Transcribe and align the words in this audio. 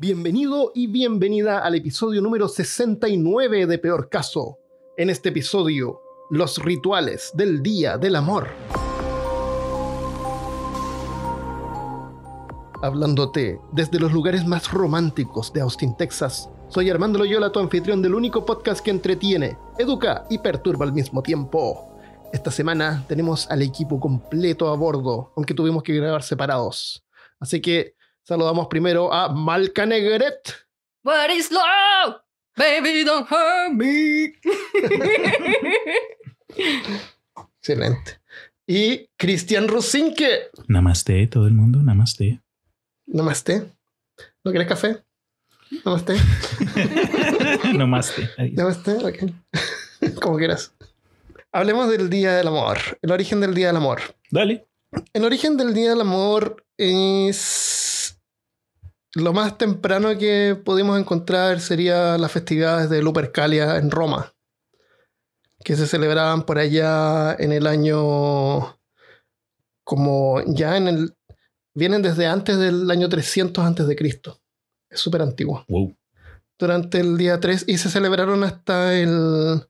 Bienvenido 0.00 0.72
y 0.74 0.86
bienvenida 0.86 1.58
al 1.58 1.74
episodio 1.74 2.22
número 2.22 2.48
69 2.48 3.66
de 3.66 3.78
Peor 3.78 4.08
Caso. 4.08 4.56
En 4.96 5.10
este 5.10 5.28
episodio, 5.28 6.00
los 6.30 6.56
rituales 6.56 7.32
del 7.34 7.62
Día 7.62 7.98
del 7.98 8.16
Amor. 8.16 8.48
Hablándote 12.82 13.60
desde 13.72 14.00
los 14.00 14.10
lugares 14.10 14.46
más 14.46 14.72
románticos 14.72 15.52
de 15.52 15.60
Austin, 15.60 15.94
Texas. 15.94 16.48
Soy 16.68 16.88
Armando 16.88 17.18
Loyola, 17.18 17.52
tu 17.52 17.58
anfitrión 17.60 18.00
del 18.00 18.14
único 18.14 18.46
podcast 18.46 18.82
que 18.82 18.92
entretiene, 18.92 19.58
educa 19.78 20.24
y 20.30 20.38
perturba 20.38 20.86
al 20.86 20.94
mismo 20.94 21.22
tiempo. 21.22 21.94
Esta 22.32 22.50
semana 22.50 23.04
tenemos 23.06 23.50
al 23.50 23.60
equipo 23.60 24.00
completo 24.00 24.68
a 24.68 24.76
bordo, 24.76 25.34
aunque 25.36 25.52
tuvimos 25.52 25.82
que 25.82 25.92
grabar 25.92 26.22
separados. 26.22 27.04
Así 27.38 27.60
que 27.60 27.96
saludamos 28.30 28.68
primero 28.68 29.12
a 29.12 29.28
Malca 29.28 29.84
Negret. 29.84 30.54
What 31.02 31.30
is 31.30 31.50
love? 31.50 32.20
Baby, 32.56 33.02
don't 33.04 33.26
hurt 33.28 33.72
me. 33.72 34.34
Excelente. 37.58 38.20
Y 38.68 39.08
Cristian 39.16 39.66
Rosinque. 39.66 40.50
Namaste, 40.68 41.26
todo 41.26 41.48
el 41.48 41.54
mundo, 41.54 41.82
namaste. 41.82 42.40
Namaste. 43.06 43.66
¿No 44.44 44.52
quieres 44.52 44.68
café? 44.68 45.02
Namaste. 45.84 46.14
namaste. 47.74 48.30
Namaste, 48.52 48.92
ok. 48.92 50.14
Como 50.22 50.36
quieras. 50.36 50.72
Hablemos 51.50 51.90
del 51.90 52.08
Día 52.08 52.34
del 52.34 52.46
Amor, 52.46 52.78
el 53.02 53.10
origen 53.10 53.40
del 53.40 53.54
Día 53.54 53.66
del 53.66 53.76
Amor. 53.78 54.02
Dale. 54.30 54.68
El 55.12 55.24
origen 55.24 55.56
del 55.56 55.74
Día 55.74 55.90
del 55.90 56.00
Amor 56.02 56.64
es 56.76 57.89
lo 59.14 59.32
más 59.32 59.58
temprano 59.58 60.16
que 60.18 60.60
pudimos 60.64 60.98
encontrar 60.98 61.60
sería 61.60 62.16
las 62.18 62.32
festividades 62.32 62.90
de 62.90 63.02
Lupercalia 63.02 63.76
en 63.76 63.90
Roma, 63.90 64.34
que 65.64 65.76
se 65.76 65.86
celebraban 65.86 66.44
por 66.44 66.58
allá 66.58 67.34
en 67.38 67.52
el 67.52 67.66
año 67.66 68.78
como 69.84 70.40
ya 70.46 70.76
en 70.76 70.88
el 70.88 71.14
vienen 71.74 72.02
desde 72.02 72.26
antes 72.26 72.58
del 72.58 72.90
año 72.90 73.08
300 73.08 73.64
antes 73.64 73.86
de 73.86 73.96
Cristo. 73.96 74.40
Es 74.88 75.00
súper 75.00 75.22
antiguo. 75.22 75.64
Wow. 75.68 75.96
Durante 76.58 77.00
el 77.00 77.16
día 77.16 77.40
3 77.40 77.64
y 77.66 77.78
se 77.78 77.88
celebraron 77.88 78.44
hasta 78.44 78.94
el 78.94 79.66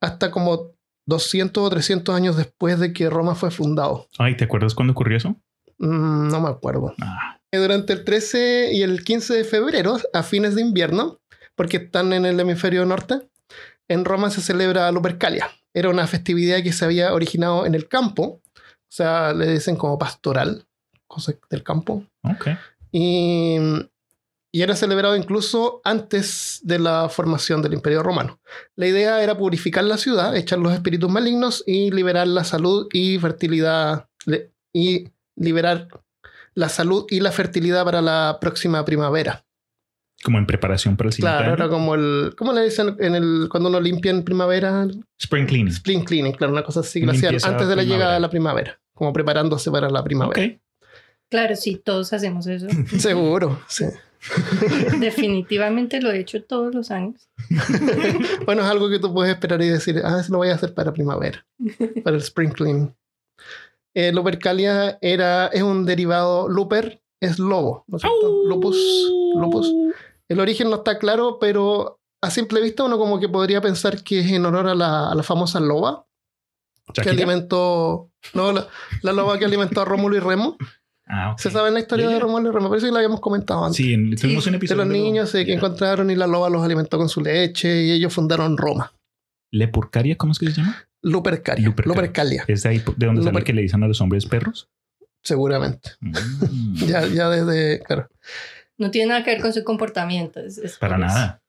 hasta 0.00 0.30
como 0.30 0.72
200 1.06 1.62
o 1.62 1.70
300 1.70 2.14
años 2.14 2.36
después 2.36 2.78
de 2.78 2.92
que 2.92 3.10
Roma 3.10 3.34
fue 3.34 3.50
fundado. 3.50 4.08
Ay, 4.18 4.36
¿te 4.36 4.44
acuerdas 4.44 4.74
cuándo 4.74 4.92
ocurrió 4.92 5.16
eso? 5.16 5.30
Mm, 5.78 6.28
no 6.28 6.40
me 6.40 6.48
acuerdo. 6.48 6.94
Ah, 7.00 7.39
Durante 7.52 7.92
el 7.92 8.04
13 8.04 8.70
y 8.72 8.82
el 8.82 9.04
15 9.04 9.34
de 9.34 9.44
febrero, 9.44 9.98
a 10.12 10.22
fines 10.22 10.54
de 10.54 10.62
invierno, 10.62 11.20
porque 11.56 11.78
están 11.78 12.12
en 12.12 12.24
el 12.24 12.38
hemisferio 12.38 12.86
norte, 12.86 13.20
en 13.88 14.04
Roma 14.04 14.30
se 14.30 14.40
celebra 14.40 14.90
Lupercalia. 14.92 15.50
Era 15.74 15.88
una 15.88 16.06
festividad 16.06 16.62
que 16.62 16.72
se 16.72 16.84
había 16.84 17.12
originado 17.12 17.66
en 17.66 17.74
el 17.74 17.88
campo, 17.88 18.40
o 18.54 18.92
sea, 18.92 19.32
le 19.32 19.46
dicen 19.48 19.76
como 19.76 19.98
pastoral, 19.98 20.64
cosa 21.06 21.32
del 21.50 21.62
campo, 21.64 22.04
ok. 22.22 22.48
y, 22.92 23.56
y 24.52 24.62
era 24.62 24.74
celebrado 24.74 25.16
incluso 25.16 25.80
antes 25.84 26.60
de 26.62 26.78
la 26.78 27.08
formación 27.08 27.62
del 27.62 27.74
Imperio 27.74 28.02
Romano. 28.02 28.40
La 28.76 28.86
idea 28.86 29.22
era 29.22 29.36
purificar 29.36 29.84
la 29.84 29.96
ciudad, 29.96 30.36
echar 30.36 30.58
los 30.58 30.72
espíritus 30.72 31.10
malignos 31.10 31.62
y 31.66 31.90
liberar 31.90 32.26
la 32.26 32.44
salud 32.44 32.88
y 32.92 33.18
fertilidad 33.18 34.08
y 34.72 35.08
liberar 35.36 35.88
la 36.54 36.68
salud 36.68 37.06
y 37.10 37.20
la 37.20 37.32
fertilidad 37.32 37.84
para 37.84 38.00
la 38.02 38.38
próxima 38.40 38.84
primavera. 38.84 39.44
Como 40.22 40.36
en 40.38 40.46
preparación 40.46 40.96
para 40.96 41.08
el 41.08 41.12
siguiente 41.14 41.38
Claro, 41.38 41.54
año. 41.54 41.64
era 41.64 41.68
como 41.70 41.94
el 41.94 42.34
¿cómo 42.36 42.52
le 42.52 42.62
dicen 42.64 42.94
en 42.98 43.14
el 43.14 43.48
cuando 43.50 43.70
uno 43.70 43.80
limpia 43.80 44.10
en 44.10 44.22
primavera? 44.22 44.86
Spring 45.18 45.46
cleaning. 45.46 45.68
Spring 45.68 46.04
cleaning, 46.04 46.32
claro, 46.32 46.52
una 46.52 46.62
cosa 46.62 46.80
así 46.80 47.00
que 47.00 47.06
lo 47.06 47.12
hacían 47.12 47.32
Limpieza 47.32 47.48
antes 47.48 47.66
de 47.68 47.74
la 47.76 47.80
primavera. 47.82 47.96
llegada 47.96 48.14
de 48.14 48.20
la 48.20 48.28
primavera, 48.30 48.80
como 48.92 49.12
preparándose 49.14 49.70
para 49.70 49.88
la 49.88 50.04
primavera. 50.04 50.58
Claro, 51.30 51.56
sí, 51.56 51.80
todos 51.82 52.12
hacemos 52.12 52.46
eso. 52.46 52.66
Seguro, 52.98 53.60
sí. 53.68 53.86
Definitivamente 54.98 56.00
lo 56.02 56.10
he 56.10 56.18
hecho 56.20 56.42
todos 56.44 56.74
los 56.74 56.90
años. 56.90 57.30
Bueno, 58.44 58.62
es 58.62 58.68
algo 58.68 58.90
que 58.90 58.98
tú 58.98 59.12
puedes 59.14 59.32
esperar 59.32 59.62
y 59.62 59.68
decir, 59.68 60.00
ah, 60.04 60.18
eso 60.20 60.32
lo 60.32 60.38
voy 60.38 60.48
a 60.48 60.54
hacer 60.54 60.74
para 60.74 60.92
primavera, 60.92 61.46
para 62.02 62.16
el 62.16 62.22
spring 62.22 62.50
cleaning. 62.52 62.94
Eh, 63.94 64.12
Lupercalia 64.12 64.98
era, 65.00 65.46
es 65.48 65.62
un 65.62 65.84
derivado, 65.84 66.48
Luper 66.48 67.02
es 67.20 67.38
lobo, 67.38 67.84
¿no 67.88 67.96
es 67.96 68.02
cierto? 68.02 68.42
Lupus, 68.46 68.76
lupus. 69.36 69.72
El 70.28 70.40
origen 70.40 70.70
no 70.70 70.76
está 70.76 70.98
claro, 70.98 71.38
pero 71.40 72.00
a 72.22 72.30
simple 72.30 72.60
vista 72.60 72.84
uno 72.84 72.98
como 72.98 73.18
que 73.18 73.28
podría 73.28 73.60
pensar 73.60 74.02
que 74.04 74.20
es 74.20 74.30
en 74.30 74.46
honor 74.46 74.68
a 74.68 74.74
la, 74.74 75.10
a 75.10 75.14
la 75.14 75.22
famosa 75.22 75.58
loba 75.60 76.06
que 76.94 77.08
alimentó, 77.10 78.10
no, 78.34 78.52
la, 78.52 78.66
la 79.02 79.12
loba 79.12 79.38
que 79.38 79.44
alimentó 79.44 79.80
a 79.80 79.84
Rómulo 79.84 80.16
y 80.16 80.20
Remo. 80.20 80.56
Ah, 81.06 81.32
ok. 81.32 81.38
¿Se 81.40 81.50
sabe 81.50 81.70
la 81.72 81.80
historia 81.80 82.04
Ya, 82.06 82.10
de 82.10 82.16
ya. 82.18 82.22
Rómulo 82.22 82.50
y 82.50 82.52
Remo? 82.52 82.68
Parece 82.68 82.86
que 82.86 82.92
la 82.92 82.98
habíamos 82.98 83.20
comentado 83.20 83.64
antes. 83.64 83.76
Sí, 83.76 83.92
en- 83.92 84.14
tuvimos 84.16 84.46
un 84.46 84.52
de 84.52 84.56
episodio. 84.58 84.78
los 84.84 84.88
luego. 84.88 85.04
niños 85.04 85.34
eh, 85.34 85.44
que 85.44 85.50
Ya. 85.52 85.56
encontraron 85.56 86.10
y 86.10 86.16
la 86.16 86.26
loba 86.28 86.48
los 86.50 86.62
alimentó 86.62 86.96
con 86.98 87.08
su 87.08 87.20
leche 87.20 87.82
y 87.82 87.90
ellos 87.92 88.12
fundaron 88.14 88.56
Roma. 88.56 88.92
Lepurcaria, 89.52 90.16
¿cómo 90.16 90.32
es 90.32 90.38
que 90.38 90.46
se 90.46 90.52
llama? 90.52 90.76
Lupercalia. 91.02 91.64
Lupercalia. 91.66 91.94
Lupercalia, 91.94 92.44
Es 92.48 92.62
de 92.62 92.68
ahí 92.68 92.82
de 92.96 93.06
donde 93.06 93.22
sale 93.22 93.38
Luper- 93.38 93.44
que 93.44 93.52
le 93.52 93.62
dicen 93.62 93.82
a 93.82 93.88
los 93.88 94.00
hombres 94.00 94.26
perros. 94.26 94.68
seguramente. 95.22 95.90
Mm. 96.00 96.12
Ya, 96.86 97.06
ya 97.06 97.28
desde, 97.28 97.80
claro. 97.82 98.08
No 98.78 98.90
tiene 98.90 99.08
nada 99.10 99.22
que 99.24 99.30
ver 99.32 99.40
con 99.42 99.52
su 99.52 99.62
comportamiento. 99.64 100.40
es- 100.40 100.58
es 100.58 100.78
Para 100.78 100.96
nada. 100.98 101.42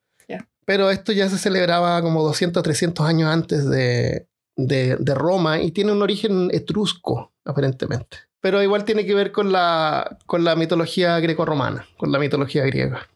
Pero 0.64 0.92
esto 0.92 1.12
ya 1.12 1.28
se 1.28 1.38
celebraba 1.40 2.02
como 2.04 2.24
200, 2.24 2.62
300 2.62 3.06
años 3.06 3.30
antes 3.30 3.68
de, 3.68 4.28
de, 4.56 4.96
de 4.98 5.16
Roma 5.16 5.60
y 5.60 5.72
tiene 5.72 5.92
un 5.92 6.02
origen 6.04 6.50
etrusco, 6.54 7.34
aparentemente. 7.44 8.18
Pero 8.42 8.62
igual 8.62 8.86
tiene 8.86 9.06
que 9.06 9.16
ver 9.16 9.32
con 9.32 9.52
la, 9.52 10.20
con 10.28 10.44
la 10.44 10.56
mitología 10.56 11.20
greco-romana, 11.20 11.88
con 11.98 12.12
la 12.12 12.20
mitología 12.20 12.64
griega. 12.66 13.08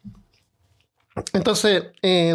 Entonces, 1.33 1.83
eh, 2.01 2.33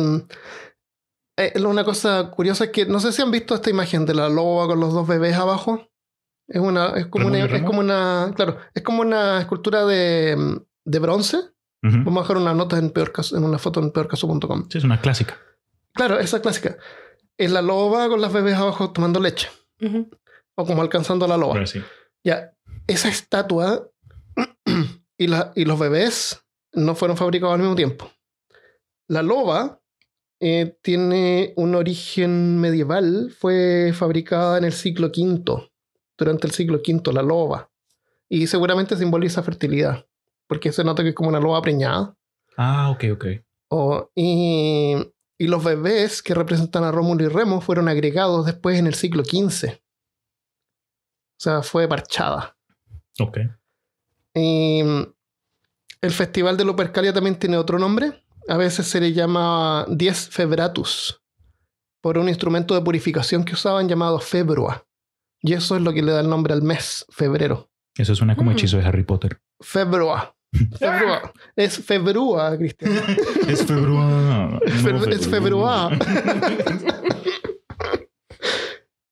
eh, 1.41 1.65
una 1.65 1.84
cosa 1.84 2.31
curiosa 2.31 2.65
es 2.65 2.71
que 2.71 2.87
no 2.87 3.01
sé 3.01 3.12
si 3.12 3.23
han 3.23 3.31
visto 3.31 3.55
esta 3.55 3.71
imagen 3.71 4.05
de 4.05 4.15
la 4.15 4.28
loba 4.28 4.67
con 4.67 4.81
los 4.81 4.93
dos 4.93 5.06
bebés 5.06 5.37
abajo. 5.37 5.89
Es 6.47 6.61
una, 6.61 6.89
es 6.97 7.06
como 7.06 7.31
¿Remo 7.31 7.37
y 7.39 7.43
una, 7.43 7.56
es 7.56 7.62
como 7.62 7.81
una, 7.81 8.33
claro, 8.34 8.59
es 8.75 8.83
como 8.83 9.03
una 9.03 9.41
escultura 9.41 9.84
de, 9.87 10.61
de 10.84 10.99
bronce. 10.99 11.37
Ujú. 11.83 11.97
Vamos 12.05 12.19
a 12.19 12.21
dejar 12.23 12.37
una 12.37 12.55
nota 12.55 12.77
en, 12.77 12.91
peor 12.91 13.12
caso, 13.12 13.37
en 13.37 13.45
una 13.45 13.59
foto 13.59 13.81
en 13.81 13.91
peorcaso.com. 13.91 14.69
Sí, 14.69 14.78
es 14.78 14.84
una 14.84 15.01
clásica. 15.01 15.39
Claro, 15.95 16.19
esa 16.19 16.43
clásica. 16.43 16.77
Es 17.39 17.51
la 17.51 17.62
loba 17.62 18.09
con 18.09 18.21
las 18.21 18.33
bebés 18.33 18.57
abajo 18.57 18.93
tomando 18.93 19.21
leche. 19.21 19.49
Ujú. 19.81 20.11
O 20.57 20.67
como 20.67 20.83
alcanzando 20.83 21.25
a 21.25 21.28
la 21.28 21.37
loba. 21.37 21.65
Sí. 21.67 21.83
Ya, 22.22 22.53
esa 22.87 23.09
estatua 23.09 23.89
y, 25.17 25.27
la, 25.27 25.53
y 25.55 25.65
los 25.65 25.78
bebés 25.78 26.45
no 26.72 26.95
fueron 26.95 27.17
fabricados 27.17 27.55
al 27.55 27.61
mismo 27.61 27.77
tiempo. 27.77 28.11
La 29.09 29.22
loba 29.22 29.80
eh, 30.41 30.77
tiene 30.83 31.53
un 31.56 31.75
origen 31.75 32.59
medieval. 32.59 33.31
Fue 33.39 33.93
fabricada 33.95 34.59
en 34.59 34.65
el 34.65 34.73
siglo 34.73 35.09
V. 35.09 35.71
Durante 36.19 36.47
el 36.47 36.53
siglo 36.53 36.78
V, 36.87 37.12
la 37.12 37.23
loba. 37.23 37.71
Y 38.28 38.47
seguramente 38.47 38.97
simboliza 38.97 39.43
fertilidad. 39.43 40.06
Porque 40.47 40.73
se 40.73 40.83
nota 40.84 41.03
que 41.03 41.11
es 41.11 41.15
como 41.15 41.28
una 41.28 41.41
loba 41.41 41.61
preñada. 41.62 42.17
Ah, 42.56 42.91
ok, 42.91 43.05
ok. 43.12 43.25
O- 43.69 44.11
y, 44.15 44.95
y 45.39 45.47
los 45.47 45.62
bebés 45.62 46.23
que 46.23 46.34
representan 46.34 46.84
a 46.84 46.91
Rómulo 46.91 47.25
y 47.25 47.28
Remo 47.28 47.61
fueron 47.61 47.89
agregados 47.89 48.47
después 48.47 48.78
en 48.78 48.87
el 48.87 48.95
siglo 48.95 49.22
XV. 49.25 49.69
O 49.69 51.43
sea, 51.43 51.62
fue 51.62 51.89
parchada. 51.89 52.57
Ok. 53.21 53.39
Y 54.34 54.83
mm, 54.83 55.03
el 56.03 56.10
Festival 56.10 56.57
de 56.57 56.65
Lupercalia 56.65 57.13
también 57.13 57.39
tiene 57.39 57.57
otro 57.57 57.78
nombre. 57.78 58.22
A 58.48 58.57
veces 58.57 58.87
se 58.87 59.01
le 59.01 59.13
llama 59.13 59.87
Dies 59.89 60.28
Febratus, 60.31 61.21
por 62.01 62.19
un 62.19 62.28
instrumento 62.28 62.75
de 62.75 62.81
purificación 62.83 63.45
que 63.45 63.54
usaban 63.54 63.89
llamado 63.89 64.19
februa. 64.21 64.87
Y 65.42 65.54
eso 65.54 65.77
es 65.77 65.83
lo 65.83 65.92
que 65.92 66.03
le 66.03 66.13
da 66.13 66.21
el 66.21 66.28
nombre 66.28 66.53
al 66.53 66.63
mes, 66.63 67.04
febrero. 67.10 67.71
Eso 67.97 68.15
suena 68.15 68.37
como 68.37 68.51
Mm. 68.51 68.54
hechizo 68.54 68.77
de 68.78 68.84
Harry 68.84 69.04
Potter. 69.04 69.41
Februa. 69.60 70.34
Februa. 70.78 71.33
Es 71.57 71.78
februa, 71.84 72.57
Cristian. 72.59 72.92
es 73.48 73.65
februa. 73.65 74.60
Es 74.66 74.83
fe- 74.83 75.15
es 75.15 75.28
februa. 75.28 75.91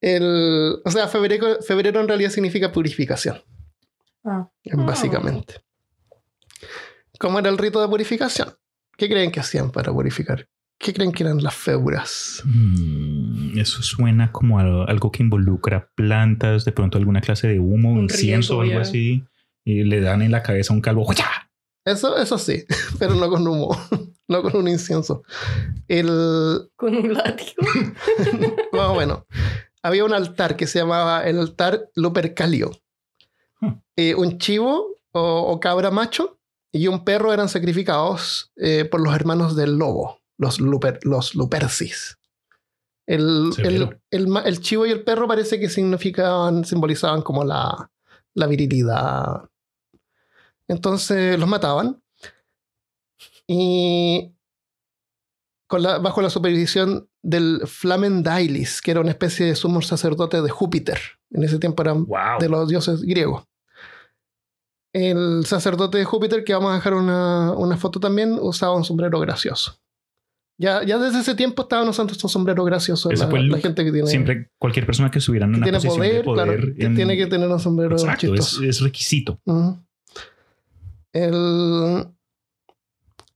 El, 0.00 0.80
o 0.84 0.90
sea, 0.90 1.08
febrero, 1.08 1.58
febrero 1.60 2.00
en 2.00 2.08
realidad 2.08 2.30
significa 2.30 2.70
purificación, 2.70 3.42
Ah. 4.24 4.48
básicamente. 4.74 5.60
¿Cómo 7.18 7.38
era 7.40 7.48
el 7.50 7.58
rito 7.58 7.80
de 7.80 7.88
purificación? 7.88 8.54
¿Qué 8.98 9.08
creen 9.08 9.30
que 9.30 9.40
hacían 9.40 9.70
para 9.70 9.92
purificar? 9.92 10.46
¿Qué 10.78 10.92
creen 10.92 11.12
que 11.12 11.22
eran 11.22 11.42
las 11.42 11.54
febras? 11.54 12.42
Mm, 12.44 13.58
Eso 13.58 13.82
suena 13.82 14.30
como 14.32 14.58
algo 14.58 15.10
que 15.12 15.22
involucra 15.22 15.88
plantas, 15.94 16.64
de 16.64 16.72
pronto 16.72 16.98
alguna 16.98 17.20
clase 17.20 17.48
de 17.48 17.58
humo, 17.60 17.92
Un 17.92 18.02
incienso 18.02 18.58
o 18.58 18.60
algo 18.62 18.74
ya. 18.74 18.80
así. 18.80 19.24
Y 19.64 19.84
le 19.84 20.00
dan 20.00 20.22
en 20.22 20.32
la 20.32 20.42
cabeza 20.42 20.72
a 20.72 20.76
un 20.76 20.80
calvo. 20.82 21.06
Eso, 21.84 22.16
eso 22.18 22.38
sí, 22.38 22.64
pero 22.98 23.14
no 23.14 23.28
con 23.30 23.46
humo, 23.46 23.76
no 24.28 24.42
con 24.42 24.56
un 24.56 24.68
incienso. 24.68 25.22
El, 25.86 26.68
Con 26.76 26.94
un 26.96 27.14
látigo. 27.14 27.62
más 28.72 28.88
o 28.88 28.94
menos. 28.96 29.22
Había 29.82 30.04
un 30.04 30.12
altar 30.12 30.56
que 30.56 30.66
se 30.66 30.80
llamaba 30.80 31.22
el 31.24 31.38
altar 31.38 31.88
Lupercalio. 31.94 32.72
Hmm. 33.60 33.74
Eh, 33.96 34.14
un 34.16 34.38
chivo 34.38 34.96
o, 35.12 35.20
o 35.52 35.60
cabra 35.60 35.90
macho 35.90 36.37
y 36.72 36.86
un 36.88 37.04
perro 37.04 37.32
eran 37.32 37.48
sacrificados 37.48 38.52
eh, 38.56 38.84
por 38.84 39.00
los 39.00 39.14
hermanos 39.14 39.56
del 39.56 39.76
lobo, 39.78 40.20
los, 40.36 40.60
luper, 40.60 40.98
los 41.02 41.34
lupercis. 41.34 42.18
El, 43.06 43.50
el, 43.58 43.98
el 44.44 44.60
chivo 44.60 44.84
y 44.84 44.90
el 44.90 45.02
perro 45.02 45.26
parece 45.26 45.58
que 45.58 45.70
significaban, 45.70 46.64
simbolizaban 46.66 47.22
como 47.22 47.42
la, 47.42 47.90
la 48.34 48.46
virilidad. 48.46 49.48
Entonces 50.68 51.38
los 51.38 51.48
mataban 51.48 52.02
y 53.46 54.34
con 55.66 55.82
la- 55.82 55.98
bajo 55.98 56.20
la 56.22 56.30
supervisión 56.30 57.08
del 57.22 57.62
Flamen 57.66 58.22
Dailis, 58.22 58.80
que 58.82 58.90
era 58.90 59.00
una 59.00 59.10
especie 59.10 59.46
de 59.46 59.56
sumo 59.56 59.80
sacerdote 59.82 60.40
de 60.42 60.50
Júpiter. 60.50 60.98
En 61.30 61.44
ese 61.44 61.58
tiempo 61.58 61.82
eran 61.82 62.04
Wow. 62.06 62.38
de 62.40 62.48
los 62.48 62.68
dioses 62.68 63.02
griegos. 63.02 63.44
El 64.92 65.44
sacerdote 65.46 65.98
de 65.98 66.04
Júpiter, 66.04 66.44
que 66.44 66.54
vamos 66.54 66.72
a 66.72 66.76
dejar 66.76 66.94
una, 66.94 67.52
una 67.52 67.76
foto 67.76 68.00
también, 68.00 68.38
usaba 68.40 68.74
un 68.74 68.84
sombrero 68.84 69.20
gracioso. 69.20 69.78
Ya, 70.60 70.82
ya 70.82 70.98
desde 70.98 71.20
ese 71.20 71.34
tiempo 71.36 71.62
estaban 71.62 71.88
usando 71.88 72.12
estos 72.12 72.32
sombreros 72.32 72.66
graciosos 72.66 73.12
Ese 73.12 73.22
la, 73.22 73.30
fue 73.30 73.38
el 73.38 73.48
la 73.48 73.58
gente 73.58 73.84
que 73.84 73.92
tiene, 73.92 74.08
Siempre 74.08 74.50
cualquier 74.58 74.86
persona 74.86 75.08
que 75.08 75.20
estuviera 75.20 75.46
en 75.46 75.54
una 75.54 75.62
tiene 75.62 75.78
posición 75.78 75.98
poder, 75.98 76.14
de 76.16 76.24
poder 76.24 76.46
claro, 76.56 76.74
que 76.76 76.84
en- 76.84 76.96
tiene 76.96 77.16
que 77.16 77.26
tener 77.28 77.48
un 77.48 77.60
sombrero 77.60 77.92
Exacto, 77.96 78.34
es, 78.34 78.80
requisito. 78.80 79.38
El, 81.12 82.08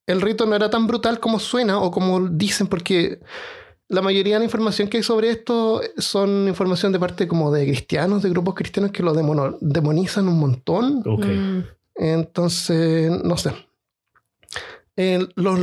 el 0.07 0.21
rito 0.21 0.47
no 0.47 0.57
era 0.57 0.69
tan 0.71 0.87
brutal 0.87 1.21
como 1.21 1.39
suena 1.39 1.79
o 1.79 1.91
como 1.91 2.29
dicen, 2.29 2.67
porque 2.67 3.21
la 3.93 4.03
mayoría 4.03 4.35
de 4.35 4.39
la 4.41 4.45
información 4.47 4.89
que 4.89 4.97
hay 4.99 5.03
sobre 5.03 5.31
esto 5.31 5.81
son 5.99 6.49
información 6.49 6.93
de 6.93 6.99
parte 6.99 7.29
como 7.29 7.53
de 7.53 7.65
cristianos, 7.67 8.23
de 8.23 8.31
grupos 8.31 8.55
cristianos 8.55 8.91
que 8.93 9.03
lo 9.03 9.15
demono- 9.15 9.59
demonizan 9.61 10.29
un 10.29 10.39
montón. 10.41 11.03
Mm. 11.05 11.65
Entonces, 11.95 13.11
no 13.23 13.37
sé. 13.37 13.53
Los 15.37 15.59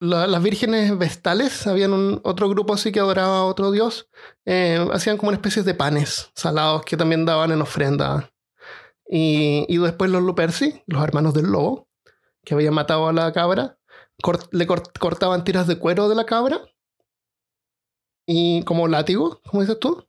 la- 0.00 0.26
las 0.26 0.42
vírgenes 0.42 0.96
vestales, 0.96 1.66
habían 1.66 1.92
un, 1.92 2.20
otro 2.24 2.48
grupo 2.48 2.74
así 2.74 2.92
que 2.92 3.00
adoraba 3.00 3.38
a 3.38 3.44
otro 3.44 3.70
dios, 3.72 4.08
eh, 4.44 4.86
hacían 4.92 5.16
como 5.16 5.28
una 5.30 5.36
especie 5.36 5.62
de 5.62 5.74
panes 5.74 6.30
salados 6.34 6.82
que 6.84 6.96
también 6.96 7.24
daban 7.24 7.50
en 7.52 7.60
ofrenda. 7.62 8.30
Y, 9.10 9.64
y 9.68 9.78
después 9.78 10.10
los 10.10 10.22
Luperci, 10.22 10.82
los 10.86 11.02
hermanos 11.02 11.34
del 11.34 11.46
lobo, 11.46 11.88
que 12.44 12.54
habían 12.54 12.74
matado 12.74 13.08
a 13.08 13.12
la 13.12 13.32
cabra, 13.32 13.77
cort- 14.22 14.48
le 14.52 14.66
cort- 14.66 14.98
cortaban 14.98 15.44
tiras 15.44 15.66
de 15.66 15.78
cuero 15.78 16.08
de 16.08 16.14
la 16.14 16.26
cabra 16.26 16.60
y 18.26 18.62
como 18.64 18.88
látigo, 18.88 19.40
como 19.50 19.62
dices 19.62 19.78
tú 19.78 20.04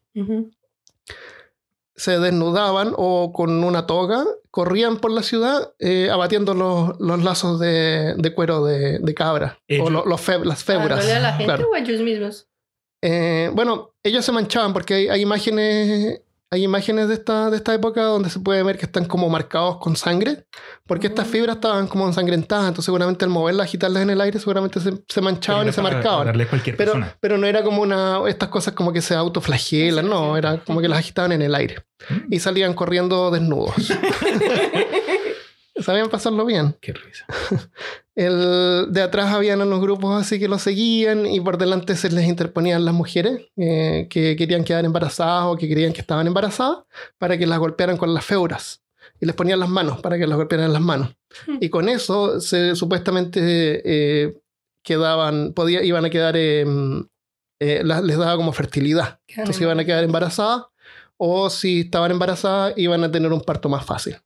se 1.95 2.17
desnudaban 2.19 2.93
o 2.97 3.31
con 3.33 3.63
una 3.63 3.85
toga 3.85 4.25
corrían 4.51 4.97
por 4.99 5.11
la 5.11 5.21
ciudad 5.23 5.73
eh, 5.79 6.09
abatiendo 6.09 6.53
los, 6.53 6.99
los 6.99 7.23
lazos 7.23 7.59
de, 7.59 8.15
de 8.17 8.33
cuero 8.33 8.63
de, 8.65 8.99
de 8.99 9.13
cabra 9.13 9.59
Ellos- 9.67 9.87
o 9.87 9.89
lo- 9.89 10.05
los 10.05 10.19
fe- 10.21 10.43
las. 10.45 10.65
¿Dándole 10.65 11.13
a 11.13 11.19
la 11.19 11.31
gente 11.33 11.45
claro. 11.45 11.69
o 11.69 11.73
a 11.75 11.79
ellos 11.79 12.01
mismos? 12.01 12.47
Eh, 13.01 13.49
bueno, 13.53 13.93
ellos 14.03 14.25
se 14.25 14.31
manchaban 14.31 14.73
porque 14.73 14.93
hay, 14.93 15.07
hay 15.09 15.21
imágenes 15.21 16.21
hay 16.51 16.63
imágenes 16.63 17.07
de 17.07 17.13
esta, 17.13 17.49
de 17.51 17.57
esta 17.57 17.73
época 17.75 18.01
donde 18.03 18.29
se 18.31 18.39
puede 18.39 18.63
ver 18.63 18.77
que 18.77 18.85
están 18.87 19.05
como 19.05 19.29
marcados 19.29 19.77
con 19.77 19.95
sangre 19.95 20.45
porque 20.87 21.07
estas 21.07 21.27
Mm. 21.27 21.31
fibras 21.31 21.55
estaban 21.57 21.87
como 21.87 22.07
ensangrentadas 22.07 22.65
entonces 22.69 22.85
seguramente 22.85 23.23
al 23.25 23.29
moverlas 23.31 23.65
agitarlas 23.65 24.01
en 24.03 24.09
el 24.09 24.19
aire 24.21 24.39
seguramente 24.39 24.79
se, 24.79 24.93
se 25.07 25.21
manchaban 25.21 25.67
y 25.67 25.71
se 25.71 25.81
marcaban 25.81 26.25
Darle 26.25 26.43
a 26.45 26.49
cualquier 26.49 26.75
pero, 26.75 26.93
persona. 26.93 27.15
pero 27.19 27.37
no 27.37 27.45
era 27.45 27.61
como 27.63 27.81
una 27.83 28.21
estas 28.27 28.49
cosas 28.49 28.73
como 28.73 28.91
que 28.91 29.01
se 29.01 29.13
autoflagelan, 29.15 30.09
no, 30.09 30.35
era 30.37 30.57
como 30.63 30.81
que 30.81 30.87
las 30.87 30.99
agitaban 30.99 31.31
en 31.33 31.41
el 31.43 31.53
aire 31.55 31.83
Mm. 32.09 32.33
y 32.33 32.39
salían 32.39 32.73
corriendo 32.73 33.29
desnudos. 33.29 33.75
Sabían 35.83 36.09
pasarlo 36.09 36.45
bien. 36.45 36.75
Qué 36.81 36.93
risa. 36.93 37.25
El, 38.15 38.87
de 38.91 39.01
atrás 39.01 39.33
habían 39.33 39.61
unos 39.61 39.79
grupos 39.81 40.19
así 40.19 40.39
que 40.39 40.47
lo 40.49 40.59
seguían 40.59 41.25
y 41.25 41.39
por 41.39 41.57
delante 41.57 41.95
se 41.95 42.11
les 42.11 42.27
interponían 42.27 42.83
las 42.83 42.93
mujeres 42.93 43.47
eh, 43.55 44.07
que 44.09 44.35
querían 44.35 44.63
quedar 44.65 44.83
embarazadas 44.83 45.45
o 45.45 45.55
que 45.55 45.69
creían 45.71 45.93
que 45.93 46.01
estaban 46.01 46.27
embarazadas 46.27 46.79
para 47.17 47.37
que 47.37 47.47
las 47.47 47.59
golpearan 47.59 47.95
con 47.97 48.13
las 48.13 48.25
feuras 48.25 48.81
y 49.21 49.25
les 49.25 49.35
ponían 49.35 49.59
las 49.59 49.69
manos 49.69 50.01
para 50.01 50.17
que 50.17 50.27
las 50.27 50.37
golpearan 50.37 50.67
en 50.67 50.73
las 50.73 50.81
manos. 50.81 51.15
Y 51.61 51.69
con 51.69 51.87
eso 51.87 52.41
se 52.41 52.75
supuestamente 52.75 53.39
eh, 53.85 54.33
quedaban, 54.83 55.53
podía, 55.53 55.81
iban 55.83 56.03
a 56.03 56.09
quedar, 56.09 56.35
eh, 56.35 56.65
eh, 57.61 57.81
las- 57.85 58.03
les 58.03 58.17
daba 58.17 58.35
como 58.35 58.51
fertilidad. 58.51 59.19
Entonces 59.41 59.61
iban 59.61 59.79
a 59.79 59.85
quedar 59.85 60.03
embarazadas 60.03 60.63
o 61.17 61.49
si 61.49 61.81
estaban 61.81 62.11
embarazadas 62.11 62.73
iban 62.77 63.03
a 63.03 63.11
tener 63.11 63.31
un 63.31 63.41
parto 63.41 63.69
más 63.69 63.85
fácil. 63.85 64.17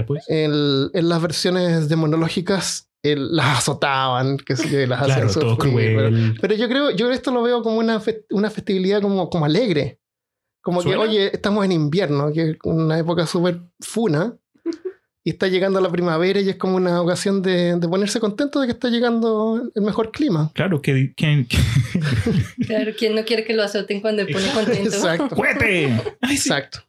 Ya 0.00 0.06
pues. 0.06 0.24
El- 0.28 0.90
en 0.94 1.08
las 1.08 1.20
versiones 1.22 1.88
demonológicas 1.88 2.88
el- 3.02 3.34
las 3.36 3.58
azotaban, 3.58 4.38
que 4.38 4.56
sí, 4.56 4.68
las 4.86 5.02
Claro, 5.04 5.12
hacían 5.26 5.40
todo 5.40 5.54
sufrir, 5.54 5.74
pero- 5.96 6.08
cruel. 6.08 6.38
Pero, 6.40 6.54
yo 6.54 6.68
creo, 6.68 6.90
yo 6.90 7.10
esto 7.10 7.30
lo 7.30 7.42
veo 7.42 7.62
como 7.62 7.78
una, 7.78 8.00
fe- 8.00 8.24
una 8.30 8.50
festividad 8.50 9.00
como, 9.02 9.30
como 9.30 9.44
alegre. 9.44 10.00
Como 10.60 10.82
¿Suena? 10.82 10.98
que, 11.04 11.08
oye, 11.08 11.30
estamos 11.32 11.64
en 11.64 11.72
invierno, 11.72 12.32
que 12.32 12.50
es 12.50 12.56
una 12.64 12.98
época 12.98 13.26
súper 13.26 13.60
funa, 13.80 14.34
y 15.24 15.30
está 15.30 15.46
llegando 15.46 15.80
la 15.80 15.90
primavera 15.90 16.40
y 16.40 16.48
es 16.50 16.56
como 16.56 16.76
una 16.76 17.00
ocasión 17.00 17.40
de, 17.42 17.76
de 17.76 17.88
ponerse 17.88 18.18
contento 18.20 18.60
de 18.60 18.66
que 18.66 18.72
está 18.72 18.88
llegando 18.88 19.70
el 19.74 19.82
mejor 19.82 20.10
clima. 20.10 20.50
Claro, 20.54 20.82
que, 20.82 21.14
que, 21.16 21.46
que- 21.48 21.58
Claro, 22.66 22.92
¿quién 22.98 23.14
no 23.14 23.24
quiere 23.24 23.44
que 23.44 23.54
lo 23.54 23.62
azoten 23.62 24.00
cuando 24.00 24.26
pone 24.26 24.46
contento? 24.52 24.88
Exacto. 24.90 25.36
Exacto. 26.28 26.80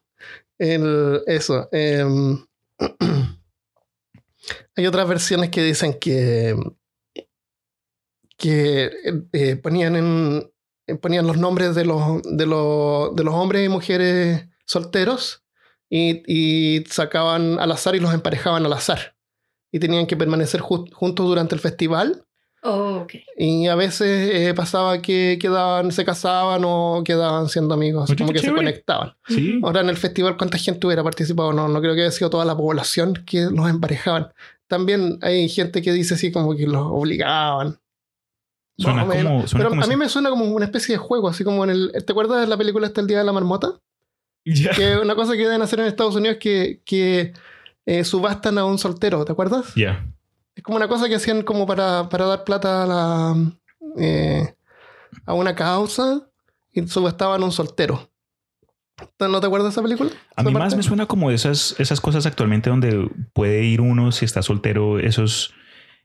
El- 0.57 1.21
eso. 1.27 1.69
em, 1.71 2.37
hay 4.75 4.85
otras 4.87 5.07
versiones 5.07 5.49
que 5.49 5.63
dicen 5.63 5.97
que, 5.99 6.55
que 8.37 8.89
eh, 9.33 9.55
ponían, 9.57 9.95
en, 9.95 10.51
eh, 10.87 10.95
ponían 10.95 11.27
los 11.27 11.37
nombres 11.37 11.75
de 11.75 11.85
los, 11.85 12.21
de, 12.23 12.45
los, 12.45 13.15
de 13.15 13.23
los 13.23 13.33
hombres 13.33 13.65
y 13.65 13.69
mujeres 13.69 14.47
solteros 14.65 15.43
y, 15.89 16.23
y 16.27 16.85
sacaban 16.85 17.59
al 17.59 17.71
azar 17.71 17.95
y 17.95 17.99
los 17.99 18.13
emparejaban 18.13 18.65
al 18.65 18.73
azar. 18.73 19.15
Y 19.71 19.79
tenían 19.79 20.07
que 20.07 20.17
permanecer 20.17 20.61
ju- 20.61 20.91
juntos 20.93 21.27
durante 21.27 21.55
el 21.55 21.61
festival. 21.61 22.25
Oh, 22.61 23.01
ok. 23.03 23.13
Y 23.37 23.67
a 23.67 23.75
veces 23.75 24.31
eh, 24.33 24.53
pasaba 24.53 25.01
que 25.01 25.37
quedaban, 25.39 25.91
se 25.91 26.03
casaban 26.03 26.61
o 26.65 27.03
quedaban 27.05 27.47
siendo 27.47 27.73
amigos, 27.73 28.13
como 28.17 28.33
que 28.33 28.39
se 28.39 28.53
conectaban. 28.53 29.15
Sí. 29.27 29.59
Ahora 29.63 29.81
en 29.81 29.89
el 29.89 29.97
festival, 29.97 30.37
¿cuánta 30.37 30.57
gente 30.57 30.85
hubiera 30.85 31.03
participado? 31.03 31.53
No, 31.53 31.67
no 31.69 31.81
creo 31.81 31.95
que 31.95 32.01
haya 32.01 32.11
sido 32.11 32.29
toda 32.29 32.43
la 32.45 32.57
población 32.57 33.23
que 33.25 33.43
los 33.43 33.69
emparejaban. 33.69 34.33
También 34.67 35.19
hay 35.21 35.47
gente 35.47 35.81
que 35.81 35.93
dice 35.93 36.15
así 36.15 36.31
como 36.31 36.55
que 36.55 36.67
los 36.67 36.85
obligaban. 36.85 37.79
Suena 38.77 39.05
como. 39.05 39.47
Suena 39.47 39.63
Pero 39.63 39.69
como 39.69 39.83
a 39.83 39.87
mí 39.87 39.95
me 39.95 40.09
suena 40.09 40.29
como 40.29 40.45
una 40.45 40.65
especie 40.65 40.95
de 40.95 40.99
juego, 40.99 41.29
así 41.29 41.43
como 41.43 41.63
en 41.63 41.69
el... 41.69 41.91
¿Te 42.05 42.11
acuerdas 42.11 42.41
de 42.41 42.47
la 42.47 42.57
película 42.57 42.87
hasta 42.87 43.01
el 43.01 43.07
Día 43.07 43.19
de 43.19 43.23
la 43.23 43.33
Marmota? 43.33 43.79
Ya. 44.45 44.71
Que 44.71 44.97
una 44.97 45.15
cosa 45.15 45.33
que 45.33 45.39
deben 45.39 45.61
hacer 45.61 45.79
en 45.79 45.87
Estados 45.87 46.15
Unidos 46.15 46.35
es 46.35 46.41
que, 46.41 46.81
que 46.85 47.33
eh, 47.85 48.03
subastan 48.03 48.57
a 48.57 48.65
un 48.65 48.77
soltero, 48.77 49.25
¿te 49.25 49.31
acuerdas? 49.31 49.73
Ya. 49.75 50.05
Es 50.59 50.63
como 50.63 50.75
una 50.75 50.89
cosa 50.89 51.07
que 51.07 51.15
hacían 51.15 51.43
como 51.43 51.65
para, 51.65 52.09
para 52.09 52.25
dar 52.25 52.43
plata 52.43 52.83
a 52.83 52.85
la... 52.85 53.35
eh, 53.97 54.53
a 55.25 55.33
una 55.33 55.55
causa 55.55 56.27
y 56.73 56.85
subastaban 56.85 57.41
a 57.41 57.45
un 57.45 57.53
soltero. 57.53 58.09
¿No 59.17 59.39
te 59.39 59.47
acuerdas 59.47 59.67
de 59.67 59.71
esa 59.71 59.81
película? 59.81 60.09
A 60.35 60.43
mí 60.43 60.53
más 60.53 60.75
me 60.75 60.83
suena 60.83 61.05
como 61.05 61.31
esas, 61.31 61.75
esas 61.79 62.01
cosas 62.01 62.25
actualmente 62.25 62.69
donde 62.69 63.09
puede 63.31 63.63
ir 63.63 63.79
uno 63.79 64.11
si 64.11 64.25
está 64.25 64.41
soltero, 64.41 64.99
esos, 64.99 65.53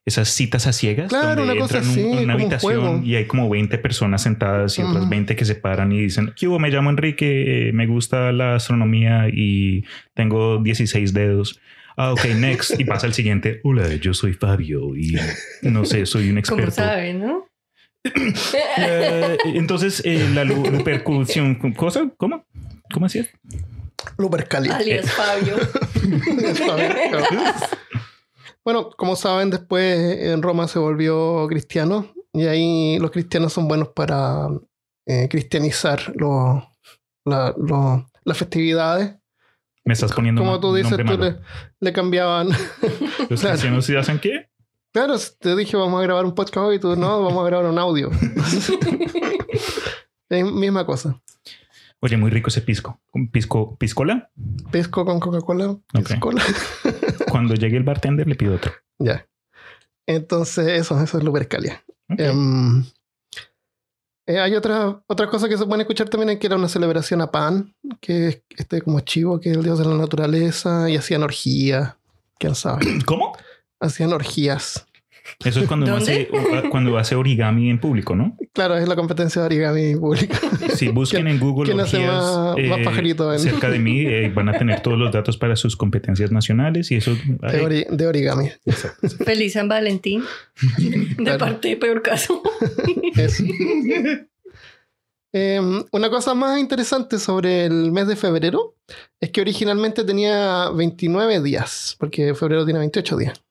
esas 0.04 0.28
citas 0.28 0.68
a 0.68 0.72
ciegas. 0.72 1.08
Claro, 1.08 1.40
donde 1.44 1.54
una 1.54 1.60
cosa 1.60 1.78
en 1.78 1.84
así, 1.84 2.00
un- 2.04 2.08
una 2.18 2.22
un 2.22 2.30
habitación 2.30 3.04
y 3.04 3.16
hay 3.16 3.26
como 3.26 3.50
20 3.50 3.76
personas 3.78 4.22
sentadas 4.22 4.78
y 4.78 4.82
otras 4.82 5.00
Ujú. 5.02 5.10
20 5.10 5.34
que 5.34 5.44
se 5.44 5.56
paran 5.56 5.90
y 5.90 5.98
dicen, 5.98 6.32
¿qué 6.36 6.46
hubo? 6.46 6.60
Me 6.60 6.70
llamo 6.70 6.90
Enrique, 6.90 7.70
eh, 7.70 7.72
me 7.72 7.88
gusta 7.88 8.30
la 8.30 8.54
astronomía 8.54 9.26
y 9.32 9.84
tengo 10.14 10.58
16 10.62 11.12
dedos. 11.12 11.58
Ah, 11.96 12.12
ok, 12.12 12.24
next. 12.36 12.78
Y 12.78 12.84
pasa 12.84 13.06
el 13.06 13.14
siguiente. 13.14 13.60
Hola, 13.64 13.88
yo 13.96 14.14
soy 14.14 14.32
Fabio 14.32 14.96
y 14.96 15.16
no 15.62 15.84
sé, 15.84 16.06
soy 16.06 16.30
un 16.30 16.38
experto. 16.38 16.70
sabe, 16.72 17.14
¿no? 17.14 17.46
Eh, 18.76 19.38
entonces, 19.44 20.02
eh, 20.04 20.28
la 20.34 20.44
lu- 20.44 20.64
repercusión, 20.64 21.54
¿cosa? 21.74 22.10
¿Cómo? 22.16 22.44
¿Cómo 22.92 23.06
hacía? 23.06 23.26
Lupercalia. 24.18 24.76
Alias 24.76 25.10
Fabio. 25.10 25.56
bueno, 28.64 28.90
como 28.96 29.16
saben, 29.16 29.50
después 29.50 30.18
en 30.20 30.42
Roma 30.42 30.68
se 30.68 30.78
volvió 30.78 31.46
cristiano 31.48 32.12
y 32.32 32.46
ahí 32.46 32.98
los 32.98 33.10
cristianos 33.10 33.52
son 33.52 33.68
buenos 33.68 33.88
para 33.88 34.48
eh, 35.06 35.28
cristianizar 35.30 36.12
los- 36.16 36.62
la- 37.24 37.54
los- 37.56 38.02
las 38.24 38.36
festividades. 38.38 39.14
Me 39.84 39.92
estás 39.92 40.12
poniendo 40.12 40.42
Como 40.42 40.60
tú 40.60 40.74
dices, 40.74 40.96
tú 40.96 41.18
le, 41.18 41.36
le 41.78 41.92
cambiaban. 41.92 42.48
¿Los 43.28 43.40
claro. 43.40 43.54
cristianos 43.54 43.84
sí 43.84 43.96
hacen 43.96 44.18
qué? 44.18 44.48
Claro, 44.92 45.16
te 45.38 45.56
dije 45.56 45.76
vamos 45.76 46.00
a 46.00 46.04
grabar 46.04 46.24
un 46.24 46.34
podcast 46.34 46.66
hoy 46.66 46.76
y 46.76 46.78
tú 46.78 46.96
no, 46.96 47.22
vamos 47.22 47.42
a 47.42 47.46
grabar 47.46 47.70
un 47.70 47.78
audio. 47.78 48.10
es 50.28 50.52
misma 50.52 50.86
cosa. 50.86 51.20
Oye, 52.00 52.16
muy 52.16 52.30
rico 52.30 52.48
ese 52.48 52.60
pisco. 52.60 53.00
¿Un 53.12 53.28
¿Pisco, 53.28 53.76
piscola? 53.76 54.30
Pisco 54.70 55.04
con 55.04 55.18
Coca-Cola. 55.20 55.76
Piscola. 55.92 56.42
Cuando 57.30 57.54
llegue 57.54 57.76
el 57.76 57.82
bartender 57.82 58.28
le 58.28 58.34
pido 58.36 58.54
otro. 58.54 58.72
ya. 58.98 59.26
Entonces, 60.06 60.66
eso, 60.68 61.00
eso 61.02 61.18
es 61.18 61.24
Lupercalia. 61.24 61.82
Ok. 62.10 62.20
Em, 62.20 62.84
eh, 64.26 64.40
hay 64.40 64.54
otra, 64.54 65.02
otra 65.06 65.28
cosa 65.28 65.48
que 65.48 65.58
se 65.58 65.66
puede 65.66 65.82
escuchar 65.82 66.08
también, 66.08 66.38
que 66.38 66.46
era 66.46 66.56
una 66.56 66.68
celebración 66.68 67.20
a 67.20 67.30
Pan, 67.30 67.74
que 68.00 68.28
es 68.28 68.42
este 68.56 68.80
como 68.80 69.00
chivo, 69.00 69.38
que 69.38 69.50
es 69.50 69.56
el 69.56 69.62
dios 69.62 69.78
de 69.78 69.84
la 69.84 69.96
naturaleza, 69.96 70.88
y 70.88 70.96
hacían 70.96 71.22
orgías. 71.22 71.94
¿Quién 72.38 72.54
sabe? 72.54 72.86
¿Cómo? 73.06 73.36
Hacían 73.80 74.12
orgías. 74.12 74.86
Eso 75.44 75.60
es 75.60 75.66
cuando 75.66 75.86
uno 75.86 75.96
hace, 75.96 76.28
cuando 76.70 76.98
hace 76.98 77.14
origami 77.14 77.70
en 77.70 77.78
público, 77.80 78.14
¿no? 78.14 78.36
Claro, 78.52 78.76
es 78.76 78.86
la 78.86 78.94
competencia 78.94 79.40
de 79.42 79.46
origami 79.46 79.96
pública. 79.96 80.38
Si 80.74 80.88
busquen 80.88 81.26
en 81.28 81.40
Google 81.40 81.70
quién 81.72 81.80
hace 81.80 82.06
más- 82.06 82.54
más 82.68 82.78
pajarito 82.84 83.32
en- 83.32 83.38
cerca 83.38 83.70
de 83.70 83.78
mí, 83.78 84.00
eh, 84.06 84.30
van 84.34 84.48
a 84.50 84.58
tener 84.58 84.80
todos 84.80 84.98
los 84.98 85.10
datos 85.12 85.36
para 85.38 85.56
sus 85.56 85.76
competencias 85.76 86.30
nacionales 86.30 86.90
y 86.90 86.96
eso... 86.96 87.14
De, 87.14 87.62
ori- 87.64 87.88
de 87.88 88.06
origami. 88.06 88.50
Feliz 89.24 89.54
San 89.54 89.68
Valentín. 89.68 90.22
De 90.78 91.14
Claro. 91.24 91.38
parte 91.38 91.68
de 91.68 91.76
peor 91.76 92.02
caso. 92.02 92.42
Eso. 93.16 93.44
Em, 95.32 95.82
una 95.90 96.10
cosa 96.10 96.34
más 96.34 96.60
interesante 96.60 97.18
sobre 97.18 97.64
el 97.66 97.90
mes 97.90 98.06
de 98.06 98.14
febrero 98.14 98.76
es 99.20 99.30
que 99.30 99.40
originalmente 99.40 100.04
tenía 100.04 100.70
29 100.70 101.40
días, 101.42 101.96
porque 101.98 102.34
febrero 102.34 102.64
tiene 102.64 102.78
28 102.78 103.16
días. 103.16 103.43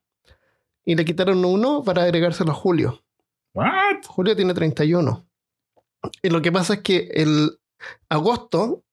Y 0.86 0.96
le 0.96 1.06
quitaron 1.06 1.44
uno 1.46 1.84
para 1.84 2.04
agregárselo 2.04 2.52
a 2.52 2.56
julio. 2.56 3.04
What? 3.54 4.06
Julio 4.08 4.36
tiene 4.36 4.54
31. 4.54 5.25
Y 6.22 6.30
lo 6.30 6.42
que 6.42 6.52
pasa 6.52 6.75
es 6.75 6.82
que 6.82 7.10
el 7.13 7.58
agosto, 8.10 8.84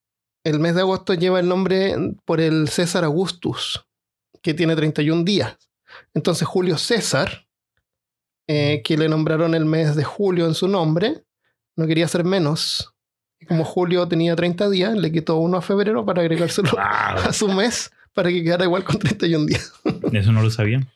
el 0.44 0.61
mes 0.61 0.75
de 0.75 0.82
agosto 0.82 1.14
lleva 1.14 1.40
el 1.40 1.49
nombre 1.49 1.94
por 2.25 2.40
el 2.40 2.68
César 2.68 3.04
Augustus, 3.04 3.85
que 4.42 4.54
tiene 4.54 4.76
31 4.76 5.25
días. 5.25 5.56
Entonces 6.14 6.47
Julio 6.47 6.78
César, 6.78 7.47
eh, 8.49 8.82
que 8.85 8.97
le 8.97 9.09
nombraron 9.09 9.54
el 9.54 9.64
mes 9.64 9.97
de 9.97 10.04
julio 10.04 10.47
en 10.47 10.54
su 10.54 10.68
nombre, 10.68 11.25
no 11.76 11.87
quería 11.87 12.09
ser 12.09 12.25
menos. 12.25 12.94
Y 13.40 13.47
como 13.47 13.64
julio 13.64 14.06
tenía 14.06 14.37
30 14.37 14.68
días, 14.70 14.97
le 14.97 15.11
quitó 15.11 15.37
uno 15.37 15.56
a 15.56 15.62
febrero 15.62 16.04
para 16.04 16.20
agregárselo 16.20 16.70
a 16.78 17.32
su 17.32 17.49
mes 17.49 17.90
para 18.12 18.28
que 18.28 18.42
quedara 18.42 18.64
igual 18.64 18.85
con 18.85 18.99
31 18.99 19.47
días. 19.47 19.73
Eso 20.12 20.32
no 20.32 20.42
lo 20.42 20.50
sabía. 20.50 20.87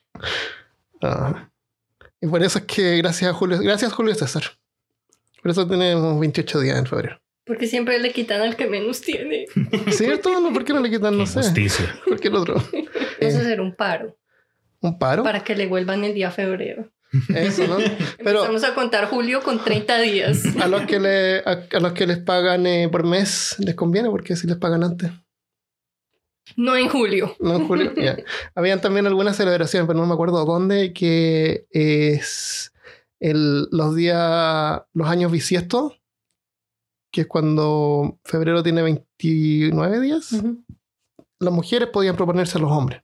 Ah. 1.04 1.50
Y 2.20 2.26
por 2.26 2.42
eso 2.42 2.58
es 2.58 2.64
que 2.64 2.96
gracias 2.98 3.30
a 3.30 3.34
Julio, 3.34 3.58
gracias 3.60 3.92
Julio 3.92 4.14
César. 4.14 4.42
Por 5.42 5.50
eso 5.50 5.66
tenemos 5.66 6.18
28 6.18 6.60
días 6.60 6.78
en 6.78 6.86
febrero. 6.86 7.20
Porque 7.44 7.66
siempre 7.66 7.98
le 7.98 8.10
quitan 8.12 8.40
al 8.40 8.56
que 8.56 8.66
menos 8.66 9.02
tiene. 9.02 9.44
¿Cierto? 9.90 10.40
No, 10.40 10.52
¿Por 10.52 10.64
qué 10.64 10.72
no 10.72 10.80
le 10.80 10.90
quitan? 10.90 11.18
No 11.18 11.24
Qué 11.24 11.30
sé. 11.30 11.42
Justicia. 11.42 12.00
¿Por 12.08 12.18
qué 12.18 12.28
el 12.28 12.36
otro? 12.36 12.54
Vamos 12.54 13.34
a 13.36 13.40
hacer 13.40 13.60
un 13.60 13.74
paro 13.76 14.16
¿Un 14.80 14.98
paro? 14.98 15.22
para 15.22 15.44
que 15.44 15.54
le 15.54 15.66
vuelvan 15.66 16.04
el 16.04 16.14
día 16.14 16.30
febrero. 16.30 16.90
Eso, 17.28 17.66
¿no? 17.66 17.76
Pero 18.18 18.40
Empezamos 18.40 18.64
a 18.64 18.74
contar 18.74 19.04
julio 19.06 19.42
con 19.42 19.62
30 19.62 19.98
días. 20.00 20.42
a 20.60 20.66
los 20.66 20.82
que, 20.86 20.98
le, 20.98 21.38
a, 21.40 21.66
a 21.76 21.80
los 21.80 21.92
que 21.92 22.06
les 22.06 22.18
pagan 22.18 22.66
eh, 22.66 22.88
por 22.90 23.04
mes 23.04 23.54
les 23.58 23.74
conviene 23.74 24.08
porque 24.10 24.34
si 24.36 24.46
les 24.46 24.56
pagan 24.56 24.82
antes. 24.82 25.10
No 26.56 26.76
en 26.76 26.88
julio. 26.88 27.34
No 27.40 27.56
en 27.56 27.66
julio. 27.66 27.92
ya. 27.96 28.16
Habían 28.54 28.80
también 28.80 29.06
algunas 29.06 29.36
celebraciones, 29.36 29.86
pero 29.86 29.98
no 29.98 30.06
me 30.06 30.14
acuerdo 30.14 30.44
dónde, 30.44 30.92
que 30.92 31.66
es 31.70 32.72
el, 33.20 33.66
los 33.70 33.94
días, 33.96 34.82
los 34.92 35.08
años 35.08 35.32
bisiestos, 35.32 36.00
que 37.10 37.22
es 37.22 37.26
cuando 37.26 38.18
febrero 38.24 38.62
tiene 38.62 38.82
29 38.82 40.00
días. 40.00 40.30
Las 41.40 41.52
mujeres 41.52 41.88
podían 41.88 42.16
proponerse 42.16 42.58
a 42.58 42.60
los 42.60 42.70
hombres. 42.70 43.02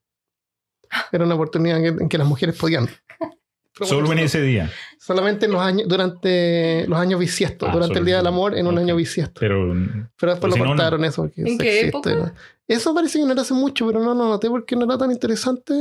Era 1.12 1.25
una 1.25 1.35
oportunidad 1.35 1.78
en 1.78 1.97
que, 1.97 2.02
en 2.02 2.09
que 2.09 2.18
las 2.18 2.26
mujeres 2.26 2.56
podían. 2.59 2.88
Solo 3.80 4.12
en 4.12 4.18
ese 4.18 4.42
día. 4.42 4.70
Solamente 4.99 5.47
en 5.47 5.52
los 5.52 5.62
años, 5.62 5.88
durante 5.88 6.87
los 6.87 6.99
años 6.99 7.18
bisiestos, 7.18 7.68
Ah, 7.70 7.73
durante 7.73 7.99
el 7.99 8.04
Día 8.04 8.18
del 8.18 8.26
Amor, 8.26 8.59
en 8.59 8.66
un 8.66 8.76
año 8.76 8.94
bisiesto. 8.97 9.40
Pero 9.40 9.73
Pero 10.18 10.32
después 10.32 10.38
Pues 10.40 10.52
si 10.54 10.59
lo 10.59 10.64
no, 10.66 10.70
no. 10.73 10.76
cortaron 10.76 11.04
eso. 11.04 11.25
¿En 11.37 11.56
qué 11.56 11.78
existe, 11.80 11.88
época? 12.12 12.35
Eso 12.70 12.94
parece 12.94 13.18
que 13.18 13.24
no 13.24 13.32
era 13.32 13.42
hace 13.42 13.54
mucho, 13.54 13.86
pero 13.86 14.00
no 14.00 14.14
lo 14.14 14.28
noté 14.28 14.48
porque 14.48 14.76
no 14.76 14.84
era 14.84 14.96
tan 14.96 15.10
interesante. 15.10 15.74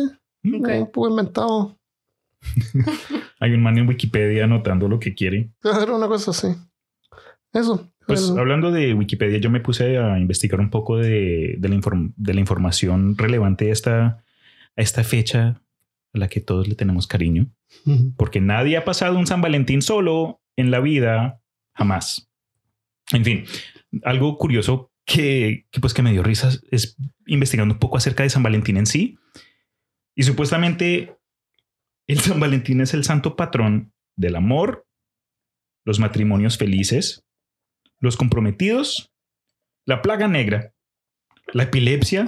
mm, 0.43 0.55
Ok. 0.61 0.67
Un 0.79 0.91
poco 0.91 1.09
inventado. 1.09 1.77
hay 3.39 3.51
un 3.53 3.61
man 3.61 3.77
en 3.77 3.87
Wikipedia 3.87 4.45
anotando 4.45 4.87
lo 4.87 4.99
que 4.99 5.13
quiere. 5.13 5.49
Era 5.63 5.93
una 5.95 6.07
cosa 6.07 6.31
así. 6.31 6.47
Eso. 7.53 7.91
Pues 8.07 8.29
El- 8.29 8.39
hablando 8.39 8.71
de 8.71 8.93
Wikipedia, 8.93 9.37
yo 9.39 9.49
me 9.49 9.59
puse 9.59 9.97
a 9.97 10.17
investigar 10.17 10.59
un 10.59 10.69
poco 10.69 10.97
de, 10.97 11.55
de 11.59 11.69
la, 11.69 11.75
inform- 11.75 12.13
de 12.15 12.33
la 12.33 12.39
información 12.39 13.17
relevante 13.17 13.69
a 13.69 13.73
esta, 13.73 14.05
a 14.05 14.23
esta 14.81 15.03
fecha 15.03 15.61
a 16.13 16.17
la 16.17 16.27
que 16.27 16.39
todos 16.41 16.67
le 16.67 16.75
tenemos 16.75 17.05
cariño, 17.05 17.51
Ujú. 17.85 18.13
porque 18.17 18.41
nadie 18.41 18.77
ha 18.77 18.85
pasado 18.85 19.17
un 19.19 19.27
San 19.27 19.41
Valentín 19.41 19.81
solo 19.83 20.41
en 20.55 20.71
la 20.71 20.79
vida, 20.79 21.39
jamás. 21.75 22.27
En 23.11 23.23
fin, 23.23 23.43
algo 24.03 24.37
curioso 24.37 24.88
que, 25.09 25.65
que, 25.71 25.79
pues 25.79 25.93
que 25.95 26.03
me 26.03 26.11
dio 26.11 26.21
risas 26.21 26.61
es 26.69 26.95
investigando 27.25 27.73
un 27.73 27.79
poco 27.79 27.97
acerca 27.97 28.23
de 28.23 28.29
San 28.29 28.43
Valentín 28.43 28.77
en 28.77 28.85
sí. 28.85 29.17
Y 30.15 30.23
supuestamente 30.23 31.17
el 32.07 32.19
San 32.19 32.39
Valentín 32.39 32.79
es 32.81 32.93
el 32.93 33.03
santo 33.03 33.35
patrón 33.35 33.91
del 34.15 34.35
amor, 34.35 34.85
los 35.83 35.99
matrimonios 35.99 36.57
felices, 36.57 37.23
los 37.99 38.17
comprometidos, 38.17 39.11
la 39.85 40.01
plaga 40.01 40.27
negra, 40.27 40.73
la 41.53 41.63
epilepsia 41.63 42.27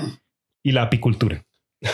y 0.63 0.71
la 0.71 0.83
apicultura. 0.83 1.45
¿Qué 1.81 1.89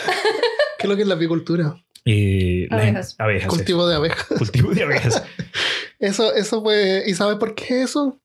es 0.84 0.88
lo 0.88 0.96
que 0.96 1.02
es 1.02 1.08
la 1.08 1.16
apicultura? 1.16 1.84
Eh, 2.06 2.66
la 2.70 2.76
Abejas. 2.78 3.14
abejas. 3.18 3.48
Cultivo 3.50 3.86
de 3.86 3.96
abejas. 3.96 4.26
Cultivo 4.38 4.72
de 4.72 4.82
abejas. 4.84 5.22
Eso, 5.98 6.32
eso 6.32 6.62
fue. 6.62 7.02
¿Y 7.08 7.14
sabes 7.14 7.38
por 7.38 7.56
qué 7.56 7.82
eso? 7.82 8.20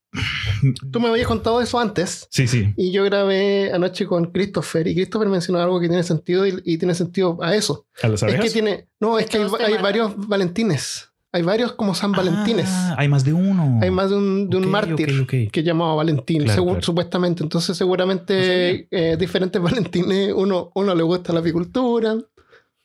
Tú 0.92 1.00
me 1.00 1.10
habías 1.10 1.28
contado 1.28 1.60
eso 1.62 1.80
antes. 1.80 2.28
Sí, 2.30 2.48
sí. 2.48 2.74
Y 2.78 2.92
yo 2.92 3.04
grabé 3.04 3.72
anoche 3.74 4.06
con 4.06 4.32
Christopher 4.32 4.88
y 4.88 4.96
Christopher 4.96 5.28
mencionó 5.28 5.60
algo 5.60 5.80
que 5.80 5.88
tiene 5.88 6.04
sentido 6.04 6.46
y, 6.48 6.62
y 6.64 6.78
tiene 6.78 6.94
sentido 6.96 7.38
a 7.42 7.56
eso. 7.56 7.86
A 8.02 8.08
las 8.08 8.20
Es 8.22 8.24
abejas. 8.24 8.46
que 8.46 8.52
tiene, 8.52 8.88
no, 9.00 9.18
es 9.20 9.26
que 9.28 9.38
hay, 9.40 9.78
varios 9.82 10.14
Valentines. 10.28 11.10
Hay 11.32 11.42
varios 11.42 11.72
como 11.74 11.96
San 11.96 12.12
Valentines. 12.12 12.68
Ah, 12.70 12.96
hay 13.00 13.08
más 13.08 13.24
de 13.26 13.34
uno. 13.34 13.80
hay 13.82 13.90
más 13.90 14.12
de 14.12 14.18
un, 14.18 14.50
de 14.52 14.58
un 14.58 14.70
mártir 14.70 15.20
ok, 15.22 15.24
ok. 15.48 15.52
que 15.52 15.64
llamaba 15.64 15.96
Valentín, 15.96 16.44
Claro, 16.44 16.54
según- 16.54 16.74
claro. 16.76 16.86
supuestamente. 16.86 17.42
Entonces, 17.42 17.70
No 17.70 17.76
seguramente 17.76 18.88
eh, 18.92 19.18
diferentes 19.18 19.60
Valentines. 19.62 20.32
Uno, 20.36 20.72
uno 20.76 20.94
le 20.94 21.02
gusta 21.02 21.34
la 21.34 21.40
apicultura, 21.40 22.16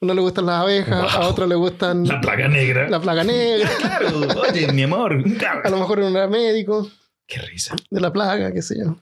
uno 0.01 0.15
le 0.15 0.21
gustan 0.23 0.47
las 0.47 0.63
abejas, 0.63 1.15
a 1.15 1.19
Wow. 1.21 1.29
otro 1.29 1.47
le 1.47 1.57
gustan 1.57 2.07
La 2.09 2.21
plaga 2.23 2.49
negra. 2.49 2.89
la 2.89 2.99
plaga 3.01 3.23
negra. 3.23 3.69
Claro, 3.81 4.09
oye, 4.51 4.73
mi 4.73 4.83
amor. 4.85 5.23
A 5.65 5.69
lo 5.69 5.77
mejor 5.77 5.99
uno 5.99 6.09
era 6.17 6.27
médico 6.27 6.89
Qué 7.29 7.41
risa. 7.43 7.77
de 7.91 8.01
la 8.01 8.13
plaga, 8.13 8.53
qué 8.53 8.63
sé 8.63 8.77
yo. 8.83 8.97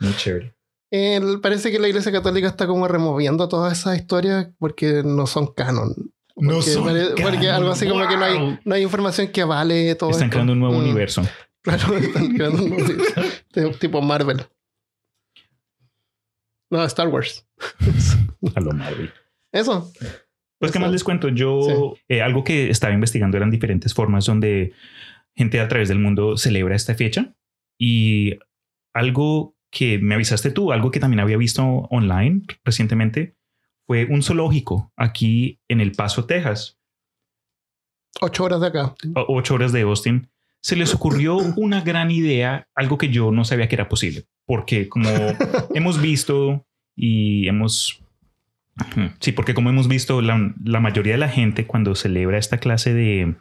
Muy 0.00 0.14
chévere. 0.16 0.54
El- 0.90 1.40
parece 1.40 1.70
que 1.70 1.78
la 1.78 1.88
Iglesia 1.88 2.12
Católica 2.12 2.48
está 2.48 2.66
como 2.66 2.86
removiendo 2.88 3.48
todas 3.48 3.78
esas 3.78 3.96
historias 3.98 4.48
porque 4.58 5.02
no 5.04 5.26
son 5.26 5.46
canon. 5.54 5.94
No 6.36 6.60
son 6.62 6.84
pare- 6.84 7.10
porque 7.10 7.38
canon. 7.38 7.54
algo 7.54 7.70
así 7.70 7.88
como 7.88 8.06
que 8.08 8.16
no 8.16 8.24
hay, 8.24 8.58
no 8.64 8.74
hay 8.74 8.82
información 8.82 9.28
que 9.28 9.40
avale 9.42 9.94
todo 9.94 10.10
Están 10.10 10.26
esto. 10.26 10.32
creando 10.34 10.52
un 10.52 10.60
nuevo 10.60 10.74
Mm, 10.74 10.82
universo. 10.82 11.22
Claro, 11.62 11.96
están 11.96 12.34
creando 12.34 12.62
un 12.62 12.70
nuevo 12.70 12.84
universo. 12.84 13.20
Tipo 13.80 14.00
Marvel. 14.00 14.42
No, 16.70 16.84
Star 16.84 17.08
Wars. 17.08 17.46
A 18.54 18.60
lo 18.60 18.72
Marvel. 18.72 19.10
Eso. 19.52 19.90
Pues, 20.58 20.72
¿qué 20.72 20.78
más 20.78 20.90
les 20.92 21.04
cuento? 21.04 21.28
Yo, 21.28 21.94
eh, 22.08 22.20
algo 22.22 22.44
que 22.44 22.70
estaba 22.70 22.92
investigando 22.92 23.36
eran 23.36 23.50
diferentes 23.50 23.94
formas 23.94 24.26
donde 24.26 24.72
gente 25.38 25.60
a 25.60 25.68
través 25.68 25.88
del 25.88 26.00
mundo 26.00 26.36
celebra 26.36 26.76
esta 26.76 26.94
fecha. 26.94 27.34
Y 27.78 28.38
algo 28.92 29.56
que 29.70 29.98
me 29.98 30.16
avisaste 30.16 30.50
tú, 30.50 30.72
algo 30.72 30.90
que 30.90 31.00
también 31.00 31.20
había 31.20 31.36
visto 31.36 31.64
online 31.64 32.42
recientemente, 32.64 33.36
fue 33.86 34.04
un 34.04 34.22
zoológico 34.22 34.92
aquí 34.96 35.60
en 35.68 35.80
El 35.80 35.92
Paso, 35.92 36.26
Texas, 36.26 36.78
Ocho 38.20 38.44
horas 38.44 38.60
de 38.60 38.66
acá. 38.66 38.94
a 39.14 39.24
ocho 39.28 39.54
horas 39.54 39.72
de 39.72 39.82
Austin. 39.82 40.28
Se 40.60 40.74
les 40.74 40.92
ocurrió 40.92 41.36
una 41.36 41.82
gran 41.82 42.10
idea, 42.10 42.68
algo 42.74 42.98
que 42.98 43.10
yo 43.10 43.30
no 43.30 43.44
sabía 43.44 43.68
que 43.68 43.76
era 43.76 43.88
posible, 43.88 44.24
porque 44.44 44.88
como 44.88 45.08
hemos 45.74 46.00
visto 46.00 46.66
y 46.96 47.46
hemos... 47.46 48.02
Sí, 49.20 49.32
porque 49.32 49.54
como 49.54 49.70
hemos 49.70 49.88
visto, 49.88 50.20
la, 50.20 50.54
la 50.64 50.80
mayoría 50.80 51.14
de 51.14 51.18
la 51.18 51.28
gente 51.28 51.66
cuando 51.66 51.94
celebra 51.94 52.38
esta 52.38 52.58
clase 52.58 52.94
de, 52.94 53.36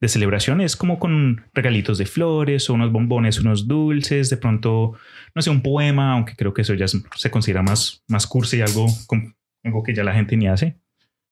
de 0.00 0.08
celebración 0.08 0.60
es 0.60 0.76
como 0.76 0.98
con 0.98 1.44
regalitos 1.54 1.98
de 1.98 2.06
flores 2.06 2.68
o 2.68 2.74
unos 2.74 2.92
bombones, 2.92 3.38
unos 3.38 3.66
dulces, 3.66 4.30
de 4.30 4.36
pronto, 4.36 4.92
no 5.34 5.42
sé, 5.42 5.50
un 5.50 5.62
poema, 5.62 6.12
aunque 6.12 6.34
creo 6.36 6.52
que 6.52 6.62
eso 6.62 6.74
ya 6.74 6.86
se 6.88 7.30
considera 7.30 7.62
más, 7.62 8.02
más 8.08 8.26
cursi 8.26 8.58
y 8.58 8.60
algo, 8.60 8.86
algo 9.62 9.82
que 9.82 9.94
ya 9.94 10.04
la 10.04 10.14
gente 10.14 10.36
ni 10.36 10.48
hace. 10.48 10.78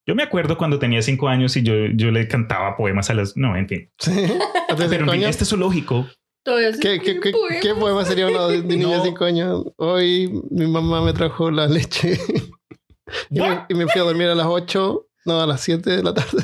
Yo 0.06 0.14
me 0.14 0.22
acuerdo 0.22 0.58
cuando 0.58 0.78
tenía 0.78 1.02
cinco 1.02 1.28
años 1.28 1.56
y 1.56 1.62
yo, 1.62 1.74
yo 1.94 2.10
le 2.10 2.26
cantaba 2.26 2.76
poemas 2.76 3.08
a 3.10 3.14
las... 3.14 3.36
No, 3.36 3.56
en 3.56 3.68
fin. 3.68 3.90
Sí. 3.98 4.10
Pero 4.76 5.04
en 5.04 5.10
fin, 5.10 5.22
este 5.24 5.44
zoológico 5.44 6.08
¿Qué, 6.44 7.00
qué, 7.00 7.20
qué, 7.20 7.32
qué 7.60 7.74
poema 7.74 8.04
sería 8.04 8.26
uno 8.26 8.48
de, 8.48 8.62
de 8.62 8.68
niño 8.76 8.90
de 8.90 8.96
No. 8.96 9.04
5 9.04 9.24
años? 9.24 9.64
Hoy 9.76 10.28
mi 10.50 10.66
mamá 10.66 11.02
me 11.02 11.12
trajo 11.12 11.50
la 11.50 11.68
leche 11.68 12.18
y, 13.30 13.40
me, 13.40 13.64
y 13.68 13.74
me 13.74 13.86
fui 13.86 14.00
a 14.00 14.04
dormir 14.04 14.28
a 14.28 14.34
las 14.34 14.46
8, 14.46 15.06
no, 15.26 15.40
a 15.40 15.46
las 15.46 15.60
7 15.60 15.88
de 15.88 16.02
la 16.02 16.14
tarde. 16.14 16.42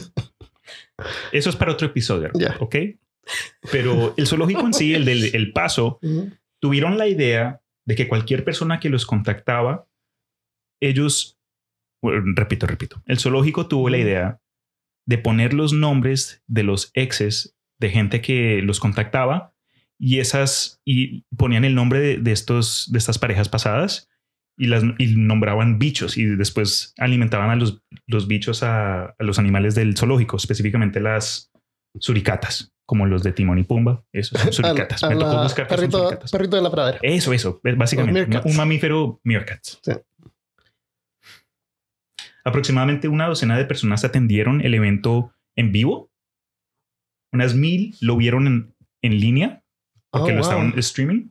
Eso 1.33 1.51
es 1.51 1.57
para 1.57 1.73
otro 1.73 1.87
episodio, 1.87 2.31
Ya. 2.35 2.57
¿ok? 2.61 2.77
Pero 3.71 4.15
el 4.17 4.27
zoológico 4.27 4.63
en 4.67 4.73
sí, 4.73 4.95
el 4.95 5.05
del 5.05 5.35
el 5.35 5.53
paso, 5.53 5.99
tuvieron 6.61 6.99
la 6.99 7.07
idea 7.09 7.61
de 7.87 7.95
que 7.95 8.09
cualquier 8.09 8.45
persona 8.45 8.81
que 8.81 8.89
los 8.89 9.07
contactaba, 9.07 9.87
ellos, 10.81 11.39
bueno, 12.03 12.23
repito, 12.35 12.67
repito, 12.67 13.03
el 13.07 13.19
zoológico 13.19 13.67
tuvo 13.69 13.89
la 13.89 13.99
idea 13.99 14.41
de 15.07 15.19
poner 15.19 15.55
los 15.55 15.73
nombres 15.73 16.43
de 16.47 16.63
los 16.63 16.91
exes 16.95 17.57
de 17.81 17.91
gente 17.91 18.21
que 18.21 18.61
los 18.63 18.81
contactaba 18.81 19.55
y 19.99 20.19
esas 20.19 20.81
y 20.85 21.23
ponían 21.37 21.65
el 21.65 21.75
nombre 21.75 22.01
de, 22.01 22.17
de 22.19 22.33
estos 22.33 22.91
de 22.93 22.99
estas 22.99 23.19
parejas 23.19 23.49
pasadas 23.49 24.09
y 24.59 24.67
las 24.67 24.83
y 24.99 25.15
nombraban 25.17 25.79
bichos 25.79 26.19
y 26.19 26.25
después 26.27 26.93
alimentaban 26.99 27.51
a 27.51 27.57
los, 27.57 27.81
los 28.07 28.27
bichos 28.29 28.63
a, 28.63 29.05
a 29.11 29.17
los 29.25 29.39
animales 29.39 29.75
del 29.75 29.97
zoológico, 29.97 30.37
específicamente 30.37 31.01
las 31.01 31.51
suricatas, 31.99 32.73
como 32.85 33.07
los 33.07 33.23
de 33.23 33.33
Timón 33.33 33.59
y 33.59 33.63
Pumba. 33.65 34.05
Esos 34.13 34.39
son 34.41 34.65
A 34.67 34.69
la- 34.69 34.75
suricatas. 34.75 35.05
a 35.05 35.09
Me 35.11 35.15
tocó 35.17 35.43
buscar 35.43 35.69
perrito, 35.69 35.99
suricatas. 35.99 36.31
perrito 36.33 36.57
de 36.57 36.63
la 36.63 36.71
pradera. 36.71 36.99
Eso, 37.03 37.33
eso, 37.33 37.61
es 37.63 37.77
básicamente 37.79 38.41
un 38.45 38.57
mamífero 38.57 39.21
meerkats. 39.25 39.79
Sí. 39.83 39.93
Aproximadamente 42.45 43.09
una 43.09 43.27
docena 43.27 43.57
de 43.59 43.65
personas 43.65 44.05
atendieron 44.05 44.61
el 44.61 44.75
evento 44.75 45.33
en 45.57 45.73
vivo. 45.73 46.11
Unas 47.33 47.55
mil 47.55 47.95
lo 48.01 48.17
vieron 48.17 48.47
en, 48.47 48.75
en 49.03 49.21
línea 49.21 49.63
porque 50.11 50.33
Oh, 50.33 50.37
lo 50.37 50.43
wow. 50.43 50.51
estaban 50.51 50.79
streaming. 50.79 51.29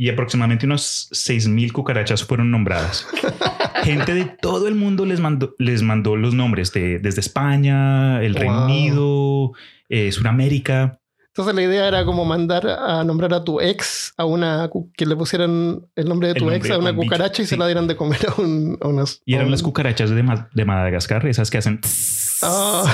Y 0.00 0.08
aproximadamente 0.08 0.64
unos 0.64 1.08
seis 1.12 1.46
mil 1.46 1.74
cucarachas 1.74 2.24
fueron 2.24 2.50
nombradas. 2.50 3.06
Gente 3.84 4.14
de 4.14 4.24
todo 4.24 4.66
el 4.66 4.74
mundo 4.74 5.04
les 5.04 5.20
mandó, 5.20 5.54
les 5.58 5.82
mandó 5.82 6.16
los 6.16 6.32
nombres 6.32 6.72
de, 6.72 6.98
desde 7.00 7.20
España, 7.20 8.22
el 8.22 8.34
Reino. 8.34 8.64
Unido, 8.64 9.52
eh, 9.90 10.10
Sudamérica. 10.10 10.98
Entonces 11.26 11.54
la 11.54 11.62
idea 11.62 11.86
era 11.86 12.04
como 12.06 12.24
mandar 12.24 12.66
a 12.66 13.04
nombrar 13.04 13.34
a 13.34 13.44
tu 13.44 13.60
ex 13.60 14.14
a 14.16 14.24
una 14.24 14.70
que 14.96 15.04
le 15.04 15.16
pusieran 15.16 15.82
el 15.94 16.08
nombre 16.08 16.28
de 16.28 16.34
tu 16.34 16.40
nombre 16.40 16.56
ex 16.56 16.70
a 16.70 16.78
una 16.78 16.92
bicho, 16.92 17.02
cucaracha 17.02 17.42
y 17.42 17.46
se 17.46 17.58
la 17.58 17.66
dieran 17.66 17.86
de 17.86 17.96
comer 17.96 18.20
a, 18.26 18.40
un, 18.40 18.78
a 18.80 18.88
unas. 18.88 19.20
Y 19.26 19.34
eran 19.34 19.46
un- 19.46 19.50
las 19.52 19.62
cucarachas 19.62 20.08
de, 20.08 20.22
Ma- 20.22 20.48
de 20.54 20.64
Madagascar, 20.64 21.26
esas 21.26 21.50
que 21.50 21.58
hacen... 21.58 21.78
Ah. 22.42 22.90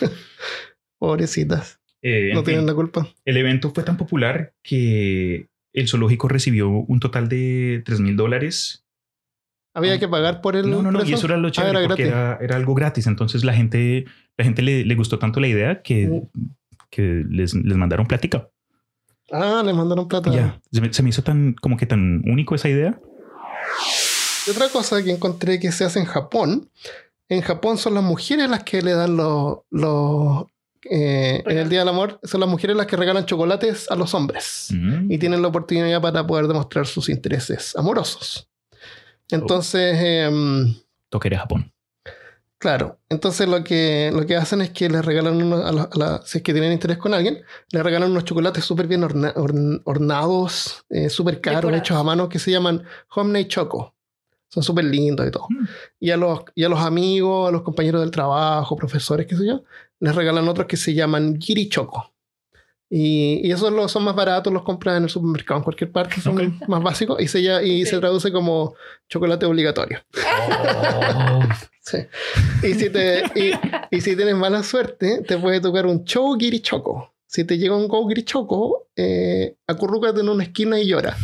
Pobrecitas. 0.98 1.80
Eh, 2.02 2.30
No 2.32 2.40
fin. 2.40 2.44
tienen 2.46 2.66
la 2.66 2.74
culpa. 2.74 3.08
El 3.24 3.36
evento 3.36 3.70
fue 3.74 3.82
tan 3.82 3.96
popular 3.96 4.52
que 4.62 5.48
el 5.72 5.88
zoológico 5.88 6.28
recibió 6.28 6.68
un 6.68 7.00
total 7.00 7.28
de 7.28 7.82
3 7.84 8.00
mil 8.00 8.16
dólares. 8.16 8.84
Había 9.74 9.98
que 10.00 10.08
pagar 10.08 10.40
por 10.40 10.56
el. 10.56 10.68
No, 10.70 10.82
no, 10.82 10.90
no, 10.90 11.04
y 11.04 11.12
eso 11.12 11.26
era 11.26 11.36
lo 11.36 11.48
Ah, 11.48 11.50
chévere 11.52 11.78
era 11.78 11.88
porque 11.88 12.08
era 12.08 12.56
algo 12.56 12.74
gratis. 12.74 13.06
Entonces 13.06 13.44
la 13.44 13.54
gente, 13.54 14.04
la 14.36 14.44
gente 14.44 14.62
le, 14.62 14.84
le 14.84 14.94
gustó 14.96 15.18
tanto 15.18 15.38
la 15.40 15.46
idea 15.48 15.82
que, 15.82 16.08
Mm. 16.08 16.28
que 16.90 17.24
les, 17.28 17.54
les 17.54 17.76
mandaron 17.76 18.06
plática. 18.06 18.48
Ah, 19.30 19.62
les 19.64 19.74
mandaron 19.74 20.08
plata. 20.08 20.30
Ya, 20.32 20.60
se 20.72 20.80
me, 20.80 20.92
se 20.92 21.02
me 21.04 21.10
hizo 21.10 21.22
tan 21.22 21.54
como 21.54 21.76
que 21.76 21.86
tan 21.86 22.22
único 22.28 22.56
esa 22.56 22.68
idea. 22.68 23.00
Y 24.46 24.50
otra 24.50 24.68
cosa 24.70 25.02
que 25.04 25.12
encontré 25.12 25.60
que 25.60 25.70
se 25.70 25.84
hace 25.84 26.00
en 26.00 26.06
Japón, 26.06 26.68
en 27.28 27.40
Japón 27.42 27.78
son 27.78 27.94
las 27.94 28.02
mujeres 28.02 28.50
las 28.50 28.64
que 28.64 28.82
le 28.82 28.92
dan 28.92 29.16
los... 29.16 29.58
los 29.70 30.46
eh, 30.88 31.42
en 31.46 31.58
el 31.58 31.68
Día 31.68 31.80
del 31.80 31.88
Amor 31.88 32.18
son 32.22 32.40
las 32.40 32.48
mujeres 32.48 32.76
las 32.76 32.86
que 32.86 32.96
regalan 32.96 33.26
chocolates 33.26 33.90
a 33.90 33.96
los 33.96 34.14
hombres 34.14 34.68
Mm. 34.72 35.10
y 35.10 35.18
tienen 35.18 35.42
la 35.42 35.48
oportunidad 35.48 36.00
para 36.00 36.26
poder 36.26 36.46
demostrar 36.46 36.86
sus 36.86 37.08
intereses 37.08 37.74
amorosos. 37.76 38.48
Entonces, 39.30 39.96
em, 40.00 40.74
Toqueré 41.08 41.36
Japón. 41.36 41.72
claro, 42.58 42.98
entonces 43.08 43.48
lo 43.48 43.62
que, 43.64 44.10
lo 44.14 44.26
que 44.26 44.36
hacen 44.36 44.60
es 44.60 44.70
que 44.70 44.88
les 44.88 45.04
regalan, 45.04 45.40
unos, 45.42 45.64
a 45.64 45.72
la- 45.72 45.82
a 45.92 45.98
la- 45.98 46.22
si 46.24 46.38
es 46.38 46.44
que 46.44 46.52
tienen 46.52 46.72
interés 46.72 46.98
con 46.98 47.14
alguien, 47.14 47.42
les 47.72 47.82
regalan 47.82 48.10
unos 48.10 48.24
chocolates 48.24 48.64
súper 48.64 48.86
bien 48.86 49.02
orna- 49.02 49.34
orn- 49.34 49.80
ornados, 49.84 50.84
eh, 50.90 51.08
súper 51.10 51.40
caros, 51.40 51.72
hechos 51.74 51.96
a 51.96 52.02
mano, 52.02 52.28
que 52.28 52.38
se 52.38 52.50
llaman 52.50 52.82
Homemade 53.14 53.48
Choco. 53.48 53.94
Son 54.48 54.64
súper 54.64 54.84
lindos 54.84 55.28
y 55.28 55.30
todo. 55.30 55.46
Mm. 55.48 55.64
Y 56.00 56.10
a, 56.10 56.16
los, 56.16 56.40
y 56.56 56.64
a 56.64 56.68
los 56.68 56.80
amigos, 56.80 57.48
a 57.48 57.52
los 57.52 57.62
compañeros 57.62 58.00
del 58.00 58.10
trabajo, 58.10 58.74
profesores, 58.76 59.26
qué 59.28 59.36
sé 59.36 59.46
yo, 59.46 59.62
les 60.00 60.14
regalan 60.14 60.48
otros 60.48 60.66
que 60.66 60.76
se 60.76 60.94
llaman 60.94 61.38
Giri 61.40 61.68
Choco. 61.68 62.12
Y, 62.92 63.46
y 63.46 63.52
esos 63.52 63.72
los, 63.72 63.92
son 63.92 64.02
más 64.02 64.16
baratos, 64.16 64.52
los 64.52 64.64
compras 64.64 64.96
en 64.96 65.04
el 65.04 65.08
supermercado, 65.10 65.58
en 65.58 65.64
cualquier 65.64 65.92
parte, 65.92 66.20
son 66.20 66.58
más 66.66 66.82
básicos 66.82 67.22
y, 67.22 67.28
se, 67.28 67.40
y 67.64 67.86
se 67.86 67.98
traduce 68.00 68.32
como 68.32 68.74
chocolate 69.08 69.46
obligatorio. 69.46 70.00
Oh. 70.12 71.40
Sí. 71.82 71.98
Y, 72.62 72.74
si 72.74 72.90
te, 72.90 73.24
y, 73.36 73.52
y 73.90 74.00
si 74.00 74.16
tienes 74.16 74.34
mala 74.34 74.62
suerte, 74.62 75.22
te 75.26 75.38
puede 75.38 75.60
tocar 75.60 75.86
un 75.86 76.04
Chow 76.04 76.36
Giri 76.38 76.60
Choco. 76.60 77.14
Si 77.26 77.44
te 77.44 77.58
llega 77.58 77.76
un 77.76 77.86
Go 77.86 78.08
Giri 78.08 78.24
Choco, 78.24 78.88
eh, 78.96 79.56
acurrúcate 79.68 80.20
en 80.20 80.28
una 80.28 80.42
esquina 80.42 80.78
y 80.80 80.88
llora. 80.88 81.16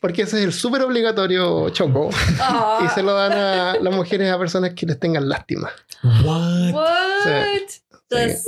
Porque 0.00 0.22
ese 0.22 0.38
es 0.38 0.44
el 0.44 0.52
súper 0.52 0.82
obligatorio 0.82 1.70
Choco. 1.70 2.10
Ah, 2.38 2.80
Y 2.84 2.88
se 2.94 3.02
lo 3.02 3.14
dan 3.14 3.32
a 3.32 3.74
las 3.80 3.94
mujeres 3.94 4.30
a 4.30 4.38
personas 4.38 4.74
que 4.74 4.86
les 4.86 4.98
tengan 5.00 5.28
lástima. 5.28 5.70
What? 6.02 6.72
What? 6.72 7.68
Sí. 7.68 7.82
De 8.14 8.38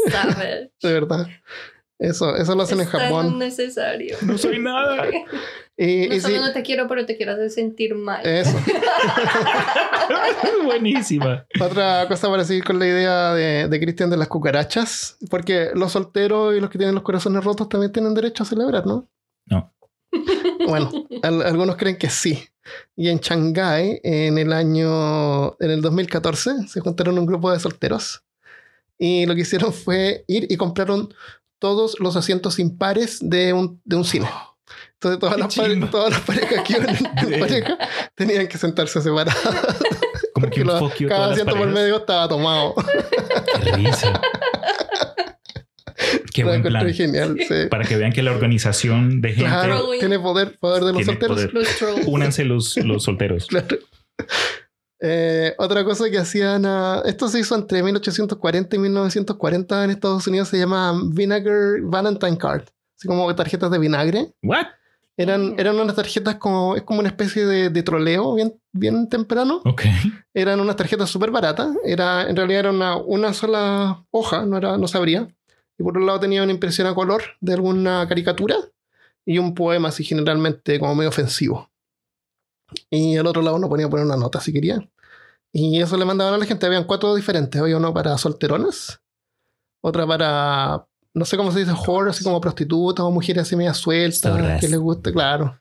verdad. 0.92 1.26
Eso, 1.98 2.36
eso 2.36 2.54
lo 2.54 2.62
hacen 2.64 2.78
en 2.80 2.84
Es 2.84 2.90
tan 2.92 3.00
Japón. 3.00 3.26
innecesario. 3.34 4.16
No 4.22 4.36
soy 4.36 4.58
nada. 4.58 5.06
Y, 5.78 6.08
No 6.08 6.14
y 6.14 6.20
solo 6.20 6.34
sí, 6.34 6.40
no 6.40 6.52
te 6.52 6.62
quiero, 6.62 6.86
pero 6.88 7.06
te 7.06 7.16
quiero 7.16 7.32
hacer 7.32 7.48
sentir 7.50 7.94
mal. 7.94 8.24
eso. 8.26 8.54
Buenísima. 10.64 11.46
Otra 11.60 12.06
cosa 12.08 12.28
para 12.28 12.44
seguir 12.44 12.64
con 12.64 12.78
la 12.78 12.86
idea 12.86 13.34
de, 13.34 13.68
de 13.68 13.80
Cristian 13.80 14.10
de 14.10 14.16
las 14.16 14.28
cucarachas, 14.28 15.16
porque 15.30 15.70
los 15.74 15.92
solteros 15.92 16.56
y 16.56 16.60
los 16.60 16.70
que 16.70 16.78
tienen 16.78 16.94
los 16.94 17.04
corazones 17.04 17.44
rotos 17.44 17.68
también 17.68 17.92
tienen 17.92 18.14
derecho 18.14 18.42
a 18.42 18.46
celebrar, 18.46 18.86
¿no? 18.86 19.08
No. 19.46 19.72
Bueno, 20.66 20.90
al- 21.22 21.42
algunos 21.42 21.76
creen 21.76 21.96
que 21.96 22.10
sí. 22.10 22.42
Y 22.96 23.08
en 23.08 23.18
Shanghái, 23.18 24.00
en 24.02 24.38
el 24.38 24.52
año, 24.52 25.56
en 25.60 25.70
el 25.70 25.82
2014, 25.82 26.66
se 26.68 26.80
juntaron 26.80 27.18
un 27.18 27.26
grupo 27.26 27.52
de 27.52 27.60
solteros 27.60 28.24
y 28.98 29.26
lo 29.26 29.34
que 29.34 29.42
hicieron 29.42 29.72
fue 29.72 30.24
ir 30.26 30.46
y 30.50 30.56
compraron 30.56 31.12
todos 31.58 31.96
los 32.00 32.16
asientos 32.16 32.58
impares 32.58 33.18
de 33.20 33.52
un, 33.52 33.80
de 33.84 33.96
un 33.96 34.04
cine. 34.04 34.28
Entonces 34.94 35.20
todas 35.20 35.38
las, 35.38 35.54
pare- 35.54 35.76
todas 35.90 36.10
las 36.10 36.20
parejas 36.22 36.62
que 36.64 36.72
iban 36.74 36.96
en, 37.34 37.40
pareja 37.40 37.78
tenían 38.14 38.46
que 38.48 38.58
sentarse 38.58 39.00
separadas. 39.00 39.36
Como 40.34 40.50
que 40.50 40.60
Porque 40.60 40.60
un 40.62 40.66
lo- 40.66 40.78
fuck 40.80 40.94
you 40.98 41.06
a 41.06 41.10
cada 41.10 41.32
asiento 41.32 41.56
por 41.56 41.68
medio 41.68 41.96
estaba 41.98 42.28
tomado. 42.28 42.74
Qué 43.62 43.72
risa. 43.72 44.20
Qué 46.34 46.42
Lo 46.42 46.48
buen 46.48 46.62
plan. 46.62 46.92
genial. 46.92 47.36
sí. 47.48 47.54
Para 47.70 47.84
que 47.84 47.96
vean 47.96 48.12
que 48.12 48.22
la 48.22 48.32
organización 48.32 49.22
de 49.22 49.30
gente 49.30 49.48
Claro, 49.48 49.88
tiene 49.98 50.18
poder, 50.18 50.58
poder 50.58 50.84
de 50.84 50.92
los 50.92 51.04
solteros. 51.06 51.52
Los 51.54 51.66
únanse 52.06 52.44
los, 52.44 52.76
los 52.78 53.02
solteros. 53.04 53.46
Claro. 53.48 53.78
Eh, 55.08 55.54
otra 55.58 55.84
cosa 55.84 56.10
que 56.10 56.18
hacían, 56.18 56.66
ah, 56.66 57.00
esto 57.04 57.28
se 57.28 57.38
hizo 57.38 57.54
entre 57.54 57.80
1840 57.80 58.74
y 58.74 58.78
1940 58.78 59.84
en 59.84 59.90
Estados 59.90 60.26
Unidos, 60.26 60.48
se 60.48 60.58
llama 60.58 61.00
Vinegar 61.12 61.80
Valentine 61.82 62.36
Card, 62.36 62.64
así 62.96 63.06
como 63.06 63.32
tarjetas 63.36 63.70
de 63.70 63.78
vinagre. 63.78 64.32
What? 64.42 64.66
Eran, 65.16 65.54
eran 65.58 65.78
unas 65.78 65.94
tarjetas 65.94 66.34
como, 66.34 66.74
es 66.74 66.82
como 66.82 67.00
una 67.00 67.08
especie 67.08 67.46
de, 67.46 67.70
de 67.70 67.82
troleo 67.82 68.34
bien, 68.34 68.60
bien 68.72 69.08
temprano. 69.08 69.62
Ok. 69.64 69.82
Eran 70.34 70.60
unas 70.60 70.76
tarjetas 70.76 71.08
súper 71.08 71.30
baratas. 71.30 71.74
Era, 71.84 72.28
en 72.28 72.36
realidad 72.36 72.60
era 72.60 72.70
una, 72.70 72.96
una 72.96 73.32
sola 73.32 74.04
hoja, 74.10 74.44
no, 74.44 74.58
era, 74.58 74.76
no 74.76 74.88
se 74.88 74.98
abría. 74.98 75.28
Y 75.78 75.82
por 75.82 75.96
un 75.96 76.04
lado 76.04 76.20
tenía 76.20 76.42
una 76.42 76.52
impresión 76.52 76.86
a 76.86 76.94
color 76.94 77.22
de 77.40 77.54
alguna 77.54 78.06
caricatura 78.08 78.56
y 79.24 79.38
un 79.38 79.54
poema 79.54 79.88
así 79.88 80.04
generalmente 80.04 80.78
como 80.78 80.94
medio 80.94 81.08
ofensivo. 81.08 81.70
Y 82.90 83.16
al 83.16 83.26
otro 83.26 83.42
lado 83.42 83.56
uno 83.56 83.68
ponía 83.68 83.88
poner 83.88 84.04
una 84.04 84.16
nota 84.16 84.40
si 84.40 84.52
quería. 84.52 84.86
Y 85.52 85.80
eso 85.80 85.96
le 85.96 86.04
mandaban 86.04 86.34
a 86.34 86.38
la 86.38 86.44
gente. 86.44 86.66
Habían 86.66 86.84
cuatro 86.84 87.14
diferentes. 87.14 87.60
Había 87.60 87.76
uno 87.76 87.92
para 87.94 88.16
solteronas, 88.18 89.00
otra 89.80 90.06
para, 90.06 90.86
no 91.14 91.24
sé 91.24 91.36
cómo 91.36 91.52
se 91.52 91.60
dice, 91.60 91.72
whore, 91.72 92.10
así 92.10 92.22
como 92.24 92.40
prostitutas 92.40 93.04
o 93.04 93.10
mujeres 93.10 93.42
así 93.42 93.56
media 93.56 93.74
sueltas, 93.74 94.60
que 94.60 94.68
les 94.68 94.78
guste, 94.78 95.12
claro. 95.12 95.58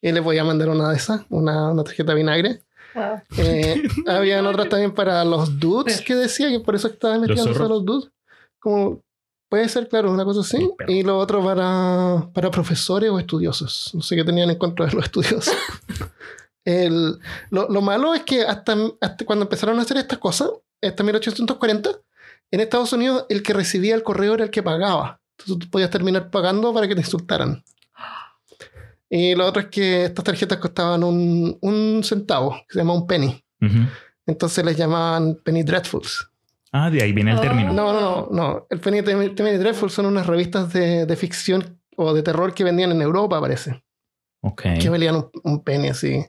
Y 0.00 0.12
le 0.12 0.22
podía 0.22 0.44
mandar 0.44 0.68
una 0.68 0.90
de 0.90 0.96
esas, 0.96 1.22
una, 1.28 1.70
una 1.70 1.84
tarjeta 1.84 2.12
de 2.12 2.18
vinagre. 2.18 2.62
Wow. 2.94 3.20
Eh, 3.38 3.82
habían 4.06 4.46
otras 4.46 4.68
también 4.68 4.92
para 4.92 5.24
los 5.24 5.58
dudes 5.58 6.02
que 6.02 6.14
decía 6.14 6.50
que 6.50 6.60
por 6.60 6.74
eso 6.74 6.88
estaba 6.88 7.14
investigando 7.14 7.54
zorros. 7.54 7.68
sobre 7.68 7.74
los 7.74 7.84
dudes. 7.84 8.10
Como 8.58 9.02
Puede 9.52 9.68
ser, 9.68 9.86
claro, 9.86 10.10
una 10.10 10.24
cosa 10.24 10.40
así. 10.40 10.66
Y 10.88 11.02
lo 11.02 11.18
otro 11.18 11.44
para, 11.44 12.26
para 12.32 12.50
profesores 12.50 13.10
o 13.10 13.18
estudiosos. 13.18 13.90
No 13.92 14.00
sé 14.00 14.16
qué 14.16 14.24
tenían 14.24 14.48
en 14.48 14.56
contra 14.56 14.86
de 14.86 14.94
los 14.94 15.04
estudiosos. 15.12 15.54
El- 16.64 17.18
lo, 17.50 17.68
lo 17.68 17.80
malo 17.82 18.14
es 18.14 18.22
que 18.22 18.42
hasta, 18.42 18.76
hasta 19.00 19.24
cuando 19.24 19.44
empezaron 19.44 19.78
a 19.78 19.82
hacer 19.82 19.96
estas 19.96 20.18
cosas, 20.18 20.50
hasta 20.80 21.02
1840, 21.02 21.90
en 22.50 22.60
Estados 22.60 22.92
Unidos 22.92 23.24
el 23.28 23.42
que 23.42 23.52
recibía 23.52 23.94
el 23.94 24.02
correo 24.02 24.34
era 24.34 24.44
el 24.44 24.50
que 24.50 24.62
pagaba. 24.62 25.20
Entonces 25.38 25.58
tú 25.66 25.70
podías 25.70 25.90
terminar 25.90 26.30
pagando 26.30 26.72
para 26.74 26.86
que 26.86 26.94
te 26.94 27.00
insultaran. 27.00 27.62
Y 29.08 29.34
lo 29.34 29.46
otro 29.46 29.62
es 29.62 29.68
que 29.68 30.04
estas 30.06 30.24
tarjetas 30.24 30.58
costaban 30.58 31.04
un, 31.04 31.58
un 31.60 32.00
centavo, 32.02 32.52
que 32.68 32.72
se 32.74 32.78
llama 32.78 32.94
un 32.94 33.06
penny. 33.06 33.44
Entonces 34.26 34.64
les 34.64 34.76
llamaban 34.76 35.34
penny 35.44 35.62
dreadfuls. 35.62 36.28
Ah, 36.72 36.88
de 36.90 37.02
ahí 37.02 37.12
viene 37.12 37.32
el 37.32 37.40
término. 37.40 37.72
No, 37.74 37.92
no, 37.92 38.00
no, 38.00 38.28
no. 38.30 38.66
El 38.70 38.80
Penny, 38.80 39.02
Penny 39.02 39.58
Dreadful 39.58 39.90
son 39.90 40.06
unas 40.06 40.26
revistas 40.26 40.72
de, 40.72 41.04
de 41.04 41.16
ficción 41.16 41.78
o 41.98 42.14
de 42.14 42.22
terror 42.22 42.54
que 42.54 42.64
vendían 42.64 42.92
en 42.92 43.02
Europa, 43.02 43.38
parece. 43.42 43.82
Ok. 44.40 44.62
Que 44.80 44.88
valían 44.88 45.16
un, 45.16 45.30
un 45.44 45.62
penny 45.62 45.88
así. 45.88 46.24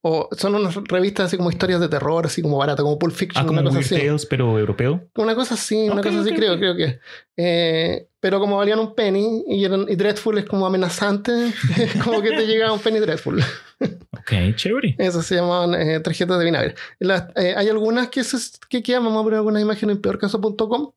O 0.00 0.28
son 0.36 0.54
unas 0.54 0.76
revistas 0.84 1.26
así 1.26 1.36
como 1.36 1.50
historias 1.50 1.80
de 1.80 1.88
terror, 1.88 2.24
así 2.26 2.40
como 2.40 2.56
barata, 2.58 2.82
como 2.84 2.98
Pulp 2.98 3.12
Fiction, 3.14 3.44
Ah, 3.44 3.46
como 3.46 3.60
una 3.60 3.68
cosa 3.70 3.80
así. 3.80 3.96
Tales, 3.96 4.26
pero 4.26 4.56
europeo. 4.58 5.08
Una 5.16 5.34
cosa 5.34 5.54
así, 5.54 5.88
una 5.88 6.00
Ok, 6.00 6.06
cosa 6.06 6.20
así, 6.20 6.30
ok, 6.30 6.36
creo, 6.36 6.56
creo 6.58 6.76
que. 6.76 7.00
Eh, 7.36 8.08
pero 8.20 8.38
como 8.38 8.56
valían 8.58 8.78
un 8.78 8.94
penny 8.94 9.44
y, 9.48 9.64
eran, 9.64 9.86
y 9.88 9.96
Dreadful 9.96 10.38
es 10.38 10.44
como 10.44 10.66
amenazante, 10.66 11.32
como 12.04 12.22
que 12.22 12.30
te 12.30 12.46
llegaba 12.46 12.72
un 12.72 12.78
penny 12.80 13.00
Dreadful. 13.00 13.40
Ok, 14.12 14.32
chévere. 14.54 14.94
Eso 14.98 15.20
se 15.22 15.34
llamaban 15.36 15.74
eh, 15.74 15.98
tarjetas 16.00 16.38
de 16.38 16.44
vinagre. 16.44 16.74
Las- 17.00 17.24
eh, 17.36 17.54
hay 17.56 17.68
algunas 17.68 18.08
que, 18.08 18.22
se, 18.22 18.36
que 18.68 18.82
quedan, 18.82 19.04
vamos 19.04 19.20
a 19.20 19.24
poner 19.24 19.38
algunas 19.38 19.62
imágenes 19.62 19.96
en 19.96 20.02
peorcaso.com, 20.02 20.92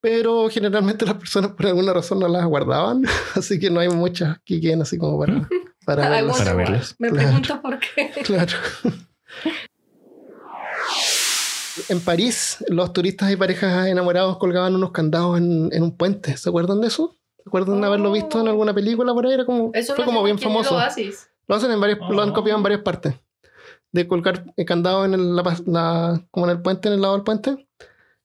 pero 0.00 0.48
generalmente 0.48 1.04
las 1.06 1.14
personas 1.14 1.52
por 1.52 1.66
alguna 1.66 1.92
razón 1.92 2.18
no 2.20 2.28
las 2.28 2.44
guardaban, 2.46 3.02
así 3.34 3.58
que 3.58 3.70
no 3.70 3.80
hay 3.80 3.88
muchas 3.88 4.38
que 4.44 4.60
queden 4.60 4.82
así 4.82 4.96
como 4.98 5.18
para, 5.18 5.48
para 5.84 6.08
verlas. 6.08 6.40
why. 6.40 6.54
verlas. 6.56 6.94
Me 6.98 7.08
Claro. 7.10 7.26
pregunto 7.28 7.62
por 7.62 7.78
qué. 7.78 8.10
Claro. 8.24 8.52
En 11.88 12.00
París, 12.00 12.64
los 12.68 12.92
turistas 12.92 13.30
y 13.32 13.36
parejas 13.36 13.86
enamorados 13.88 14.38
colgaban 14.38 14.74
unos 14.74 14.92
candados 14.92 15.38
en, 15.38 15.70
en 15.72 15.82
un 15.82 15.96
puente. 15.96 16.36
¿Se 16.36 16.48
acuerdan 16.48 16.80
de 16.80 16.86
eso? 16.86 17.16
¿Se 17.36 17.42
acuerdan 17.48 17.80
de 17.80 17.86
haberlo 17.86 18.12
visto 18.12 18.40
en 18.40 18.48
alguna 18.48 18.72
película 18.72 19.12
por 19.12 19.26
ahí? 19.26 19.32
Era 19.32 19.44
como, 19.44 19.70
Eso 19.74 19.94
fue 19.94 20.04
lo 20.04 20.10
como 20.10 20.22
bien 20.22 20.38
famoso. 20.38 20.78
Lo 21.46 21.54
hacen 21.56 21.70
en 21.72 21.80
varios, 21.80 21.98
lo 22.08 22.22
han 22.22 22.30
Oh. 22.30 22.34
copiado 22.34 22.58
en 22.58 22.62
varias 22.62 22.82
partes. 22.82 23.14
De 23.92 24.06
colgar 24.08 24.44
eh, 24.56 24.64
candados 24.64 25.04
en 25.06 25.14
el, 25.14 25.36
la, 25.36 26.22
como 26.30 26.46
en 26.46 26.50
el 26.52 26.62
puente, 26.62 26.88
en 26.88 26.94
el 26.94 27.00
lado 27.02 27.14
del 27.14 27.22
puente. 27.24 27.66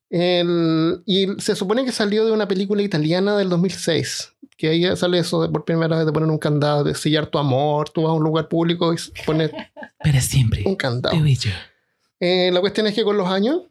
El- 0.10 1.02
y 1.06 1.28
se 1.40 1.56
supone 1.56 1.86
que 1.86 1.92
salió 1.92 2.26
de 2.26 2.32
una 2.32 2.48
película 2.48 2.82
italiana 2.82 3.36
del 3.38 3.50
2006. 3.50 4.34
Que 4.60 4.68
ahí 4.68 4.98
sale 4.98 5.20
eso 5.20 5.42
de 5.42 5.48
por 5.48 5.64
primera 5.64 5.96
vez 5.96 6.06
de 6.06 6.12
poner 6.12 6.30
un 6.30 6.38
candado, 6.38 6.84
de 6.84 6.94
sellar 6.94 7.28
tu 7.28 7.38
amor, 7.38 7.90
tú 7.92 8.02
vas 8.02 8.10
a 8.10 8.14
un 8.14 8.24
lugar 8.24 8.50
público 8.50 8.94
y 8.94 8.98
pones 9.26 9.52
Para 10.04 10.20
siempre. 10.20 10.64
un 10.66 10.76
candado. 10.76 11.16
Eh, 12.20 12.52
la 12.52 12.60
cuestión 12.60 12.86
es 12.86 12.94
que 12.94 13.06
con 13.06 13.16
los 13.16 13.30
años 13.30 13.62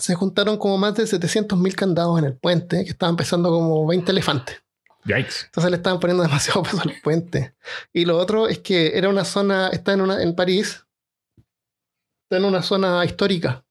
se 0.00 0.16
juntaron 0.16 0.58
como 0.58 0.78
más 0.78 0.96
de 0.96 1.04
700.000 1.04 1.74
candados 1.76 2.18
en 2.18 2.24
el 2.24 2.36
puente, 2.36 2.82
que 2.82 2.90
estaban 2.90 3.14
pesando 3.14 3.50
como 3.50 3.86
20 3.86 4.10
elefantes. 4.10 4.60
Yikes. 5.04 5.44
Entonces 5.44 5.70
le 5.70 5.76
estaban 5.76 6.00
poniendo 6.00 6.22
demasiado 6.24 6.64
peso 6.64 6.82
al 6.82 6.94
puente. 7.00 7.54
Y 7.92 8.04
lo 8.04 8.18
otro 8.18 8.48
es 8.48 8.58
que 8.58 8.98
era 8.98 9.08
una 9.08 9.24
zona, 9.24 9.68
está 9.68 9.92
en, 9.92 10.00
una, 10.00 10.20
en 10.24 10.34
París, 10.34 10.84
está 12.24 12.38
en 12.38 12.46
una 12.46 12.62
zona 12.62 13.04
histórica. 13.04 13.63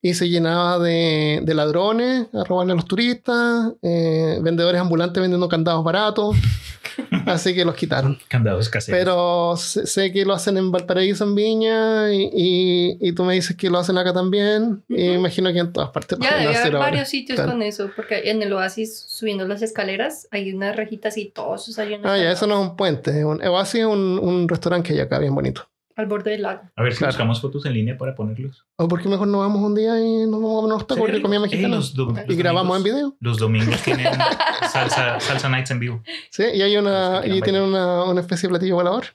Y 0.00 0.14
se 0.14 0.28
llenaba 0.28 0.78
de, 0.78 1.40
de 1.42 1.54
ladrones 1.54 2.28
a 2.32 2.44
robarle 2.44 2.72
a 2.72 2.76
los 2.76 2.84
turistas, 2.86 3.72
eh, 3.82 4.38
vendedores 4.42 4.80
ambulantes 4.80 5.20
vendiendo 5.20 5.48
candados 5.48 5.82
baratos. 5.84 6.36
Así 7.26 7.54
que 7.54 7.64
los 7.64 7.74
quitaron. 7.74 8.16
Candados 8.28 8.68
caseros. 8.68 8.98
Pero 8.98 9.56
sé, 9.56 9.86
sé 9.86 10.12
que 10.12 10.24
lo 10.24 10.34
hacen 10.34 10.56
en 10.56 10.70
Valparaíso, 10.72 11.24
en 11.24 11.34
Viña, 11.34 12.12
y, 12.12 12.30
y- 12.32 12.98
y 13.00 13.12
tú 13.12 13.24
me 13.24 13.34
dices 13.34 13.56
que 13.56 13.70
lo 13.70 13.78
hacen 13.78 13.98
acá 13.98 14.12
también. 14.12 14.82
Y 14.88 14.94
me 14.94 15.08
Ujú. 15.10 15.18
imagino 15.20 15.52
que 15.52 15.58
en 15.58 15.72
todas 15.72 15.90
partes 15.90 16.18
Ya 16.20 16.36
debe 16.38 16.56
haber 16.56 16.66
ahora. 16.74 16.78
varios 16.78 17.08
sitios 17.08 17.36
Claro. 17.36 17.52
con 17.52 17.62
eso, 17.62 17.90
porque 17.94 18.30
en 18.30 18.40
el 18.42 18.52
Oasis, 18.52 19.04
subiendo 19.08 19.46
las 19.46 19.62
escaleras, 19.62 20.28
hay 20.30 20.52
unas 20.52 20.74
rejitas 20.76 21.16
y 21.18 21.26
todos 21.26 21.62
esos 21.62 21.78
hay 21.78 21.94
unos 21.94 22.06
Ah, 22.10 22.18
ya, 22.18 22.32
eso 22.32 22.46
no 22.46 22.62
es 22.62 22.70
un 22.70 22.76
puente. 22.76 23.10
es 23.18 23.24
un- 23.24 23.42
Oasis 23.46 23.80
es 23.80 23.86
un, 23.86 24.18
un 24.22 24.48
restaurante 24.48 24.88
que 24.88 24.94
hay 24.94 25.00
acá, 25.00 25.18
bien 25.18 25.34
bonito. 25.34 25.68
Al 25.98 26.06
borde 26.06 26.30
del 26.30 26.42
lago. 26.42 26.62
A 26.76 26.82
ver 26.82 26.92
si 26.92 26.98
Claro. 26.98 27.12
buscamos 27.12 27.40
fotos 27.40 27.66
en 27.66 27.72
línea 27.74 27.98
para 27.98 28.14
ponerlos. 28.14 28.64
¿O 28.76 28.86
por 28.86 29.02
qué 29.02 29.08
mejor 29.08 29.26
no 29.28 29.40
vamos 29.40 29.60
un 29.60 29.74
día 29.74 30.00
y 30.00 30.26
nos 30.26 30.40
vamos 30.40 30.62
a 30.62 30.66
unos 30.66 30.86
tacos 30.86 31.10
de 31.12 31.20
comida 31.20 31.40
mexicana? 31.40 31.74
los 31.76 31.92
do- 31.92 32.14
y 32.24 32.28
los 32.28 32.36
grabamos 32.38 32.76
en 32.78 32.84
video. 32.84 33.16
Los 33.20 33.38
domingos 33.38 33.82
tienen 33.82 34.06
salsa, 34.72 35.18
salsa 35.20 35.48
nights 35.48 35.72
en 35.72 35.80
vivo. 35.80 36.02
Sí, 36.30 36.44
y 36.54 36.62
hay 36.62 36.76
una, 36.76 37.22
y 37.26 37.40
tienen 37.42 37.62
una, 37.62 38.04
una 38.04 38.20
especie 38.20 38.46
de 38.48 38.50
platillo 38.50 38.76
volador. 38.76 39.06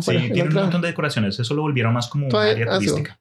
Sí, 0.00 0.12
tienen 0.32 0.48
un 0.48 0.54
montón 0.54 0.82
de 0.82 0.88
decoraciones. 0.88 1.38
Eso 1.40 1.54
lo 1.54 1.62
volvieron 1.62 1.92
más 1.94 2.08
como 2.08 2.26
un 2.26 2.30
Todavía- 2.30 2.52
área 2.52 2.66
ah, 2.72 2.78
sí, 2.78 2.86
turística. 2.88 3.18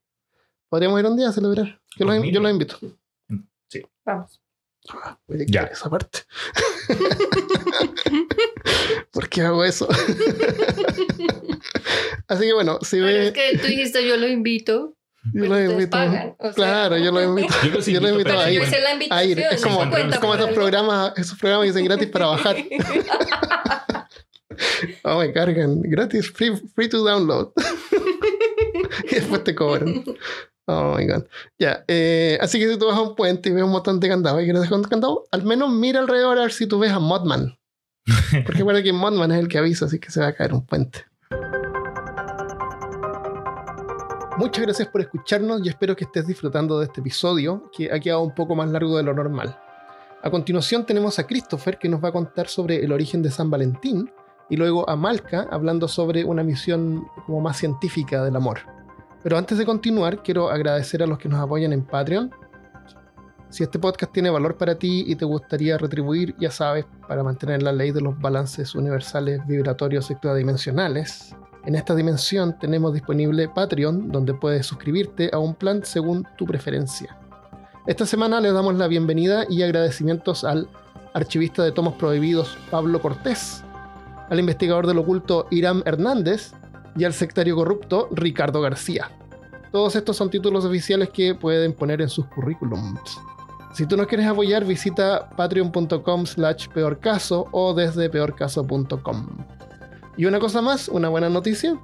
Podríamos 0.70 1.00
ir 1.00 1.06
un 1.06 1.16
día 1.18 1.30
a 1.30 1.32
celebrar. 1.32 1.80
Yo 1.98 2.06
los, 2.06 2.20
mí. 2.20 2.32
yo 2.32 2.42
los 2.42 2.52
invito. 2.52 2.78
Vamos. 4.06 4.42
Voy 5.28 5.38
a 5.38 5.40
Ya. 5.40 5.46
quitar 5.46 5.70
esa 5.72 5.90
parte. 5.90 6.20
¿Por 9.12 9.30
qué 9.30 9.42
hago 9.42 9.64
eso? 9.64 9.88
Así 12.28 12.44
que 12.46 12.54
bueno, 12.54 12.80
si 12.82 12.98
Pero 12.98 13.06
ve, 13.08 13.28
es 13.28 13.32
que 13.34 13.58
tú 13.58 13.68
dijiste 13.68 14.08
yo 14.08 14.18
lo 14.18 14.28
invito. 14.28 14.96
yo 15.34 15.44
ustedes 15.44 15.72
invito. 15.72 15.90
pagan, 15.92 16.36
o 16.40 16.44
sea. 16.46 16.54
claro, 16.54 16.98
yo 16.98 17.12
los 17.12 17.24
invito. 17.24 17.54
Yo 17.64 17.70
los 17.72 17.86
Yo 17.86 18.00
los 18.02 18.12
invito 18.12 18.30
Pero 18.30 18.40
a 18.42 18.50
yo 18.52 18.62
ir. 18.62 18.68
hice 18.68 18.80
la 18.82 19.16
A 19.16 19.24
ir. 19.24 19.40
Es 19.40 19.62
no 19.62 19.70
como, 19.70 19.90
cuenta 19.90 20.16
es 20.16 20.20
como 20.22 20.36
esos 20.36 20.50
programas, 20.52 21.14
esos 21.18 21.38
programas 21.40 21.66
que 21.66 21.72
dicen 21.74 21.86
gratis 21.86 22.08
para 22.10 22.26
bajar. 22.28 22.56
Oh, 25.04 25.20
me 25.20 25.32
cargan. 25.32 25.82
Gratis, 25.84 26.32
free, 26.32 26.52
free 26.74 26.90
to 26.90 27.04
download. 27.04 27.52
y 29.12 29.16
después 29.16 29.44
te 29.44 29.54
cobran. 29.54 30.04
Oh 30.66 30.96
my 30.98 31.06
god. 31.06 31.26
Ya. 31.60 31.84
eh, 31.88 32.38
así 32.42 32.60
que 32.60 32.68
si 32.68 32.78
tú 32.80 32.88
vas 32.88 32.98
a 32.98 33.02
un 33.02 33.16
puente 33.16 33.50
y 33.50 33.52
ves 33.54 33.64
un 33.64 33.70
montón 33.72 34.00
de 34.00 34.10
candados 34.10 34.42
y 34.42 34.46
quieres 34.46 34.62
dejar 34.64 34.78
un 34.80 34.84
candado, 34.84 35.26
al 35.32 35.44
menos 35.44 35.70
mira 35.72 36.00
alrededor 36.00 36.38
a 36.40 36.42
ver 36.42 36.52
si 36.52 36.66
tú 36.66 36.80
ves 36.80 36.92
a 36.92 37.00
Modman. 37.00 37.58
Porque 38.46 38.64
bueno 38.64 38.82
que 38.82 38.92
Modman 38.94 39.32
es 39.32 39.40
el 39.40 39.48
que 39.48 39.60
avisa, 39.60 39.86
así 39.86 40.00
que 40.00 40.10
se 40.12 40.22
va 40.22 40.28
a 40.28 40.34
caer 40.34 40.54
un 40.54 40.66
puente. 40.66 41.06
Muchas 44.38 44.64
gracias 44.66 44.88
por 44.90 45.02
escucharnos 45.02 45.66
y 45.66 45.70
espero 45.70 45.96
que 45.96 46.04
estés 46.04 46.28
disfrutando 46.28 46.78
de 46.78 46.86
este 46.86 47.02
episodio, 47.02 47.72
que 47.76 47.92
ha 47.92 48.00
quedado 48.00 48.22
un 48.22 48.36
poco 48.36 48.54
más 48.54 48.70
largo 48.70 48.96
de 48.96 49.02
lo 49.02 49.12
normal. 49.12 49.58
A 50.22 50.30
continuación 50.30 50.86
tenemos 50.86 51.18
a 51.18 51.26
Christopher 51.26 51.80
que 51.80 51.90
nos 51.90 52.04
va 52.04 52.10
a 52.10 52.12
contar 52.12 52.48
sobre 52.48 52.84
el 52.84 52.92
origen 52.92 53.24
de 53.24 53.32
San 53.32 53.50
Valentín 53.50 54.12
y 54.48 54.56
luego 54.56 54.88
a 54.88 54.96
Malca 54.96 55.48
hablando 55.50 55.88
sobre 55.88 56.24
una 56.24 56.44
misión 56.44 57.08
como 57.26 57.42
más 57.42 57.58
científica 57.58 58.24
del 58.24 58.36
amor. 58.36 58.60
Pero 59.24 59.40
antes 59.40 59.58
de 59.58 59.66
continuar, 59.66 60.22
quiero 60.22 60.52
agradecer 60.52 61.02
a 61.02 61.08
los 61.08 61.18
que 61.18 61.30
nos 61.30 61.40
apoyan 61.40 61.74
en 61.74 61.84
Patreon. 61.84 62.30
Si 63.50 63.64
este 63.64 63.80
podcast 63.80 64.14
tiene 64.14 64.30
valor 64.30 64.56
para 64.56 64.78
ti 64.78 65.04
y 65.08 65.16
te 65.16 65.26
gustaría 65.26 65.80
retribuir, 65.80 66.36
ya 66.38 66.52
sabes, 66.52 66.86
para 67.08 67.24
mantener 67.24 67.64
la 67.64 67.72
ley 67.72 67.90
de 67.90 68.02
los 68.02 68.20
balances 68.20 68.76
universales 68.76 69.42
vibratorios 69.48 70.12
extradimensionales, 70.12 71.36
en 71.68 71.76
esta 71.76 71.94
dimensión 71.96 72.58
tenemos 72.58 72.94
disponible 72.94 73.50
Patreon, 73.50 74.10
donde 74.10 74.34
puedes 74.34 74.66
suscribirte 74.66 75.30
a 75.34 75.40
un 75.40 75.54
plan 75.54 75.82
según 75.84 76.26
tu 76.38 76.46
preferencia. 76.46 77.18
Esta 77.86 78.06
semana 78.06 78.40
le 78.40 78.54
damos 78.54 78.76
la 78.76 78.88
bienvenida 78.88 79.44
y 79.50 79.64
agradecimientos 79.64 80.46
al 80.46 80.70
archivista 81.14 81.66
de 81.66 81.74
tomos 81.74 81.96
prohibidos 81.96 82.58
Pablo 82.72 83.02
Cortés, 83.02 83.66
al 84.30 84.40
investigador 84.40 84.88
del 84.88 85.00
oculto 85.00 85.46
Iram 85.52 85.84
Hernández 85.86 86.54
y 86.96 87.04
al 87.04 87.12
sectario 87.12 87.58
corrupto 87.58 88.08
Ricardo 88.12 88.62
García. 88.62 89.12
Todos 89.74 89.98
estos 89.98 90.16
son 90.16 90.30
títulos 90.30 90.64
oficiales 90.64 91.10
que 91.10 91.36
pueden 91.36 91.74
poner 91.74 92.02
en 92.02 92.08
sus 92.08 92.28
currículums. 92.28 93.20
Si 93.74 93.86
tú 93.86 93.98
nos 93.98 94.08
quieres 94.08 94.28
apoyar, 94.28 94.64
visita 94.64 95.30
patreon.com 95.36 96.26
slash 96.26 96.70
peorcaso 96.70 97.46
o 97.52 97.74
desde 97.74 98.10
peorcaso.com. 98.10 99.57
Y 100.18 100.26
una 100.26 100.40
cosa 100.40 100.64
más, 100.64 100.90
una 100.90 101.10
buena 101.10 101.30
noticia. 101.30 101.78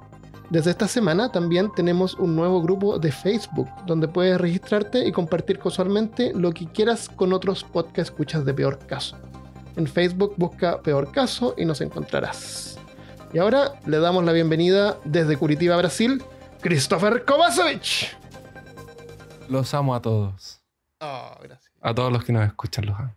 Desde 0.50 0.72
esta 0.72 0.88
semana 0.88 1.30
también 1.30 1.72
tenemos 1.72 2.14
un 2.14 2.34
nuevo 2.34 2.60
grupo 2.60 2.98
de 2.98 3.12
Facebook 3.12 3.68
donde 3.86 4.08
puedes 4.08 4.40
registrarte 4.40 5.06
y 5.06 5.12
compartir 5.12 5.58
casualmente 5.58 6.32
lo 6.34 6.52
que 6.52 6.66
quieras 6.66 7.08
con 7.08 7.32
otros 7.32 7.62
podcast 7.62 8.10
escuchas 8.10 8.44
de 8.44 8.52
Peor 8.52 8.78
Caso. 8.86 9.16
En 9.76 9.86
Facebook 9.86 10.34
busca 10.36 10.82
Peor 10.82 11.12
Caso 11.12 11.54
y 11.56 11.64
nos 11.64 11.80
encontrarás. 11.80 12.78
Y 13.32 13.38
ahora 13.38 13.80
le 13.86 13.98
damos 13.98 14.24
la 14.24 14.32
bienvenida 14.32 14.98
desde 15.04 15.36
Curitiba, 15.36 15.76
Brasil, 15.76 16.22
Christopher 16.60 17.24
Kovacevic. 17.24 18.16
Los 19.48 19.72
amo 19.74 19.94
a 19.94 20.02
todos. 20.02 20.60
Oh, 21.00 21.36
gracias. 21.40 21.72
A 21.80 21.94
todos 21.94 22.12
los 22.12 22.24
que 22.24 22.32
nos 22.32 22.46
escuchan 22.46 22.86
los 22.86 22.98
amo. 22.98 23.16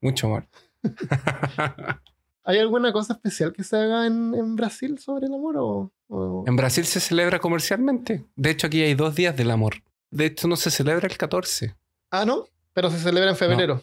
Mucho 0.00 0.26
amor. 0.26 0.46
¿Hay 2.44 2.58
alguna 2.58 2.92
cosa 2.92 3.12
especial 3.14 3.52
que 3.52 3.62
se 3.62 3.76
haga 3.76 4.06
en, 4.06 4.34
en 4.34 4.56
Brasil 4.56 4.98
sobre 4.98 5.26
el 5.26 5.34
amor? 5.34 5.56
O, 5.58 5.92
o- 6.08 6.44
en 6.46 6.56
Brasil 6.56 6.84
se 6.84 6.98
celebra 7.00 7.38
comercialmente. 7.38 8.24
De 8.34 8.50
hecho, 8.50 8.66
aquí 8.66 8.82
hay 8.82 8.94
dos 8.94 9.14
días 9.14 9.36
del 9.36 9.50
amor. 9.50 9.74
De 10.10 10.26
hecho, 10.26 10.48
no 10.48 10.56
se 10.56 10.70
celebra 10.70 11.06
el 11.08 11.16
14. 11.16 11.74
Ah, 12.10 12.24
¿no? 12.24 12.46
Pero 12.72 12.90
se 12.90 12.98
celebra 12.98 13.30
en 13.30 13.36
febrero. 13.36 13.82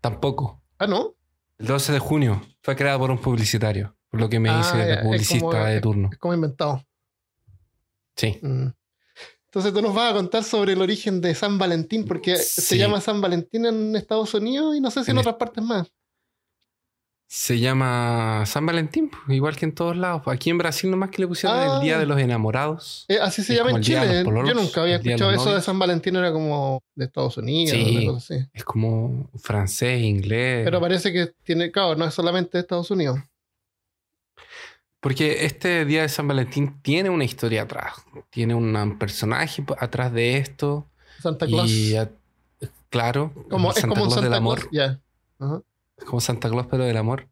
Tampoco. 0.00 0.62
Ah, 0.78 0.86
¿no? 0.86 1.14
El 1.58 1.66
12 1.66 1.92
de 1.92 1.98
junio 1.98 2.40
fue 2.62 2.74
creada 2.76 2.98
por 2.98 3.10
un 3.10 3.18
publicitario, 3.18 3.94
por 4.10 4.20
lo 4.20 4.28
que 4.30 4.40
me 4.40 4.48
Ah, 4.48 4.72
el 4.74 4.90
es 4.90 4.98
publicista 5.04 5.40
como- 5.46 5.64
de 5.64 5.80
turno. 5.80 6.08
Es 6.12 6.18
como 6.18 6.34
inventado. 6.34 6.84
Sí. 8.16 8.38
Mm. 8.42 8.68
Entonces 9.46 9.72
tú 9.72 9.82
nos 9.82 9.94
vas 9.94 10.12
a 10.12 10.14
contar 10.14 10.44
sobre 10.44 10.72
el 10.74 10.80
origen 10.80 11.20
de 11.20 11.34
San 11.34 11.58
Valentín, 11.58 12.04
porque 12.06 12.36
se 12.36 12.78
llama 12.78 13.00
San 13.00 13.20
Valentín 13.20 13.66
en 13.66 13.96
Estados 13.96 14.32
Unidos 14.34 14.76
y 14.76 14.80
no 14.80 14.90
sé 14.90 15.02
si 15.04 15.10
en, 15.10 15.16
En 15.16 15.20
otras 15.20 15.34
partes 15.36 15.62
más. 15.64 15.92
Se 17.32 17.60
llama 17.60 18.42
San 18.44 18.66
Valentín, 18.66 19.08
pues, 19.08 19.36
igual 19.36 19.54
que 19.54 19.64
en 19.64 19.72
todos 19.72 19.96
lados. 19.96 20.22
Aquí 20.26 20.50
en 20.50 20.58
Brasil 20.58 20.90
nomás 20.90 21.10
que 21.10 21.22
le 21.22 21.28
pusieron 21.28 21.56
Ah. 21.60 21.76
el 21.76 21.80
Día 21.80 21.96
de 21.96 22.04
los 22.04 22.18
Enamorados. 22.18 23.04
Eh, 23.06 23.18
así 23.22 23.44
se 23.44 23.54
llama 23.54 23.70
en 23.70 23.82
Chile. 23.82 24.24
pololos, 24.24 24.48
Yo 24.52 24.60
nunca 24.60 24.82
había 24.82 24.96
escuchado 24.96 25.30
eso 25.30 25.54
de. 25.54 25.60
San 25.60 25.78
Valentín, 25.78 26.16
era 26.16 26.32
como 26.32 26.82
de 26.96 27.04
Estados 27.04 27.36
Unidos, 27.38 27.70
Sí. 27.78 27.98
una 27.98 28.12
cosa 28.14 28.34
así. 28.34 28.44
Es 28.52 28.64
como 28.64 29.30
francés, 29.38 30.02
inglés. 30.02 30.64
Pero 30.64 30.80
parece 30.80 31.12
que 31.12 31.28
tiene, 31.44 31.70
claro, 31.70 31.94
no 31.94 32.04
es 32.04 32.12
solamente 32.12 32.58
de 32.58 32.62
Estados 32.62 32.90
Unidos. 32.90 33.20
Porque 34.98 35.44
este 35.46 35.84
Día 35.84 36.02
de 36.02 36.08
San 36.08 36.26
Valentín 36.26 36.82
tiene 36.82 37.10
una 37.10 37.22
historia 37.24 37.62
atrás. 37.62 37.92
Tiene 38.30 38.56
un 38.56 38.98
personaje 38.98 39.64
atrás 39.78 40.12
de 40.12 40.36
esto. 40.36 40.88
Santa 41.22 41.46
Claus. 41.46 41.70
Y 41.70 41.94
a- 41.96 42.10
claro, 42.88 43.32
como, 43.48 43.70
es 43.70 43.76
Santa 43.76 43.88
como 43.88 44.02
un 44.02 44.10
Santa 44.10 44.24
del 44.24 44.34
amor. 44.34 44.68
Claus. 44.68 44.98
Es 46.00 46.04
como 46.04 46.20
Santa 46.20 46.50
Claus, 46.50 46.66
pero 46.70 46.84
del 46.84 46.96
amor. 46.96 47.28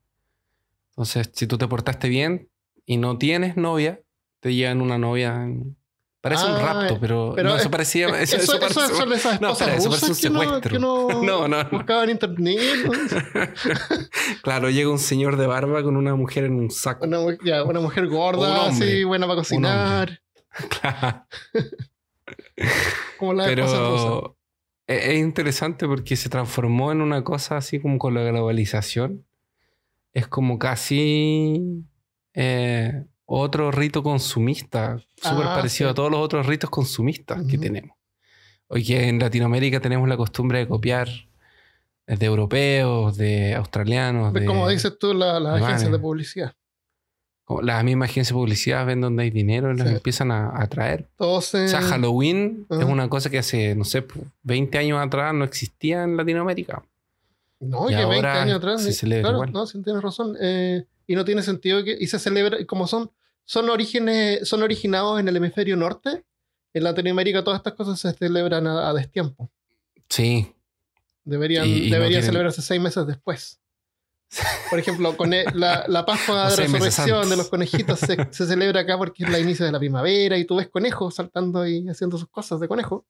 Entonces, 0.91 1.31
si 1.35 1.47
tú 1.47 1.59
te 1.59 1.67
portaste 1.67 2.09
bien 2.09 2.49
y 2.87 2.97
no 2.97 3.19
tienes 3.19 3.57
novia, 3.57 4.01
te 4.41 4.55
llevan 4.55 4.81
una 4.81 4.99
novia. 4.99 5.35
en- 5.43 5.77
Parece 6.21 6.47
un 6.47 6.53
Ah, 6.57 6.59
rapto, 6.59 6.99
pero, 7.01 7.33
pero 7.37 7.49
no, 7.51 7.55
es- 7.55 7.61
eso 7.63 7.71
parecía. 7.71 8.09
Eso, 8.09 8.37
Eso, 8.37 8.37
eso 8.37 8.43
eso 8.43 8.61
parece- 8.61 8.81
esas 9.15 9.41
no, 9.41 9.53
espera, 9.53 9.77
eso 9.77 9.87
rusas 9.89 10.01
parece 10.01 10.21
que 10.21 10.27
un 10.29 10.35
no, 10.35 10.41
secuestro. 10.43 10.71
que 10.73 10.79
no, 10.81 11.09
No, 11.23 11.49
no, 11.49 11.63
no. 11.63 11.71
buscaban 11.71 12.11
internet. 12.11 12.59
¿no? 12.85 12.93
Claro, 14.43 14.69
llega 14.69 14.91
un 14.91 14.99
señor 14.99 15.37
de 15.37 15.47
barba 15.47 15.83
con 15.85 15.97
una 15.97 16.17
mujer 16.17 16.45
en 16.45 16.55
un 16.55 16.71
saco. 16.73 17.05
Una, 17.07 17.19
ya, 17.45 17.63
una 17.63 17.79
mujer 17.81 18.05
Un 18.05 18.11
gorda, 18.11 18.65
hombre. 18.67 18.87
así, 18.89 19.05
buena 19.05 19.27
para 19.27 19.37
cocinar. 19.39 20.21
Claro. 20.81 21.25
Como 23.19 23.33
la. 23.35 23.45
Pero 23.45 24.37
es 24.89 25.05
es 25.07 25.19
interesante 25.21 25.87
porque 25.87 26.17
se 26.17 26.29
transformó 26.29 26.91
en 26.91 27.01
una 27.03 27.23
cosa 27.23 27.57
así 27.59 27.79
como 27.79 27.99
con 27.99 28.15
la 28.15 28.23
globalización. 28.25 29.25
Es 30.13 30.27
como 30.27 30.59
casi 30.59 31.85
eh, 32.35 33.05
otro 33.27 33.71
rito 33.71 34.03
consumista, 34.03 34.99
súper 35.17 35.47
Ah, 35.47 35.55
parecido 35.55 35.91
sí. 35.91 35.93
a 35.93 35.95
todos 35.95 36.11
los 36.11 36.21
otros 36.21 36.47
ritos 36.47 36.71
consumistas 36.71 37.39
que 37.45 37.57
Ujú. 37.57 37.61
tenemos. 37.63 37.97
Hoy 38.69 38.85
que 38.85 39.09
en 39.09 39.19
Latinoamérica 39.19 39.81
tenemos 39.81 40.09
la 40.09 40.17
costumbre 40.17 40.59
de 40.61 40.67
copiar 40.69 41.09
de 42.07 42.25
europeos, 42.27 43.17
de 43.19 43.55
australianos, 43.55 44.33
de 44.33 44.45
Como 44.47 44.69
dices 44.69 44.99
tú, 44.99 45.13
la- 45.13 45.35
las 45.41 45.53
alemanes. 45.53 45.65
agencias 45.67 45.93
de 45.93 45.99
publicidad. 45.99 46.55
Las 47.63 47.83
mismas 47.85 48.11
agencias 48.11 48.29
de 48.29 48.35
publicidad 48.35 48.85
ven 48.87 49.01
donde 49.01 49.23
hay 49.25 49.31
dinero 49.31 49.73
y 49.73 49.77
los 49.77 49.89
Sí. 49.89 49.95
empiezan 49.95 50.31
a, 50.31 50.51
a 50.61 50.67
traer. 50.67 51.07
Todos 51.17 51.55
O 51.55 51.69
sea, 51.69 51.81
Halloween 51.81 52.67
es 52.71 52.85
una 52.85 53.09
cosa 53.09 53.31
que 53.31 53.39
hace, 53.39 53.75
no 53.75 53.85
sé, 53.85 54.05
20 54.43 54.77
años 54.79 54.99
atrás 55.05 55.33
no 55.35 55.45
existía 55.45 56.03
en 56.05 56.17
Latinoamérica. 56.17 56.83
No, 57.61 57.87
Y 57.91 57.95
que 57.95 58.05
20 58.05 58.15
ahora 58.17 58.43
años 58.43 58.57
atrás. 58.59 58.83
se 58.83 58.93
celebra 58.93 59.23
claro, 59.23 59.37
igual. 59.39 59.53
no, 59.53 59.67
sí 59.67 59.83
tienes 59.83 60.03
razón. 60.03 60.37
Eh, 60.41 60.85
y 61.07 61.15
no 61.15 61.25
tiene 61.25 61.43
sentido 61.43 61.83
que. 61.83 61.97
Y 61.99 62.07
se 62.07 62.19
celebra, 62.19 62.59
como 62.67 62.87
son, 62.87 63.11
son 63.45 63.69
orígenes, 63.71 64.47
son 64.49 64.63
originados 64.63 65.19
en 65.19 65.27
el 65.29 65.37
hemisferio 65.37 65.75
norte. 65.77 66.23
En 66.75 66.85
Latinoamérica 66.85 67.43
todas 67.43 67.59
estas 67.59 67.73
cosas 67.73 67.99
se 67.99 68.13
celebran 68.13 68.67
a, 68.67 68.91
a 68.91 68.93
destiempo. 68.95 69.49
Sí, 70.09 70.53
Deberían, 71.25 71.67
Y- 71.67 71.71
y 71.71 71.91
no 71.91 71.97
deberían 71.97 72.21
tienen- 72.21 72.25
celebrarse 72.27 72.63
seis 72.63 72.81
meses 72.81 73.07
después. 73.07 73.59
Por 74.71 74.79
ejemplo, 74.79 75.17
con 75.17 75.31
la, 75.31 75.85
la 75.89 76.05
Pascua 76.05 76.51
de 76.51 76.69
meses 76.69 76.73
Resurrección 76.73 77.31
de 77.31 77.37
los 77.37 77.49
conejitos 77.49 77.99
se, 78.01 78.17
se 78.31 78.47
celebra 78.47 78.83
acá 78.83 78.99
porque 78.99 79.25
es 79.25 79.31
la 79.31 79.39
inicio 79.39 79.65
de 79.65 79.73
la 79.73 79.79
primavera 79.79 80.37
y 80.37 80.45
tú 80.45 80.57
ves 80.57 80.69
conejos 80.69 81.15
saltando 81.15 81.67
y 81.67 81.89
haciendo 81.89 82.19
sus 82.19 82.29
cosas 82.29 82.61
de 82.61 82.69
conejo. 82.69 83.07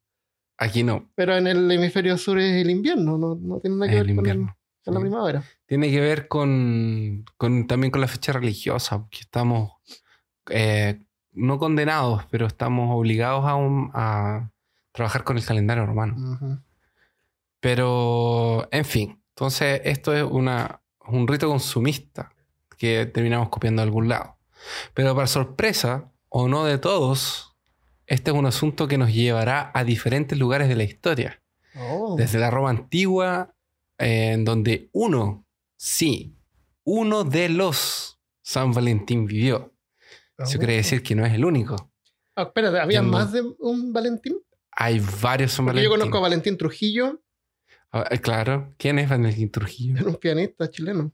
aquí 0.56 0.82
no, 0.84 1.08
Pero 1.16 1.36
en 1.36 1.46
el 1.48 1.70
hemisferio 1.70 2.16
sur 2.18 2.38
es 2.38 2.62
el 2.62 2.70
invierno, 2.70 3.18
no, 3.18 3.34
no 3.34 3.58
tiene 3.58 3.76
nada 3.76 3.90
que 3.90 3.96
es 3.98 4.02
ver 4.02 4.10
el 4.10 4.16
con, 4.16 4.26
el- 4.28 4.46
la 4.94 5.00
primavera. 5.00 5.42
Tiene 5.66 5.90
que 5.90 6.00
ver 6.00 6.28
con, 6.28 7.24
con- 7.36 7.66
también 7.66 7.90
con 7.90 8.00
la 8.00 8.08
fecha 8.08 8.32
religiosa, 8.32 9.00
porque 9.00 9.18
estamos 9.20 9.72
eh, 10.50 11.02
no 11.32 11.58
condenados, 11.58 12.24
pero 12.30 12.46
estamos 12.46 12.96
obligados 12.96 13.44
a, 13.44 13.54
un- 13.56 13.90
a 13.92 14.50
trabajar 14.92 15.24
con 15.24 15.36
el 15.36 15.44
calendario 15.44 15.84
romano. 15.84 16.62
Pero, 17.60 18.68
en 18.70 18.84
fin, 18.84 19.22
entonces 19.30 19.80
esto 19.84 20.14
es 20.14 20.22
una, 20.22 20.80
un 21.14 21.26
rito 21.28 21.48
consumista 21.48 22.32
que 22.76 23.06
terminamos 23.06 23.48
copiando 23.48 23.82
de 23.82 23.86
algún 23.88 24.08
lado. 24.08 24.36
Pero 24.94 25.14
para 25.14 25.26
sorpresa, 25.26 26.12
o 26.28 26.48
no 26.48 26.64
de 26.64 26.78
todos, 26.78 27.56
este 28.06 28.30
es 28.30 28.36
un 28.36 28.46
asunto 28.46 28.88
que 28.88 28.98
nos 28.98 29.12
llevará 29.12 29.70
a 29.74 29.84
diferentes 29.84 30.38
lugares 30.38 30.68
de 30.68 30.76
la 30.76 30.84
historia. 30.84 31.42
Oh. 31.76 32.16
Desde 32.16 32.38
la 32.38 32.50
Roma 32.50 32.70
antigua, 32.70 33.54
eh, 33.98 34.32
en 34.32 34.44
donde 34.44 34.88
uno, 34.92 35.46
sí, 35.76 36.34
uno 36.84 37.24
de 37.24 37.48
los 37.48 38.18
San 38.42 38.72
Valentín 38.72 39.26
vivió. 39.26 39.72
Eso 40.38 40.56
Oh. 40.56 40.58
quiere 40.58 40.76
decir 40.76 41.02
que 41.02 41.14
no 41.14 41.26
es 41.26 41.34
el 41.34 41.44
único. 41.44 41.90
Ah, 42.36 42.42
espérate, 42.42 42.78
¿había 42.80 43.02
más 43.02 43.32
de 43.32 43.42
un 43.58 43.92
Valentín? 43.92 44.38
Hay 44.70 45.00
varios 45.20 45.52
San 45.52 45.66
Valentín. 45.66 45.90
yo 45.90 45.96
conozco 45.98 46.18
a 46.18 46.20
Valentín 46.20 46.56
Trujillo, 46.56 47.20
claro. 48.22 48.74
¿Quién 48.78 48.98
es 48.98 49.08
Valentín 49.08 49.50
Trujillo? 49.50 49.96
era 49.98 50.08
un 50.08 50.16
pianista 50.16 50.70
chileno. 50.70 51.12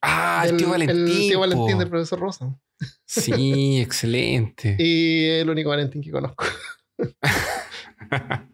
Ah, 0.00 0.42
el, 0.44 0.50
El- 0.52 0.56
tío 0.58 0.68
Valentín. 0.70 0.98
El 1.06 1.06
tío 1.28 1.40
Valentín 1.40 1.72
po. 1.74 1.78
del 1.78 1.88
profesor 1.88 2.18
Rosa. 2.20 2.58
Sí, 3.06 3.80
excelente. 3.82 4.76
Y 4.78 5.26
el 5.28 5.48
único 5.48 5.70
Valentín 5.70 6.02
que 6.02 6.10
conozco. 6.10 6.44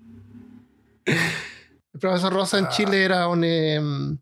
El 1.93 1.99
profesor 2.01 2.33
Rosa 2.33 2.59
en 2.59 2.69
Chile 2.69 3.05
era 3.05 3.27
un, 3.29 3.43
em, 3.45 4.19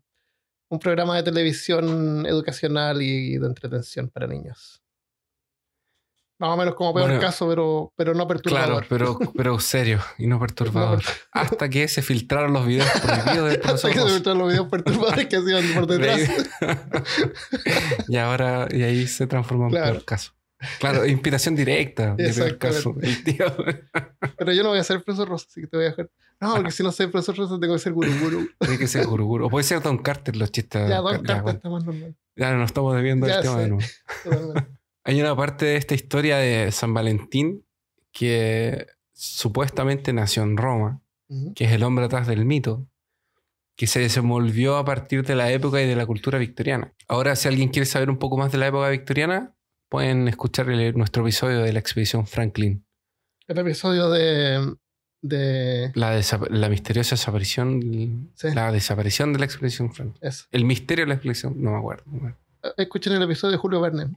un 0.69 0.79
programa 0.79 1.15
de 1.17 1.23
televisión 1.23 2.25
educacional 2.25 3.01
y 3.01 3.37
de 3.37 3.45
entretención 3.47 4.09
para 4.09 4.27
niños. 4.27 4.81
Más 6.39 6.51
o 6.51 6.57
menos 6.57 6.73
como 6.75 6.93
peor 6.93 7.07
Bueno, 7.07 7.21
caso, 7.21 7.47
pero, 7.49 7.91
pero 7.97 8.13
no 8.13 8.25
Claro, 8.25 8.27
perturbador. 8.29 8.85
pero, 8.87 9.19
pero 9.35 9.59
serio 9.59 9.99
y 10.17 10.25
no 10.27 10.39
perturbador. 10.39 11.01
Hasta 11.33 11.69
que 11.69 11.87
se 11.89 12.01
filtraron 12.01 12.53
los 12.53 12.65
videos 12.65 12.89
prohibidos 13.01 13.49
del 13.49 13.61
Hasta 13.61 13.67
profesor 13.67 13.91
que 13.91 13.99
se 13.99 14.13
metían 14.15 14.37
los 14.37 14.47
videos 14.47 14.67
perturbadores 14.69 15.27
que 15.27 15.35
hacían 15.35 15.63
por 15.73 15.85
detrás. 15.87 16.21
y 18.07 18.17
ahora, 18.17 18.67
y 18.71 18.83
ahí 18.83 19.07
se 19.07 19.27
transformó 19.27 19.65
en 19.65 19.71
Claro. 19.71 19.91
peor 19.93 20.05
caso. 20.05 20.31
Claro, 20.79 21.05
inspiración 21.05 21.55
directa 21.55 22.15
de 22.15 22.33
peor 22.33 22.57
caso. 22.57 22.95
Exactamente. 22.99 23.07
El 23.07 23.23
tío. 23.23 23.45
Pero 24.37 24.51
yo 24.53 24.63
no 24.63 24.69
voy 24.69 24.79
a 24.79 24.83
ser 24.83 25.01
profesor 25.03 25.29
Rosa, 25.29 25.45
así 25.49 25.61
que 25.61 25.67
te 25.67 25.77
voy 25.77 25.85
a 25.85 25.89
dejar. 25.89 26.09
No, 26.41 26.55
porque 26.55 26.71
si 26.71 26.83
no 26.83 26.91
soy 26.91 27.07
profesor 27.07 27.35
Rosa, 27.37 27.59
tengo 27.59 27.73
que 27.73 27.79
ser 27.79 27.93
guru 27.93 28.11
guru. 28.21 28.47
Tiene 28.59 28.77
que 28.77 28.87
ser 28.87 29.05
guruguru. 29.05 29.45
O 29.47 29.49
puede 29.49 29.63
ser 29.63 29.81
Don 29.81 29.97
Carter 29.97 30.35
los 30.35 30.51
chistes. 30.51 30.87
Ya, 30.89 30.97
Don 30.97 31.03
dos 31.03 31.11
Car- 31.13 31.21
ya, 31.21 31.27
cartas 31.27 31.43
bueno. 31.43 31.57
está 31.57 31.69
más 31.69 31.83
normal. 31.85 32.15
Ya 32.35 32.53
nos 32.53 32.65
estamos 32.65 32.95
debiendo 32.95 33.27
Ya 33.27 33.35
el 33.35 33.41
tema 33.41 33.55
sé. 33.55 33.61
de 33.61 33.67
nuevo. 33.69 33.83
Totalmente. 34.23 34.78
Hay 35.03 35.19
una 35.21 35.35
parte 35.35 35.65
de 35.65 35.75
esta 35.77 35.95
historia 35.95 36.37
de 36.37 36.71
San 36.71 36.93
Valentín 36.93 37.65
que 38.11 38.87
supuestamente 39.13 40.13
nació 40.13 40.43
en 40.43 40.57
Roma, 40.57 41.01
que 41.55 41.65
es 41.65 41.71
el 41.71 41.83
hombre 41.83 42.05
atrás 42.05 42.27
del 42.27 42.45
mito, 42.45 42.87
que 43.75 43.87
se 43.87 43.99
desenvolvió 43.99 44.77
a 44.77 44.85
partir 44.85 45.23
de 45.25 45.35
la 45.35 45.51
época 45.51 45.81
y 45.81 45.87
de 45.87 45.95
la 45.95 46.05
cultura 46.05 46.37
victoriana. 46.37 46.93
Ahora, 47.07 47.35
si 47.35 47.47
alguien 47.47 47.69
quiere 47.69 47.85
saber 47.85 48.09
un 48.09 48.17
poco 48.17 48.37
más 48.37 48.51
de 48.51 48.57
la 48.57 48.67
época 48.67 48.89
victoriana, 48.89 49.55
pueden 49.89 50.27
escuchar 50.27 50.67
nuestro 50.95 51.23
episodio 51.23 51.59
de 51.61 51.71
la 51.73 51.79
expedición 51.79 52.27
Franklin, 52.27 52.85
El 53.47 53.57
episodio 53.59 54.09
de. 54.09 54.75
de 55.21 55.91
la, 55.95 56.69
misteriosa 56.69 57.15
desaparición, 57.15 58.31
Sí. 58.35 58.47
la 58.53 58.71
desaparición 58.71 59.33
de 59.33 59.39
la 59.39 59.45
expedición 59.45 59.93
Franklin. 59.93 60.17
eso. 60.21 60.45
El 60.51 60.65
misterio 60.65 61.05
de 61.05 61.09
la 61.09 61.15
expedición, 61.15 61.55
no 61.61 61.71
me 61.71 61.77
acuerdo. 61.77 62.03
no 62.07 62.11
me 62.13 62.17
acuerdo. 62.29 62.75
Escuchen 62.77 63.13
el 63.13 63.23
episodio 63.23 63.53
de 63.53 63.57
Julio 63.57 63.79
Verne, 63.81 64.07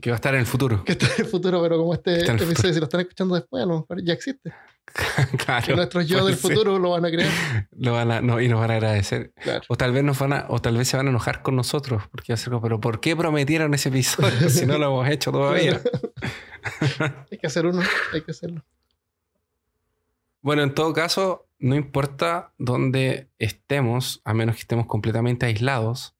Que 0.00 0.10
va 0.10 0.14
a 0.14 0.16
estar 0.16 0.34
en 0.34 0.40
el 0.40 0.46
futuro. 0.46 0.84
que 0.84 0.92
está 0.92 1.06
en 1.06 1.24
el 1.24 1.26
futuro, 1.26 1.62
pero 1.62 1.78
como 1.78 1.94
este 1.94 2.20
episodio, 2.20 2.74
si 2.74 2.80
lo 2.80 2.84
están 2.84 3.00
escuchando 3.00 3.34
después, 3.34 3.62
a 3.62 3.66
lo 3.66 3.80
mejor 3.80 4.02
ya 4.04 4.12
existe. 4.12 4.52
Que 5.30 5.36
claro. 5.36 5.76
nuestros 5.76 6.06
yo 6.06 6.24
del 6.24 6.36
ser. 6.36 6.52
futuro 6.52 6.78
lo 6.78 6.90
van 6.90 7.04
a 7.04 7.10
creer. 7.10 7.30
Lo 7.76 7.92
van 7.92 8.10
a, 8.10 8.20
no, 8.20 8.40
y 8.40 8.48
nos 8.48 8.60
van 8.60 8.70
a 8.70 8.74
agradecer. 8.74 9.32
Claro. 9.34 9.62
O 9.68 9.76
tal 9.76 9.92
vez 9.92 10.04
nos 10.04 10.18
van 10.18 10.32
a, 10.32 10.46
o 10.48 10.60
tal 10.60 10.76
vez 10.76 10.88
se 10.88 10.96
van 10.96 11.06
a 11.06 11.10
enojar 11.10 11.42
con 11.42 11.56
nosotros, 11.56 12.04
porque 12.10 12.32
va 12.32 12.34
a 12.34 12.36
ser 12.38 12.50
como, 12.50 12.62
pero 12.62 12.80
¿por 12.80 13.00
qué 13.00 13.14
prometieron 13.16 13.74
ese 13.74 13.88
episodio 13.90 14.48
si 14.48 14.64
no 14.64 14.78
lo 14.78 14.86
hemos 14.86 15.08
hecho 15.08 15.32
todavía? 15.32 15.80
hay 17.30 17.38
que 17.38 17.46
hacer 17.46 17.66
uno, 17.66 17.82
hay 18.12 18.22
que 18.22 18.30
hacerlo. 18.30 18.64
Bueno, 20.40 20.62
en 20.62 20.74
todo 20.74 20.92
caso, 20.92 21.46
no 21.58 21.74
importa 21.74 22.52
dónde 22.56 23.28
estemos, 23.38 24.22
a 24.24 24.32
menos 24.32 24.54
que 24.54 24.60
estemos 24.62 24.86
completamente 24.86 25.46
aislados, 25.46 26.15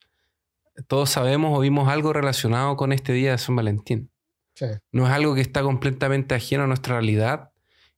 todos 0.86 1.10
sabemos 1.10 1.56
o 1.56 1.60
vimos 1.60 1.88
algo 1.88 2.12
relacionado 2.12 2.76
con 2.76 2.92
este 2.92 3.12
día 3.12 3.32
de 3.32 3.38
San 3.38 3.56
Valentín. 3.56 4.10
Sí. 4.54 4.66
No 4.92 5.06
es 5.06 5.12
algo 5.12 5.34
que 5.34 5.40
está 5.40 5.62
completamente 5.62 6.34
ajeno 6.34 6.64
a 6.64 6.66
nuestra 6.66 6.94
realidad 6.94 7.50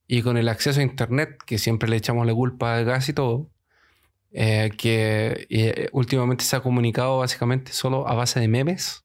y 0.07 0.23
con 0.23 0.37
el 0.37 0.49
acceso 0.49 0.79
a 0.79 0.83
Internet, 0.83 1.37
que 1.45 1.57
siempre 1.57 1.87
le 1.87 1.95
echamos 1.95 2.25
la 2.25 2.33
culpa 2.33 2.81
gas 2.81 3.09
y 3.09 3.13
todo, 3.13 3.51
eh, 4.31 4.71
que 4.77 5.47
eh, 5.49 5.89
últimamente 5.91 6.43
se 6.43 6.55
ha 6.55 6.61
comunicado 6.61 7.19
básicamente 7.19 7.73
solo 7.73 8.07
a 8.07 8.15
base 8.15 8.39
de 8.39 8.47
memes. 8.47 9.03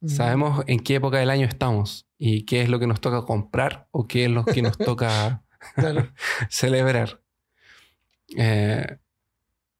Mm. 0.00 0.08
Sabemos 0.08 0.64
en 0.66 0.80
qué 0.80 0.94
época 0.96 1.18
del 1.18 1.30
año 1.30 1.46
estamos 1.46 2.06
y 2.18 2.44
qué 2.44 2.62
es 2.62 2.68
lo 2.68 2.78
que 2.78 2.86
nos 2.86 3.00
toca 3.00 3.22
comprar 3.22 3.86
o 3.90 4.06
qué 4.06 4.24
es 4.24 4.30
lo 4.30 4.44
que 4.44 4.62
nos 4.62 4.78
toca 4.78 5.42
celebrar. 6.48 7.20
Eh, 8.36 8.98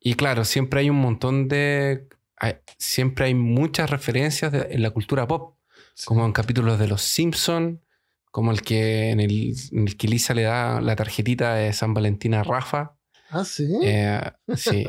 y 0.00 0.14
claro, 0.14 0.44
siempre 0.44 0.80
hay 0.80 0.90
un 0.90 1.00
montón 1.00 1.48
de... 1.48 2.06
hay- 2.36 2.56
siempre 2.78 3.26
hay 3.26 3.34
muchas 3.34 3.90
referencias 3.90 4.52
de- 4.52 4.68
en 4.70 4.82
la 4.82 4.90
cultura 4.90 5.26
pop, 5.26 5.56
como 6.04 6.24
en 6.26 6.32
capítulos 6.32 6.78
de 6.78 6.88
Los 6.88 7.02
Simpson, 7.02 7.82
como 8.30 8.50
el 8.52 8.60
que 8.62 9.10
en 9.10 9.20
el, 9.20 9.54
en 9.72 9.88
el 9.88 9.96
que 9.96 10.08
Lisa 10.08 10.34
le 10.34 10.42
da 10.42 10.80
la 10.80 10.94
tarjetita 10.96 11.54
de 11.54 11.72
San 11.72 11.94
Valentín 11.94 12.34
a 12.34 12.42
Rafa. 12.42 12.94
Ah, 13.30 13.44
sí. 13.44 13.66
Eh, 13.82 14.20
sí. 14.56 14.86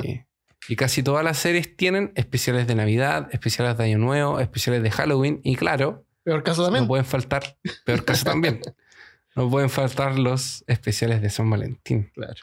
Y 0.69 0.75
casi 0.75 1.01
todas 1.01 1.23
las 1.23 1.37
series 1.37 1.77
tienen 1.77 2.11
especiales 2.15 2.67
de 2.67 2.75
Navidad, 2.75 3.29
especiales 3.31 3.77
de 3.77 3.85
Año 3.85 3.97
Nuevo, 3.99 4.39
especiales 4.41 4.83
de 4.83 4.91
Halloween. 4.91 5.39
Y 5.43 5.55
claro, 5.55 6.05
Peor 6.23 6.43
caso 6.43 6.63
también. 6.65 6.83
no 6.83 6.87
pueden 6.89 7.05
faltar, 7.05 7.57
peor 7.85 8.03
caso 8.03 8.25
también, 8.25 8.59
no 9.35 9.49
pueden 9.49 9.69
faltar 9.69 10.19
los 10.19 10.65
especiales 10.67 11.21
de 11.21 11.29
San 11.29 11.49
Valentín. 11.49 12.11
Claro. 12.13 12.35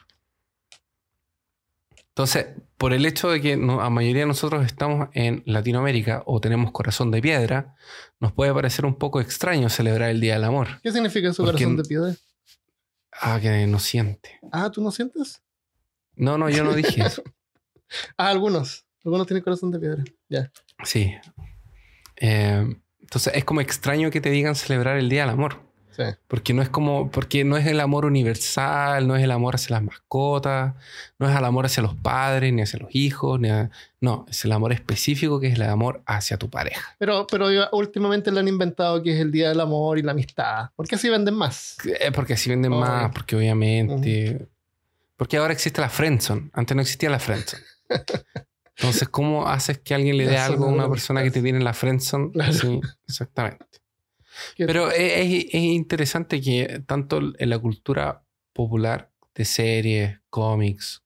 Entonces, 2.15 2.45
por 2.77 2.93
el 2.93 3.05
hecho 3.05 3.29
de 3.29 3.41
que 3.41 3.57
la 3.57 3.89
mayoría 3.89 4.21
de 4.21 4.27
nosotros 4.27 4.65
estamos 4.65 5.09
en 5.11 5.43
Latinoamérica 5.45 6.23
o 6.25 6.39
tenemos 6.39 6.71
corazón 6.71 7.11
de 7.11 7.21
piedra, 7.21 7.75
nos 8.21 8.31
puede 8.31 8.53
parecer 8.53 8.85
un 8.85 8.95
poco 8.95 9.19
extraño 9.19 9.67
celebrar 9.67 10.09
el 10.11 10.21
Día 10.21 10.35
del 10.35 10.45
Amor. 10.45 10.79
¿Qué 10.81 10.93
significa 10.93 11.33
su 11.33 11.43
Porque- 11.43 11.65
corazón 11.65 11.75
de 11.75 11.83
piedra? 11.83 12.15
Ah, 13.11 13.37
que 13.41 13.67
no 13.67 13.79
siente. 13.79 14.39
Ah, 14.49 14.71
¿tú 14.71 14.81
no 14.81 14.91
sientes? 14.91 15.41
No, 16.15 16.37
no, 16.37 16.49
yo 16.49 16.63
no 16.63 16.73
dije 16.73 17.01
eso. 17.05 17.21
Ah, 18.17 18.29
algunos. 18.29 18.85
Algunos 19.03 19.27
tienen 19.27 19.43
corazón 19.43 19.69
de 19.71 19.79
piedra. 19.79 20.03
Ya. 20.27 20.51
Sí. 20.83 21.13
Eh, 22.15 22.65
entonces, 22.99 23.33
es 23.35 23.43
como 23.45 23.61
extraño 23.61 24.09
que 24.09 24.21
te 24.21 24.31
digan 24.31 24.55
celebrar 24.55 24.97
el 24.97 25.07
Día 25.09 25.21
del 25.21 25.29
Amor. 25.31 25.64
Sí. 25.95 26.03
Porque 26.27 26.53
no 26.53 26.61
es 26.61 26.69
como, 26.69 27.09
porque 27.09 27.43
no 27.45 27.55
es 27.57 27.65
el 27.67 27.79
amor 27.79 28.05
universal, 28.05 29.07
no 29.07 29.15
es 29.15 29.23
el 29.23 29.31
amor 29.31 29.55
hacia 29.55 29.75
las 29.75 29.83
mascotas, 29.83 30.73
no 31.19 31.29
es 31.29 31.37
el 31.37 31.45
amor 31.45 31.65
hacia 31.67 31.81
los 31.83 31.95
padres, 31.95 32.51
ni 32.51 32.61
hacia 32.61 32.79
los 32.79 32.93
hijos, 32.93 33.39
ni 33.39 33.49
a- 33.49 33.69
no, 34.01 34.25
es 34.29 34.43
el 34.45 34.51
amor 34.51 34.73
específico 34.73 35.39
que 35.39 35.47
es 35.47 35.55
el 35.55 35.63
amor 35.63 36.01
hacia 36.05 36.37
tu 36.37 36.49
pareja. 36.49 36.95
Pero, 36.99 37.25
pero 37.27 37.47
últimamente 37.71 38.31
le 38.31 38.39
han 38.41 38.47
inventado 38.47 39.01
que 39.01 39.13
es 39.15 39.19
el 39.21 39.31
día 39.31 39.49
del 39.49 39.59
amor 39.61 39.97
y 39.97 40.01
la 40.01 40.11
amistad. 40.11 40.69
¿Por 40.75 40.87
qué 40.87 40.95
así 40.95 41.07
venden 41.09 41.33
más? 41.35 41.77
Eh, 41.85 42.11
Porque 42.11 42.33
así 42.33 42.49
venden 42.49 42.71
más, 42.73 43.11
porque 43.13 43.35
obviamente. 43.35 44.47
Porque 45.17 45.37
ahora 45.37 45.53
existe 45.53 45.79
la 45.79 45.87
friendzone. 45.89 46.49
Antes 46.53 46.75
no 46.75 46.81
existía 46.81 47.09
la 47.09 47.19
friendzone. 47.19 47.63
Entonces, 48.77 49.07
¿cómo 49.07 49.47
haces 49.47 49.79
que 49.79 49.93
alguien 49.95 50.17
le 50.17 50.25
dé 50.27 50.37
algo 50.37 50.65
a 50.65 50.67
una 50.69 50.89
persona 50.89 51.23
que 51.23 51.31
te 51.31 51.41
tiene 51.41 51.57
en 51.59 51.63
la 51.63 51.73
friendzone? 51.73 52.31
Claro. 52.31 52.51
Sí, 52.53 52.81
exactamente. 53.07 53.65
Pero 54.67 54.91
es, 54.91 55.13
es- 55.13 55.45
es 55.45 55.53
interesante 55.61 56.41
que 56.41 56.81
tanto 56.85 57.19
en 57.37 57.49
la 57.49 57.59
cultura 57.59 58.23
popular 58.53 59.11
de 59.35 59.45
series, 59.45 60.19
cómics, 60.29 61.03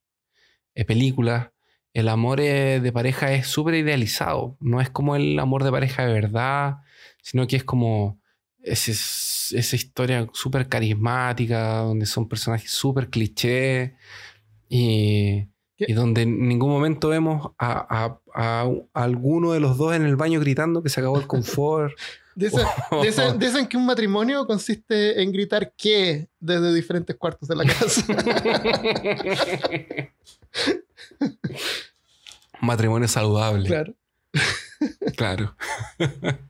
eh, 0.76 0.86
películas, 0.86 1.50
el 1.94 2.08
amor 2.10 2.40
eh, 2.40 2.80
de 2.80 2.92
pareja 2.92 3.34
es 3.34 3.48
súper 3.48 3.74
idealizado. 3.76 4.56
No 4.60 4.80
es 4.82 4.90
como 4.90 5.16
el 5.16 5.38
amor 5.40 5.64
de 5.64 5.72
pareja 5.72 6.06
de 6.06 6.14
verdad, 6.14 6.78
sino 7.22 7.48
que 7.48 7.56
es 7.56 7.64
como 7.64 8.20
ese- 8.62 8.92
esa 9.58 9.76
historia 9.76 10.28
súper 10.34 10.68
carismática, 10.70 11.78
donde 11.80 12.06
son 12.06 12.28
personajes 12.30 12.70
súper 12.72 13.10
cliché 13.10 13.96
y, 14.70 15.48
y 15.88 15.94
donde 15.94 16.24
en 16.24 16.48
ningún 16.48 16.70
momento 16.70 17.10
vemos 17.10 17.52
a, 17.58 18.06
a- 18.06 18.20
a- 18.36 18.70
a 18.94 19.04
alguno 19.04 19.52
de 19.54 19.60
los 19.60 19.78
dos 19.78 19.96
en 19.96 20.04
el 20.06 20.16
baño 20.16 20.40
gritando 20.40 20.84
que 20.84 20.90
se 20.90 21.00
acabó 21.00 21.18
el 21.20 21.28
confort. 21.28 21.94
Dicen, 22.36 22.66
dicen- 23.04 23.38
dicen 23.40 23.68
que 23.68 23.78
un 23.78 23.86
matrimonio 23.86 24.46
consiste 24.48 25.22
en 25.22 25.32
gritar 25.32 25.74
que 25.76 26.30
desde 26.40 26.74
diferentes 26.74 27.16
cuartos 27.18 27.48
de 27.50 27.56
la 27.56 27.66
casa. 27.66 28.04
Matrimonio 32.62 33.08
saludable. 33.08 33.68
claro. 33.68 33.94
Claro. 35.16 35.56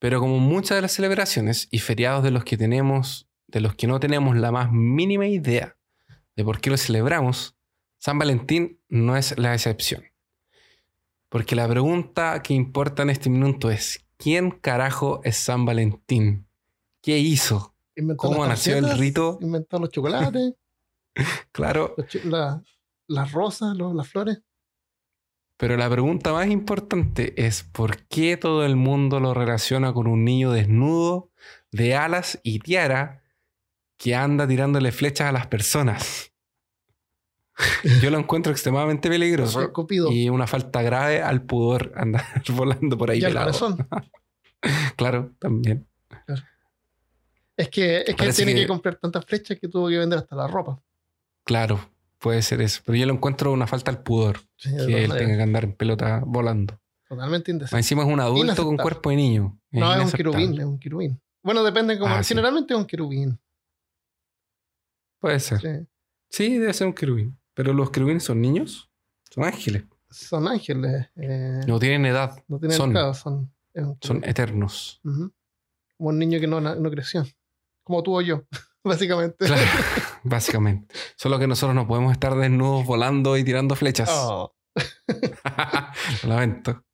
Pero 0.00 0.20
como 0.20 0.38
muchas 0.38 0.76
de 0.76 0.82
las 0.82 0.92
celebraciones 0.92 1.66
y 1.70 1.80
feriados 1.80 2.22
de 2.22 2.30
los 2.30 2.44
que 2.44 2.56
tenemos, 2.56 3.28
de 3.48 3.60
los 3.60 3.74
que 3.74 3.86
no 3.88 3.98
tenemos 3.98 4.36
la 4.36 4.52
más 4.52 4.70
mínima 4.70 5.26
idea 5.26 5.76
de 6.36 6.44
por 6.44 6.60
qué 6.60 6.70
los 6.70 6.80
celebramos, 6.82 7.56
San 7.98 8.18
Valentín 8.18 8.78
no 8.88 9.16
es 9.16 9.36
la 9.38 9.54
excepción. 9.54 10.04
Porque 11.28 11.56
la 11.56 11.68
pregunta 11.68 12.40
que 12.42 12.54
importa 12.54 13.02
en 13.02 13.10
este 13.10 13.28
minuto 13.28 13.70
es, 13.70 14.04
¿quién 14.18 14.50
carajo 14.50 15.20
es 15.24 15.36
San 15.36 15.64
Valentín? 15.64 16.46
¿Qué 17.02 17.18
hizo? 17.18 17.74
Inventó 17.96 18.28
¿Cómo 18.28 18.46
nació 18.46 18.76
el 18.76 18.98
rito? 18.98 19.38
Inventó 19.40 19.78
los 19.78 19.90
chocolates, 19.90 20.52
Claro, 21.52 21.94
los 21.96 22.06
chi- 22.08 22.20
la- 22.24 22.62
las 23.08 23.32
rosas, 23.32 23.76
los- 23.76 23.94
las 23.94 24.06
flores. 24.08 24.42
Pero 25.56 25.76
la 25.76 25.90
pregunta 25.90 26.32
más 26.32 26.46
importante 26.48 27.34
es 27.44 27.64
¿por 27.64 28.04
qué 28.06 28.36
todo 28.36 28.64
el 28.64 28.76
mundo 28.76 29.18
lo 29.18 29.34
relaciona 29.34 29.92
con 29.92 30.06
un 30.06 30.24
niño 30.24 30.52
desnudo, 30.52 31.32
de 31.72 31.96
alas 31.96 32.38
y 32.44 32.60
tiara, 32.60 33.24
que 33.98 34.14
anda 34.14 34.46
tirándole 34.46 34.92
flechas 34.92 35.28
a 35.28 35.32
las 35.32 35.48
personas? 35.48 36.32
Yo 38.02 38.10
lo 38.10 38.18
encuentro 38.18 38.52
extremadamente 38.52 39.08
peligroso 39.08 39.72
y 40.10 40.28
una 40.28 40.46
falta 40.46 40.82
grave 40.82 41.22
al 41.22 41.42
pudor 41.42 41.92
andar 41.96 42.24
volando 42.54 42.96
por 42.96 43.10
ahí 43.10 43.20
Y 43.20 43.24
al 43.24 43.32
corazón. 43.34 43.88
Claro, 44.96 45.32
también. 45.38 45.86
Es 47.56 47.68
que, 47.68 47.98
es 48.06 48.14
que 48.16 48.32
tiene 48.32 48.54
que... 48.54 48.60
que- 48.62 48.66
comprar 48.66 48.96
tantas 48.96 49.24
flechas 49.24 49.58
que 49.60 49.68
tuvo 49.68 49.88
que 49.88 49.98
vender 49.98 50.18
hasta 50.18 50.34
la 50.34 50.48
ropa. 50.48 50.80
Claro, 51.44 51.78
puede 52.18 52.42
ser 52.42 52.60
eso. 52.60 52.80
Pero 52.84 52.98
yo 52.98 53.06
lo 53.06 53.12
encuentro 53.14 53.52
una 53.52 53.66
falta 53.68 53.90
al 53.92 54.02
pudor, 54.02 54.40
Sí, 54.56 54.70
que 54.86 55.04
él 55.04 55.12
tenga 55.12 55.36
que 55.36 55.42
andar 55.42 55.64
en 55.64 55.72
pelota 55.74 56.22
volando. 56.26 56.80
Totalmente 57.08 57.50
indecente. 57.52 57.76
Encima 57.76 58.02
es 58.02 58.08
un 58.08 58.20
adulto 58.20 58.64
con 58.64 58.76
cuerpo 58.76 59.10
de 59.10 59.16
niño. 59.16 59.58
No, 59.70 59.94
es 59.94 60.04
un 60.04 60.10
querubín, 60.12 60.58
es 60.58 60.64
un 60.64 60.78
querubín. 60.78 61.20
Bueno, 61.42 61.62
depende 61.62 61.98
como. 61.98 62.14
Ah, 62.14 62.22
sí. 62.22 62.28
generalmente 62.28 62.74
es 62.74 62.78
un 62.80 62.86
querubín. 62.86 63.38
Puede 65.20 65.40
ser. 65.40 65.60
sí. 65.60 65.86
Sí, 66.30 66.58
debe 66.58 66.74
ser 66.74 66.86
un 66.88 66.92
querubín. 66.92 67.38
Pero 67.58 67.72
los 67.72 67.90
querubines 67.90 68.22
son 68.22 68.40
niños. 68.40 68.88
Son 69.32 69.42
ángeles. 69.42 69.82
Son 70.08 70.46
ángeles. 70.46 71.08
eh, 71.16 71.60
No 71.66 71.80
tienen 71.80 72.06
edad. 72.06 72.40
no 72.46 72.60
tienen 72.60 72.76
son. 72.76 72.92
claro, 72.92 73.14
son. 73.14 73.50
eternos. 74.22 75.00
Ujú. 75.02 75.32
Como 75.96 76.10
un 76.10 76.18
niño 76.20 76.38
que 76.38 76.46
no, 76.46 76.60
no 76.60 76.90
creció. 76.92 77.26
Como 77.82 78.04
tú 78.04 78.16
o 78.16 78.20
yo, 78.22 78.44
básicamente. 78.84 79.44
Claro, 79.46 79.60
básicamente. 80.22 80.94
Solo 81.16 81.36
que 81.40 81.48
nosotros 81.48 81.74
no 81.74 81.88
podemos 81.88 82.12
estar 82.12 82.36
desnudos 82.36 82.86
volando 82.86 83.36
y 83.36 83.42
tirando 83.42 83.74
flechas. 83.74 84.08
Oh, 84.12 84.54
Lo 86.22 86.28
lamento. 86.28 86.84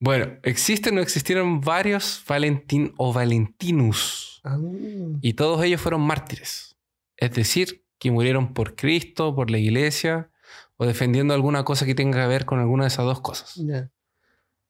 Bueno, 0.00 0.36
existen 0.42 0.98
o 0.98 1.00
existieron 1.00 1.60
varios 1.60 2.24
Valentín 2.26 2.92
o 2.96 3.12
Valentinus. 3.12 4.40
ah, 4.42 4.58
Y 5.20 5.34
todos 5.34 5.62
ellos 5.62 5.80
fueron 5.80 6.00
mártires. 6.00 6.76
Es 7.16 7.32
decir, 7.34 7.79
que 8.00 8.10
murieron 8.10 8.54
por 8.54 8.74
Cristo, 8.74 9.34
por 9.36 9.50
la 9.50 9.58
iglesia 9.58 10.30
o 10.76 10.86
defendiendo 10.86 11.34
alguna 11.34 11.64
cosa 11.64 11.86
que 11.86 11.94
tenga 11.94 12.22
que 12.22 12.26
ver 12.26 12.46
con 12.46 12.58
alguna 12.58 12.84
de 12.84 12.88
esas 12.88 13.04
dos 13.04 13.20
cosas. 13.20 13.60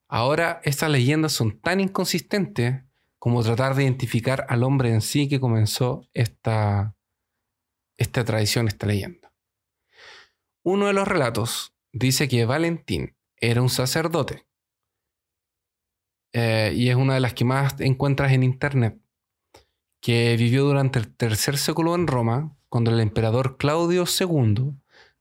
Ahora, 0.07 0.59
estas 0.65 0.91
leyendas 0.91 1.31
son 1.31 1.59
tan 1.59 1.79
inconsistentes 1.79 2.83
como 3.17 3.41
tratar 3.41 3.75
de 3.75 3.83
identificar 3.83 4.45
al 4.49 4.63
hombre 4.63 4.91
en 4.91 5.01
sí 5.01 5.29
que 5.29 5.39
comenzó 5.39 6.05
esta, 6.13 6.95
esta 7.97 8.25
tradición, 8.25 8.67
esta 8.67 8.85
leyenda. 8.85 9.33
Uno 10.63 10.87
de 10.87 10.93
los 10.93 11.07
relatos 11.07 11.73
dice 11.93 12.27
que 12.27 12.45
Valentín 12.45 13.15
era 13.37 13.61
un 13.61 13.69
sacerdote. 13.69 14.45
Eh, 16.33 16.73
y 16.75 16.89
es 16.89 16.95
una 16.95 17.13
de 17.13 17.21
las 17.21 17.33
que 17.33 17.45
más 17.45 17.79
encuentras 17.79 18.33
en 18.33 18.43
internet, 18.43 18.99
que 20.01 20.35
vivió 20.37 20.65
durante 20.65 20.99
el 20.99 21.15
tercer 21.15 21.57
século 21.57 21.95
en 21.95 22.07
Roma, 22.07 22.57
cuando 22.71 22.91
el 22.91 23.01
emperador 23.01 23.57
Claudio 23.57 24.05
II 24.05 24.71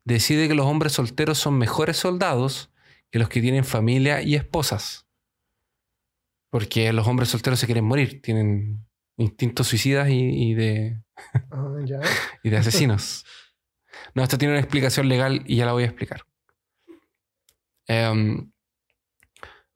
decide 0.04 0.46
que 0.46 0.54
los 0.54 0.66
hombres 0.66 0.92
solteros 0.92 1.36
son 1.36 1.58
mejores 1.58 1.96
soldados 1.96 2.70
que 3.10 3.18
los 3.18 3.28
que 3.28 3.40
tienen 3.40 3.64
familia 3.64 4.22
y 4.22 4.36
esposas. 4.36 5.08
Porque 6.48 6.92
los 6.92 7.08
hombres 7.08 7.28
solteros 7.28 7.58
se 7.58 7.66
quieren 7.66 7.84
morir, 7.84 8.22
tienen 8.22 8.86
instintos 9.16 9.66
suicidas 9.66 10.08
y, 10.10 10.50
y 10.50 10.54
de, 10.54 11.02
Ah, 11.50 11.74
y 12.42 12.50
de 12.50 12.56
asesinos. 12.56 13.24
No, 14.14 14.22
esto 14.22 14.38
tiene 14.38 14.54
una 14.54 14.60
explicación 14.60 15.08
legal 15.08 15.42
y 15.46 15.56
ya 15.56 15.66
la 15.66 15.72
voy 15.72 15.82
a 15.82 15.86
explicar. 15.86 16.24
Em, 17.88 18.52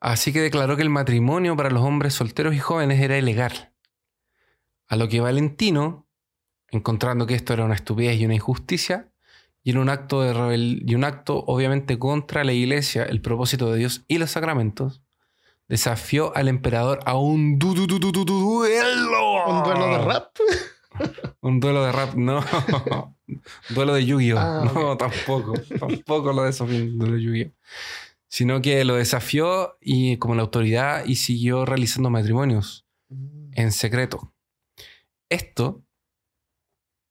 así 0.00 0.32
que 0.32 0.40
declaró 0.40 0.76
que 0.76 0.82
el 0.82 0.90
matrimonio 0.90 1.56
para 1.56 1.70
los 1.70 1.82
hombres 1.82 2.14
solteros 2.14 2.54
y 2.54 2.58
jóvenes 2.58 3.00
era 3.00 3.18
ilegal. 3.18 3.72
A 4.86 4.94
lo 4.94 5.08
que 5.08 5.20
Valentino, 5.20 6.03
encontrando 6.76 7.26
que 7.26 7.34
esto 7.34 7.52
era 7.52 7.64
una 7.64 7.74
estupidez 7.74 8.18
y 8.20 8.24
una 8.24 8.34
injusticia, 8.34 9.08
y 9.62 9.70
en 9.70 9.78
un 9.78 9.88
acto 9.88 10.20
de 10.22 10.32
rebel 10.34 10.82
y 10.86 10.94
un 10.94 11.04
acto 11.04 11.42
obviamente 11.46 11.98
contra 11.98 12.44
la 12.44 12.52
iglesia, 12.52 13.04
el 13.04 13.20
propósito 13.20 13.72
de 13.72 13.78
Dios 13.78 14.04
y 14.08 14.18
los 14.18 14.30
sacramentos, 14.30 15.02
desafió 15.68 16.36
al 16.36 16.48
emperador 16.48 17.00
a 17.06 17.16
un 17.16 17.58
du- 17.58 17.74
du- 17.74 17.86
du- 17.86 17.98
du- 17.98 18.12
du- 18.12 18.24
du- 18.24 18.40
duelo. 18.58 19.46
Un 19.46 19.62
duelo 19.64 19.86
de 19.86 19.98
rap. 20.04 20.36
Un 21.40 21.58
duelo 21.60 21.84
de 21.84 21.90
rap, 21.92 22.14
no. 22.14 22.44
duelo 23.70 23.94
de 23.94 24.06
Yu-Gi-Oh! 24.06 24.38
Ah, 24.38 24.70
no, 24.72 24.96
tampoco. 24.96 25.54
Tampoco 25.78 26.32
lo 26.32 26.44
desafió 26.44 26.76
un 26.76 26.98
duelo 26.98 27.14
de 27.16 27.22
Yu-Gi-Oh! 27.22 27.50
Sino 28.28 28.62
que 28.62 28.84
lo 28.84 28.94
desafió 28.94 29.76
y 29.80 30.16
como 30.18 30.34
la 30.36 30.42
autoridad 30.42 31.04
y 31.04 31.16
siguió 31.16 31.64
realizando 31.64 32.10
matrimonios 32.10 32.86
en 33.52 33.72
secreto. 33.72 34.32
Esto 35.28 35.82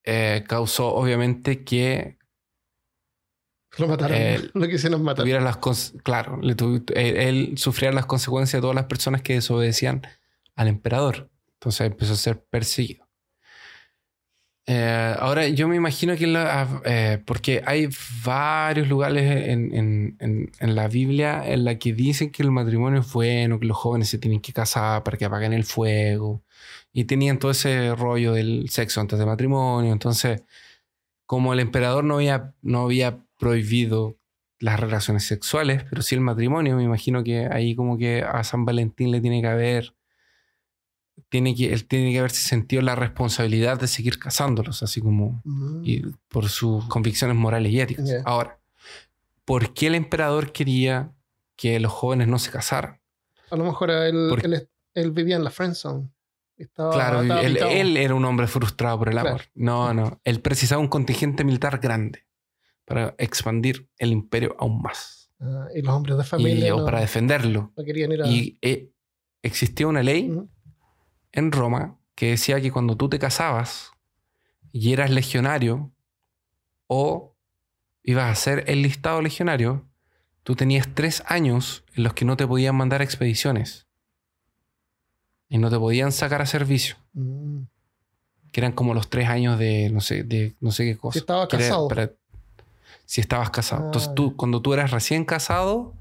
eh, 0.03 0.43
causó 0.47 0.93
obviamente 0.93 1.63
que 1.63 2.17
Lo 3.77 3.87
mataron. 3.87 4.17
Eh, 4.17 4.39
lo 4.53 4.67
quisieron 4.67 5.03
matar. 5.03 5.23
tuviera 5.23 5.41
las 5.41 5.57
claro, 6.03 6.39
le 6.41 6.55
tuvi- 6.55 6.83
él, 6.95 7.17
él 7.17 7.57
sufría 7.57 7.91
las 7.91 8.05
consecuencias 8.05 8.57
de 8.59 8.61
todas 8.61 8.75
las 8.75 8.85
personas 8.85 9.21
que 9.21 9.33
desobedecían 9.35 10.01
al 10.55 10.67
emperador. 10.67 11.29
Entonces 11.53 11.87
empezó 11.87 12.13
a 12.13 12.17
ser 12.17 12.43
perseguido. 12.43 13.07
Eh, 14.65 15.15
ahora 15.19 15.45
yo 15.49 15.67
me 15.67 15.75
imagino 15.75 16.15
que 16.15 16.25
la- 16.25 16.81
eh, 16.85 17.21
porque 17.25 17.61
hay 17.65 17.89
varios 18.23 18.87
lugares 18.87 19.49
en, 19.49 19.73
en- 19.75 20.17
en- 20.21 20.51
en 20.57 20.75
la 20.75 20.87
Biblia 20.87 21.43
en 21.45 21.65
la 21.65 21.77
que 21.77 21.91
dicen 21.93 22.31
que 22.31 22.43
el 22.43 22.51
matrimonio 22.51 23.01
es 23.01 23.11
bueno, 23.11 23.59
que 23.59 23.65
los 23.65 23.75
jóvenes 23.75 24.07
se 24.09 24.19
tienen 24.19 24.39
que 24.39 24.53
casar 24.53 25.03
para 25.03 25.17
que 25.17 25.25
apaguen 25.25 25.51
el 25.51 25.65
fuego 25.65 26.43
y 26.93 27.05
tenían 27.05 27.39
todo 27.39 27.51
ese 27.51 27.93
rollo 27.95 28.33
del 28.33 28.69
sexo 28.69 29.01
antes 29.01 29.17
del 29.17 29.27
matrimonio. 29.27 29.91
Entonces, 29.91 30.43
como 31.25 31.51
el 31.53 31.59
emperador 31.59 32.03
no 32.03 32.15
había, 32.15 32.53
no 32.61 32.83
había 32.83 33.19
prohibido 33.39 34.15
las 34.59 34.79
relaciones 34.79 35.25
sexuales, 35.25 35.83
pero 35.89 36.01
sí 36.03 36.15
el 36.15 36.21
matrimonio, 36.21 36.77
me 36.77 36.83
imagino 36.83 37.23
que 37.23 37.47
ahí 37.51 37.75
como 37.75 37.97
que 37.97 38.21
a 38.21 38.43
San 38.43 38.63
Valentín 38.63 39.11
le 39.11 39.19
tiene 39.19 39.41
que 39.41 39.47
haber, 39.47 39.95
tiene 41.29 41.55
que, 41.55 41.73
él 41.73 41.85
tiene 41.85 42.11
que 42.11 42.19
haberse 42.19 42.47
sentido 42.47 42.81
la 42.81 42.95
responsabilidad 42.95 43.79
de 43.79 43.87
seguir 43.87 44.19
casándolos, 44.19 44.83
así 44.83 45.01
como 45.01 45.41
Mm. 45.43 45.81
y 45.83 46.01
por 46.29 46.47
sus 46.47 46.85
convicciones 46.85 47.35
morales 47.35 47.71
y 47.71 47.81
éticas. 47.81 48.09
Ahora, 48.23 48.59
¿por 49.45 49.73
qué 49.73 49.87
el 49.87 49.95
emperador 49.95 50.51
quería 50.53 51.11
que 51.55 51.79
los 51.79 51.91
jóvenes 51.91 52.27
no 52.27 52.39
se 52.39 52.51
casaran? 52.51 52.99
A 53.49 53.55
lo 53.55 53.65
mejor 53.65 53.91
él, 53.91 54.31
él, 54.43 54.69
él 54.93 55.11
vivía 55.11 55.35
en 55.35 55.43
la 55.43 55.51
friendzone. 55.51 56.09
Estaba, 56.63 56.93
claro, 56.93 57.21
él, 57.21 57.97
era 57.97 58.13
un 58.15 58.25
hombre 58.25 58.47
frustrado 58.47 58.97
por 58.99 59.07
el 59.09 59.13
Claro. 59.13 59.29
amor. 59.29 59.41
No, 59.55 59.93
no. 59.93 60.19
Él 60.23 60.41
precisaba 60.41 60.81
un 60.81 60.87
contingente 60.87 61.43
militar 61.43 61.79
grande 61.79 62.25
para 62.85 63.15
expandir 63.17 63.87
el 63.97 64.11
imperio 64.11 64.55
aún 64.59 64.81
más. 64.81 65.31
Ah, 65.39 65.67
y 65.75 65.81
los 65.81 65.93
hombres 65.93 66.17
de 66.17 66.23
Y, 66.23 66.25
familia 66.25 66.75
o 66.75 66.79
no, 66.79 66.85
para 66.85 66.99
defenderlo. 67.01 67.71
no 67.75 67.83
querían 67.83 68.11
ir 68.11 68.21
a... 68.23 68.27
Y 68.27 68.57
eh, 68.61 68.89
existía 69.41 69.87
una 69.87 70.03
ley 70.03 70.31
en 71.31 71.51
Roma 71.51 71.97
que 72.15 72.31
decía 72.31 72.61
que 72.61 72.71
cuando 72.71 72.95
tú 72.97 73.09
te 73.09 73.19
casabas 73.19 73.91
y 74.71 74.93
eras 74.93 75.09
legionario 75.11 75.91
o 76.87 77.35
ibas 78.03 78.31
a 78.31 78.35
ser 78.35 78.63
el 78.67 78.81
listado 78.81 79.21
legionario, 79.21 79.87
tú 80.43 80.55
tenías 80.55 80.87
tres 80.93 81.23
años 81.27 81.83
en 81.95 82.03
los 82.03 82.13
que 82.13 82.25
no 82.25 82.37
te 82.37 82.45
podían 82.47 82.75
mandar 82.75 83.01
expediciones 83.01 83.87
y 85.53 85.59
no 85.59 85.69
te 85.69 85.77
podían 85.77 86.11
sacar 86.11 86.41
a 86.41 86.47
servicio, 86.47 86.95
Mm. 87.13 87.59
que 88.51 88.59
eran 88.59 88.71
como 88.71 88.93
los 88.95 89.07
tres 89.09 89.29
años 89.29 89.59
de 89.59 89.89
no 89.91 90.01
sé, 90.01 90.23
de 90.23 90.55
no 90.59 90.71
sé 90.71 90.83
qué 90.85 90.97
cosa. 90.97 91.13
Si 91.13 91.19
estaba 91.19 91.47
Que 91.47 91.57
era 91.57 91.65
casado. 91.65 91.87
para- 91.87 92.11
si 93.05 93.21
estabas 93.21 93.49
casado. 93.51 93.83
Ah, 93.83 93.85
Entonces 93.85 94.15
tú, 94.15 94.31
ya. 94.31 94.35
cuando 94.37 94.61
tú 94.63 94.73
eras 94.73 94.89
recién 94.89 95.25
casado, 95.25 95.93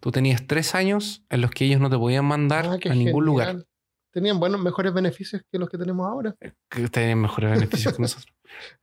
tú 0.00 0.10
tenías 0.10 0.44
tres 0.48 0.74
años 0.74 1.22
en 1.30 1.40
los 1.42 1.52
que 1.52 1.64
ellos 1.66 1.80
no 1.80 1.90
te 1.90 1.96
podían 1.96 2.24
mandar 2.24 2.66
Ah, 2.66 2.78
a 2.90 2.94
ningún 2.94 3.24
lugar. 3.24 3.64
Tenían 4.10 4.40
buenos, 4.40 4.60
mejores 4.60 4.92
beneficios 4.92 5.42
que 5.50 5.58
los 5.58 5.68
que 5.70 5.78
tenemos 5.78 6.06
ahora. 6.06 6.34
que 6.68 6.88
tienen 6.88 7.20
mejores 7.20 7.50
beneficios 7.52 7.94
que 7.94 8.02
nosotros. 8.02 8.34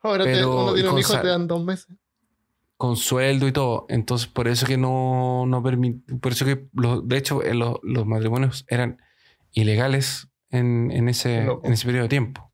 Ahora 0.02 0.24
te- 0.24 0.32
Pero- 0.34 0.64
uno 0.64 0.74
tiene 0.76 0.90
un 0.90 0.98
hijo 1.00 1.14
y 1.14 1.18
te 1.22 1.28
dan 1.28 1.46
dos 1.48 1.62
meses. 1.64 1.96
Con 2.78 2.96
sueldo 2.96 3.46
y 3.48 3.52
todo. 3.52 3.86
Entonces, 3.90 4.28
por 4.28 4.48
eso 4.48 4.66
que 4.66 4.78
no, 4.78 5.46
no 5.46 5.62
permit- 5.62 6.02
Por 6.22 6.32
eso 6.32 6.46
que, 6.46 6.68
los- 6.74 7.06
de 7.08 7.18
hecho, 7.18 7.44
eh, 7.44 7.54
los, 7.54 7.76
los 7.84 8.06
matrimonios 8.06 8.64
eran 8.70 8.98
ilegales 9.52 10.30
en, 10.50 10.92
en 10.92 11.10
ese, 11.10 11.44
Loco. 11.44 11.66
en 11.66 11.74
ese 11.74 11.86
periodo 11.86 12.04
de 12.04 12.10
tiempo. 12.10 12.54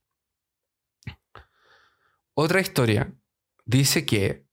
Otra 2.34 2.60
historia 2.60 3.14
dice 3.66 4.06
que, 4.06 4.46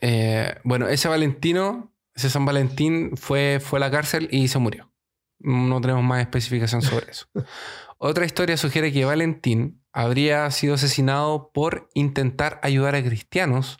eh, 0.00 0.54
bueno, 0.64 0.88
ese 0.88 1.08
Valentino, 1.08 1.94
ese 2.14 2.30
San 2.30 2.44
Valentín 2.44 3.16
fue, 3.16 3.58
fue 3.60 3.78
a 3.78 3.80
la 3.80 3.90
cárcel 3.90 4.28
y 4.30 4.48
se 4.48 4.58
murió. 4.58 4.92
No 5.40 5.80
tenemos 5.80 6.04
más 6.04 6.20
especificación 6.20 6.82
sobre 6.82 7.10
eso. 7.10 7.26
Otra 7.98 8.24
historia 8.24 8.56
sugiere 8.56 8.92
que 8.92 9.04
Valentín 9.04 9.84
habría 9.92 10.50
sido 10.50 10.74
asesinado 10.74 11.50
por 11.52 11.90
intentar 11.94 12.60
ayudar 12.62 12.94
a 12.94 13.02
cristianos 13.02 13.78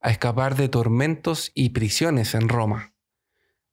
a 0.00 0.10
escapar 0.10 0.54
de 0.54 0.68
tormentos 0.68 1.50
y 1.54 1.70
prisiones 1.70 2.34
en 2.34 2.48
Roma, 2.48 2.94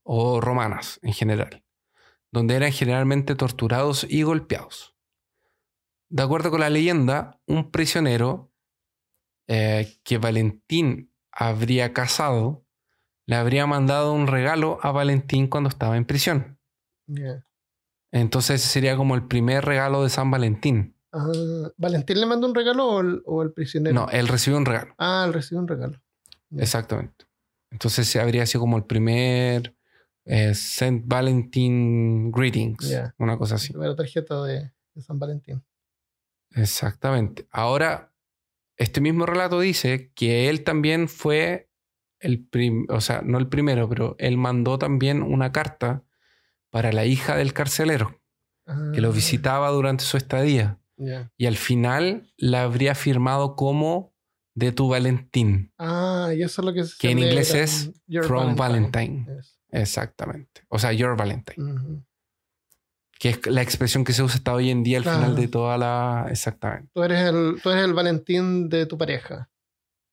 o 0.03 0.41
romanas 0.41 0.99
en 1.03 1.13
general, 1.13 1.63
donde 2.35 2.55
eran 2.55 2.73
generalmente 2.73 3.33
torturados 3.33 4.05
y 4.09 4.23
golpeados. 4.23 4.93
De 6.09 6.21
acuerdo 6.21 6.51
con 6.51 6.59
la 6.59 6.69
leyenda, 6.69 7.39
un 7.47 7.71
prisionero 7.71 8.51
eh, 9.47 9.97
que 10.03 10.17
Valentín 10.17 11.13
habría 11.31 11.93
casado 11.93 12.65
le 13.25 13.35
habría 13.37 13.65
mandado 13.65 14.13
un 14.13 14.27
regalo 14.27 14.77
a 14.81 14.91
Valentín 14.91 15.47
cuando 15.47 15.69
estaba 15.69 15.97
en 15.97 16.05
prisión. 16.05 16.59
Ya. 17.07 17.43
Entonces 18.11 18.61
ese 18.61 18.69
sería 18.69 18.97
como 18.97 19.15
el 19.15 19.27
primer 19.27 19.65
regalo 19.65 20.03
de 20.03 20.09
San 20.09 20.29
Valentín. 20.29 20.95
¿Valentín 21.77 22.19
le 22.19 22.25
mandó 22.25 22.47
un 22.47 22.53
regalo 22.53 22.85
o 22.85 23.01
el, 23.01 23.21
o 23.25 23.41
el 23.41 23.51
prisionero? 23.53 23.95
No, 23.95 24.09
él 24.09 24.27
recibió 24.27 24.57
un 24.57 24.65
regalo. 24.65 24.93
Ah, 24.97 25.23
él 25.25 25.33
recibió 25.33 25.59
un 25.59 25.67
regalo. 25.67 26.01
Exactamente. 26.57 27.25
Entonces 27.71 28.13
habría 28.17 28.45
sido 28.45 28.61
como 28.61 28.77
el 28.77 28.83
primer 28.83 29.75
eh, 30.25 30.53
Saint 30.55 31.03
Valentine 31.05 32.31
Greetings. 32.33 32.89
Ya. 32.89 33.13
Una 33.17 33.37
cosa 33.37 33.55
así. 33.55 33.71
Primera 33.73 33.95
tarjeta 33.95 34.43
de, 34.43 34.71
de 34.93 35.01
San 35.01 35.19
Valentín. 35.19 35.63
Exactamente. 36.51 37.47
Ahora, 37.51 38.13
este 38.77 39.01
mismo 39.01 39.25
relato 39.25 39.59
dice 39.59 40.11
que 40.15 40.49
él 40.49 40.63
también 40.63 41.07
fue 41.07 41.69
el 42.19 42.45
prim- 42.45 42.85
o 42.89 43.01
sea, 43.01 43.21
no 43.23 43.37
el 43.37 43.47
primero, 43.47 43.87
pero 43.89 44.15
él 44.19 44.37
mandó 44.37 44.77
también 44.79 45.21
una 45.21 45.51
carta 45.51 46.03
para 46.69 46.91
la 46.91 47.05
hija 47.05 47.35
del 47.35 47.53
carcelero 47.53 48.21
que 48.93 48.99
lo 49.01 49.09
Ah, 49.09 49.13
visitaba 49.13 49.69
durante 49.69 50.03
su 50.03 50.17
estadía 50.17 50.79
ya. 50.97 51.31
y 51.37 51.45
al 51.45 51.55
final 51.55 52.33
la 52.35 52.63
habría 52.63 52.95
firmado 52.95 53.55
como 53.55 54.15
de 54.55 54.71
tu 54.71 54.87
Valentín, 54.89 55.71
Ah, 55.77 56.31
y 56.35 56.41
eso 56.41 56.61
es 56.61 56.65
lo 56.65 56.73
que 56.73 56.83
se 56.85 56.95
Que 56.97 57.11
en 57.11 57.19
inglés 57.19 57.53
es 57.53 57.91
from 58.23 58.55
Valentine. 58.55 59.27
Es. 59.37 59.54
Exactamente. 59.71 60.61
O 60.69 60.79
sea, 60.79 60.91
your 60.93 61.15
Valentine, 61.17 62.03
que 63.19 63.29
es 63.29 63.47
la 63.47 63.61
expresión 63.61 64.03
que 64.03 64.13
se 64.13 64.23
usa 64.23 64.35
hasta 64.37 64.53
hoy 64.53 64.69
en 64.69 64.83
día 64.83 64.97
al 64.97 65.03
Claro. 65.03 65.19
final 65.19 65.35
de 65.35 65.47
toda 65.47 65.77
la... 65.77 66.27
Exactamente. 66.29 66.89
Tú, 66.93 67.03
eres 67.03 67.21
el, 67.29 67.59
tú 67.61 67.69
eres 67.69 67.85
el 67.85 67.93
Valentín 67.93 68.69
de 68.69 68.85
tu 68.85 68.97
pareja. 68.97 69.49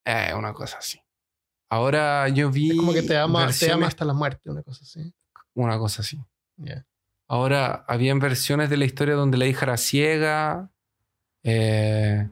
Eh, 0.04 0.32
una 0.36 0.52
cosa 0.52 0.78
así. 0.78 1.00
Ahora 1.70 2.28
yo 2.28 2.50
vi... 2.50 2.70
Es 2.70 2.76
como 2.76 2.92
que 2.92 3.02
te 3.02 3.16
ama, 3.16 3.48
te 3.50 3.70
ama 3.70 3.86
hasta 3.86 4.04
la 4.04 4.12
muerte, 4.14 4.50
una 4.50 4.62
cosa 4.62 4.82
así. 4.82 5.12
Una 5.54 5.78
cosa 5.78 6.02
así. 6.02 6.18
Ahora, 7.28 7.84
habían 7.88 8.18
versiones 8.18 8.68
de 8.70 8.76
la 8.76 8.84
historia 8.84 9.14
donde 9.14 9.38
la 9.38 9.46
hija 9.46 9.64
era 9.66 9.76
ciega 9.78 10.70
eh, 11.44 12.28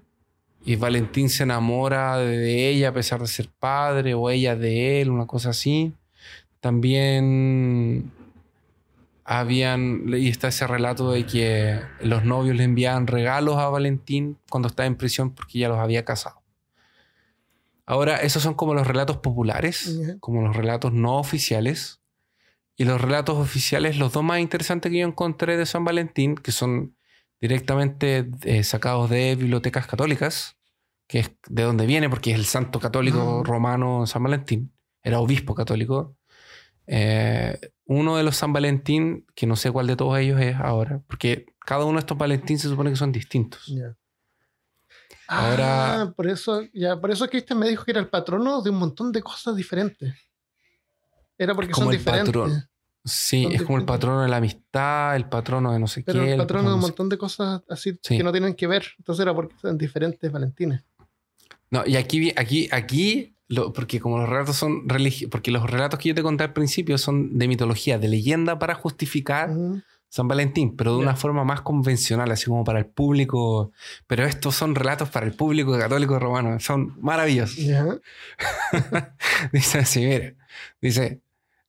y 0.64 0.77
Valentín 0.77 1.31
se 1.31 1.43
enamora 1.45 2.18
de, 2.18 2.37
de 2.39 2.68
ella 2.68 2.91
a 2.91 2.93
pesar 2.93 3.21
de 3.21 3.27
ser 3.27 3.49
padre 3.59 4.14
o 4.14 4.29
ella 4.31 4.57
de 4.57 5.01
él, 5.01 5.11
una 5.11 5.27
cosa 5.27 5.51
así. 5.51 5.95
También 6.61 8.13
habían, 9.25 10.05
y 10.13 10.29
está 10.29 10.49
ese 10.49 10.67
relato 10.67 11.13
de 11.13 11.25
que 11.25 11.81
los 12.01 12.25
novios 12.25 12.57
le 12.57 12.65
enviaban 12.65 13.07
regalos 13.07 13.57
a 13.59 13.69
Valentín 13.69 14.39
cuando 14.51 14.69
estaba 14.69 14.87
en 14.87 14.97
prisión 14.97 15.31
porque 15.35 15.59
ya 15.59 15.69
los 15.69 15.79
había 15.79 16.05
casado. 16.05 16.43
Ahora, 17.87 18.17
esos 18.19 18.43
son 18.43 18.55
como 18.55 18.75
los 18.75 18.87
relatos 18.87 19.17
populares, 19.19 20.01
como 20.21 20.43
los 20.43 20.55
relatos 20.55 20.93
no 20.93 21.19
oficiales. 21.19 22.01
Y 22.77 22.85
los 22.85 23.01
relatos 23.01 23.37
oficiales, 23.37 23.99
los 23.99 24.13
dos 24.13 24.23
más 24.23 24.41
interesantes 24.41 24.91
que 24.91 24.99
yo 25.01 25.07
encontré 25.07 25.57
de 25.57 25.67
San 25.67 25.85
Valentín, 25.85 26.35
que 26.37 26.51
son 26.53 26.97
directamente 27.41 28.31
eh, 28.43 28.63
sacados 28.65 29.11
de 29.11 29.35
bibliotecas 29.37 29.87
católicas, 29.87 30.57
que 31.07 31.19
es 31.21 31.31
de 31.49 31.63
donde 31.65 31.85
viene, 31.85 32.09
porque 32.09 32.31
es 32.31 32.39
el 32.39 32.47
santo 32.47 32.79
católico 32.81 33.41
Ah. 33.41 33.43
romano 33.45 34.07
San 34.07 34.23
Valentín, 34.23 34.73
era 35.03 35.19
obispo 35.21 35.55
católico. 35.55 36.17
Eh, 36.93 37.57
uno 37.84 38.16
de 38.16 38.24
los 38.24 38.36
San 38.36 38.53
Valentín, 38.53 39.24
que 39.36 39.47
no 39.47 39.55
sé 39.55 39.70
cuál 39.70 39.86
de 39.86 39.95
todos 39.95 40.18
ellos 40.18 40.41
es 40.41 40.57
ahora, 40.57 41.01
porque 41.07 41.47
cada 41.64 41.84
uno 41.84 41.95
de 41.95 42.01
estos 42.01 42.18
Valentín 42.18 42.59
se 42.59 42.68
supone 42.68 42.91
que 42.91 42.97
son 42.97 43.12
distintos. 43.12 43.72
Ahora- 45.28 46.03
Ah, 46.03 46.12
por 46.16 46.28
eso, 46.28 46.62
ya, 46.74 47.01
por 47.01 47.11
eso 47.12 47.28
Cristian 47.28 47.59
me 47.59 47.68
dijo 47.68 47.84
que 47.84 47.93
era 47.93 48.01
el 48.01 48.09
patrono 48.09 48.62
de 48.62 48.70
un 48.70 48.76
montón 48.78 49.12
de 49.12 49.22
cosas 49.22 49.55
diferentes. 49.55 50.12
Era 51.38 51.55
porque 51.55 51.70
Como 51.70 51.86
son 51.86 51.93
el 51.95 51.99
diferentes. 51.99 52.26
patrón. 52.34 52.68
Sí, 53.05 53.45
Son 53.45 53.53
es 53.53 53.62
como 53.62 53.78
el 53.78 53.84
patrono 53.84 54.22
de 54.22 54.28
la 54.28 54.36
amistad, 54.38 55.14
el 55.16 55.26
patrono 55.28 55.72
de 55.72 55.78
no 55.78 55.86
sé 55.86 56.03
Pero 56.03 56.24
qué. 56.24 56.32
el 56.32 56.38
patrono 56.38 56.68
de 56.70 56.74
un 56.74 56.80
montón 56.80 57.09
de 57.09 57.16
cosas 57.16 57.62
así 57.68 57.99
Sí. 58.03 58.16
que 58.18 58.24
no 58.24 58.32
tienen 58.32 58.55
que 58.55 58.66
ver. 58.66 58.84
Entonces 58.99 59.22
era 59.22 59.32
porque 59.34 59.55
son 59.62 59.78
diferentes 59.78 60.30
Valentines. 60.30 60.82
No, 61.70 61.84
y 61.86 61.97
aquí, 61.97 62.32
aquí, 62.36 62.68
aquí, 62.72 63.34
lo- 63.51 63.72
porque 63.74 64.01
como 64.01 64.16
los 64.18 64.28
relatos 64.28 64.57
son 64.57 64.86
porque 65.30 65.51
los 65.51 65.68
relatos 65.68 65.98
que 66.01 66.09
yo 66.09 66.14
te 66.14 66.22
conté 66.22 66.44
al 66.44 66.53
principio 66.55 66.96
son 66.96 67.36
de 67.38 67.48
mitología, 67.48 67.98
de 67.98 68.09
leyenda 68.09 68.59
para 68.59 68.74
justificar. 68.74 69.51
San 70.12 70.26
Valentín, 70.26 70.74
pero 70.76 70.94
de 70.96 71.03
una 71.03 71.14
forma 71.14 71.44
más 71.44 71.61
convencional, 71.61 72.28
así 72.32 72.46
como 72.46 72.64
para 72.64 72.80
el 72.80 72.86
público. 72.86 73.70
Pero 74.09 74.24
estos 74.24 74.57
son 74.57 74.74
relatos 74.74 75.09
para 75.09 75.24
el 75.24 75.34
público 75.34 75.78
católico 75.78 76.18
romano, 76.18 76.59
son 76.59 76.96
maravillosos. 77.01 77.59
Dice 79.53 79.78
así, 79.78 80.05
mira. 80.05 80.34
Dice, 80.82 81.20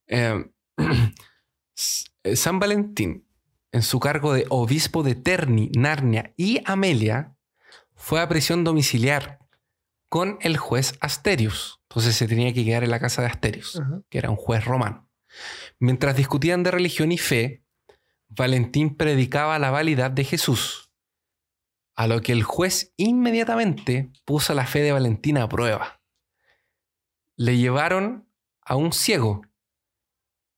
eh, 0.07 0.43
S- 1.77 2.05
San 2.35 2.59
Valentín, 2.59 3.25
en 3.71 3.81
su 3.83 3.99
cargo 3.99 4.33
de 4.33 4.45
obispo 4.49 5.03
de 5.03 5.13
Terni, 5.15 5.69
Narnia 5.77 6.33
y 6.35 6.61
Amelia, 6.65 7.35
fue 7.95 8.21
a 8.21 8.27
prisión 8.27 8.63
domiciliar 8.63 9.37
con 10.11 10.37
el 10.41 10.57
juez 10.57 10.97
Asterius. 10.99 11.79
Entonces 11.87 12.17
se 12.17 12.27
tenía 12.27 12.51
que 12.51 12.65
quedar 12.65 12.83
en 12.83 12.91
la 12.91 12.99
casa 12.99 13.21
de 13.21 13.29
Asterius, 13.29 13.81
que 14.09 14.17
era 14.17 14.29
un 14.29 14.35
juez 14.35 14.65
romano. 14.65 15.09
Mientras 15.79 16.17
discutían 16.17 16.63
de 16.63 16.71
religión 16.71 17.13
y 17.13 17.17
fe, 17.17 17.63
Valentín 18.27 18.97
predicaba 18.97 19.57
la 19.57 19.71
validad 19.71 20.11
de 20.11 20.25
Jesús, 20.25 20.91
a 21.95 22.07
lo 22.07 22.21
que 22.21 22.33
el 22.33 22.43
juez 22.43 22.93
inmediatamente 22.97 24.11
puso 24.25 24.53
la 24.53 24.67
fe 24.67 24.81
de 24.81 24.91
Valentín 24.91 25.37
a 25.37 25.47
prueba. 25.47 26.01
Le 27.37 27.57
llevaron 27.57 28.27
a 28.63 28.75
un 28.75 28.91
ciego, 28.91 29.43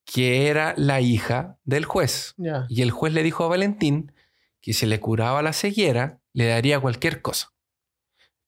que 0.04 0.47
era 0.47 0.74
la 0.78 0.99
hija 0.99 1.60
del 1.64 1.86
juez. 1.86 2.34
Y 2.70 2.82
el 2.82 2.89
juez 2.89 3.14
le 3.14 3.22
dijo 3.22 3.43
a 3.43 3.49
Valentín 3.49 4.14
que 4.62 4.74
si 4.74 4.88
le 4.88 4.99
curaba 4.99 5.43
la 5.43 5.54
ceguera, 5.54 6.22
le 6.34 6.47
daría 6.47 6.80
cualquier 6.80 7.22
cosa. 7.22 7.53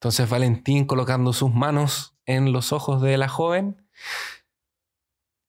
Entonces 0.06 0.30
Valentín, 0.30 0.86
colocando 0.86 1.34
sus 1.34 1.51
manos 1.51 2.16
en 2.28 2.51
los 2.51 2.72
ojos 2.74 3.01
de 3.01 3.18
la 3.18 3.28
joven, 3.28 3.88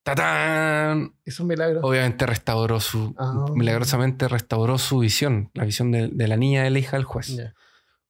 ¡tatán! 0.03 1.15
Es 1.27 1.39
un 1.41 1.49
milagro. 1.49 1.81
Obviamente 1.83 2.25
restauró 2.25 2.81
su, 2.81 3.15
Ah. 3.19 3.45
milagrosamente 3.55 4.29
restauró 4.29 4.79
su 4.79 5.01
visión, 5.01 5.51
la 5.53 5.67
visión 5.67 5.93
de, 5.93 6.09
de 6.09 6.27
la 6.27 6.39
niña 6.39 6.63
de 6.63 6.71
la 6.71 6.79
hija 6.79 6.97
del 6.97 7.05
juez. 7.05 7.37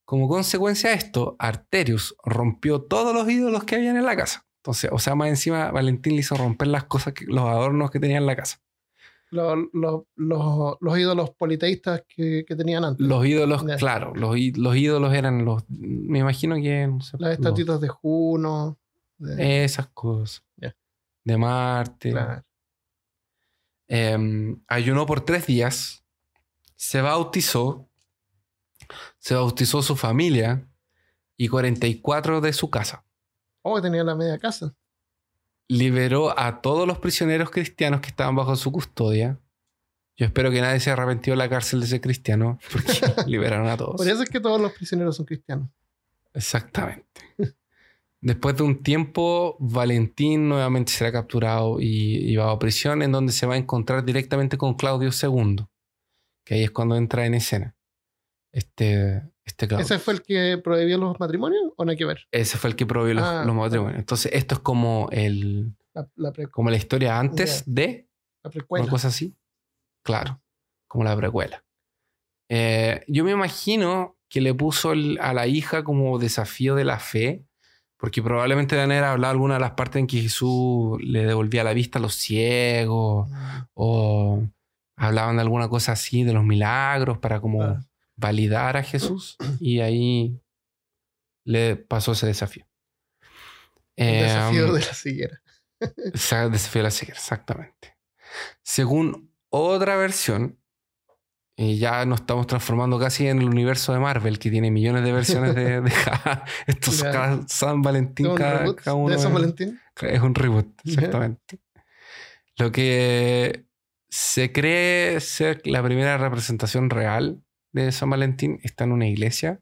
Como 0.04 0.28
consecuencia 0.28 0.90
de 0.90 0.94
esto, 0.94 1.34
Arterius 1.40 2.14
rompió 2.22 2.80
todos 2.80 3.12
los 3.12 3.28
ídolos 3.28 3.64
que 3.64 3.74
habían 3.74 3.96
en 3.96 4.04
la 4.04 4.14
casa. 4.14 4.46
Entonces, 4.62 4.90
o 4.92 5.00
sea, 5.00 5.16
más 5.16 5.26
encima, 5.30 5.72
Valentín 5.72 6.12
le 6.14 6.20
hizo 6.20 6.36
romper 6.36 6.68
las 6.68 6.84
cosas, 6.84 7.12
que, 7.12 7.24
los 7.24 7.42
adornos 7.42 7.90
que 7.90 7.98
tenía 7.98 8.18
en 8.18 8.26
la 8.26 8.36
casa. 8.36 8.60
Los, 9.30 9.56
los, 9.72 10.02
los, 10.14 10.76
los 10.80 10.98
ídolos 10.98 11.30
politeístas 11.30 12.02
que, 12.08 12.44
que 12.46 12.54
tenían 12.56 12.84
antes. 12.84 13.04
Los 13.06 13.26
ídolos, 13.26 13.64
claro, 13.78 14.14
los, 14.14 14.36
ídolos 14.38 15.12
eran 15.14 15.44
los. 15.44 15.64
Me 15.68 16.20
imagino 16.20 16.54
que. 16.56 16.86
no 16.86 17.00
sé, 17.00 17.16
Las 17.18 17.30
los- 17.30 17.38
estatuitas 17.38 17.80
de 17.80 17.88
Juno. 17.88 18.78
de- 19.18 19.64
esas 19.64 19.88
cosas. 19.88 20.42
De 21.24 21.36
Marte. 21.36 22.12
claro. 22.12 22.44
Eh, 23.88 24.56
ayunó 24.68 25.06
por 25.06 25.22
tres 25.24 25.46
días. 25.46 26.04
Se 26.76 27.00
bautizó. 27.00 27.88
Se 29.18 29.34
bautizó 29.34 29.82
su 29.82 29.96
familia 29.96 30.68
y 31.36 31.48
44 31.48 32.40
de 32.40 32.52
su 32.52 32.70
casa. 32.70 33.04
Oh, 33.62 33.82
tenía 33.82 34.04
la 34.04 34.14
media 34.14 34.38
casa. 34.38 34.72
Liberó 35.68 36.38
a 36.38 36.60
todos 36.60 36.86
los 36.86 36.98
prisioneros 36.98 37.50
cristianos 37.50 38.00
que 38.00 38.08
estaban 38.08 38.36
bajo 38.36 38.54
su 38.56 38.70
custodia. 38.70 39.40
Yo 40.16 40.26
espero 40.26 40.50
que 40.50 40.60
nadie 40.60 40.80
se 40.80 40.90
arrepintió 40.90 41.34
en 41.34 41.40
la 41.40 41.48
cárcel 41.48 41.80
de 41.80 41.86
ese 41.86 42.00
cristiano, 42.00 42.58
porque 42.72 42.92
liberaron 43.26 43.68
a 43.68 43.76
todos. 43.76 43.96
Por 43.96 44.08
eso 44.08 44.22
es 44.22 44.30
que 44.30 44.40
todos 44.40 44.60
los 44.60 44.72
prisioneros 44.72 45.16
son 45.16 45.26
cristianos. 45.26 45.68
Exactamente. 46.32 47.04
Después 48.20 48.56
de 48.56 48.62
un 48.62 48.82
tiempo, 48.82 49.56
Valentín 49.60 50.48
nuevamente 50.48 50.92
será 50.92 51.12
capturado 51.12 51.80
y 51.80 52.20
llevado 52.26 52.50
a 52.50 52.58
prisión, 52.58 53.02
en 53.02 53.12
donde 53.12 53.32
se 53.32 53.46
va 53.46 53.54
a 53.54 53.58
encontrar 53.58 54.04
directamente 54.04 54.56
con 54.56 54.74
Claudio 54.74 55.10
II, 55.10 55.66
que 56.44 56.54
ahí 56.54 56.64
es 56.64 56.70
cuando 56.70 56.96
entra 56.96 57.26
en 57.26 57.34
escena. 57.34 57.76
Este, 58.52 59.22
este 59.56 59.68
Claudio. 59.68 59.84
¿Ese 59.86 59.98
fue 59.98 60.14
el 60.14 60.22
que 60.22 60.58
prohibió 60.62 60.98
los 60.98 61.18
matrimonios 61.18 61.62
o 61.76 61.84
no 61.84 61.90
hay 61.90 61.96
que 61.96 62.04
ver? 62.04 62.26
Ese 62.30 62.58
fue 62.58 62.70
el 62.70 62.76
que 62.76 62.84
prohibió 62.86 63.14
los, 63.14 63.24
Ah, 63.24 63.42
los 63.46 63.54
matrimonios. 63.54 63.98
Entonces, 63.98 64.30
esto 64.34 64.56
es 64.56 64.60
como, 64.60 65.08
el, 65.12 65.74
La, 65.94 66.06
como 66.50 66.68
la 66.70 66.76
historia 66.76 67.18
antes 67.18 67.64
de, 67.66 68.08
la 68.42 68.48
una 68.48 68.52
precuela. 68.52 68.86
cosa 68.88 69.08
así. 69.08 69.34
Claro, 70.04 70.40
como 70.86 71.04
la 71.04 71.16
precuela. 71.16 71.64
Eh, 72.50 73.02
yo 73.08 73.24
me 73.24 73.32
imagino 73.32 74.16
que 74.28 74.40
le 74.40 74.52
puso 74.54 74.92
el- 74.92 75.18
a 75.20 75.32
la 75.32 75.46
hija 75.46 75.82
como 75.84 76.18
desafío 76.18 76.74
de 76.74 76.84
la 76.84 76.98
fe, 76.98 77.44
porque 77.98 78.22
probablemente 78.22 78.78
haber 78.78 79.04
hablado 79.04 79.32
alguna 79.32 79.54
de 79.54 79.60
las 79.60 79.70
partes 79.72 80.00
en 80.00 80.06
que 80.06 80.20
Jesús 80.20 80.98
le 81.02 81.24
devolvía 81.24 81.64
la 81.64 81.72
vista 81.72 81.98
a 81.98 82.02
los 82.02 82.14
ciegos, 82.14 83.30
o 83.74 84.42
hablaban 84.96 85.36
de 85.36 85.42
alguna 85.42 85.68
cosa 85.68 85.92
así, 85.92 86.22
de 86.24 86.32
los 86.34 86.44
milagros, 86.44 87.18
para 87.18 87.40
como 87.40 87.62
Ah. 87.62 87.82
Validar 88.16 88.76
a 88.76 88.82
Jesús, 88.82 89.36
y 89.60 89.80
ahí 89.80 90.40
le 91.44 91.76
pasó 91.76 92.12
ese 92.12 92.26
desafío. 92.26 92.66
El 93.96 94.08
Eh, 94.14 94.22
desafío 94.22 94.72
de 94.72 94.80
la 94.80 94.94
siguiera. 94.94 95.42
Sa- 96.14 96.48
Desafío 96.50 96.80
de 96.80 96.84
la 96.84 96.90
ceguera, 96.90 97.18
exactamente. 97.18 97.96
Según 98.62 99.32
otra 99.50 99.96
versión, 99.96 100.58
y 101.58 101.78
ya 101.78 102.04
nos 102.04 102.20
estamos 102.20 102.46
transformando 102.46 102.98
casi 102.98 103.28
en 103.28 103.38
el 103.40 103.48
universo 103.48 103.92
de 103.94 103.98
Marvel, 103.98 104.38
que 104.38 104.50
tiene 104.50 104.70
millones 104.70 105.04
de 105.04 105.12
versiones 105.12 105.54
de, 105.54 105.80
de 105.80 105.90
cada- 106.04 106.44
estos 106.66 107.02
cada 107.02 107.46
San 107.48 107.80
Valentín, 107.82 108.26
¿Un 108.26 108.36
cada, 108.36 108.74
cada 108.76 108.94
uno 108.94 109.14
de 109.14 109.18
San 109.22 109.32
Valentín? 109.32 109.80
es 110.02 110.20
un 110.20 110.34
reboot, 110.34 110.66
exactamente. 110.84 111.60
Lo 112.58 112.72
que 112.72 113.64
se 114.10 114.52
cree 114.52 115.20
ser 115.20 115.62
la 115.66 115.82
primera 115.82 116.16
representación 116.18 116.90
real 116.90 117.42
de 117.84 117.92
San 117.92 118.10
Valentín 118.10 118.58
está 118.62 118.84
en 118.84 118.92
una 118.92 119.06
iglesia, 119.06 119.60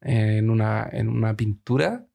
en 0.00 0.50
una, 0.50 0.88
en 0.92 1.08
una 1.08 1.34
pintura 1.34 2.06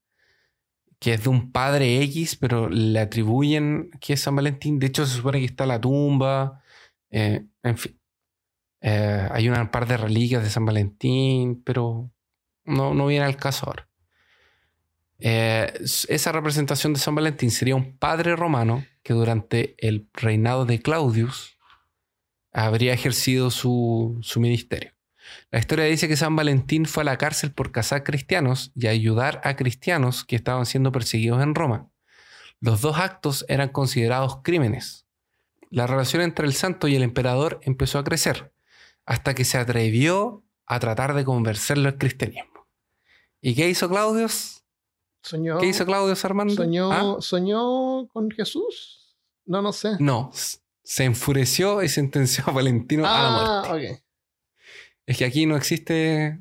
que 1.00 1.14
es 1.14 1.24
de 1.24 1.30
un 1.30 1.52
padre 1.52 2.02
X, 2.04 2.36
pero 2.36 2.70
le 2.70 3.00
atribuyen 3.00 3.90
que 4.02 4.14
es 4.14 4.22
San 4.22 4.36
Valentín. 4.36 4.80
De 4.80 4.88
hecho, 4.88 5.06
se 5.06 5.16
supone 5.16 5.40
que 5.40 5.46
está 5.46 5.66
la 5.66 5.80
tumba. 5.80 6.62
eh, 7.10 7.46
en 7.64 7.78
fin. 7.78 8.00
Eh, 8.82 9.28
hay 9.32 9.50
una 9.50 9.72
par 9.72 9.88
de 9.88 9.98
reliquias 9.98 10.44
de 10.44 10.50
San 10.50 10.66
Valentín, 10.66 11.62
pero 11.64 12.12
no, 12.66 12.94
no 12.94 13.08
viene 13.08 13.26
al 13.26 13.36
caso 13.36 13.68
ahora. 13.68 13.90
Eh, 15.20 15.74
esa 16.08 16.32
representación 16.32 16.94
de 16.94 17.00
San 17.00 17.16
Valentín 17.16 17.52
sería 17.52 17.76
un 17.76 17.98
padre 17.98 18.36
romano 18.36 18.86
que 19.04 19.14
durante 19.14 19.76
el 19.86 20.10
reinado 20.14 20.66
de 20.66 20.82
Claudius 20.82 21.58
habría 22.54 22.94
ejercido 22.94 23.52
su, 23.52 24.18
su 24.22 24.40
ministerio. 24.40 24.94
La 25.52 25.60
historia 25.60 25.86
dice 25.86 26.08
que 26.08 26.18
San 26.18 26.36
Valentín 26.36 26.86
fue 26.86 27.02
a 27.02 27.06
la 27.06 27.18
cárcel 27.18 27.52
por 27.52 27.72
cazar 27.72 28.04
cristianos 28.04 28.72
y 28.76 28.88
ayudar 28.88 29.42
a 29.44 29.56
cristianos 29.56 30.24
que 30.24 30.36
estaban 30.36 30.66
siendo 30.66 30.92
perseguidos 30.92 31.42
en 31.42 31.56
Roma. 31.56 31.90
Los 32.60 32.82
dos 32.82 32.98
actos 32.98 33.46
eran 33.48 33.70
considerados 33.70 34.40
crímenes. 34.44 35.06
La 35.70 35.88
relación 35.88 36.22
entre 36.22 36.46
el 36.46 36.54
santo 36.54 36.88
y 36.88 36.96
el 36.96 37.04
emperador 37.04 37.60
empezó 37.64 38.00
a 38.00 38.04
crecer 38.04 38.52
hasta 39.06 39.34
que 39.34 39.46
se 39.46 39.58
atrevió 39.58 40.44
a 40.66 40.80
tratar 40.80 41.14
de 41.14 41.26
convencerlo 41.26 41.90
al 41.90 41.98
cristianismo. 41.98 42.68
¿Y 43.42 43.56
qué 43.56 43.70
hizo 43.70 43.90
Claudius? 43.90 44.64
¿Soñó, 45.22 45.58
¿Qué 45.58 45.68
hizo 45.68 45.86
Claudius 45.86 46.24
Armando? 46.26 46.54
soñó, 46.54 46.92
¿Ah? 46.92 47.18
¿Soñó 47.20 48.08
con 48.08 48.30
Jesús? 48.32 49.16
No, 49.46 49.62
no 49.62 49.74
sé. 49.74 49.98
No, 50.00 50.32
se 50.84 51.04
enfureció 51.04 51.84
y 51.84 51.90
sentenció 51.90 52.44
a 52.48 52.52
Valentino 52.52 53.06
a 53.06 53.10
la 53.10 53.28
ah, 53.28 53.64
muerte. 53.68 53.94
ok. 53.94 54.04
Es 55.10 55.18
que 55.18 55.26
aquí 55.26 55.48
no 55.48 55.58
existe 55.58 56.40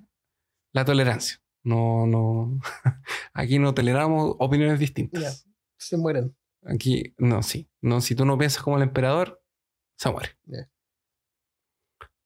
la 0.75 0.85
tolerancia. 0.85 1.39
No, 1.65 2.07
no. 2.07 2.61
Aquí 3.33 3.59
no 3.59 3.73
toleramos 3.73 4.37
opiniones 4.39 4.79
distintas. 4.79 5.49
Se 5.79 5.97
mueren. 5.97 6.37
Aquí, 6.67 7.15
no, 7.17 7.43
sí. 7.43 7.71
No, 7.81 8.03
si 8.03 8.15
tú 8.15 8.27
no 8.27 8.37
piensas 8.37 8.63
como 8.63 8.77
el 8.77 8.83
emperador, 8.83 9.43
se 9.97 10.11
muere. 10.11 10.39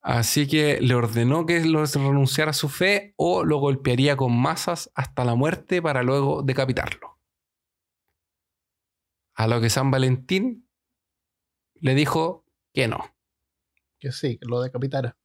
Así 0.00 0.48
que 0.48 0.80
le 0.80 0.96
ordenó 0.96 1.46
que 1.46 1.64
lo 1.64 1.86
renunciara 1.86 2.50
a 2.50 2.54
su 2.54 2.68
fe 2.68 3.14
o 3.16 3.44
lo 3.44 3.58
golpearía 3.58 4.16
con 4.16 4.36
masas 4.36 4.90
hasta 4.96 5.24
la 5.24 5.36
muerte 5.36 5.80
para 5.80 6.02
luego 6.02 6.42
decapitarlo. 6.42 7.20
A 9.36 9.46
lo 9.46 9.60
que 9.60 9.70
San 9.70 9.92
Valentín 9.92 10.68
le 11.74 11.94
dijo 11.94 12.44
que 12.74 12.88
no. 12.88 13.14
Que 14.00 14.10
sí, 14.10 14.38
que 14.38 14.46
lo 14.46 14.60
decapitara. 14.60 15.16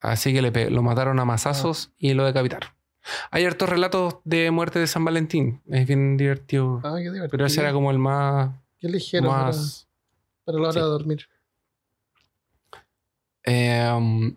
Así 0.00 0.32
que 0.32 0.42
le 0.42 0.70
lo 0.70 0.82
mataron 0.82 1.18
a 1.20 1.24
masazos 1.24 1.92
y 1.98 2.14
lo 2.14 2.24
decapitaron. 2.24 2.70
Hay 3.30 3.44
hartos 3.44 3.68
relatos 3.68 4.16
de 4.24 4.50
muerte 4.50 4.78
de 4.78 4.86
San 4.86 5.04
Valentín. 5.04 5.62
Es 5.68 5.86
bien 5.86 6.16
divertido. 6.16 6.80
Ah, 6.84 6.94
qué 6.96 7.04
divertido. 7.04 7.28
Pero 7.30 7.46
ese 7.46 7.60
era 7.60 7.72
como 7.72 7.90
el 7.90 7.98
más. 7.98 8.50
Qué 8.78 8.88
ligero 8.88 9.28
para, 9.28 9.42
más 9.44 9.88
para 10.44 10.58
la 10.58 10.64
hora 10.64 10.72
sí. 10.72 10.78
de 10.80 10.84
dormir. 10.84 11.26
eh, 13.44 14.34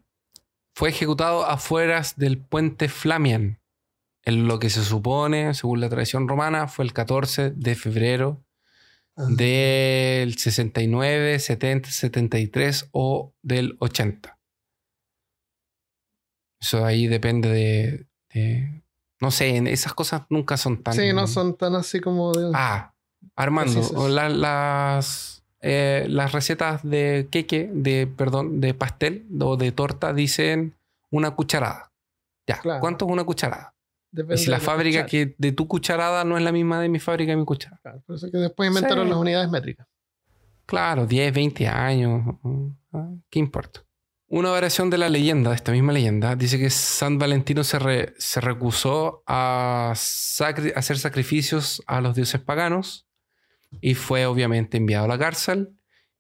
fue 0.73 0.89
ejecutado 0.89 1.45
afuera 1.45 2.01
del 2.17 2.37
puente 2.37 2.89
Flamian. 2.89 3.59
En 4.23 4.47
lo 4.47 4.59
que 4.59 4.69
se 4.69 4.83
supone, 4.83 5.53
según 5.53 5.79
la 5.79 5.89
tradición 5.89 6.27
romana, 6.27 6.67
fue 6.67 6.83
el 6.85 6.91
14 6.93 7.51
de 7.51 7.75
febrero 7.75 8.43
Ah. 9.19 9.25
del 9.29 10.37
69, 10.37 11.39
70, 11.39 11.89
73 11.89 12.89
o 12.91 13.33
del 13.41 13.75
80. 13.79 14.36
Eso 16.59 16.85
ahí 16.85 17.07
depende 17.07 17.49
de, 17.49 18.07
de- 18.33 18.81
No 19.19 19.31
sé, 19.31 19.55
en 19.55 19.67
esas 19.67 19.93
cosas 19.93 20.23
nunca 20.29 20.57
son 20.57 20.83
tan. 20.83 20.93
Sí, 20.93 21.11
no 21.13 21.25
son 21.27 21.55
tan 21.57 21.75
así 21.75 21.99
como 21.99 22.31
de. 22.33 22.51
Ah, 22.53 22.93
Armando, 23.35 23.81
o 23.95 24.07
la- 24.07 24.29
las, 24.29 25.43
eh, 25.61 26.05
las 26.07 26.31
recetas 26.33 26.81
de 26.83 27.27
queque, 27.31 27.69
de, 27.73 28.05
perdón, 28.07 28.61
de 28.61 28.73
pastel 28.73 29.25
o 29.39 29.57
de 29.57 29.71
torta 29.71 30.13
dicen 30.13 30.75
una 31.09 31.31
cucharada. 31.31 31.91
Ya, 32.47 32.59
Claro. 32.59 32.79
¿cuánto 32.79 33.05
es 33.05 33.11
una 33.11 33.23
cucharada? 33.23 33.73
depende 34.11 34.35
Y 34.41 34.45
si 34.45 34.49
la 34.49 34.57
de 34.59 34.63
fábrica 34.65 35.03
cuchara. 35.03 35.09
que 35.25 35.35
de 35.37 35.51
tu 35.51 35.67
cucharada 35.67 36.23
no 36.23 36.37
es 36.37 36.43
la 36.43 36.51
misma 36.51 36.79
de 36.79 36.89
mi 36.89 36.97
fábrica 36.99 37.31
de 37.31 37.37
mi 37.37 37.45
cuchara. 37.45 37.77
Claro, 37.83 38.01
por 38.05 38.15
eso 38.15 38.31
que 38.31 38.37
después 38.37 38.67
inventaron 38.69 39.05
Sí. 39.05 39.09
las 39.09 39.19
unidades 39.19 39.49
métricas. 39.49 39.85
Claro, 40.65 41.05
10, 41.05 41.33
20 41.33 41.67
años. 41.67 42.35
ah, 42.93 43.09
¿Qué 43.29 43.39
importa? 43.39 43.81
Una 44.29 44.49
variación 44.49 44.89
de 44.89 44.97
la 44.97 45.07
leyenda, 45.09 45.51
de 45.51 45.55
esta 45.55 45.71
misma 45.71 45.93
leyenda, 45.93 46.35
dice 46.35 46.59
que 46.59 46.69
San 46.69 47.17
Valentino 47.17 47.63
se, 47.63 47.79
re- 47.79 48.13
se 48.17 48.41
recusó 48.41 49.23
a 49.25 49.93
sacri- 49.95 50.73
a 50.75 50.79
hacer 50.79 50.97
sacrificios 50.99 51.81
a 51.87 52.01
los 52.01 52.13
dioses 52.15 52.41
paganos 52.41 53.07
y 53.79 53.95
fue 53.95 54.25
obviamente 54.25 54.77
enviado 54.77 55.05
a 55.05 55.07
la 55.07 55.17
cárcel. 55.17 55.69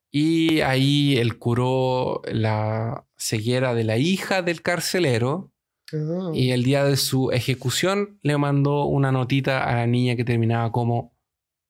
Y 0.09 0.61
ahí 0.61 1.17
él 1.17 1.37
curó 1.37 2.21
la 2.31 3.05
ceguera 3.17 3.73
de 3.73 3.83
la 3.83 3.97
hija 3.97 4.41
del 4.41 4.61
carcelero 4.61 5.51
Ah. 5.93 6.31
y 6.33 6.51
el 6.51 6.63
día 6.63 6.83
de 6.83 6.97
su 6.97 7.31
ejecución 7.31 8.19
le 8.21 8.37
mandó 8.37 8.83
una 8.85 9.11
notita 9.13 9.63
a 9.63 9.73
la 9.75 9.87
niña 9.87 10.17
que 10.17 10.25
terminaba 10.25 10.69
como 10.73 11.13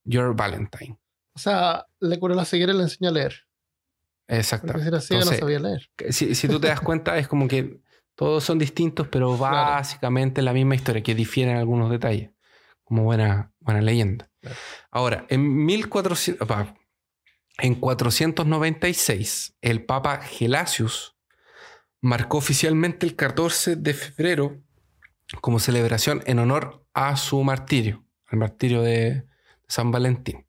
Your 0.05 0.35
Valentine. 0.35 0.97
O 1.35 1.39
sea, 1.39 1.85
le 1.99 2.17
curó 2.19 2.33
la 2.33 2.45
ceguera 2.45 2.73
y 2.73 2.77
le 2.77 2.83
enseñó 2.83 3.09
a 3.09 3.13
leer. 3.13 3.46
Porque 4.27 4.39
Exactamente. 4.39 4.81
si 4.83 4.87
era 4.89 5.01
ciega 5.01 5.25
no 5.25 5.31
Entonces, 5.31 5.39
sabía 5.39 5.59
leer. 5.59 5.89
si, 6.13 6.35
si 6.35 6.47
tú 6.47 6.59
te 6.59 6.67
das 6.67 6.81
cuenta, 6.81 7.17
es 7.17 7.27
como 7.27 7.47
que 7.47 7.79
todos 8.15 8.43
son 8.43 8.59
distintos, 8.59 9.07
pero 9.07 9.37
Claro. 9.37 9.55
básicamente 9.71 10.41
la 10.41 10.53
misma 10.53 10.75
historia, 10.75 11.01
que 11.01 11.15
difieren 11.15 11.53
en 11.55 11.59
algunos 11.59 11.89
detalles, 11.89 12.31
como 12.83 13.03
buena, 13.03 13.51
buena 13.59 13.81
leyenda. 13.81 14.29
Claro. 14.41 14.57
Ahora, 14.91 15.25
en 15.29 15.65
1400, 15.65 16.47
pa, 16.47 16.75
en 17.59 17.75
496, 17.75 19.55
el 19.61 19.85
Papa 19.85 20.17
Gelasius 20.21 21.15
marcó 22.01 22.37
oficialmente 22.37 23.05
el 23.05 23.15
14 23.15 23.75
de 23.77 23.93
febrero 23.93 24.61
como 25.41 25.59
celebración 25.59 26.21
en 26.25 26.39
honor 26.39 26.85
a 26.93 27.15
su 27.17 27.43
martirio, 27.43 28.05
al 28.27 28.39
martirio 28.39 28.81
de 28.81 29.25
San 29.67 29.91
Valentín. 29.91 30.45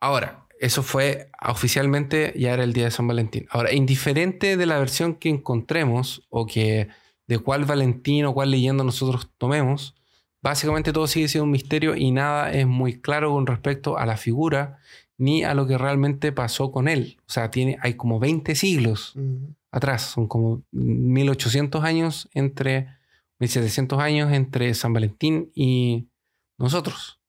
Ahora, 0.00 0.46
eso 0.60 0.82
fue 0.82 1.30
oficialmente, 1.42 2.34
ya 2.36 2.52
era 2.52 2.64
el 2.64 2.74
día 2.74 2.84
de 2.84 2.90
San 2.90 3.08
Valentín. 3.08 3.46
Ahora, 3.50 3.72
indiferente 3.72 4.58
de 4.58 4.66
la 4.66 4.78
versión 4.78 5.14
que 5.14 5.30
encontremos 5.30 6.26
o 6.28 6.46
que 6.46 6.88
de 7.26 7.38
cuál 7.38 7.64
Valentín 7.64 8.26
o 8.26 8.34
cuál 8.34 8.50
leyenda 8.50 8.84
nosotros 8.84 9.30
tomemos, 9.38 9.94
básicamente 10.42 10.92
todo 10.92 11.06
sigue 11.06 11.28
siendo 11.28 11.44
un 11.44 11.50
misterio 11.50 11.96
y 11.96 12.10
nada 12.10 12.52
es 12.52 12.66
muy 12.66 13.00
claro 13.00 13.30
con 13.32 13.46
respecto 13.46 13.96
a 13.96 14.04
la 14.04 14.18
figura 14.18 14.78
ni 15.16 15.44
a 15.44 15.54
lo 15.54 15.66
que 15.66 15.78
realmente 15.78 16.30
pasó 16.30 16.70
con 16.70 16.88
él. 16.88 17.16
O 17.26 17.30
sea, 17.30 17.50
tiene, 17.50 17.78
hay 17.80 17.94
como 17.94 18.18
20 18.18 18.54
siglos 18.54 19.14
atrás, 19.70 20.02
son 20.02 20.26
como 20.26 20.62
1800 20.72 21.82
años 21.84 22.28
entre, 22.34 22.88
1700 23.38 23.98
años 23.98 24.30
entre 24.32 24.74
San 24.74 24.92
Valentín 24.92 25.50
y 25.54 26.08
nosotros. 26.58 27.19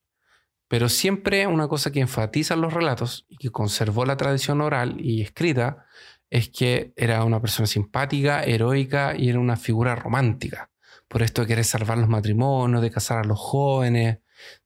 Pero 0.72 0.88
siempre 0.88 1.48
una 1.48 1.68
cosa 1.68 1.92
que 1.92 2.00
enfatizan 2.00 2.62
los 2.62 2.74
relatos 2.74 3.26
y 3.28 3.36
que 3.36 3.50
conservó 3.50 4.06
la 4.06 4.16
tradición 4.16 4.62
oral 4.62 4.96
y 5.02 5.22
escrita 5.22 5.86
es 6.30 6.48
que 6.48 6.94
era 6.96 7.26
una 7.26 7.42
persona 7.42 7.68
simpática, 7.68 8.42
heroica 8.42 9.14
y 9.18 9.28
era 9.28 9.40
una 9.40 9.58
figura 9.58 9.98
romántica. 9.98 10.72
Por 11.10 11.24
esto 11.24 11.42
de 11.42 11.50
querer 11.50 11.66
salvar 11.66 11.98
los 11.98 12.08
matrimonios, 12.08 12.82
de 12.82 12.90
casar 12.90 13.18
a 13.18 13.26
los 13.26 13.38
jóvenes, 13.38 14.20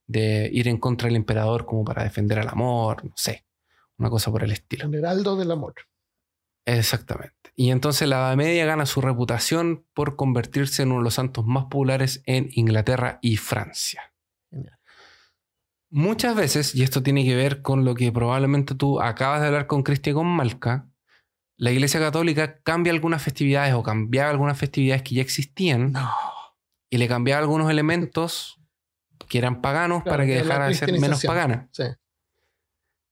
de 0.06 0.48
ir 0.54 0.68
en 0.68 0.78
contra 0.78 1.08
del 1.08 1.16
emperador 1.16 1.66
como 1.66 1.84
para 1.84 2.04
defender 2.04 2.38
al 2.38 2.50
amor, 2.50 3.04
no 3.04 3.14
sé, 3.16 3.48
una 3.98 4.12
cosa 4.12 4.30
por 4.30 4.44
el 4.44 4.52
estilo. 4.52 4.86
Un 4.86 4.94
heraldo 4.94 5.36
del 5.36 5.50
amor. 5.50 5.74
Exactamente. 6.66 7.52
Y 7.56 7.72
entonces 7.72 8.08
la 8.08 8.18
Edad 8.18 8.36
Media 8.36 8.68
gana 8.68 8.86
su 8.86 9.02
reputación 9.02 9.88
por 9.96 10.16
convertirse 10.16 10.84
en 10.84 10.92
uno 10.92 11.00
de 11.00 11.06
los 11.06 11.16
santos 11.16 11.48
más 11.48 11.64
populares 11.64 12.22
en 12.28 12.50
Inglaterra 12.52 13.18
y 13.24 13.38
Francia. 13.38 14.15
Muchas 15.90 16.36
veces, 16.36 16.76
y 16.76 16.84
esto 16.84 17.04
tiene 17.04 17.24
que 17.24 17.36
ver 17.36 17.62
con 17.62 17.86
lo 17.86 17.96
que 17.96 18.12
probablemente 18.12 18.76
tú 18.76 19.00
acabas 19.02 19.42
de 19.42 19.48
hablar 19.48 19.68
con 19.68 19.84
Cristian 19.84 20.16
con 20.16 20.28
Malca, 20.28 20.90
la 21.58 21.72
Iglesia 21.72 22.00
Católica 22.00 22.60
cambia 22.64 22.92
algunas 22.92 23.22
festividades 23.22 23.74
o 23.74 23.84
cambiaba 23.84 24.30
algunas 24.30 24.58
festividades 24.58 25.04
que 25.04 25.16
ya 25.16 25.22
existían 25.22 25.94
No. 25.94 26.12
y 26.90 26.98
le 26.98 27.08
cambiaba 27.08 27.42
algunos 27.42 27.72
elementos 27.72 28.60
que 29.30 29.38
eran 29.38 29.62
paganos 29.62 30.04
Claro, 30.04 30.18
para 30.18 30.26
que 30.26 30.34
de 30.34 30.40
la 30.40 30.44
dejara 30.46 30.68
de 30.68 30.74
ser 30.74 31.00
menos 31.00 31.24
pagana. 31.24 31.70
Sí. 31.72 31.84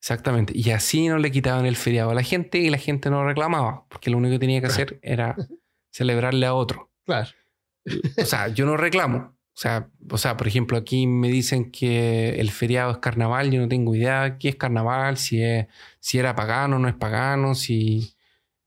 Exactamente. 0.01 0.51
Y 0.55 0.69
así 0.71 1.07
no 1.07 1.17
le 1.17 1.31
quitaban 1.31 1.65
el 1.65 1.77
feriado 1.77 2.11
a 2.11 2.13
la 2.13 2.23
gente 2.23 2.57
y 2.57 2.69
la 2.69 2.77
gente 2.77 3.09
no 3.09 3.23
reclamaba, 3.23 3.85
porque 3.87 4.09
lo 4.09 4.17
único 4.17 4.33
que 4.33 4.39
tenía 4.39 4.59
que 4.59 4.67
hacer 4.67 4.99
era 5.01 5.35
celebrarle 5.93 6.45
a 6.45 6.53
otro. 6.53 6.91
Claro. 7.05 7.29
O 8.21 8.25
sea, 8.25 8.49
yo 8.49 8.65
no 8.65 8.75
reclamo. 8.75 9.37
O 9.55 9.59
sea, 9.59 9.89
o 10.09 10.17
sea, 10.17 10.35
por 10.35 10.47
ejemplo, 10.47 10.77
aquí 10.77 11.05
me 11.05 11.29
dicen 11.29 11.71
que 11.71 12.39
el 12.39 12.49
feriado 12.49 12.91
es 12.91 12.97
carnaval, 12.97 13.51
yo 13.51 13.61
no 13.61 13.67
tengo 13.67 13.93
idea 13.95 14.37
qué 14.39 14.49
es 14.49 14.55
carnaval, 14.55 15.17
si, 15.17 15.43
es, 15.43 15.67
si 15.99 16.17
era 16.17 16.35
pagano 16.35 16.77
o 16.77 16.79
no 16.79 16.87
es 16.87 16.95
pagano, 16.95 17.53
si... 17.55 18.15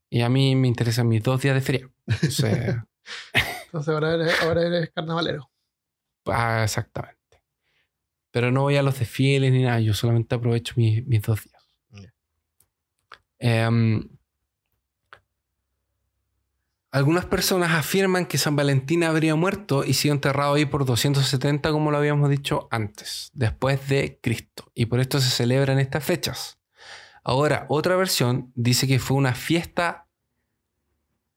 Y 0.09 0.20
a 0.22 0.28
mí 0.28 0.55
me 0.55 0.68
interesan 0.68 1.09
mis 1.09 1.22
dos 1.22 1.43
días 1.43 1.57
de 1.57 1.61
feriado. 1.61 1.93
O 2.07 2.30
sea, 2.30 2.87
Entonces 3.66 3.93
ahora 3.93 4.14
eres, 4.14 4.43
ahora 4.43 4.62
eres 4.62 4.91
carnavalero. 4.91 5.51
ah, 6.26 6.62
exactamente. 6.64 7.16
Pero 8.30 8.51
no 8.51 8.62
voy 8.62 8.76
a 8.76 8.82
los 8.82 8.99
desfiles 8.99 9.53
ni 9.53 9.62
nada, 9.62 9.80
yo 9.80 9.95
solamente 9.95 10.34
aprovecho 10.34 10.74
mis, 10.76 11.07
mis 11.07 11.22
dos 11.22 11.43
días. 11.43 11.57
Em, 13.39 14.09
algunas 16.97 17.26
personas 17.26 17.72
afirman 17.72 18.24
que 18.24 18.38
San 18.38 18.57
Valentín 18.57 19.05
habría 19.05 19.34
muerto 19.34 19.84
y 19.84 19.92
sido 19.92 20.14
enterrado 20.14 20.55
ahí 20.55 20.64
por 20.64 20.86
270, 20.86 21.70
como 21.70 21.90
lo 21.90 21.99
habíamos 21.99 22.30
dicho 22.30 22.68
antes, 22.70 23.30
después 23.34 23.86
de 23.90 24.18
Cristo. 24.22 24.64
Y 24.74 24.86
por 24.86 25.01
esto 25.01 25.20
se 25.20 25.28
celebran 25.28 25.78
estas 25.78 26.03
fechas. 26.03 26.59
Ahora, 27.22 27.66
otra 27.68 27.97
versión 27.97 28.51
dice 28.55 28.86
que 28.86 28.99
fue 28.99 29.18
una 29.18 29.34
fiesta 29.34 30.07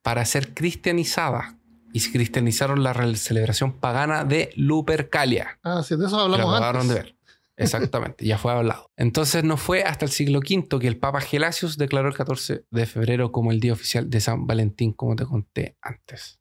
para 0.01 0.23
ser 0.23 0.53
cristianizada. 0.53 1.57
Y 1.91 1.99
se 1.99 2.11
cristianizaron 2.13 2.81
la 2.81 2.93
celebración 3.17 3.73
pagana 3.73 4.23
de 4.23 4.53
Lupercalia. 4.55 5.59
Ah, 5.61 5.83
sí, 5.83 5.97
de 5.97 6.05
eso 6.05 6.21
hablamos 6.21 6.61
antes. 6.61 6.87
de 6.87 6.93
ver. 6.93 7.18
Exactamente, 7.59 8.25
ya 8.25 8.37
fue 8.37 8.53
hablado. 8.53 8.89
Entonces 8.95 9.43
no 9.43 9.57
fue 9.57 9.83
hasta 9.83 10.05
el 10.05 10.11
siglo 10.11 10.39
V 10.39 10.79
que 10.79 10.87
el 10.87 10.97
Papa 10.97 11.19
Gelasius 11.19 11.77
declaró 11.77 12.07
el 12.07 12.15
14 12.15 12.63
de 12.69 12.85
febrero 12.85 13.33
como 13.33 13.51
el 13.51 13.59
día 13.59 13.73
oficial 13.73 14.09
de 14.09 14.21
San 14.21 14.47
Valentín, 14.47 14.93
como 14.93 15.17
te 15.17 15.25
conté 15.25 15.75
antes. 15.81 16.39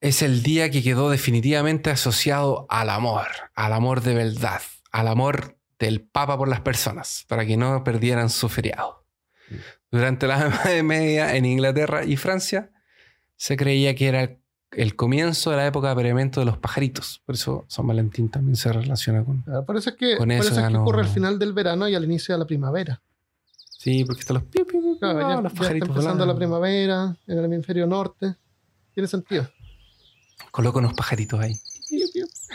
Es 0.00 0.22
el 0.22 0.42
día 0.42 0.68
que 0.70 0.82
quedó 0.82 1.10
definitivamente 1.10 1.90
asociado 1.90 2.66
al 2.70 2.90
amor, 2.90 3.28
al 3.54 3.72
amor 3.72 4.00
de 4.00 4.14
verdad, 4.16 4.62
al 4.90 5.06
amor 5.06 5.56
del 5.78 6.02
Papa 6.02 6.36
por 6.36 6.48
las 6.48 6.60
personas, 6.60 7.24
para 7.28 7.46
que 7.46 7.56
no 7.56 7.84
perdieran 7.84 8.30
su 8.30 8.48
feriado. 8.48 9.06
Durante 9.92 10.26
la 10.26 10.40
Edad 10.64 10.82
Media 10.82 11.36
en 11.36 11.44
Inglaterra 11.44 12.04
y 12.04 12.16
Francia 12.16 12.72
se 13.36 13.56
creía 13.56 13.94
que 13.94 14.08
era 14.08 14.38
el 14.72 14.96
comienzo 14.96 15.50
de 15.50 15.56
la 15.58 15.66
época 15.66 15.88
de 15.88 15.92
apareamiento 15.92 16.40
de 16.40 16.46
los 16.46 16.58
pajaritos. 16.58 17.22
Por 17.26 17.34
eso 17.34 17.64
San 17.68 17.86
Valentín 17.86 18.30
también 18.30 18.56
se 18.56 18.72
relaciona 18.72 19.24
con... 19.24 19.44
Ah, 19.46 19.62
Por 19.66 19.76
eso 19.76 19.90
es 19.90 19.96
que, 19.96 20.16
Con 20.16 20.28
por 20.28 20.32
eso 20.36 20.50
eso 20.50 20.60
es 20.60 20.66
que 20.66 20.72
no- 20.72 20.82
ocurre 20.82 21.02
al 21.02 21.08
final 21.08 21.38
del 21.38 21.52
verano 21.52 21.88
y 21.88 21.94
al 21.94 22.04
inicio 22.04 22.34
de 22.34 22.38
la 22.38 22.46
primavera. 22.46 23.02
Sí, 23.78 24.04
porque 24.04 24.20
están 24.20 24.34
los... 24.34 24.44
piu, 24.44 24.64
piu, 24.66 24.80
piu, 24.80 24.98
Claro, 24.98 25.18
piu, 25.18 25.28
ya, 25.28 25.34
los 25.34 25.42
ya 25.42 25.48
está 25.48 25.58
pajaritos 25.60 25.88
empezando 25.88 26.26
la 26.26 26.32
volando. 26.32 26.38
primavera 26.38 27.16
en 27.26 27.38
el 27.38 27.44
hemisferio 27.44 27.86
norte. 27.86 28.36
Tiene 28.94 29.08
sentido. 29.08 29.48
Coloca 30.50 30.78
unos 30.78 30.94
pajaritos 30.94 31.40
ahí. 31.40 31.54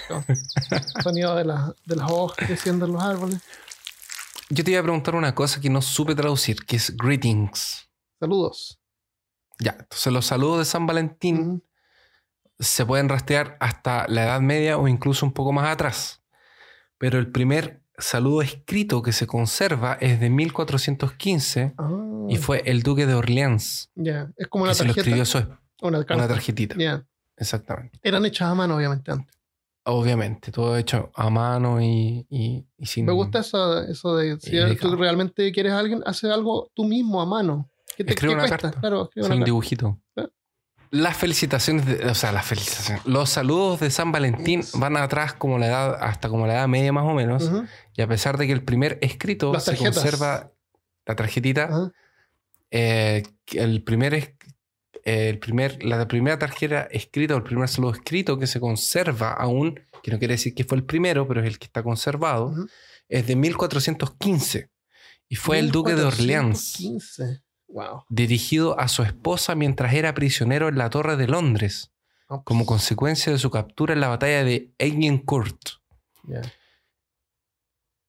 No. 0.09 0.24
Sonido 1.03 1.36
de, 1.36 1.45
la- 1.45 1.76
de 1.86 1.95
las 1.95 2.09
hojas 2.11 2.38
creciendo 2.47 2.86
en 2.86 2.93
los 2.93 3.03
árboles. 3.03 3.39
Yo 4.49 4.63
te 4.63 4.72
iba 4.72 4.80
a 4.80 4.84
preguntar 4.84 5.15
una 5.15 5.36
cosa 5.36 5.59
que 5.59 5.70
no 5.70 5.82
supe 5.82 6.15
traducir, 6.15 6.65
que 6.65 6.78
es 6.78 6.95
greetings. 6.95 7.89
Saludos. 8.20 8.80
Ya, 9.59 9.76
entonces 9.80 10.13
los 10.13 10.26
saludos 10.26 10.59
de 10.59 10.65
San 10.65 10.86
Valentín 10.88 11.39
Ujú. 11.41 11.63
Se 12.59 12.85
pueden 12.85 13.09
rastrear 13.09 13.57
hasta 13.59 14.05
la 14.07 14.23
Edad 14.23 14.41
Media 14.41 14.77
o 14.77 14.87
incluso 14.87 15.25
un 15.25 15.31
poco 15.33 15.51
más 15.51 15.67
atrás. 15.71 16.21
Pero 16.97 17.19
el 17.19 17.31
primer 17.31 17.81
saludo 17.97 18.41
escrito 18.41 19.01
que 19.01 19.11
se 19.11 19.27
conserva 19.27 19.97
es 19.99 20.19
de 20.19 20.29
1415 20.29 21.73
Ah, 21.77 21.89
y 22.29 22.37
fue 22.37 22.61
el 22.65 22.83
duque 22.83 23.05
de 23.05 23.13
Orleans 23.15 23.89
Ya, 23.95 24.31
es 24.37 24.47
como 24.47 24.63
una 24.63 24.71
que 24.71 24.77
se 24.79 24.83
lo 24.85 24.93
tarjeta. 24.93 25.01
escribió 25.01 25.25
su 25.25 25.85
Una, 25.85 26.03
tarjetita. 26.05 26.75
Ya. 26.77 27.05
Exactamente. 27.37 27.99
Eran 28.01 28.25
hechas 28.25 28.49
a 28.49 28.55
mano, 28.55 28.75
obviamente, 28.77 29.11
antes. 29.11 29.35
Obviamente, 29.85 30.51
todo 30.51 30.75
hecho 30.77 31.11
a 31.15 31.29
mano 31.29 31.79
y, 31.81 32.25
y, 32.29 32.65
y 32.77 32.85
sin... 32.87 33.05
Me 33.05 33.13
gusta 33.13 33.39
eso, 33.39 33.81
eso 33.83 34.17
de 34.17 34.37
si 34.39 34.51
dedicado. 34.51 34.91
tú 34.91 34.97
realmente 34.97 35.49
quieres 35.53 35.71
a 35.71 35.79
alguien, 35.79 36.01
haces 36.05 36.29
algo 36.29 36.69
tú 36.73 36.83
mismo 36.83 37.21
a 37.21 37.25
mano. 37.25 37.69
¿Qué 37.95 38.03
te 38.03 38.11
Escribe 38.11 38.33
una 38.33 38.41
cuesta? 38.47 38.57
carta. 38.57 38.79
Claro, 38.81 39.03
escribe 39.03 39.23
Sin 39.23 39.31
una 39.31 39.35
un 39.35 39.39
carta. 39.41 39.45
dibujito. 39.45 39.99
Ah. 40.17 40.27
Las 40.91 41.17
felicitaciones, 41.17 41.85
de- 41.85 42.05
o 42.05 42.15
sea, 42.15 42.31
las 42.31 42.45
felicitaciones. 42.45 43.05
Los 43.05 43.29
saludos 43.29 43.79
de 43.79 43.89
San 43.91 44.11
Valentín 44.11 44.63
van 44.75 44.97
atrás 44.97 45.33
como 45.33 45.57
la 45.59 45.67
edad, 45.67 45.97
hasta 46.01 46.29
como 46.29 46.47
la 46.47 46.53
edad 46.55 46.67
media 46.67 46.91
más 46.93 47.05
o 47.05 47.13
menos. 47.13 47.43
Ujú. 47.43 47.65
Y 47.95 48.01
a 48.01 48.07
pesar 48.07 48.38
de 48.38 48.47
que 48.47 48.53
el 48.53 48.63
primer 48.63 48.97
escrito 49.01 49.57
se 49.59 49.75
conserva, 49.77 50.51
la 51.05 51.15
tarjetita, 51.15 51.63
Ajá. 51.65 51.91
eh, 52.71 53.23
que 53.45 53.59
el 53.61 53.83
primer, 53.83 54.13
eh, 54.13 55.29
el 55.29 55.39
primer, 55.39 55.83
la 55.83 56.07
primera 56.07 56.38
tarjeta 56.38 56.81
escrita 56.91 57.33
o 57.33 57.38
el 57.38 57.43
primer 57.43 57.67
saludo 57.69 57.91
escrito 57.93 58.38
que 58.38 58.47
se 58.47 58.59
conserva 58.59 59.31
aún, 59.33 59.79
que 60.03 60.11
no 60.11 60.19
quiere 60.19 60.33
decir 60.35 60.53
que 60.53 60.63
fue 60.63 60.77
el 60.77 60.83
primero, 60.83 61.27
pero 61.27 61.41
es 61.41 61.47
el 61.47 61.59
que 61.59 61.65
está 61.65 61.81
conservado, 61.83 62.47
Ujú. 62.47 62.67
es 63.09 63.25
de 63.27 63.35
1415. 63.35 64.69
Y 65.29 65.35
fue 65.35 65.59
el 65.59 65.71
duque 65.71 65.93
de 65.95 66.03
Orleans, 66.03 66.75
1415. 66.79 67.41
Wow. 67.70 68.05
dirigido 68.09 68.80
a 68.80 68.88
su 68.88 69.03
esposa 69.03 69.53
mientras 69.53 69.93
era 69.93 70.13
prisionero 70.13 70.70
en 70.70 70.78
la 70.78 70.89
Torre 70.89 71.18
de 71.18 71.28
Londres, 71.28 71.91
como 72.43 72.65
consecuencia 72.65 73.32
de 73.32 73.38
su 73.38 73.51
captura 73.51 73.93
en 73.93 74.01
la 74.01 74.07
batalla 74.07 74.43
de 74.43 74.74
Agincourt. 74.80 75.59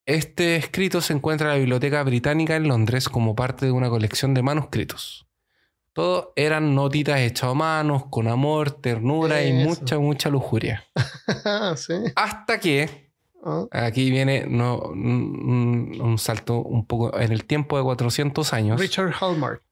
Este 0.07 0.57
escrito 0.57 1.01
se 1.01 1.13
encuentra 1.13 1.49
en 1.49 1.53
la 1.53 1.59
Biblioteca 1.59 2.03
Británica 2.03 2.57
en 2.57 2.67
Londres 2.67 3.09
como 3.09 3.37
parte 3.37 3.67
de 3.67 3.73
una 3.73 3.91
colección 3.91 4.33
de 4.33 4.43
manuscritos. 4.43 5.29
Todo 5.93 6.33
eran 6.37 6.75
notitas 6.75 7.21
hechas 7.21 7.51
a 7.51 7.55
manos, 7.55 8.05
con 8.09 8.29
amor, 8.29 8.71
ternura 8.71 9.43
y 9.43 9.53
mucha, 9.53 9.99
mucha 9.99 10.31
lujuria. 10.31 10.85
sí. 11.77 11.95
Hasta 12.15 12.61
que, 12.61 13.08
Ah, 13.45 13.66
aquí 13.72 14.11
viene 14.11 14.47
no, 14.49 14.78
un, 14.78 15.99
un 16.01 16.18
salto 16.18 16.59
un 16.61 16.84
poco 16.86 17.18
en 17.18 17.32
el 17.32 17.45
tiempo 17.45 17.76
de 17.78 17.84
400 17.84 18.53
años, 18.53 18.80
Richard 18.80 19.14
Hallmark. 19.20 19.62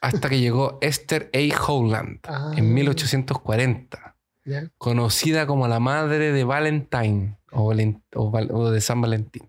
hasta 0.00 0.28
que 0.28 0.40
llegó 0.40 0.78
Esther 0.80 1.30
A. 1.34 1.62
Howland 1.66 2.20
Ah. 2.26 2.52
en 2.56 2.72
1840, 2.74 4.16
Ya, 4.44 4.70
conocida 4.78 5.46
como 5.46 5.68
la 5.68 5.80
madre 5.80 6.32
de 6.32 6.44
Valentine 6.44 7.38
o, 7.52 7.66
Valen- 7.72 8.02
o 8.14 8.30
Val- 8.30 8.50
o 8.52 8.70
de 8.70 8.80
San 8.80 9.00
Valentín. 9.00 9.48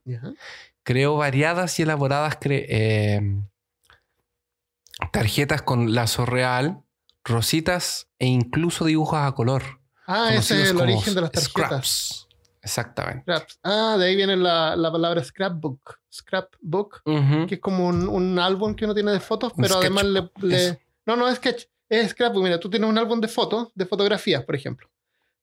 creó 0.83 1.15
variadas 1.17 1.79
y 1.79 1.83
elaboradas 1.83 2.37
eh, 2.45 3.21
tarjetas 5.11 5.61
con 5.61 5.93
lazo 5.93 6.25
real, 6.25 6.81
rositas 7.23 8.07
e 8.19 8.25
incluso 8.27 8.85
dibujos 8.85 9.19
a 9.19 9.31
color. 9.33 9.79
Ah, 10.07 10.29
ese 10.33 10.63
es 10.63 10.71
el 10.71 10.77
origen 10.81 11.13
de 11.15 11.21
las 11.21 11.31
tarjetas. 11.31 11.51
Scraps. 11.51 12.27
Exactamente. 12.61 13.21
Scraps. 13.23 13.59
Ah, 13.63 13.95
de 13.97 14.05
ahí 14.05 14.15
viene 14.15 14.35
la, 14.35 14.75
la 14.75 14.91
palabra 14.91 15.23
scrapbook. 15.23 15.99
Scrapbook, 16.13 17.01
Ujú. 17.05 17.47
que 17.47 17.55
es 17.55 17.61
como 17.61 17.87
un, 17.87 18.07
un 18.07 18.37
álbum 18.39 18.75
que 18.75 18.85
uno 18.85 18.93
tiene 18.93 19.11
de 19.11 19.19
fotos, 19.19 19.53
Un 19.55 19.63
pero 19.63 19.77
además 19.77 20.03
le, 20.05 20.29
le-. 20.41 20.79
No, 21.05 21.15
no 21.15 21.27
es 21.29 21.35
sketch. 21.37 21.65
Es 21.87 22.11
scrapbook. 22.11 22.43
Mira, 22.43 22.59
tú 22.59 22.69
tienes 22.69 22.89
un 22.89 22.97
álbum 22.97 23.19
de 23.21 23.27
fotos, 23.27 23.69
de 23.75 23.85
fotografías, 23.85 24.43
por 24.43 24.55
ejemplo. 24.55 24.87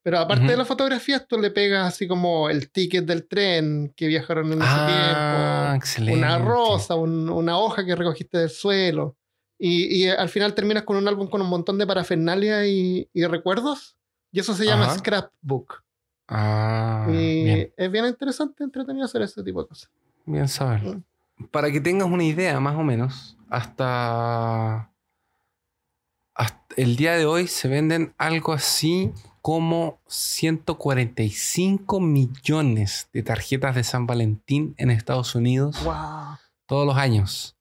Pero 0.02 0.18
aparte 0.20 0.44
Ujú. 0.44 0.50
de 0.52 0.56
las 0.58 0.68
fotografías, 0.68 1.26
tú 1.26 1.36
le 1.38 1.50
pegas 1.50 1.88
así 1.88 2.06
como 2.06 2.48
el 2.48 2.70
ticket 2.70 3.04
del 3.06 3.26
tren 3.26 3.92
que 3.96 4.06
viajaron 4.06 4.52
en 4.52 4.58
ese 4.62 4.68
Ah, 4.70 5.66
tiempo. 5.66 5.76
excelente. 5.78 6.18
Una 6.20 6.38
rosa, 6.38 6.94
un- 6.94 7.28
una 7.28 7.58
hoja 7.58 7.84
que 7.84 7.96
recogiste 7.96 8.38
del 8.38 8.50
suelo. 8.50 9.16
Y, 9.58 9.86
y 10.04 10.08
al 10.08 10.28
final 10.28 10.54
terminas 10.54 10.84
con 10.84 10.96
un 10.96 11.08
álbum 11.08 11.28
con 11.28 11.40
un 11.40 11.48
montón 11.48 11.78
de 11.78 11.86
parafernalia 11.86 12.66
y, 12.66 13.08
y 13.12 13.24
recuerdos. 13.24 13.96
Y 14.30 14.38
eso 14.40 14.54
se 14.54 14.66
llama 14.66 14.84
Ajá. 14.84 14.98
scrapbook. 14.98 15.82
Ah, 16.28 17.06
y 17.08 17.44
bien, 17.44 17.72
es 17.76 17.92
bien 17.92 18.04
interesante, 18.06 18.64
entretenido 18.64 19.04
hacer 19.04 19.22
ese 19.22 19.42
tipo 19.42 19.62
de 19.62 19.68
cosas. 19.68 19.90
bien 20.24 20.48
saberlo. 20.48 21.02
Para 21.50 21.70
que 21.70 21.80
tengas 21.80 22.08
una 22.08 22.24
idea, 22.24 22.58
más 22.60 22.74
o 22.76 22.82
menos, 22.82 23.36
hasta, 23.48 24.90
hasta 26.34 26.74
el 26.76 26.96
día 26.96 27.12
de 27.14 27.26
hoy 27.26 27.46
se 27.46 27.68
venden 27.68 28.14
algo 28.18 28.52
así 28.52 29.12
como 29.42 30.00
145 30.08 32.00
millones 32.00 33.08
de 33.12 33.22
tarjetas 33.22 33.74
de 33.74 33.84
San 33.84 34.06
Valentín 34.06 34.74
en 34.78 34.90
Estados 34.90 35.34
Unidos 35.36 35.82
¡Wow! 35.84 36.38
todos 36.66 36.86
los 36.86 36.96
años, 36.96 37.56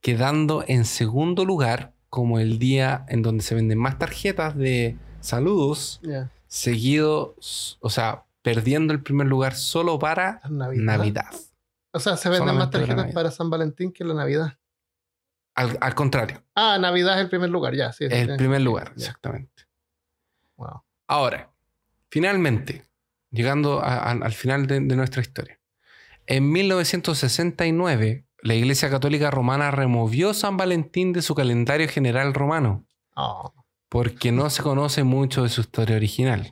quedando 0.00 0.64
en 0.66 0.84
segundo 0.84 1.44
lugar 1.44 1.92
como 2.10 2.38
el 2.38 2.58
día 2.58 3.06
en 3.08 3.22
donde 3.22 3.42
se 3.42 3.54
venden 3.54 3.78
más 3.78 3.98
tarjetas 3.98 4.54
de 4.56 4.98
saludos, 5.20 6.00
Ya. 6.02 6.30
Seguido, 6.52 7.34
o 7.80 7.88
sea, 7.88 8.24
perdiendo 8.42 8.92
el 8.92 9.02
primer 9.02 9.26
lugar 9.26 9.54
solo 9.54 9.98
para 9.98 10.42
Navidad. 10.50 10.82
Navidad. 10.84 11.30
O 11.92 11.98
sea, 11.98 12.18
se 12.18 12.28
venden 12.28 12.56
más 12.56 12.66
Solamente 12.66 12.78
tarjetas 12.94 13.14
para 13.14 13.30
San 13.30 13.48
Valentín 13.48 13.90
que 13.90 14.04
la 14.04 14.12
Navidad. 14.12 14.58
Al, 15.54 15.78
al 15.80 15.94
contrario, 15.94 16.42
Ah, 16.54 16.76
Navidad 16.78 17.16
es 17.18 17.22
el 17.24 17.30
primer 17.30 17.48
lugar, 17.48 17.74
ya. 17.74 17.90
Sí, 17.92 18.04
es 18.04 18.12
el 18.12 18.36
primer 18.36 18.60
lugar, 18.60 18.92
Ya. 18.96 19.06
exactamente. 19.06 19.62
Wow. 20.56 20.82
Ahora, 21.06 21.50
finalmente, 22.10 22.84
llegando 23.30 23.80
a- 23.82 23.96
a- 23.98 24.10
al 24.10 24.32
final 24.32 24.66
de, 24.66 24.80
de 24.80 24.96
nuestra 24.96 25.22
historia. 25.22 25.58
En 26.26 26.52
1969, 26.52 28.26
la 28.42 28.54
Iglesia 28.54 28.90
Católica 28.90 29.30
Romana 29.30 29.70
removió 29.70 30.34
San 30.34 30.56
Valentín 30.58 31.12
de 31.14 31.22
su 31.22 31.34
calendario 31.34 31.88
general 31.88 32.34
romano, 32.34 32.84
Oh, 33.14 33.52
porque 33.92 34.32
no 34.32 34.48
se 34.48 34.62
conoce 34.62 35.04
mucho 35.04 35.42
de 35.42 35.50
su 35.50 35.60
historia 35.60 35.96
original. 35.96 36.50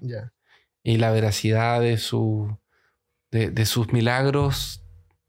Y 0.82 0.98
la 0.98 1.10
veracidad 1.10 1.80
de, 1.80 1.96
su, 1.96 2.54
de, 3.30 3.50
de 3.50 3.64
sus 3.64 3.94
milagros 3.94 4.82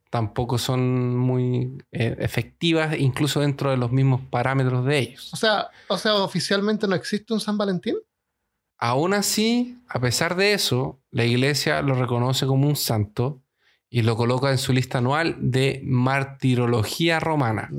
tampoco 0.09 0.57
son 0.57 1.15
muy 1.17 1.77
eh, 1.93 2.17
efectivas, 2.19 2.99
incluso 2.99 3.39
dentro 3.39 3.71
de 3.71 3.77
los 3.77 3.93
mismos 3.93 4.19
parámetros 4.29 4.85
de 4.85 4.99
ellos. 4.99 5.33
O 5.33 5.37
sea, 5.37 5.69
o 5.87 5.97
sea, 5.97 6.15
oficialmente 6.15 6.85
no 6.85 6.95
existe 6.95 7.33
un 7.33 7.39
San 7.39 7.57
Valentín. 7.57 7.95
Aún 8.77 9.13
así, 9.13 9.81
a 9.87 10.01
pesar 10.01 10.35
de 10.35 10.51
eso, 10.51 10.99
la 11.11 11.23
iglesia 11.23 11.81
lo 11.81 11.95
reconoce 11.95 12.45
como 12.45 12.67
un 12.67 12.75
santo 12.75 13.41
y 13.89 14.01
lo 14.01 14.17
coloca 14.17 14.51
en 14.51 14.57
su 14.57 14.73
lista 14.73 14.97
anual 14.97 15.37
de 15.39 15.79
martirología 15.85 17.21
romana 17.21 17.69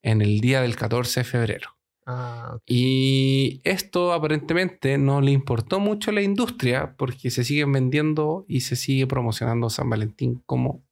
en 0.00 0.22
el 0.22 0.40
día 0.40 0.60
del 0.60 0.76
14 0.76 1.20
de 1.20 1.24
febrero. 1.24 1.73
Ah. 2.06 2.58
Y 2.66 3.60
esto 3.64 4.12
aparentemente 4.12 4.98
no 4.98 5.20
le 5.20 5.30
importó 5.30 5.80
mucho 5.80 6.10
a 6.10 6.14
la 6.14 6.20
industria 6.22 6.94
porque 6.98 7.30
se 7.30 7.44
siguen 7.44 7.72
vendiendo 7.72 8.44
y 8.48 8.60
se 8.60 8.76
sigue 8.76 9.06
promocionando 9.06 9.70
San 9.70 9.88
Valentín 9.88 10.42
como 10.46 10.82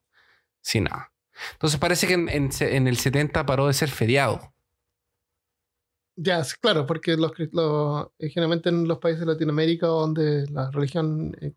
si 0.62 0.80
nada. 0.80 1.12
Entonces 1.52 1.78
parece 1.78 2.06
que 2.06 2.14
en, 2.14 2.28
en 2.28 2.52
se- 2.52 2.76
en 2.76 2.86
el 2.88 2.96
70 2.96 3.44
paró 3.44 3.66
de 3.66 3.74
ser 3.74 3.90
feriado. 3.90 4.52
Ya, 6.16 6.42
claro, 6.60 6.86
porque 6.86 7.16
los, 7.16 7.32
cri- 7.32 7.48
los- 7.52 8.08
eh, 8.18 8.28
generalmente 8.28 8.68
en 8.68 8.86
los 8.86 8.98
países 8.98 9.20
de 9.20 9.26
Latinoamérica 9.26 9.86
donde 9.86 10.46
la 10.50 10.70
religión 10.70 11.34
eh, 11.40 11.54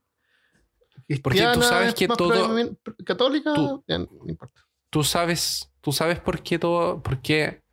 Porque 1.21 1.45
tú 1.53 1.61
sabes 1.61 1.89
es 1.89 1.95
que 1.95 2.07
todo- 2.07 2.75
católica, 3.05 3.53
tú- 3.53 3.83
ya, 3.87 3.99
no 3.99 4.07
importa. 4.27 4.61
tú 4.89 5.03
sabes, 5.03 5.71
tú 5.81 5.91
sabes 5.91 6.19
por 6.19 6.41
qué 6.41 6.57
todo, 6.57 7.01
por 7.03 7.21
qué, 7.21 7.63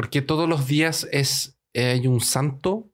por 0.00 0.08
qué 0.08 0.22
todos 0.22 0.48
los 0.48 0.66
días 0.66 1.06
es 1.12 1.58
eh, 1.74 1.84
hay 1.90 2.06
un 2.06 2.22
santo. 2.22 2.90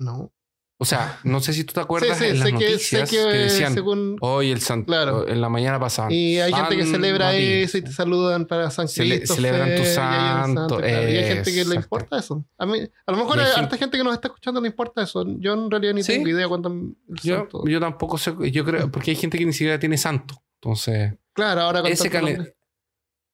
No. 0.00 0.32
O 0.80 0.84
sea, 0.84 1.20
no 1.22 1.38
sé 1.40 1.52
si 1.52 1.62
tú 1.62 1.72
te 1.72 1.80
acuerdas 1.80 2.18
sí, 2.18 2.24
sí, 2.24 2.30
en 2.30 2.38
las 2.40 2.48
sé 2.48 2.54
que, 2.54 2.58
sé 2.78 2.98
noticias 2.98 3.10
que, 3.10 3.16
que, 3.16 3.38
decían 3.38 3.74
según 3.74 4.16
hoy 4.20 4.50
el 4.50 4.60
santo 4.60 4.86
Claro. 4.86 5.28
en 5.28 5.40
la 5.40 5.48
mañana 5.48 5.78
pasada. 5.78 6.12
Y 6.12 6.38
hay 6.40 6.52
gente 6.52 6.76
que 6.76 6.84
celebra 6.84 7.32
eso 7.36 7.78
y 7.78 7.82
te 7.82 7.92
saludan 7.92 8.44
para 8.46 8.72
San 8.72 8.88
Cele- 8.88 9.18
Cristo. 9.18 9.36
celebran 9.36 9.76
tu 9.76 9.84
santo, 9.84 10.80
Y 10.80 10.84
hay 10.84 11.24
gente 11.34 11.54
que 11.54 11.64
le 11.64 11.76
importa 11.76 12.18
eso. 12.18 12.44
A, 12.58 12.66
mí, 12.66 12.80
a 13.06 13.12
lo 13.12 13.18
mejor 13.18 13.38
hay 13.38 13.44
hay 13.44 13.50
gente- 13.52 13.60
harta 13.66 13.76
gente 13.78 13.96
que 13.98 14.02
nos 14.04 14.14
está 14.14 14.26
escuchando 14.26 14.60
le 14.60 14.66
importa 14.66 15.04
eso. 15.04 15.24
Yo 15.38 15.54
en 15.54 15.70
realidad 15.70 15.94
ni 15.94 16.02
Sí. 16.02 16.12
tengo 16.14 16.28
idea 16.28 16.48
cuánto 16.48 16.68
el 16.70 16.96
Yo, 17.22 17.36
santo. 17.36 17.62
yo 17.68 17.78
tampoco 17.78 18.18
sé, 18.18 18.34
yo 18.50 18.64
creo, 18.64 18.90
porque 18.90 19.12
hay 19.12 19.16
gente 19.16 19.38
que 19.38 19.46
ni 19.46 19.52
siquiera 19.52 19.78
tiene 19.78 19.96
santo. 19.96 20.34
Entonces, 20.60 21.14
claro, 21.32 21.60
ahora 21.60 21.82
con 21.82 21.92
ese 21.92 22.10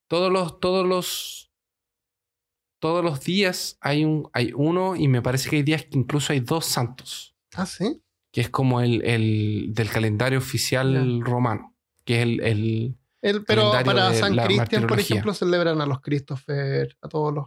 todos 0.09 0.31
los, 0.31 0.61
todos 0.61 0.87
los, 0.87 1.42
todos 2.83 3.05
los 3.05 3.21
días 3.23 3.79
hay 3.81 4.05
un, 4.05 4.29
hay 4.33 4.53
uno 4.57 4.97
y 4.97 5.07
me 5.07 5.23
parece 5.23 5.49
que 5.49 5.55
hay 5.57 5.63
días 5.63 5.85
que 5.85 5.97
incluso 5.97 6.33
hay 6.33 6.41
dos 6.41 6.67
santos. 6.67 7.37
Ah, 7.55 7.65
sí. 7.65 8.03
que 8.33 8.41
es 8.41 8.49
como 8.51 8.81
el, 8.81 9.03
el 9.05 9.69
del 9.73 9.89
calendario 9.89 10.39
oficial 10.41 11.21
romano, 11.21 11.77
que 12.05 12.17
es 12.17 12.23
el, 12.25 12.41
el- 12.43 12.97
El- 13.21 13.45
pero 13.45 13.71
para 13.85 14.13
San 14.15 14.35
Cristian, 14.37 14.87
por 14.89 14.99
ejemplo, 14.99 15.33
celebran 15.33 15.81
a 15.81 15.87
los 15.87 16.01
Christopher, 16.01 16.97
a 17.03 17.09
todos 17.09 17.33
los 17.33 17.45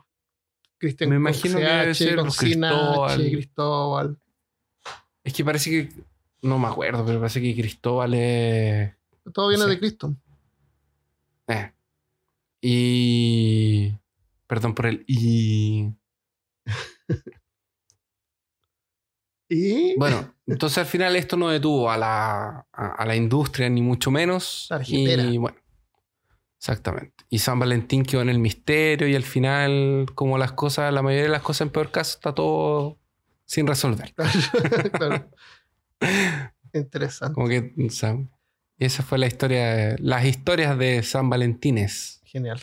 Cristian 0.78 1.10
Me 1.10 1.18
imagino 1.18 1.58
que 1.58 1.66
debe 1.66 1.94
ser 1.96 2.16
los 2.16 2.36
sin 2.36 2.64
H, 2.64 2.74
Cristóbal. 2.78 3.32
Cristóbal. 3.32 4.18
Es 5.24 5.34
que 5.34 5.44
parece 5.44 5.70
que. 5.72 5.90
No 6.44 6.60
me 6.60 6.68
acuerdo, 6.68 7.04
pero 7.06 7.18
parece 7.20 7.42
que 7.42 7.56
Cristóbal 7.56 8.14
es. 8.14 8.94
Todo 9.34 9.50
viene 9.50 9.66
de 9.66 9.80
Cristo. 9.80 10.16
eh. 11.48 11.72
Y. 12.62 13.92
Perdón 14.48 14.76
por 14.76 14.86
el. 14.88 15.04
Y. 15.08 15.94
Y 19.48 19.96
Bueno, 19.98 20.34
entonces 20.48 20.80
al 20.80 20.86
final 20.88 21.16
esto 21.16 21.38
no 21.38 21.50
detuvo 21.50 21.92
a 21.92 21.98
la, 21.98 22.66
a, 22.74 22.88
a 22.96 23.06
la 23.06 23.16
industria, 23.16 23.70
ni 23.70 23.82
mucho 23.82 24.10
menos. 24.10 24.70
Y 24.88 25.38
bueno, 25.38 25.58
exactamente. 26.58 27.26
Y 27.30 27.40
San 27.40 27.60
Valentín 27.60 28.04
quedó 28.04 28.22
en 28.22 28.30
el 28.30 28.40
misterio 28.40 29.08
y 29.08 29.16
al 29.16 29.24
final, 29.24 30.08
como 30.16 30.38
las 30.38 30.54
cosas, 30.54 30.92
la 30.92 31.04
mayoría 31.04 31.26
de 31.26 31.30
las 31.30 31.44
cosas 31.44 31.68
en 31.68 31.70
peor 31.70 31.92
caso, 31.92 32.18
está 32.18 32.34
todo 32.34 32.98
sin 33.46 33.68
resolver. 33.68 34.14
claro. 34.94 35.30
Interesante. 36.74 37.36
Como 37.36 37.48
que, 37.48 37.74
o 37.86 37.90
sea, 37.90 38.18
esa 38.78 39.04
fue 39.04 39.18
la 39.18 39.28
historia, 39.28 39.96
las 40.00 40.26
historias 40.26 40.78
de 40.78 41.04
San 41.04 41.30
Valentines. 41.30 42.22
Genial. 42.26 42.62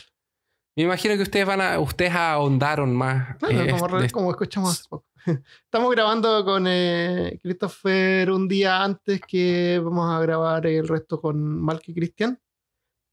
Me 0.76 0.84
imagino 0.84 1.14
que 1.16 1.22
ustedes 1.22 1.46
van 1.46 1.60
a, 1.60 1.78
ustedes 1.80 2.12
ahondaron 2.14 2.94
más. 2.96 3.36
Claro, 3.36 3.60
eh, 3.62 3.70
como, 3.78 3.98
de- 4.00 4.10
como 4.10 4.30
escuchamos 4.30 4.72
hace 4.72 4.88
poco. 4.88 5.04
Estamos 5.64 5.90
grabando 5.92 6.44
con 6.44 6.64
eh, 6.66 7.38
Christopher 7.42 8.30
un 8.30 8.48
día 8.48 8.82
antes 8.82 9.20
que 9.26 9.80
vamos 9.84 10.10
a 10.10 10.20
grabar 10.20 10.66
el 10.66 10.88
resto 10.88 11.20
con 11.20 11.60
Malk 11.60 11.88
y 11.88 11.94
Cristian. 11.94 12.40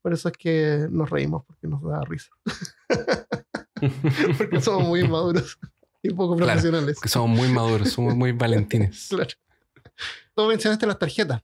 Por 0.02 0.14
eso 0.14 0.30
es 0.30 0.38
que 0.38 0.88
nos 0.90 1.10
reímos, 1.10 1.44
porque 1.46 1.68
nos 1.68 1.84
da 1.84 2.02
risa. 2.06 2.30
porque 4.38 4.62
somos 4.62 4.88
muy 4.88 5.08
maduros 5.08 5.58
y 6.02 6.10
poco 6.14 6.36
Claro. 6.38 6.54
profesionales. 6.54 7.00
que 7.02 7.10
somos 7.10 7.38
muy 7.38 7.50
maduros, 7.50 7.90
somos 7.92 8.16
muy 8.16 8.32
valentines. 8.32 9.08
Claro. 9.10 9.30
Tú 10.34 10.46
mencionaste 10.48 10.88
las 10.88 10.98
tarjetas. 10.98 11.42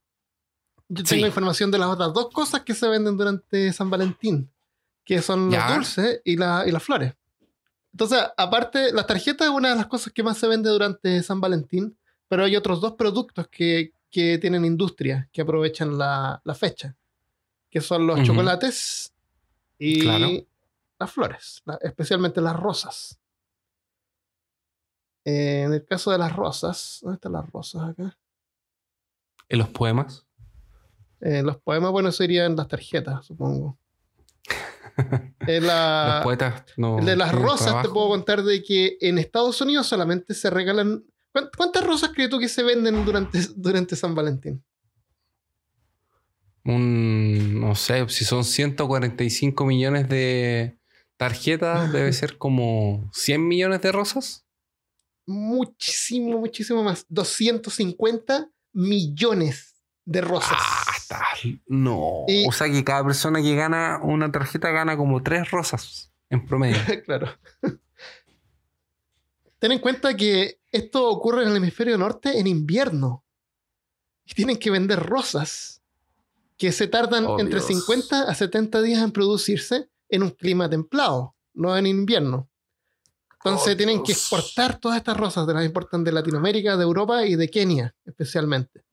Yo 0.87 1.03
tengo 1.03 1.21
Sí. 1.23 1.27
información 1.27 1.71
de 1.71 1.79
las 1.79 1.89
otras 1.89 2.13
dos 2.13 2.29
cosas 2.31 2.61
que 2.61 2.73
se 2.73 2.87
venden 2.87 3.17
durante 3.17 3.73
San 3.73 3.89
Valentín, 3.89 4.49
que 5.05 5.21
son 5.21 5.49
los 5.51 5.53
dulces 5.75 6.21
y, 6.25 6.35
la- 6.35 6.63
y 6.67 6.71
las 6.71 6.83
flores. 6.83 7.13
Entonces, 7.93 8.21
aparte, 8.35 8.91
las 8.91 9.07
tarjetas 9.07 9.47
es 9.47 9.53
una 9.53 9.69
de 9.69 9.75
las 9.75 9.87
cosas 9.87 10.11
que 10.11 10.23
más 10.23 10.37
se 10.37 10.47
vende 10.47 10.69
durante 10.69 11.21
San 11.23 11.39
Valentín, 11.39 11.97
pero 12.27 12.43
hay 12.43 12.55
otros 12.57 12.81
dos 12.81 12.93
productos 12.93 13.47
que, 13.47 13.93
que 14.11 14.37
tienen 14.37 14.65
industria, 14.65 15.29
que 15.31 15.41
aprovechan 15.43 15.97
la, 15.97 16.41
la 16.43 16.55
fecha, 16.55 16.95
que 17.69 17.79
son 17.79 18.05
los 18.07 18.17
chocolates 18.23 19.13
y 19.77 20.01
Claro. 20.01 20.29
las 20.99 21.11
flores, 21.11 21.61
la- 21.65 21.79
especialmente 21.81 22.41
las 22.41 22.55
rosas. 22.55 23.17
Eh, 25.23 25.63
en 25.65 25.73
el 25.73 25.85
caso 25.85 26.11
de 26.11 26.17
las 26.17 26.35
rosas, 26.35 26.99
¿dónde 27.01 27.15
están 27.15 27.31
las 27.33 27.49
rosas 27.49 27.89
acá? 27.89 28.17
En 29.49 29.59
los 29.59 29.69
poemas. 29.69 30.25
Eh, 31.21 31.41
los 31.43 31.57
poemas, 31.57 31.91
bueno, 31.91 32.09
eso 32.09 32.23
iría 32.23 32.45
en 32.45 32.55
las 32.55 32.67
tarjetas, 32.67 33.25
supongo. 33.25 33.77
La- 35.47 36.13
los 36.15 36.23
poetas 36.23 36.63
no. 36.77 36.99
el 36.99 37.05
de 37.05 37.15
las 37.15 37.33
rosas, 37.33 37.81
te 37.81 37.89
puedo 37.89 38.09
contar 38.09 38.43
de 38.43 38.63
que 38.63 38.97
en 39.01 39.17
Estados 39.17 39.59
Unidos 39.61 39.87
solamente 39.87 40.33
se 40.33 40.49
regalan. 40.49 41.03
¿cuán- 41.33 41.49
¿Cuántas 41.55 41.83
rosas 41.85 42.11
crees 42.13 42.29
tú 42.29 42.39
que 42.39 42.47
se 42.49 42.63
venden 42.63 43.03
durante, 43.05 43.39
durante 43.55 43.95
San 43.95 44.15
Valentín? 44.15 44.63
Un, 46.63 47.59
no 47.61 47.75
sé, 47.75 48.07
si 48.09 48.25
son 48.25 48.43
145 48.43 49.65
millones 49.65 50.09
de 50.09 50.77
tarjetas, 51.17 51.91
debe 51.93 52.11
ser 52.13 52.37
como 52.37 53.09
100 53.13 53.47
millones 53.47 53.81
de 53.81 53.91
rosas. 53.91 54.45
Muchísimo, 55.27 56.39
muchísimo 56.39 56.83
más. 56.83 57.05
250 57.09 58.49
millones 58.73 59.75
de 60.05 60.21
rosas. 60.21 60.57
Está. 61.11 61.23
No. 61.67 62.23
Y- 62.27 62.47
O 62.47 62.51
sea 62.51 62.67
que 62.69 62.83
cada 62.83 63.03
persona 63.05 63.41
que 63.41 63.55
gana 63.55 63.99
una 64.03 64.31
tarjeta 64.31 64.69
gana 64.71 64.97
como 64.97 65.21
tres 65.23 65.51
rosas 65.51 66.11
en 66.29 66.45
promedio. 66.45 66.77
claro. 67.05 67.29
Ten 69.59 69.71
en 69.71 69.79
cuenta 69.79 70.15
que 70.15 70.59
esto 70.71 71.09
ocurre 71.09 71.43
en 71.43 71.49
el 71.49 71.57
hemisferio 71.57 71.97
norte 71.97 72.39
en 72.39 72.47
invierno. 72.47 73.23
Y 74.25 74.33
tienen 74.33 74.57
que 74.57 74.71
vender 74.71 74.99
rosas 74.99 75.81
que 76.57 76.71
se 76.71 76.87
tardan 76.87 77.25
Oh, 77.25 77.39
entre 77.39 77.59
Dios. 77.59 77.67
50 77.67 78.23
a 78.23 78.33
70 78.33 78.81
días 78.81 79.03
en 79.03 79.11
producirse 79.11 79.89
en 80.09 80.23
un 80.23 80.31
clima 80.31 80.69
templado, 80.69 81.35
no 81.53 81.77
en 81.77 81.85
invierno. 81.85 82.49
Entonces 83.43 83.73
Oh, 83.73 83.77
tienen 83.77 84.01
que 84.03 84.13
exportar 84.13 84.79
todas 84.79 84.97
estas 84.97 85.17
rosas, 85.17 85.45
de 85.45 85.53
las 85.53 85.65
importan 85.65 86.03
de 86.03 86.11
Latinoamérica, 86.11 86.75
de 86.77 86.83
Europa 86.83 87.25
y 87.25 87.35
de 87.35 87.49
Kenia 87.49 87.95
especialmente. 88.05 88.83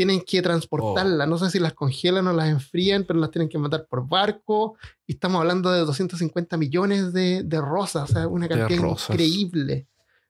Tienen 0.00 0.22
que 0.22 0.40
transportarlas, 0.40 1.26
Oh. 1.26 1.30
no 1.30 1.36
sé 1.36 1.50
si 1.50 1.58
las 1.58 1.74
congelan 1.74 2.26
o 2.26 2.32
las 2.32 2.48
enfrían, 2.48 3.04
pero 3.04 3.18
las 3.18 3.30
tienen 3.30 3.50
que 3.50 3.58
mandar 3.58 3.86
por 3.86 4.08
barco. 4.08 4.78
Y 5.06 5.12
estamos 5.12 5.40
hablando 5.40 5.70
de 5.70 5.80
250 5.80 6.56
millones 6.56 7.12
de, 7.12 7.42
de 7.44 7.60
rosas, 7.60 8.08
o 8.08 8.12
sea, 8.14 8.26
una 8.26 8.48
cantidad 8.48 8.80
increíble. 8.80 9.86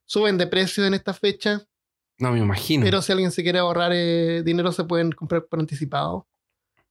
Suben 0.06 0.38
de 0.38 0.48
precio 0.48 0.84
en 0.84 0.94
esta 0.94 1.14
fecha, 1.14 1.64
No 2.18 2.32
me 2.32 2.40
imagino. 2.40 2.84
pero 2.84 3.00
si 3.00 3.12
alguien 3.12 3.30
se 3.30 3.44
quiere 3.44 3.60
ahorrar 3.60 3.92
eh, 3.94 4.42
dinero, 4.44 4.72
se 4.72 4.82
pueden 4.82 5.12
comprar 5.12 5.44
por 5.46 5.60
anticipado. 5.60 6.26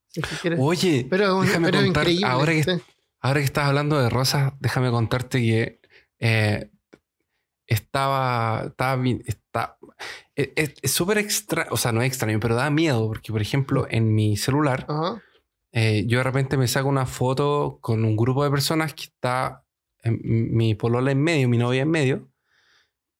Si. 0.07 0.21
Oye, 0.57 1.05
pero 1.09 1.41
déjame 1.41 1.69
pero 1.71 1.83
contar, 1.83 2.03
increíble. 2.07 2.25
ahora 2.27 2.51
que, 2.53 2.63
sí. 2.63 2.71
ahora 3.19 3.39
que 3.41 3.45
estás 3.45 3.65
hablando 3.67 3.99
de 4.01 4.09
rosas, 4.09 4.53
déjame 4.61 4.89
contarte 4.89 5.39
que 5.41 5.81
eh, 6.19 6.71
estaba, 7.67 8.63
estaba 8.67 8.95
es- 10.35 10.49
es 10.55 10.73
es 10.81 10.91
súper 10.91 11.17
extra, 11.17 11.67
o 11.71 11.77
sea, 11.77 11.91
no 11.91 12.01
es 12.01 12.07
extraño, 12.07 12.39
pero 12.39 12.55
da 12.55 12.69
miedo, 12.69 13.07
porque 13.07 13.31
por 13.31 13.41
ejemplo, 13.41 13.87
en 13.89 14.13
mi 14.13 14.37
celular, 14.37 14.85
Ajá. 14.87 15.21
eh, 15.71 16.05
yo 16.07 16.19
de 16.19 16.23
repente 16.23 16.57
me 16.57 16.67
saco 16.67 16.87
una 16.89 17.05
foto 17.05 17.79
con 17.81 18.03
un 18.05 18.15
grupo 18.15 18.43
de 18.43 18.51
personas 18.51 18.93
que 18.93 19.03
está 19.05 19.63
en- 20.03 20.19
mi 20.55 20.75
polola 20.75 21.11
en 21.11 21.21
medio, 21.21 21.49
mi 21.49 21.57
novia 21.57 21.81
en 21.81 21.89
medio, 21.91 22.29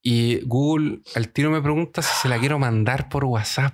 y 0.01 0.39
Google 0.45 1.01
al 1.15 1.30
tiro 1.30 1.51
me 1.51 1.61
pregunta 1.61 2.01
si 2.01 2.13
se 2.21 2.30
la 2.30 2.39
quiero 2.39 2.57
mandar 2.59 3.09
por 3.09 3.25
WhatsApp 3.25 3.73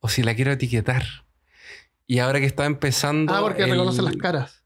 o 0.00 0.08
si 0.08 0.22
la 0.22 0.34
quiero 0.34 0.52
etiquetar. 0.52 1.04
Y 2.06 2.18
ahora 2.20 2.38
que 2.40 2.46
está 2.46 2.66
empezando. 2.66 3.34
Ah, 3.34 3.40
porque 3.40 3.62
el- 3.64 3.70
reconoce 3.70 4.02
las 4.02 4.16
caras. 4.16 4.62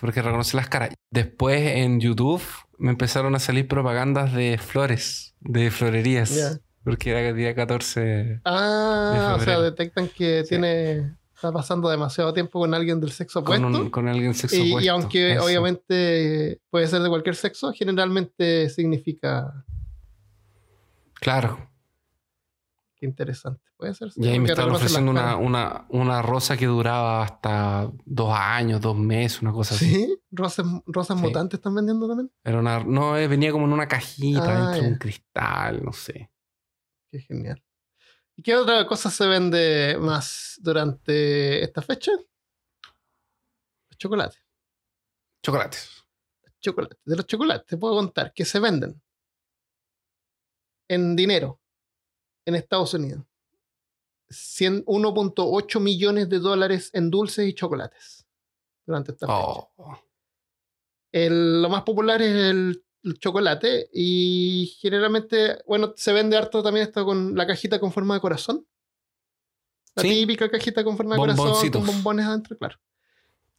Porque 0.00 0.20
reconoce 0.22 0.56
las 0.56 0.68
caras. 0.68 0.90
Después 1.10 1.76
en 1.76 2.00
YouTube 2.00 2.42
me 2.78 2.90
empezaron 2.90 3.34
a 3.36 3.38
salir 3.38 3.68
propagandas 3.68 4.32
de 4.32 4.58
flores, 4.58 5.33
de 5.44 5.70
florerías. 5.70 6.60
Porque 6.82 7.10
era 7.10 7.20
el 7.28 7.36
día 7.36 7.54
14. 7.54 8.40
Ah, 8.44 9.36
de 9.38 9.42
o 9.42 9.44
sea, 9.44 9.60
detectan 9.60 10.08
que 10.08 10.42
Sí. 10.42 10.50
tiene 10.50 11.14
está 11.34 11.50
pasando 11.52 11.88
demasiado 11.88 12.32
tiempo 12.34 12.58
con 12.60 12.74
alguien 12.74 13.00
del 13.00 13.10
sexo 13.10 13.42
Con, 13.44 13.62
opuesto. 13.64 13.82
un- 13.84 13.90
con 13.90 14.08
alguien 14.08 14.34
sexo 14.34 14.56
y, 14.56 14.68
y 14.68 14.70
opuesto. 14.72 14.92
aunque 14.92 15.32
Eso. 15.32 15.44
obviamente 15.44 16.60
puede 16.70 16.86
ser 16.86 17.00
de 17.02 17.08
cualquier 17.08 17.36
sexo, 17.36 17.72
generalmente 17.72 18.68
significa 18.70 19.64
Claro. 21.20 21.70
Interesante. 23.04 23.62
Puede 23.76 23.94
ser. 23.94 24.10
sí, 24.12 24.20
Y 24.22 24.28
ahí 24.28 24.38
me 24.40 24.48
estaban 24.48 24.74
ofreciendo 24.74 25.10
una, 25.10 25.36
una, 25.36 25.86
una 25.90 26.22
rosa 26.22 26.56
que 26.56 26.66
duraba 26.66 27.22
hasta 27.24 27.90
dos 28.04 28.32
años, 28.36 28.80
dos 28.80 28.96
meses, 28.96 29.42
una 29.42 29.52
cosa 29.52 29.74
así. 29.74 29.88
¿Sí? 29.90 30.18
¿Rosas, 30.30 30.66
rosas 30.86 31.16
Sí. 31.18 31.22
mutantes 31.22 31.58
están 31.58 31.74
vendiendo 31.74 32.08
también? 32.08 32.30
Era 32.42 32.58
una, 32.58 32.82
no, 32.84 33.16
eh, 33.16 33.28
venía 33.28 33.52
como 33.52 33.66
en 33.66 33.72
una 33.72 33.86
cajita 33.88 34.42
Ah, 34.44 34.62
dentro 34.70 34.82
de 34.82 34.88
un 34.92 34.98
cristal, 34.98 35.82
no 35.84 35.92
sé. 35.92 36.30
Qué 37.10 37.20
genial. 37.20 37.62
¿Y 38.36 38.42
qué 38.42 38.56
otra 38.56 38.84
cosa 38.86 39.10
se 39.10 39.26
vende 39.28 39.96
más 40.00 40.58
durante 40.60 41.62
esta 41.62 41.82
fecha? 41.82 42.10
Los 43.88 43.96
chocolates. 43.98 44.40
Chocolates. 45.42 45.90
Chocolates. 46.60 46.98
De 47.04 47.16
los 47.16 47.26
chocolates 47.26 47.66
te 47.66 47.76
puedo 47.76 47.94
contar 47.94 48.32
que 48.34 48.44
se 48.44 48.58
venden 48.58 49.00
en 50.88 51.14
dinero 51.16 51.60
en 52.46 52.54
Estados 52.54 52.94
Unidos. 52.94 53.24
100 54.30 54.84
1.8 54.86 55.80
millones 55.80 56.28
de 56.28 56.38
dólares 56.38 56.90
en 56.92 57.10
dulces 57.10 57.46
y 57.48 57.54
chocolates 57.54 58.26
durante 58.86 59.12
esta 59.12 59.26
fecha. 59.26 59.38
Oh. 59.38 59.98
El- 61.12 61.62
lo 61.62 61.68
más 61.68 61.82
popular 61.82 62.20
es 62.22 62.34
el, 62.34 62.84
el 63.04 63.18
chocolate 63.18 63.88
y 63.92 64.76
generalmente, 64.80 65.62
bueno, 65.66 65.92
se 65.96 66.12
vende 66.12 66.36
harto 66.36 66.62
también 66.62 66.86
esto 66.86 67.04
con 67.04 67.34
la 67.36 67.46
cajita 67.46 67.78
con 67.78 67.92
forma 67.92 68.14
de 68.14 68.20
corazón. 68.20 68.66
La 69.94 70.02
Sí. 70.02 70.08
típica 70.08 70.50
cajita 70.50 70.82
con 70.82 70.96
forma 70.96 71.14
de 71.14 71.20
corazón 71.20 71.70
con 71.70 71.86
bombones 71.86 72.26
adentro, 72.26 72.56
claro. 72.58 72.78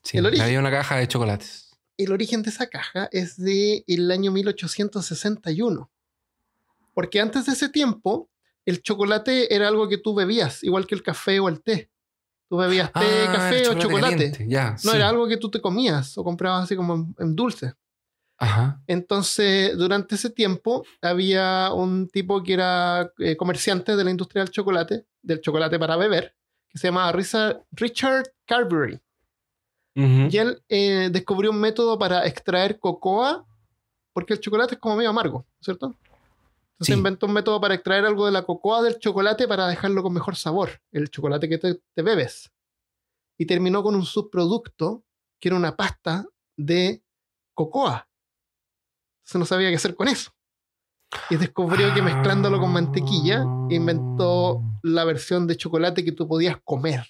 Sí, 0.03 0.17
El 0.17 0.25
origen. 0.25 0.45
había 0.45 0.59
una 0.59 0.71
caja 0.71 0.97
de 0.97 1.07
chocolates. 1.07 1.71
El 1.97 2.11
origen 2.11 2.41
de 2.43 2.49
esa 2.49 2.67
caja 2.67 3.07
es 3.11 3.38
de 3.38 3.86
el 3.88 4.11
año 4.11 4.31
1861. 4.33 5.89
Porque 6.93 7.21
antes 7.21 7.45
de 7.45 7.53
ese 7.53 7.69
tiempo, 7.69 8.29
el 8.66 8.82
chocolate 8.82 9.53
era 9.53 9.68
algo 9.68 9.88
que 9.88 9.97
tú 9.97 10.13
bebías, 10.16 10.63
igual 10.63 10.88
que 10.88 10.95
el 10.95 11.03
café 11.03 11.39
o 11.39 11.49
el 11.49 11.61
té. 11.61 11.89
Tú 12.49 12.57
bebías 12.57 12.91
té, 12.93 12.99
Ah, 13.28 13.32
café 13.34 13.68
o 13.70 13.74
chocolate. 13.76 14.45
No 14.47 14.78
sí. 14.78 14.89
era 14.95 15.09
algo 15.09 15.28
que 15.28 15.38
tú 15.38 15.49
te 15.49 15.61
comías 15.61 16.18
o 16.18 16.24
comprabas 16.24 16.63
así 16.66 16.76
como 16.76 16.93
en, 16.95 17.16
en 17.20 17.36
dulce. 17.36 17.74
Ajá. 18.38 18.82
Entonces, 18.88 19.78
durante 19.78 20.16
ese 20.16 20.30
tiempo, 20.30 20.84
había 21.01 21.72
un 21.74 22.07
tipo 22.09 22.43
que 22.43 22.53
era 22.53 23.11
eh, 23.18 23.36
comerciante 23.38 23.95
de 23.95 24.03
la 24.03 24.11
industria 24.11 24.43
del 24.43 24.51
chocolate, 24.51 25.05
del 25.22 25.41
chocolate 25.41 25.80
para 25.80 25.95
beber, 25.95 26.36
que 26.68 26.78
se 26.78 26.88
llamaba 26.88 27.11
Richard 27.13 28.32
Carberry. 28.45 28.99
Y 29.97 30.38
él 30.38 30.61
eh, 30.68 31.07
descubrió 31.09 31.51
un 31.51 31.59
método 31.61 31.97
para 31.97 32.28
extraer 32.28 32.80
cocoa, 32.80 33.45
porque 34.11 34.34
el 34.34 34.41
chocolate 34.41 34.76
es 34.76 34.82
como 34.82 34.97
medio 34.97 35.09
amargo, 35.09 35.45
¿cierto? 35.61 35.95
Entonces 36.76 36.93
Sí. 36.93 36.97
inventó 36.99 37.26
un 37.28 37.34
método 37.34 37.61
para 37.61 37.73
extraer 37.76 38.05
algo 38.05 38.26
de 38.26 38.32
la 38.34 38.43
cocoa 38.43 38.82
del 38.82 38.99
chocolate 38.99 39.47
para 39.47 39.67
dejarlo 39.67 40.03
con 40.03 40.13
mejor 40.13 40.36
sabor, 40.36 40.82
el 40.91 41.09
chocolate 41.09 41.47
que 41.47 41.57
te, 41.57 41.82
te 41.95 42.01
bebes. 42.01 42.51
Y 43.38 43.45
terminó 43.45 43.82
con 43.84 43.95
un 43.95 44.05
subproducto 44.05 45.03
que 45.39 45.49
era 45.49 45.55
una 45.57 45.76
pasta 45.76 46.26
de 46.57 47.01
cocoa. 47.53 48.07
Entonces 49.23 49.39
no 49.39 49.45
sabía 49.45 49.69
qué 49.69 49.76
hacer 49.76 49.95
con 49.95 50.07
eso. 50.07 50.32
Y 51.30 51.38
descubrió 51.38 51.93
que 51.93 52.01
mezclándolo 52.01 52.59
con 52.59 52.71
mantequilla, 52.73 53.43
inventó 53.69 54.61
la 54.84 55.05
versión 55.05 55.47
de 55.47 55.55
chocolate 55.55 56.03
que 56.03 56.11
tú 56.11 56.28
podías 56.28 56.57
comer. 56.63 57.05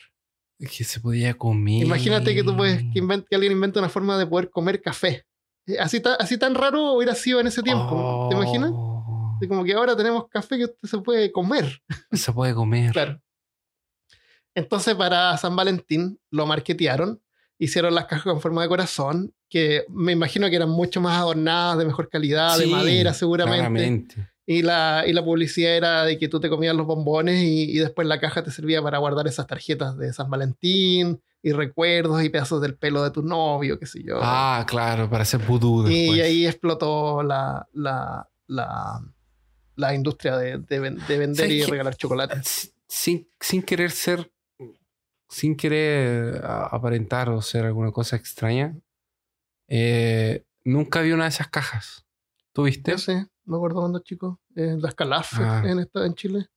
Que 0.60 0.84
se 0.84 1.00
podía 1.00 1.34
comer. 1.34 1.84
Imagínate 1.84 2.34
que 2.36 2.44
tú 2.44 2.56
puedes 2.56 2.82
que, 2.94 3.02
invent- 3.02 3.26
que 3.28 3.36
alguien 3.36 3.52
inventa 3.54 3.80
una 3.80 3.90
forma 3.90 4.18
de 4.18 4.28
poder 4.28 4.50
comer 4.52 4.82
café. 4.82 5.26
Eh, 5.68 5.78
Así, 5.80 6.00
ta- 6.00 6.16
así 6.16 6.38
tan 6.38 6.54
raro 6.56 6.94
hubiera 6.94 7.16
sido 7.16 7.40
en 7.40 7.48
ese 7.48 7.64
tiempo. 7.64 8.28
¿Te 8.30 8.36
imaginas? 8.38 8.72
Como 9.48 9.64
que 9.64 9.74
ahora 9.74 9.96
tenemos 9.96 10.28
café 10.28 10.58
que 10.58 10.66
usted 10.66 10.88
se 10.88 10.98
puede 11.00 11.32
comer. 11.32 11.82
Se 12.12 12.32
puede 12.32 12.54
comer. 12.54 12.92
Claro. 12.92 13.22
Entonces, 14.54 14.96
para 14.96 15.38
San 15.38 15.56
Valentín 15.56 16.20
lo 16.32 16.46
marketearon, 16.46 17.22
hicieron 17.58 17.94
las 17.94 18.06
cajas 18.06 18.24
con 18.24 18.42
forma 18.42 18.62
de 18.62 18.70
corazón, 18.70 19.34
que 19.50 19.86
me 19.90 20.14
imagino 20.14 20.50
que 20.50 20.56
eran 20.56 20.70
mucho 20.70 21.02
más 21.02 21.18
adornadas, 21.18 21.78
de 21.78 21.86
mejor 21.86 22.10
calidad, 22.10 22.58
de 22.58 22.66
Sí, 22.66 22.72
madera 22.72 23.14
seguramente. 23.14 23.60
Claramente. 23.60 24.30
Y 24.48 24.62
la, 24.62 25.04
y 25.08 25.12
la 25.12 25.26
publicidad 25.26 25.76
era 25.76 26.06
de 26.06 26.18
que 26.18 26.28
tú 26.28 26.40
te 26.40 26.50
comías 26.50 26.76
los 26.76 26.86
bombones 26.86 27.42
y, 27.44 27.64
y 27.64 27.80
después 27.80 28.08
la 28.08 28.20
caja 28.20 28.44
te 28.44 28.52
servía 28.52 28.82
para 28.82 29.00
guardar 29.00 29.28
esas 29.28 29.48
tarjetas 29.48 29.98
de 29.98 30.14
San 30.14 30.30
Valentín 30.30 31.20
y 31.46 31.52
recuerdos 31.52 32.24
y 32.24 32.30
pedazos 32.30 32.60
del 32.60 32.76
pelo 32.76 33.04
de 33.04 33.12
tu 33.12 33.22
novio, 33.22 33.78
qué 33.78 33.86
sé 33.86 34.02
yo. 34.04 34.20
Ah, 34.20 34.66
claro, 34.68 35.08
para 35.10 35.22
hacer 35.22 35.40
vudú 35.42 35.88
y 35.88 36.20
ahí 36.20 36.46
explotó 36.46 37.22
la, 37.22 37.68
la, 37.74 38.28
la, 38.48 39.00
la 39.76 39.94
industria 39.94 40.38
de, 40.38 40.58
de 40.60 40.80
de 40.80 41.18
vender 41.18 41.36
¿Sabes 41.48 41.52
y 41.52 41.64
regalar 41.64 41.96
chocolate. 41.96 42.42
Si- 42.44 42.72
sin, 42.88 43.30
sin 43.40 43.62
querer 43.64 43.92
ser, 43.92 44.32
sin 45.30 45.56
querer 45.56 46.42
aparentar 46.46 47.30
o 47.30 47.42
ser 47.42 47.66
alguna 47.66 47.92
cosa 47.92 48.16
extraña, 48.16 48.76
eh, 49.68 50.46
nunca 50.64 51.02
vi 51.02 51.12
una 51.12 51.24
de 51.24 51.30
esas 51.30 51.48
cajas. 51.50 52.06
¿Tuviste? 52.54 52.92
Yo 52.92 52.98
sé, 52.98 53.28
me 53.46 53.58
acuerdo 53.58 53.82
cuando 53.82 54.00
chico, 54.00 54.40
eh, 54.56 54.78
las 54.80 54.96
Calaf 54.96 55.34
Ah. 55.40 55.64
en, 55.66 55.80
esta, 55.80 56.06
en 56.06 56.14
Chile. 56.16 56.48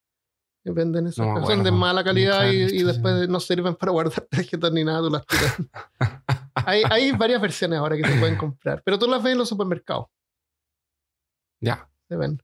que 0.63 0.71
Venden 0.71 1.07
esas 1.07 1.27
No. 1.27 1.45
Son 1.47 1.65
de 1.65 1.71
mala 1.73 2.05
calidad 2.05 2.51
y, 2.51 2.59
visto 2.65 2.75
y 2.75 2.83
después 2.85 3.29
no 3.29 3.41
sirven 3.41 3.75
para 3.75 3.91
guardar 3.93 4.21
tarjetas 4.31 4.71
ni 4.73 4.85
nada, 4.85 5.01
tú 5.01 5.11
las 5.11 5.27
tiras. 5.27 5.57
hay, 6.55 6.83
hay 6.91 7.13
varias 7.13 7.41
versiones 7.41 7.79
ahora 7.79 7.97
que 7.97 8.05
se 8.07 8.19
pueden 8.19 8.37
comprar, 8.37 8.83
pero 8.85 8.99
tú 8.99 9.09
las 9.09 9.23
ves 9.23 9.33
en 9.33 9.39
los 9.39 9.49
supermercados. 9.49 10.07
Ya. 11.61 11.89
Se 12.09 12.17
ven. 12.17 12.41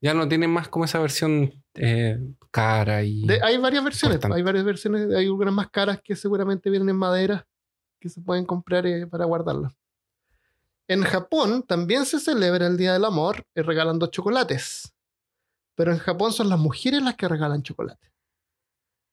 Ya 0.00 0.14
no 0.14 0.26
tienen 0.28 0.50
más 0.50 0.68
como 0.68 0.84
esa 0.86 0.98
versión 0.98 1.62
eh, 1.74 2.18
cara 2.50 3.02
y. 3.02 3.26
De- 3.26 3.40
hay 3.42 3.58
varias 3.58 3.84
versiones, 3.84 4.16
Importante. 4.16 4.36
hay 4.38 4.42
varias 4.42 4.64
versiones, 4.64 5.14
hay 5.14 5.26
algunas 5.26 5.52
más 5.54 5.68
caras 5.70 6.00
que 6.02 6.16
seguramente 6.16 6.70
vienen 6.70 6.88
en 6.88 6.96
madera 6.96 7.46
que 8.00 8.08
se 8.08 8.20
pueden 8.22 8.46
comprar 8.46 8.86
eh, 8.86 9.06
para 9.06 9.26
guardarlas. 9.26 9.74
En 10.88 11.02
Japón 11.02 11.62
también 11.62 12.04
se 12.06 12.18
celebra 12.18 12.66
el 12.66 12.76
Día 12.76 12.94
del 12.94 13.04
Amor 13.04 13.44
eh, 13.54 13.62
regalando 13.62 14.06
chocolates. 14.06 14.92
Pero 15.76 15.92
en 15.92 15.98
Japón 15.98 16.32
son 16.32 16.48
las 16.48 16.58
mujeres 16.58 17.02
las 17.02 17.14
que 17.16 17.28
regalan 17.28 17.62
chocolate. 17.62 18.10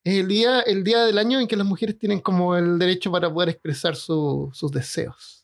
Es 0.04 0.16
el 0.20 0.28
día, 0.28 0.62
el 0.62 0.84
día 0.84 1.04
del 1.06 1.18
año 1.18 1.40
en 1.40 1.48
que 1.48 1.56
las 1.58 1.68
mujeres 1.68 2.00
tienen 2.00 2.20
como 2.22 2.56
el 2.56 2.80
derecho 2.80 3.12
para 3.12 3.32
poder 3.32 3.50
expresar 3.50 3.96
su- 3.96 4.50
sus 4.54 4.72
deseos. 4.72 5.37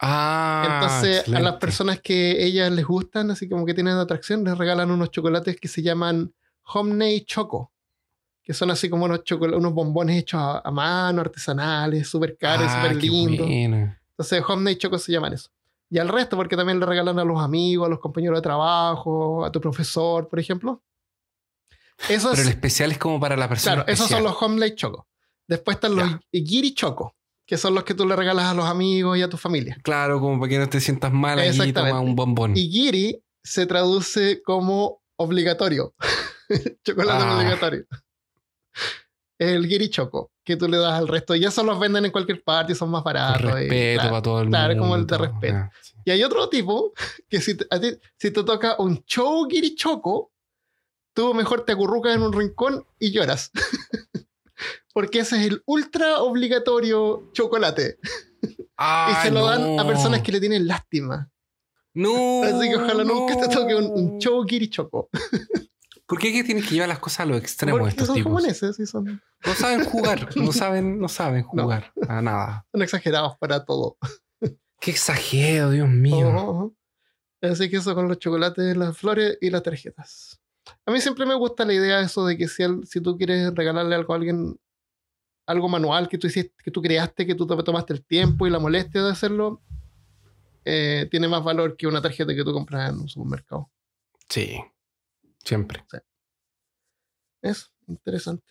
Ah, 0.00 0.78
Entonces, 0.80 1.28
a 1.34 1.40
las 1.40 1.56
personas 1.56 2.00
que 2.00 2.42
ellas 2.44 2.70
les 2.72 2.86
gustan, 2.86 3.30
así 3.30 3.48
como 3.48 3.66
que 3.66 3.74
tienen 3.74 3.96
atracción, 3.96 4.42
les 4.44 4.56
regalan 4.56 4.90
unos 4.90 5.10
chocolates 5.10 5.60
que 5.60 5.68
se 5.68 5.82
llaman 5.82 6.32
Homemade 6.72 7.24
Choco, 7.26 7.70
que 8.42 8.54
son 8.54 8.70
así 8.70 8.88
como 8.88 9.04
unos, 9.04 9.20
unos 9.30 9.74
bombones 9.74 10.16
hechos 10.18 10.40
a, 10.40 10.60
a 10.60 10.70
mano, 10.70 11.20
artesanales, 11.20 12.08
súper 12.08 12.36
caros, 12.38 12.66
Ah, 12.70 12.82
súper 12.82 12.96
lindos. 13.02 13.46
bueno. 13.46 13.94
Entonces, 14.12 14.42
Homemade 14.48 14.78
Choco 14.78 14.98
se 14.98 15.12
llaman 15.12 15.34
eso. 15.34 15.50
Y 15.90 15.98
al 15.98 16.08
resto, 16.08 16.36
porque 16.36 16.56
también 16.56 16.78
le 16.80 16.86
regalan 16.86 17.18
a 17.18 17.24
los 17.24 17.40
amigos, 17.42 17.86
a 17.86 17.90
los 17.90 17.98
compañeros 17.98 18.38
de 18.38 18.42
trabajo, 18.42 19.44
a 19.44 19.50
tu 19.52 19.60
profesor, 19.60 20.28
por 20.28 20.38
ejemplo. 20.38 20.82
Esos, 22.08 22.30
Pero 22.30 22.42
el 22.42 22.48
especial 22.48 22.90
es 22.92 22.98
como 22.98 23.20
para 23.20 23.36
la 23.36 23.48
persona. 23.48 23.76
claro, 23.84 23.92
esos 23.92 24.08
son 24.08 24.22
los 24.24 24.40
Homemade 24.40 24.74
Choco. 24.76 25.06
Después 25.46 25.74
están 25.76 25.94
los. 25.96 26.08
Giri 26.32 26.72
Choco, 26.74 27.14
que 27.50 27.56
son 27.56 27.74
los 27.74 27.82
que 27.82 27.94
tú 27.94 28.06
le 28.06 28.14
regalas 28.14 28.44
a 28.44 28.54
los 28.54 28.64
amigos 28.64 29.18
y 29.18 29.22
a 29.22 29.28
tu 29.28 29.36
familia. 29.36 29.76
Claro, 29.82 30.20
como 30.20 30.38
para 30.38 30.50
que 30.50 30.58
no 30.60 30.68
te 30.68 30.78
sientas 30.80 31.12
mal 31.12 31.40
y 31.44 31.72
toma 31.72 31.98
un 31.98 32.14
bombón. 32.14 32.56
Y 32.56 32.70
giri 32.70 33.20
se 33.42 33.66
traduce 33.66 34.40
como 34.40 35.02
obligatorio. 35.16 35.92
Chocolate 36.84 37.24
Ah. 37.24 37.36
obligatorio. 37.38 37.86
El 39.36 39.66
giri 39.66 39.88
choco, 39.90 40.30
que 40.44 40.56
tú 40.56 40.68
le 40.68 40.76
das 40.76 40.92
al 40.92 41.08
resto. 41.08 41.34
Y 41.34 41.44
eso 41.44 41.64
los 41.64 41.80
venden 41.80 42.04
en 42.04 42.12
cualquier 42.12 42.40
parte 42.44 42.72
y 42.72 42.76
son 42.76 42.88
más 42.88 43.02
baratos. 43.02 43.50
respeto 43.50 43.94
claro. 44.00 44.10
para 44.10 44.22
todo 44.22 44.38
el 44.38 44.44
mundo. 44.44 44.56
claro, 44.58 44.78
como 44.78 44.94
el 44.94 45.06
de 45.08 45.18
respeto. 45.18 45.56
Ah, 45.56 45.70
sí. 45.82 45.94
Y 46.04 46.10
hay 46.12 46.22
otro 46.22 46.48
tipo 46.48 46.92
que 47.28 47.40
si 47.40 47.56
te, 47.56 47.66
a 47.68 47.80
ti- 47.80 47.98
si 48.16 48.30
te 48.30 48.44
toca 48.44 48.76
un 48.78 49.02
show 49.06 49.48
giri 49.50 49.74
choco, 49.74 50.30
tú 51.14 51.34
mejor 51.34 51.64
te 51.64 51.72
acurrucas 51.72 52.14
en 52.14 52.22
un 52.22 52.32
rincón 52.32 52.86
y 53.00 53.10
lloras. 53.10 53.50
Porque 55.00 55.20
ese 55.20 55.36
es 55.40 55.46
el 55.46 55.62
ultra 55.64 56.18
obligatorio 56.18 57.30
chocolate. 57.32 57.98
y 58.42 59.14
se 59.22 59.30
lo 59.30 59.46
dan 59.46 59.62
a 59.78 59.82
no. 59.82 59.86
personas 59.86 60.20
que 60.20 60.30
le 60.30 60.40
tienen 60.40 60.66
lástima. 60.66 61.30
No. 61.94 62.42
Así 62.42 62.68
que 62.68 62.76
ojalá 62.76 63.02
nunca 63.02 63.34
te 63.40 63.48
toque 63.48 63.74
un, 63.74 63.84
un 63.86 64.18
no. 64.18 64.44
giri 64.44 64.68
choco. 64.68 65.08
¿Por 66.04 66.18
qué 66.18 66.32
que 66.34 66.44
tienes 66.44 66.66
que 66.66 66.74
llevar 66.74 66.90
las 66.90 66.98
cosas 66.98 67.20
a 67.20 67.26
los 67.26 67.38
extremos 67.38 67.78
Porque 67.80 67.90
estos 67.92 68.08
son 68.08 68.16
tipos? 68.16 68.30
japoneses, 68.32 68.76
sí, 68.76 68.84
son, 68.84 69.22
No 69.46 69.54
saben 69.54 69.84
jugar, 69.86 70.28
no 70.36 70.52
saben, 70.52 70.98
no 71.00 71.08
saben 71.08 71.46
No. 71.54 71.62
jugar 71.62 71.92
a 72.06 72.20
nada. 72.20 72.66
son 72.70 72.82
exagerados 72.82 73.38
para 73.38 73.64
todo. 73.64 73.96
Qué 74.80 74.90
exagero, 74.90 75.70
Dios 75.70 75.88
mío. 75.88 76.28
Ojo, 76.28 76.50
ojo. 76.50 76.74
Así 77.40 77.70
que 77.70 77.78
eso 77.78 77.94
con 77.94 78.06
los 78.06 78.18
chocolates, 78.18 78.76
las 78.76 78.98
flores 78.98 79.38
y 79.40 79.48
las 79.48 79.62
tarjetas. 79.62 80.40
A 80.84 80.90
mí 80.92 81.00
siempre 81.00 81.24
me 81.24 81.34
gusta 81.34 81.64
la 81.64 81.72
idea 81.72 81.98
de 81.98 82.04
eso 82.04 82.26
de 82.26 82.36
que 82.36 82.48
si, 82.48 82.64
si 82.84 83.00
tú 83.00 83.16
quieres 83.16 83.54
regalarle 83.54 83.94
algo 83.94 84.12
a 84.12 84.16
alguien, 84.16 84.58
algo 85.50 85.68
manual 85.68 86.08
que 86.08 86.18
tú 86.18 86.26
hiciste, 86.26 86.54
que 86.62 86.70
tú 86.70 86.80
creaste, 86.80 87.26
que 87.26 87.34
tú 87.34 87.46
te 87.46 87.62
tomaste 87.62 87.92
el 87.92 88.04
tiempo 88.04 88.46
y 88.46 88.50
la 88.50 88.58
molestia 88.58 89.02
de 89.02 89.10
hacerlo, 89.10 89.60
eh, 90.64 91.08
tiene 91.10 91.28
más 91.28 91.42
valor 91.42 91.76
que 91.76 91.86
una 91.86 92.00
tarjeta 92.00 92.34
que 92.34 92.44
tú 92.44 92.52
compras 92.52 92.90
en 92.90 93.00
un 93.00 93.08
supermercado. 93.08 93.70
Sí, 94.28 94.60
siempre. 95.44 95.84
Es 97.42 97.70
interesante. 97.88 98.44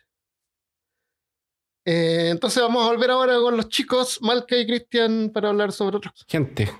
Eh, 1.86 2.30
entonces 2.30 2.62
vamos 2.62 2.86
a 2.86 2.92
volver 2.92 3.12
ahora 3.12 3.36
con 3.40 3.56
los 3.56 3.70
chicos, 3.70 4.20
Malca 4.22 4.58
y 4.58 4.66
Cristian, 4.66 5.32
para 5.34 5.50
hablar 5.50 5.72
sobre 5.72 5.98
cosas. 5.98 6.26
Gente, 6.28 6.72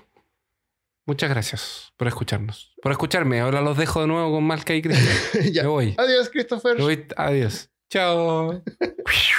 muchas 1.06 1.30
gracias 1.30 1.92
por 1.96 2.06
escucharnos. 2.08 2.74
Por 2.82 2.92
escucharme. 2.92 3.40
Ahora 3.40 3.60
los 3.60 3.76
dejo 3.76 4.02
de 4.02 4.06
nuevo 4.06 4.32
con 4.32 4.44
Malca 4.44 4.74
y 4.74 4.82
Cristian. 4.82 5.52
Ya. 5.52 5.62
Me 5.62 5.68
voy. 5.68 5.94
Adiós, 5.96 6.28
Christopher. 6.28 6.76
Me 6.76 6.82
voy. 6.82 7.06
Adiós. 7.16 7.70
Chao. 7.88 8.62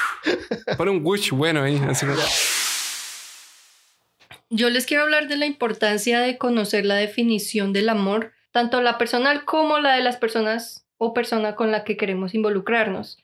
Pon 0.78 0.90
un 0.90 1.02
wish 1.04 1.32
bueno 1.32 1.64
ahí. 1.64 1.82
Así 1.88 2.06
como... 2.06 2.20
Yo 4.50 4.70
les 4.70 4.86
quiero 4.86 5.04
hablar 5.04 5.30
de 5.30 5.38
la 5.38 5.46
importancia 5.46 6.20
de 6.20 6.38
conocer 6.38 6.86
la 6.86 6.96
definición 6.96 7.72
del 7.72 7.88
amor, 7.88 8.34
tanto 8.52 8.82
la 8.82 8.98
personal 8.98 9.46
como 9.46 9.80
la 9.80 9.96
de 9.96 10.02
las 10.02 10.18
personas 10.18 10.86
o 10.98 11.14
persona 11.14 11.56
con 11.56 11.72
la 11.72 11.86
que 11.86 11.96
queremos 11.96 12.34
involucrarnos, 12.34 13.18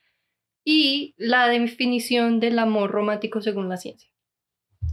y 0.63 1.13
la 1.17 1.47
definición 1.47 2.39
del 2.39 2.59
amor 2.59 2.91
romántico 2.91 3.41
según 3.41 3.67
la 3.67 3.75
ciencia. 3.77 4.09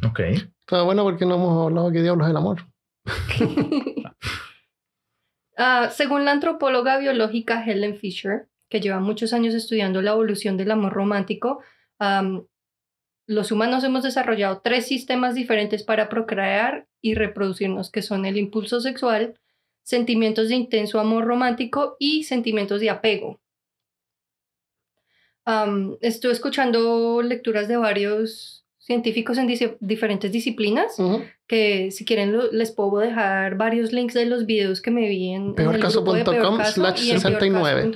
Ok. 0.04 0.20
Está 0.20 0.82
bueno 0.82 1.04
porque 1.04 1.24
no 1.24 1.36
hemos 1.36 1.66
hablado 1.66 1.92
que 1.92 2.02
diablos 2.02 2.26
es 2.26 2.30
el 2.30 2.36
amor. 2.36 2.66
Ah, 5.56 5.90
según 5.92 6.24
la 6.24 6.32
antropóloga 6.32 6.98
biológica 6.98 7.64
Helen 7.64 7.96
Fisher, 7.96 8.48
que 8.68 8.80
lleva 8.80 8.98
muchos 8.98 9.32
años 9.32 9.54
estudiando 9.54 10.02
la 10.02 10.10
evolución 10.10 10.56
del 10.56 10.72
amor 10.72 10.92
romántico, 10.92 11.60
am, 11.98 12.46
los 13.26 13.50
humanos 13.52 13.82
hemos 13.84 14.02
desarrollado 14.02 14.60
tres 14.62 14.86
sistemas 14.86 15.34
diferentes 15.34 15.82
para 15.82 16.08
procrear 16.08 16.86
y 17.00 17.14
reproducirnos, 17.14 17.90
que 17.90 18.02
son 18.02 18.26
el 18.26 18.36
impulso 18.36 18.80
sexual, 18.80 19.38
sentimientos 19.82 20.48
de 20.48 20.56
intenso 20.56 20.98
amor 21.00 21.24
romántico 21.24 21.96
y 21.98 22.24
sentimientos 22.24 22.80
de 22.80 22.90
apego. 22.90 23.40
Am, 25.46 25.96
estuve 26.00 26.32
escuchando 26.32 27.20
lecturas 27.22 27.68
de 27.68 27.76
varios 27.76 28.64
científicos 28.78 29.38
en 29.38 29.46
dice- 29.46 29.76
diferentes 29.80 30.30
disciplinas, 30.32 30.98
Ujú. 30.98 31.22
que 31.46 31.90
si 31.90 32.04
quieren 32.04 32.32
lo- 32.32 32.50
les 32.52 32.70
puedo 32.72 32.98
dejar 32.98 33.56
varios 33.56 33.92
links 33.92 34.14
de 34.14 34.26
los 34.26 34.44
videos 34.46 34.80
que 34.82 34.90
me 34.90 35.08
vi 35.08 35.30
en, 35.30 35.54
en 35.56 35.70
el 35.70 35.80
grupo 35.80 36.12
de 36.14 36.24
Peorcaso.com 36.24 36.56
Peorcaso 36.56 36.72
slash 36.72 37.04
y 37.04 37.10
en 37.10 37.20
69. 37.20 37.92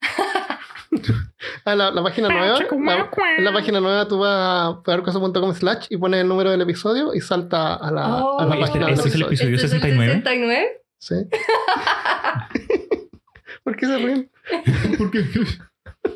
Ah, 1.70 1.74
la, 1.76 1.90
la 1.90 2.02
página 2.02 2.28
nueva. 2.28 2.58
La, 2.58 3.08
en 3.36 3.44
la 3.44 3.52
página 3.52 3.80
nueva 3.80 4.08
tú 4.08 4.18
vas 4.18 4.30
a 4.76 4.82
peorcaso.com 4.82 5.52
slash 5.54 5.86
y 5.90 5.96
pones 5.98 6.20
el 6.22 6.28
número 6.28 6.50
del 6.50 6.60
episodio 6.62 7.12
y 7.14 7.20
salta 7.20 7.74
a 7.74 7.90
la, 7.90 8.04
a 8.04 8.46
la 8.46 8.54
Oh. 8.56 8.60
página 8.60 8.86
del 8.86 8.94
Este 8.94 9.08
es 9.08 9.14
el 9.14 9.22
episodio. 9.22 9.26
episodio 9.26 9.54
¿Este 9.56 9.66
es 9.66 9.72
el 9.72 9.80
69? 9.80 10.12
69? 10.14 10.82
Sí. 10.98 11.14
¿Por 13.64 13.76
qué 13.76 13.86
se 13.86 13.98
ríen? 13.98 14.30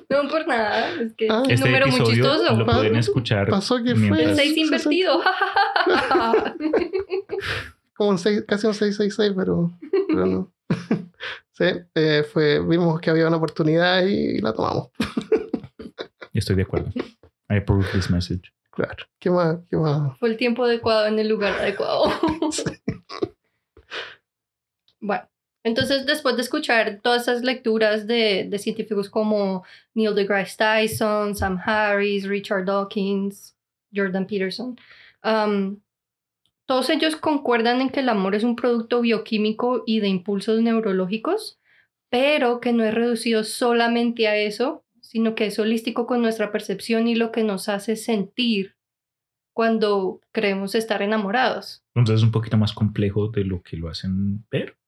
No 0.08 0.28
por 0.28 0.46
nada, 0.46 0.90
es 1.00 1.14
que 1.14 1.26
Ah. 1.30 1.40
es 1.42 1.46
un 1.46 1.50
Este 1.50 1.66
número 1.66 1.86
muy 1.86 1.96
episodio 1.96 2.24
chistoso. 2.24 2.56
lo 2.56 2.66
pueden 2.66 2.96
escuchar 2.96 3.48
Pasó 3.48 3.76
que 3.82 3.94
fue. 3.94 3.96
El 3.96 4.00
mientras- 4.10 4.36
6 4.36 4.56
invertido. 4.58 5.20
Como 7.96 8.10
un 8.10 8.18
seis- 8.18 8.44
casi 8.46 8.66
un 8.66 8.74
666, 8.74 9.32
pero, 9.36 9.72
pero 10.08 10.26
no. 10.26 10.52
Sí, 11.52 11.64
eh, 11.94 12.24
fue, 12.30 12.60
vimos 12.60 13.00
que 13.00 13.10
había 13.10 13.26
una 13.28 13.36
oportunidad 13.36 14.02
y 14.04 14.40
la 14.40 14.52
tomamos. 14.52 14.88
Estoy 16.32 16.56
de 16.56 16.62
acuerdo. 16.62 16.90
I 17.50 17.56
approve 17.56 17.86
this 17.92 18.10
message. 18.10 18.52
Claro. 18.70 19.04
¿Qué 19.18 19.30
más? 19.30 19.58
¿Qué 19.70 19.76
más? 19.76 20.18
Fue 20.18 20.30
el 20.30 20.36
tiempo 20.36 20.64
adecuado 20.64 21.06
en 21.06 21.18
el 21.18 21.28
lugar 21.28 21.60
adecuado. 21.60 22.10
bueno, 25.00 25.28
entonces 25.62 26.06
después 26.06 26.36
de 26.36 26.42
escuchar 26.42 27.00
todas 27.02 27.22
esas 27.22 27.42
lecturas 27.42 28.06
de, 28.06 28.46
de 28.48 28.58
científicos 28.58 29.10
como 29.10 29.64
Neil 29.94 30.14
deGrasse 30.14 30.56
Tyson, 30.56 31.36
Sam 31.36 31.60
Harris, 31.64 32.26
Richard 32.26 32.64
Dawkins, 32.64 33.54
Jordan 33.94 34.26
Peterson, 34.26 34.78
um, 35.22 35.78
todos 36.66 36.88
ellos 36.88 37.16
concuerdan 37.16 37.82
en 37.82 37.90
que 37.90 38.00
el 38.00 38.08
amor 38.08 38.34
es 38.34 38.44
un 38.44 38.56
producto 38.56 39.02
bioquímico 39.02 39.82
y 39.84 40.00
de 40.00 40.08
impulsos 40.08 40.62
neurológicos, 40.62 41.58
pero 42.08 42.60
que 42.60 42.72
no 42.72 42.84
es 42.84 42.94
reducido 42.94 43.44
solamente 43.44 44.28
a 44.28 44.36
eso, 44.36 44.82
sino 45.12 45.34
que 45.34 45.44
es 45.44 45.58
holístico 45.58 46.06
con 46.06 46.22
nuestra 46.22 46.50
percepción 46.50 47.06
y 47.06 47.14
lo 47.14 47.32
que 47.32 47.44
nos 47.44 47.68
hace 47.68 47.96
sentir 47.96 48.76
cuando 49.54 50.22
creemos 50.32 50.74
estar 50.74 51.02
enamorados. 51.02 51.84
Entonces 51.94 52.22
es 52.22 52.24
un 52.24 52.32
poquito 52.32 52.56
más 52.56 52.72
complejo 52.72 53.28
de 53.28 53.44
lo 53.44 53.60
que 53.62 53.76
lo 53.76 53.90
hacen 53.90 54.46
ver. 54.50 54.78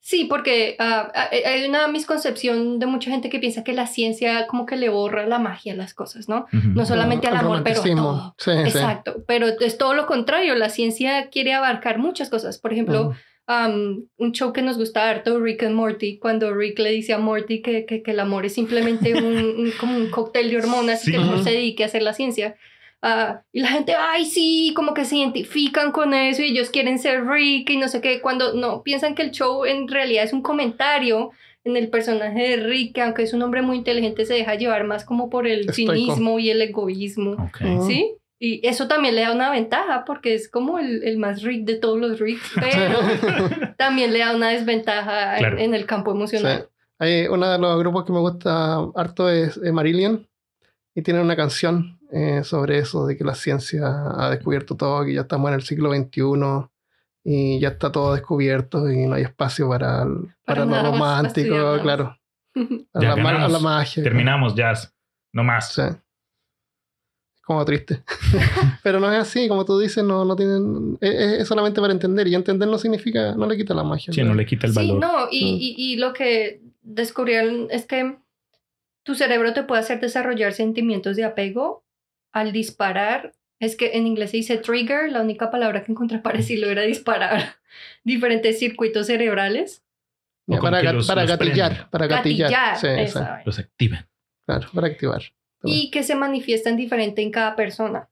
Sí, 0.00 0.24
porque 0.24 0.76
ah, 0.78 1.12
ah, 1.14 1.28
hay 1.30 1.68
una 1.68 1.86
misconcepción 1.86 2.78
de 2.78 2.86
mucha 2.86 3.10
gente 3.10 3.28
que 3.28 3.40
piensa 3.40 3.62
que 3.62 3.74
la 3.74 3.86
ciencia 3.86 4.46
como 4.46 4.64
que 4.64 4.76
le 4.76 4.88
borra 4.88 5.26
la 5.26 5.38
magia 5.38 5.74
a 5.74 5.76
las 5.76 5.92
cosas, 5.92 6.30
¿no? 6.30 6.46
No 6.50 6.86
solamente 6.86 7.26
al 7.26 7.34
El 7.34 7.40
amor, 7.40 7.62
pero 7.62 7.82
a 7.82 7.84
todo. 7.84 8.34
Sí, 8.38 8.50
sí. 8.52 8.68
Exacto, 8.70 9.22
pero 9.26 9.48
es 9.48 9.76
todo 9.76 9.92
lo 9.92 10.06
contrario, 10.06 10.54
la 10.54 10.70
ciencia 10.70 11.28
quiere 11.28 11.52
abarcar 11.52 11.98
muchas 11.98 12.30
cosas. 12.30 12.56
Por 12.56 12.72
ejemplo. 12.72 13.14
Um, 13.48 14.04
un 14.18 14.32
show 14.32 14.52
que 14.52 14.62
nos 14.62 14.76
gusta 14.78 15.08
harto, 15.08 15.40
Rick 15.40 15.62
and 15.64 15.74
Morty, 15.74 16.18
cuando 16.18 16.54
Rick 16.54 16.78
le 16.78 16.90
dice 16.90 17.12
a 17.14 17.18
Morty 17.18 17.62
que, 17.62 17.86
que, 17.86 18.02
que 18.02 18.10
el 18.10 18.20
amor 18.20 18.44
es 18.46 18.52
simplemente 18.54 19.14
un, 19.14 19.24
un- 19.58 19.72
como 19.80 19.96
un 19.96 20.10
cóctel 20.10 20.50
de 20.50 20.58
hormonas 20.58 21.06
y 21.08 21.12
que 21.12 21.18
Sí. 21.18 21.22
mejor 21.24 21.42
se 21.42 21.50
dedique 21.50 21.82
a 21.82 21.86
hacer 21.86 22.02
la 22.02 22.12
ciencia. 22.12 22.56
Ah, 23.00 23.42
y 23.52 23.60
la 23.60 23.68
gente, 23.68 23.94
ay, 23.96 24.24
sí, 24.26 24.72
como 24.74 24.92
que 24.92 25.04
se 25.04 25.16
identifican 25.16 25.92
con 25.92 26.14
eso 26.14 26.42
y 26.42 26.50
ellos 26.50 26.70
quieren 26.70 26.98
ser 26.98 27.24
Rick 27.26 27.70
y 27.70 27.76
no 27.76 27.86
sé 27.88 28.00
qué, 28.00 28.20
cuando 28.20 28.54
no, 28.54 28.82
piensan 28.82 29.14
que 29.14 29.22
el 29.22 29.30
show 29.30 29.64
en 29.64 29.86
realidad 29.88 30.24
es 30.24 30.32
un 30.32 30.42
comentario 30.42 31.30
en 31.64 31.76
el 31.76 31.90
personaje 31.90 32.40
de 32.48 32.56
Rick, 32.56 32.94
que 32.96 33.02
aunque 33.02 33.22
es 33.22 33.32
un 33.32 33.42
hombre 33.42 33.62
muy 33.62 33.76
inteligente, 33.76 34.24
se 34.26 34.34
deja 34.34 34.54
llevar 34.56 34.84
más 34.84 35.04
como 35.04 35.30
por 35.30 35.46
el 35.46 35.68
Estoico. 35.68 35.92
cinismo 35.92 36.38
y 36.40 36.50
el 36.50 36.60
egoísmo. 36.62 37.32
Ok. 37.32 37.60
Ujú. 37.76 37.86
¿Sí? 37.86 38.14
Y 38.40 38.64
eso 38.66 38.86
también 38.86 39.14
le 39.16 39.22
da 39.22 39.32
una 39.32 39.50
ventaja 39.50 40.04
porque 40.04 40.34
es 40.34 40.48
como 40.48 40.78
el, 40.78 41.02
el 41.02 41.18
más 41.18 41.42
rick 41.42 41.64
de 41.64 41.74
todos 41.76 41.98
los 41.98 42.20
ricks, 42.20 42.52
pero 42.54 42.98
también 43.76 44.12
le 44.12 44.20
da 44.20 44.34
una 44.36 44.50
desventaja 44.50 45.34
en- 45.34 45.38
Claro. 45.40 45.58
en, 45.58 45.74
el 45.74 45.86
campo 45.86 46.12
emocional. 46.12 46.68
Sí. 46.68 46.74
Hay 47.00 47.26
uno 47.28 47.48
de 47.50 47.58
los 47.58 47.78
grupos 47.78 48.04
que 48.04 48.12
me 48.12 48.18
gusta 48.20 48.78
harto 48.96 49.28
es 49.28 49.56
Marillion 49.60 50.26
y 50.94 51.02
tienen 51.02 51.22
una 51.22 51.36
canción 51.36 51.98
eh, 52.12 52.42
sobre 52.44 52.78
eso, 52.78 53.06
de 53.06 53.16
que 53.16 53.24
la 53.24 53.34
ciencia 53.34 53.82
ha 54.16 54.30
descubierto 54.30 54.76
todo, 54.76 55.04
que 55.04 55.14
ya 55.14 55.20
estamos 55.22 55.48
en 55.50 55.54
el 55.54 55.62
siglo 55.62 55.92
XXI 55.94 56.22
y 57.24 57.60
ya 57.60 57.68
está 57.68 57.92
todo 57.92 58.14
descubierto 58.14 58.88
y 58.90 59.06
no 59.06 59.14
hay 59.14 59.22
espacio 59.22 59.68
para, 59.68 60.02
el- 60.04 60.28
para, 60.44 60.64
Para 60.64 60.82
lo 60.82 60.90
romántico, 60.92 61.78
claro. 61.82 62.16
A 62.94 63.00
Ya 63.00 63.14
la, 63.14 63.44
a 63.44 63.48
la 63.48 63.58
magia. 63.60 64.02
Terminamos, 64.02 64.54
jazz. 64.54 64.92
No 65.32 65.44
más. 65.44 65.72
Sí. 65.74 65.82
Como 67.48 67.64
triste. 67.64 68.02
Pero 68.82 69.00
no 69.00 69.10
es 69.10 69.18
así, 69.18 69.48
como 69.48 69.64
tú 69.64 69.78
dices, 69.78 70.04
no, 70.04 70.22
no 70.26 70.36
tienen. 70.36 70.98
Es, 71.00 71.14
es 71.40 71.48
solamente 71.48 71.80
para 71.80 71.94
entender. 71.94 72.28
Y 72.28 72.34
entender 72.34 72.68
no 72.68 72.76
significa, 72.76 73.34
no 73.34 73.46
le 73.46 73.56
quita 73.56 73.72
la 73.72 73.84
magia. 73.84 74.12
Sí, 74.12 74.22
no 74.22 74.34
le 74.34 74.44
quita 74.44 74.66
el 74.66 74.74
Sí, 74.74 74.78
valor. 74.78 74.98
no, 75.00 75.28
y, 75.30 75.44
Mm. 75.44 75.56
y, 75.58 75.74
y 75.78 75.96
lo 75.96 76.12
que 76.12 76.60
descubrieron 76.82 77.68
es 77.70 77.86
que 77.86 78.16
tu 79.02 79.14
cerebro 79.14 79.54
te 79.54 79.62
puede 79.62 79.80
hacer 79.80 79.98
desarrollar 79.98 80.52
sentimientos 80.52 81.16
de 81.16 81.24
apego 81.24 81.84
al 82.32 82.52
disparar. 82.52 83.32
Es 83.60 83.76
que 83.76 83.92
en 83.96 84.06
inglés 84.06 84.30
se 84.32 84.36
dice 84.36 84.58
trigger, 84.58 85.10
la 85.10 85.22
única 85.22 85.50
palabra 85.50 85.82
que 85.82 85.90
encontré 85.90 86.18
para 86.18 86.36
decirlo 86.36 86.68
era 86.68 86.82
disparar 86.82 87.56
diferentes 88.04 88.58
circuitos 88.58 89.06
cerebrales. 89.06 89.82
Ya, 90.46 90.60
para 90.60 90.82
que 90.82 90.88
gat- 90.88 90.92
los- 90.92 91.06
para 91.06 91.22
los 91.22 91.30
gatillar. 91.30 91.88
Para 91.88 92.06
gatillar. 92.06 92.50
Gatillar, 92.52 93.06
Sí, 93.08 93.12
sí. 93.18 93.18
Los 93.46 93.58
activan. 93.58 94.06
claro, 94.44 94.68
para 94.74 94.86
activar. 94.88 95.22
Y 95.64 95.90
que 95.90 96.02
se 96.02 96.14
manifiestan 96.14 96.76
diferente 96.76 97.22
en 97.22 97.30
cada 97.30 97.56
persona, 97.56 98.08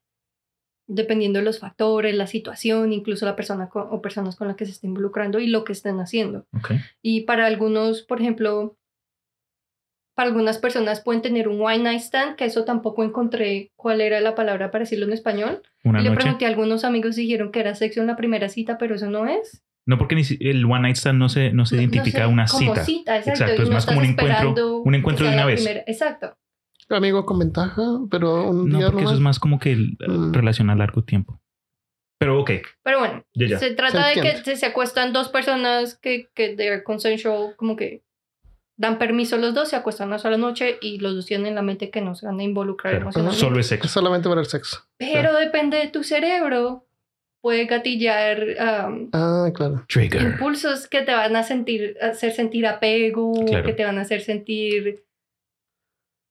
dependiendo 0.89 1.39
de 1.39 1.45
los 1.45 1.59
factores, 1.61 2.15
la 2.15 2.27
situación, 2.27 2.93
incluso 2.93 3.25
la 3.27 3.37
persona 3.37 3.69
o 3.75 4.01
personas 4.03 4.37
con 4.37 4.49
las 4.49 4.57
que 4.57 4.65
se 4.67 4.73
estén 4.73 4.91
involucrando 4.91 5.39
y 5.39 5.47
lo 5.49 5.65
que 5.65 5.73
estén 5.73 5.99
haciendo. 6.01 6.47
Y 7.03 7.23
para 7.23 7.47
algunos, 7.47 8.03
por 8.03 8.21
ejemplo, 8.21 8.77
para 10.15 10.29
algunas 10.29 10.59
personas 10.59 11.01
pueden 11.03 11.21
tener 11.23 11.47
un 11.49 11.61
one 11.61 11.79
night 11.81 12.01
stand, 12.01 12.37
que 12.37 12.47
eso 12.47 12.65
tampoco 12.65 13.05
encontré 13.05 13.71
cuál 13.77 14.01
era 14.01 14.21
la 14.21 14.35
palabra 14.35 14.71
para 14.71 14.85
decirlo 14.85 15.05
en 15.07 15.13
español. 15.13 15.63
Una 15.85 16.01
Y 16.01 16.05
le 16.05 16.09
noche. 16.11 16.21
pregunté 16.23 16.47
a 16.47 16.49
algunos 16.49 16.85
amigos 16.85 17.19
y 17.19 17.23
dijeron 17.23 17.53
que 17.53 17.61
era 17.61 17.75
sexo 17.75 18.01
en 18.01 18.07
la 18.07 18.17
primera 18.17 18.49
cita, 18.49 18.79
pero 18.79 18.95
eso 18.95 19.11
no 19.11 19.27
es. 19.27 19.63
No, 19.85 19.99
porque 19.99 20.17
el 20.41 20.65
one 20.65 20.81
night 20.81 20.97
stand 20.97 21.19
no 21.19 21.29
se, 21.29 21.53
no 21.53 21.67
se 21.67 21.77
No- 21.77 21.83
no 21.83 21.89
identifica 21.89 22.21
sé, 22.27 22.27
una 22.33 22.47
como 22.47 22.75
cita. 22.77 23.19
exacto. 23.19 23.63
Es 23.63 23.69
no 23.69 23.75
más 23.75 23.87
como 23.87 24.01
un 24.01 24.07
encuentro- 24.07 24.83
un 24.83 24.95
encuentro 24.95 25.27
de 25.27 25.35
una 25.35 25.45
vez. 25.47 25.63
primera- 25.63 25.85
Exacto. 25.87 26.37
Amigos 26.89 27.25
con 27.25 27.39
ventaja, 27.41 27.83
pero 28.11 28.49
un 28.51 28.69
No, 28.69 28.79
día 28.79 28.87
porque 28.91 29.05
eso 29.05 29.15
es 29.15 29.21
más 29.21 29.39
como 29.41 29.59
que 29.59 29.73
el- 29.73 29.97
Mm. 30.07 30.33
relación 30.33 30.71
a 30.71 30.77
largo 30.77 31.03
tiempo. 31.03 31.41
Pero 32.19 32.41
ok, 32.41 32.51
Pero 32.83 32.99
bueno, 33.01 33.25
ya 33.35 33.47
ya. 33.49 33.59
Se 33.59 33.73
trata 33.73 34.13
Se 34.15 34.21
de 34.21 34.23
que 34.23 34.37
se, 34.45 34.57
se 34.57 34.67
acuestan 34.67 35.13
dos 35.13 35.29
personas 35.29 35.97
que, 35.99 36.29
que 36.35 36.55
they're 36.57 36.83
consensual, 36.83 37.55
como 37.57 37.77
que 37.77 38.03
dan 38.79 38.99
permiso 38.99 39.37
los 39.37 39.55
dos, 39.55 39.69
se 39.71 39.77
acuestan 39.77 40.09
una 40.09 40.19
sola 40.19 40.37
noche 40.37 40.79
y 40.81 40.99
los 40.99 41.15
dos 41.15 41.27
tienen 41.27 41.47
en 41.49 41.55
la 41.57 41.63
mente 41.63 41.91
que 41.91 42.01
no 42.01 42.15
se 42.15 42.27
van 42.27 42.39
a 42.41 42.43
involucrar 42.43 42.93
Claro. 42.95 43.05
emocionalmente. 43.07 43.41
Solo 43.41 43.59
es 43.59 43.67
Es 43.67 43.69
sexo. 43.71 43.89
solamente 43.89 44.29
para 44.29 44.41
el 44.41 44.47
sexo. 44.47 44.83
Pero 44.99 45.35
depende 45.35 45.79
de 45.79 45.89
tu 45.89 46.05
cerebro, 46.05 46.87
puede 47.43 47.67
gatillar 47.67 48.43
um, 48.89 49.09
Ah, 49.13 49.51
claro. 49.55 49.85
Trigger. 49.89 50.23
impulsos 50.23 50.87
que 50.89 51.03
te 51.03 51.13
van 51.13 51.37
a 51.37 51.43
sentir, 51.43 51.97
hacer 52.01 52.33
sentir 52.33 52.67
apego, 52.67 53.33
Claro. 53.47 53.65
que 53.67 53.73
te 53.73 53.85
van 53.85 53.99
a 53.99 54.03
hacer 54.03 54.21
sentir 54.23 55.05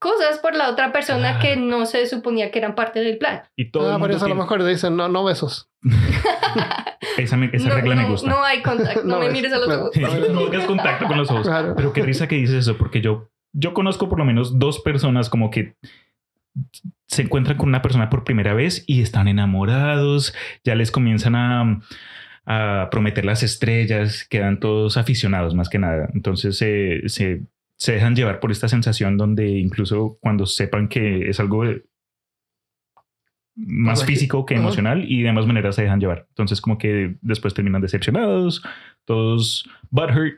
cosas 0.05 0.37
por 0.39 0.55
la 0.55 0.69
otra 0.69 0.91
persona 0.91 1.39
Claro. 1.39 1.39
que 1.41 1.55
no 1.57 1.85
se 1.85 2.05
suponía 2.05 2.51
que 2.51 2.59
eran 2.59 2.75
parte 2.75 2.99
del 2.99 3.17
plan. 3.17 3.41
Y 3.55 3.71
todo 3.71 3.89
ah, 3.91 3.95
el 3.95 3.99
por 3.99 4.11
eso 4.11 4.25
a 4.25 4.29
lo 4.29 4.35
mejor 4.35 4.63
dicen 4.63 4.95
no, 4.95 5.09
no 5.09 5.23
besos. 5.23 5.69
Esa, 7.17 7.37
me- 7.37 7.49
esa 7.53 7.69
no, 7.69 7.75
regla 7.75 7.95
me 7.95 8.01
no- 8.03 8.09
gusta. 8.09 8.29
no 8.29 8.43
hay 8.43 8.61
contacto, 8.61 9.01
no, 9.05 9.15
No 9.15 9.19
me 9.19 9.27
es, 9.27 9.33
mires 9.33 9.53
a 9.53 9.57
los 9.57 9.65
claro. 9.67 9.81
ojos. 9.85 10.29
no 10.31 10.39
hagas 10.47 10.65
contacto 10.65 11.05
con 11.07 11.17
los 11.17 11.31
ojos. 11.31 11.47
Claro. 11.47 11.73
Pero 11.75 11.93
qué 11.93 12.01
risa 12.03 12.27
que 12.27 12.35
dices 12.35 12.55
eso, 12.55 12.77
porque 12.77 13.01
yo, 13.01 13.29
yo 13.53 13.73
conozco 13.73 14.09
por 14.09 14.19
lo 14.19 14.25
menos 14.25 14.59
dos 14.59 14.79
personas 14.79 15.29
como 15.29 15.49
que 15.49 15.75
se 17.07 17.21
encuentran 17.23 17.57
con 17.57 17.69
una 17.69 17.81
persona 17.81 18.09
por 18.09 18.23
primera 18.23 18.53
vez 18.53 18.83
y 18.87 19.01
están 19.01 19.27
enamorados, 19.27 20.33
ya 20.63 20.75
les 20.75 20.91
comienzan 20.91 21.35
a, 21.35 21.79
a 22.45 22.89
prometer 22.89 23.25
las 23.25 23.43
estrellas, 23.43 24.25
quedan 24.29 24.59
todos 24.59 24.97
aficionados 24.97 25.53
más 25.55 25.69
que 25.69 25.79
nada. 25.79 26.09
Entonces 26.13 26.57
se, 26.57 27.07
se, 27.07 27.43
se 27.77 27.93
dejan 27.93 28.15
llevar 28.15 28.39
por 28.39 28.51
esta 28.51 28.67
sensación 28.69 29.17
donde 29.17 29.47
incluso 29.49 30.17
cuando 30.21 30.45
sepan 30.45 30.87
que 30.87 31.29
es 31.29 31.39
algo 31.39 31.65
de- 31.65 31.83
más 33.57 33.99
Ajá. 33.99 34.07
físico 34.07 34.45
que 34.45 34.55
Ajá. 34.55 34.63
emocional 34.63 35.05
y 35.09 35.21
de 35.23 35.29
ambas 35.29 35.45
maneras 35.47 35.75
se 35.75 35.83
dejan 35.83 35.99
llevar. 35.99 36.25
Entonces 36.29 36.59
como 36.61 36.77
que 36.77 37.15
después 37.21 37.53
terminan 37.53 37.81
decepcionados, 37.81 38.61
todos 39.05 39.69
butthurt 39.89 40.33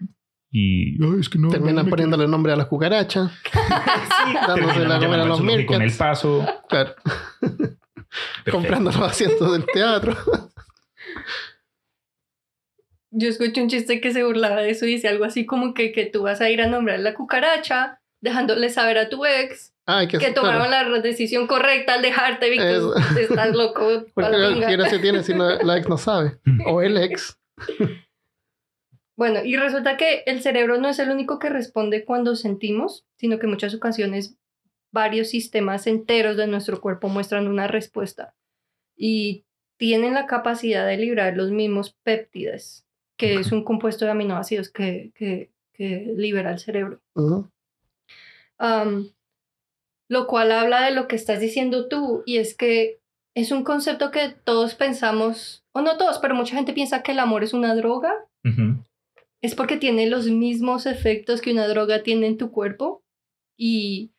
y 0.51 1.03
"Ay, 1.03 1.19
es 1.19 1.27
que 1.29 1.39
no, 1.39 1.49
Terminan 1.49 1.85
no 1.85 1.89
poniéndole 1.89 2.27
nombre 2.27 2.53
a 2.53 2.55
las 2.55 2.67
cucarachas. 2.67 3.31
quiero". 3.51 3.67
dándose 4.47 4.73
Terminan 4.73 4.89
la 4.89 4.99
comer 5.05 5.19
a 5.19 5.25
los 5.25 5.37
zoológico 5.39 5.73
en 5.75 5.81
el 5.81 5.91
paso. 5.93 6.45
Claro. 6.69 6.95
Perfecto. 7.39 7.77
Comprando 8.51 8.91
los 8.91 9.01
asientos 9.01 9.51
del 9.51 9.65
teatro. 9.73 10.15
Yo 13.19 13.29
escuché 13.29 13.61
un 13.61 13.69
chiste 13.69 13.99
que 13.99 14.11
se 14.13 14.23
burlaba 14.23 14.61
de 14.61 14.69
eso 14.71 14.85
y 14.85 14.89
dice 14.89 15.07
algo 15.07 15.25
así 15.25 15.45
como 15.45 15.73
que, 15.73 15.91
que 15.91 16.05
tú 16.05 16.23
vas 16.23 16.39
a 16.41 16.49
ir 16.49 16.61
a 16.61 16.67
nombrar 16.67 16.99
la 16.99 17.13
cucaracha 17.15 17.99
dejándole 18.21 18.69
saber 18.69 18.97
a 18.97 19.09
tu 19.09 19.25
ex 19.25 19.73
Ah, 19.89 20.01
que, 20.01 20.17
que 20.17 20.33
claro. 20.33 20.41
tomaron 20.41 20.69
la 20.69 20.99
decisión 20.99 21.47
correcta 21.47 21.93
al 21.93 22.01
dejarte, 22.01 22.49
Víctor. 22.49 22.95
Estás 23.17 23.55
loco. 23.55 24.05
Porque 24.13 24.31
la. 24.37 24.67
¿qué 24.67 24.75
gracia 24.75 24.99
tiene 25.01 25.23
si 25.23 25.33
no- 25.33 25.49
la 25.63 25.77
ex 25.77 25.87
no 25.87 25.97
sabe? 25.97 26.37
O 26.67 26.81
el 26.81 26.97
ex. 26.97 27.37
Bueno, 29.15 29.43
y 29.43 29.55
resulta 29.57 29.97
que 29.97 30.23
el 30.27 30.41
cerebro 30.41 30.77
no 30.77 30.89
es 30.89 30.99
el 30.99 31.09
único 31.09 31.39
que 31.39 31.49
responde 31.49 32.05
cuando 32.05 32.35
sentimos, 32.35 33.05
sino 33.15 33.39
que 33.39 33.45
en 33.47 33.51
muchas 33.51 33.73
ocasiones 33.73 34.35
varios 34.91 35.29
sistemas 35.29 35.87
enteros 35.87 36.37
de 36.37 36.47
nuestro 36.47 36.79
cuerpo 36.81 37.07
muestran 37.09 37.47
una 37.47 37.67
respuesta 37.67 38.35
y 38.95 39.45
tienen 39.77 40.13
la 40.13 40.27
capacidad 40.27 40.85
de 40.85 40.97
librar 40.97 41.35
los 41.35 41.51
mismos 41.51 41.95
péptides, 42.03 42.85
que 43.17 43.35
es 43.35 43.51
un 43.51 43.63
compuesto 43.63 44.05
de 44.05 44.11
aminoácidos 44.11 44.69
que, 44.69 45.11
que, 45.15 45.49
que 45.73 46.13
libera 46.15 46.51
el 46.51 46.59
cerebro. 46.59 47.01
Lo 50.09 50.27
cual 50.27 50.51
habla 50.51 50.85
de 50.85 50.91
lo 50.91 51.07
que 51.07 51.17
estás 51.17 51.39
diciendo 51.39 51.89
tú, 51.89 52.23
y 52.25 52.37
es 52.37 52.55
que 52.55 52.99
es 53.35 53.51
un 53.51 53.63
concepto 53.63 54.09
que 54.09 54.29
todos 54.29 54.73
pensamos, 54.75 55.65
o 55.73 55.81
no 55.81 55.97
todos, 55.97 56.19
pero 56.19 56.33
mucha 56.33 56.55
gente 56.55 56.73
piensa 56.73 57.03
que 57.03 57.11
el 57.11 57.19
amor 57.19 57.43
es 57.43 57.53
una 57.53 57.75
droga, 57.75 58.13
es 59.41 59.53
porque 59.53 59.77
tiene 59.77 60.07
los 60.07 60.27
mismos 60.27 60.85
efectos 60.85 61.41
que 61.41 61.51
una 61.51 61.67
droga 61.67 62.03
tiene 62.03 62.27
en 62.27 62.37
tu 62.37 62.51
cuerpo, 62.51 63.03
y 63.57 64.11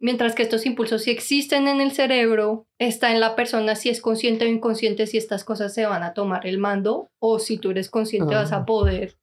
mientras 0.00 0.34
que 0.34 0.42
estos 0.42 0.66
impulsos 0.66 1.02
sí 1.04 1.10
existen 1.10 1.68
en 1.68 1.80
el 1.80 1.92
cerebro, 1.92 2.66
está 2.78 3.12
en 3.12 3.20
la 3.20 3.36
persona 3.36 3.74
si 3.76 3.88
es 3.90 4.00
consciente 4.00 4.44
o 4.46 4.48
inconsciente 4.48 5.06
si 5.06 5.16
estas 5.18 5.44
cosas 5.44 5.72
se 5.74 5.86
van 5.86 6.02
a 6.02 6.14
tomar 6.14 6.46
el 6.46 6.58
mando, 6.58 7.10
o 7.20 7.38
si 7.38 7.58
tú 7.58 7.70
eres 7.70 7.88
consciente 7.90 8.34
vas 8.34 8.50
Ah. 8.52 8.56
a 8.58 8.64
poder 8.66 9.16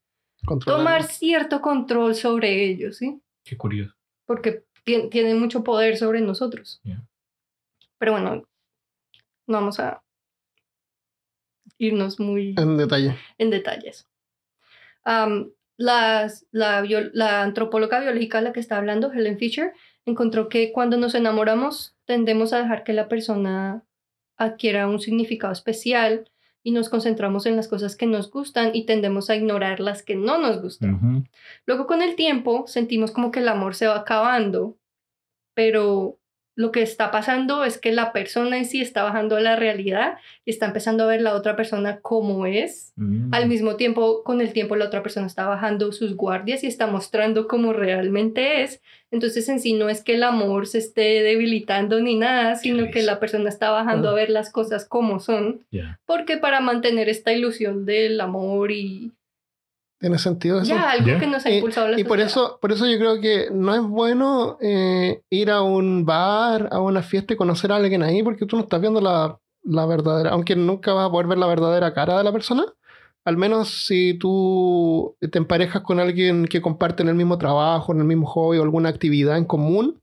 Controlar. 0.46 0.80
tomar 0.80 1.04
cierto 1.04 1.62
control 1.62 2.16
sobre 2.16 2.64
ellos, 2.64 2.98
¿sí? 2.98 3.20
Qué 3.44 3.58
curioso. 3.58 3.94
porque 4.26 4.66
tien- 4.86 5.10
tienen 5.10 5.40
mucho 5.40 5.64
poder 5.64 5.98
sobre 5.98 6.22
nosotros. 6.22 6.82
Pero 7.98 8.12
bueno, 8.12 8.36
no 9.48 9.58
vamos 9.58 9.80
a 9.80 10.04
irnos 11.78 12.20
muy 12.20 12.54
En 12.58 12.78
detalle. 12.78 13.16
en 13.38 13.50
detalles. 13.50 14.08
Las- 15.80 16.46
la, 16.52 16.82
bio- 16.82 17.10
la 17.14 17.44
antropóloga 17.44 18.00
biológica 18.02 18.40
a 18.40 18.42
la 18.42 18.52
que 18.52 18.60
está 18.60 18.78
hablando, 18.78 19.12
Helen 19.14 19.38
Fisher, 19.38 19.74
encontró 20.08 20.50
que 20.50 20.72
cuando 20.72 20.98
nos 20.98 21.16
enamoramos 21.16 21.96
tendemos 22.06 22.54
a 22.54 22.60
dejar 22.60 22.84
que 22.84 22.94
la 22.94 23.08
persona 23.08 23.84
adquiera 24.38 24.88
un 24.88 25.00
significado 25.00 25.54
especial 25.54 26.30
y 26.64 26.72
nos 26.72 26.90
concentramos 26.90 27.46
en 27.46 27.56
las 27.56 27.68
cosas 27.68 27.96
que 27.96 28.08
nos 28.08 28.30
gustan 28.32 28.72
y 28.74 28.86
tendemos 28.86 29.30
a 29.30 29.36
ignorar 29.36 29.80
las 29.80 30.04
que 30.04 30.16
no 30.16 30.38
nos 30.38 30.62
gustan. 30.62 31.30
Luego 31.66 31.88
con 31.88 32.02
el 32.02 32.16
tiempo 32.16 32.66
sentimos 32.68 33.12
como 33.12 33.32
que 33.32 33.40
el 33.40 33.48
amor 33.48 33.76
se 33.76 33.88
va 33.88 33.98
acabando, 33.98 34.78
pero 35.54 36.20
lo 36.58 36.72
que 36.72 36.82
está 36.82 37.12
pasando 37.12 37.64
es 37.64 37.78
que 37.78 37.92
la 37.92 38.12
persona 38.12 38.58
en 38.58 38.66
sí 38.66 38.82
está 38.82 39.04
bajando 39.04 39.38
a 39.38 39.42
la 39.42 39.56
realidad 39.56 40.18
y 40.44 40.50
está 40.50 40.66
empezando 40.66 41.04
a 41.04 41.08
ver 41.08 41.22
la 41.22 41.36
otra 41.36 41.56
persona 41.56 42.02
como 42.02 42.48
es. 42.48 42.94
Mm. 42.96 43.32
Al 43.32 43.48
mismo 43.48 43.76
tiempo, 43.76 44.24
con 44.24 44.42
el 44.42 44.54
tiempo 44.54 44.76
la 44.76 44.86
otra 44.86 45.04
persona 45.04 45.28
está 45.28 45.48
bajando 45.48 45.92
sus 45.92 46.16
guardias 46.16 46.64
y 46.64 46.68
está 46.68 46.88
mostrando 46.88 47.48
cómo 47.48 47.74
realmente 47.74 48.64
es. 48.64 48.82
Entonces 49.12 49.48
en 49.48 49.60
sí 49.60 49.74
no 49.74 49.88
es 49.90 50.04
que 50.04 50.16
el 50.16 50.24
amor 50.24 50.68
se 50.68 50.80
esté 50.80 51.24
debilitando 51.24 52.00
ni 52.02 52.16
nada, 52.16 52.56
sino 52.56 52.92
que 52.92 53.04
la 53.04 53.20
persona 53.20 53.48
está 53.50 53.70
bajando 53.72 54.10
a 54.10 54.14
ver 54.14 54.30
las 54.30 54.52
cosas 54.52 54.86
como 54.86 55.20
son, 55.20 55.66
porque 56.06 56.38
para 56.38 56.60
mantener 56.60 57.08
esta 57.08 57.32
ilusión 57.32 57.86
del 57.86 58.20
amor 58.20 58.72
y 58.72 59.12
¿Tiene 60.00 60.20
sentido 60.20 60.62
eso? 60.62 60.70
ya 60.70 60.92
algo 60.92 61.18
que 61.20 61.26
nos 61.26 61.46
ha 61.46 61.50
Y- 61.50 61.56
impulsado 61.56 61.88
la 61.88 62.00
Y 62.00 62.04
por 62.04 62.20
eso, 62.20 62.60
por 62.62 62.72
eso 62.72 62.86
yo 62.86 63.00
creo 63.00 63.20
que 63.20 63.48
no 63.52 63.74
es 63.74 63.82
bueno 63.82 64.58
eh, 64.62 65.22
ir 65.32 65.50
a 65.50 65.64
un 65.64 66.06
bar, 66.06 66.70
a 66.72 66.80
una 66.80 67.02
fiesta 67.02 67.34
y 67.34 67.38
conocer 67.38 67.72
a 67.72 67.78
alguien 67.78 68.04
ahí, 68.04 68.22
porque 68.22 68.46
tú 68.46 68.58
no 68.58 68.64
estás 68.64 68.80
viendo 68.80 69.02
la, 69.02 69.40
la 69.64 69.86
verdadera, 69.88 70.32
aunque 70.32 70.56
nunca 70.56 70.94
vas 70.94 71.08
a 71.08 71.12
poder 71.12 71.26
ver 71.28 71.40
la 71.40 71.48
verdadera 71.48 71.94
cara 71.96 72.18
de 72.18 72.24
la 72.24 72.32
persona. 72.32 72.66
Al 73.28 73.36
menos 73.36 73.86
si 73.86 74.14
tú 74.14 75.18
te 75.20 75.38
emparejas 75.38 75.82
con 75.82 76.00
alguien 76.00 76.46
que 76.46 76.62
comparten 76.62 77.10
el 77.10 77.16
mismo 77.16 77.38
trabajo, 77.38 77.92
en 77.92 78.00
el 78.00 78.06
mismo 78.06 78.26
hobby 78.26 78.58
o 78.58 78.64
alguna 78.64 78.88
actividad 78.88 79.38
en 79.38 79.44
común, 79.44 80.00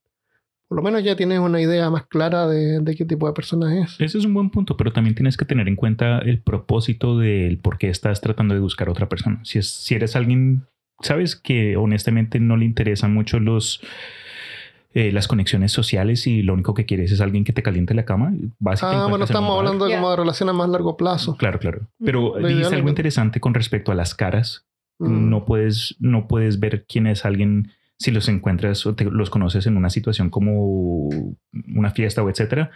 por 0.68 0.76
lo 0.76 0.82
menos 0.82 1.02
ya 1.02 1.16
tienes 1.16 1.38
una 1.38 1.58
idea 1.58 1.88
más 1.88 2.06
clara 2.06 2.46
de, 2.46 2.84
qué 2.94 3.06
tipo 3.06 3.26
de 3.26 3.32
persona 3.32 3.80
es. 3.80 3.98
Ese 3.98 4.18
es 4.18 4.26
un 4.26 4.34
buen 4.34 4.50
punto, 4.50 4.76
pero 4.76 4.92
también 4.92 5.14
tienes 5.14 5.38
que 5.38 5.46
tener 5.46 5.68
en 5.68 5.76
cuenta 5.76 6.18
el 6.18 6.42
propósito 6.42 7.16
del 7.18 7.56
por 7.56 7.78
qué 7.78 7.88
estás 7.88 8.20
tratando 8.20 8.52
de 8.52 8.60
buscar 8.60 8.88
a 8.88 8.90
otra 8.90 9.08
persona. 9.08 9.40
Si, 9.42 9.58
es, 9.58 9.70
si 9.70 9.94
eres 9.94 10.16
alguien, 10.16 10.66
sabes 11.00 11.34
que 11.34 11.78
honestamente 11.78 12.40
no 12.40 12.58
le 12.58 12.66
interesan 12.66 13.14
mucho 13.14 13.40
los, 13.40 13.80
eh, 14.96 15.10
las 15.12 15.26
conexiones 15.28 15.72
sociales 15.72 16.26
y 16.26 16.42
lo 16.42 16.54
único 16.54 16.72
que 16.72 16.86
quieres 16.86 17.10
es 17.12 17.20
alguien 17.20 17.42
que 17.44 17.52
te 17.52 17.62
caliente 17.62 17.94
la 17.94 18.04
cama. 18.04 18.32
vas 18.60 18.80
y 18.80 18.86
Ah, 18.86 19.06
bueno, 19.08 19.24
estamos 19.24 19.58
hablando 19.58 19.88
Ya. 19.88 19.96
como 19.96 20.10
de 20.10 20.16
relaciones 20.16 20.54
a 20.54 20.56
más 20.56 20.68
largo 20.68 20.96
plazo. 20.96 21.36
Claro, 21.36 21.58
claro. 21.58 21.88
Pero 22.04 22.38
Lo 22.38 22.46
dice 22.48 22.60
ideal 22.60 22.74
algo 22.74 22.88
es- 22.88 22.92
interesante 22.92 23.40
con 23.40 23.54
respecto 23.54 23.90
a 23.92 23.94
las 23.96 24.14
caras. 24.14 24.66
Mm. 25.00 25.28
No 25.30 25.44
puedes, 25.44 25.96
no 25.98 26.28
puedes 26.28 26.60
ver 26.60 26.86
quién 26.88 27.08
es 27.08 27.24
alguien 27.24 27.72
si 27.98 28.12
los 28.12 28.28
encuentras 28.28 28.86
o 28.86 28.94
te- 28.94 29.04
los 29.10 29.30
conoces 29.30 29.66
en 29.66 29.76
una 29.76 29.90
situación 29.90 30.30
como 30.30 31.08
una 31.74 31.90
fiesta 31.90 32.22
o 32.22 32.30
etcétera. 32.30 32.70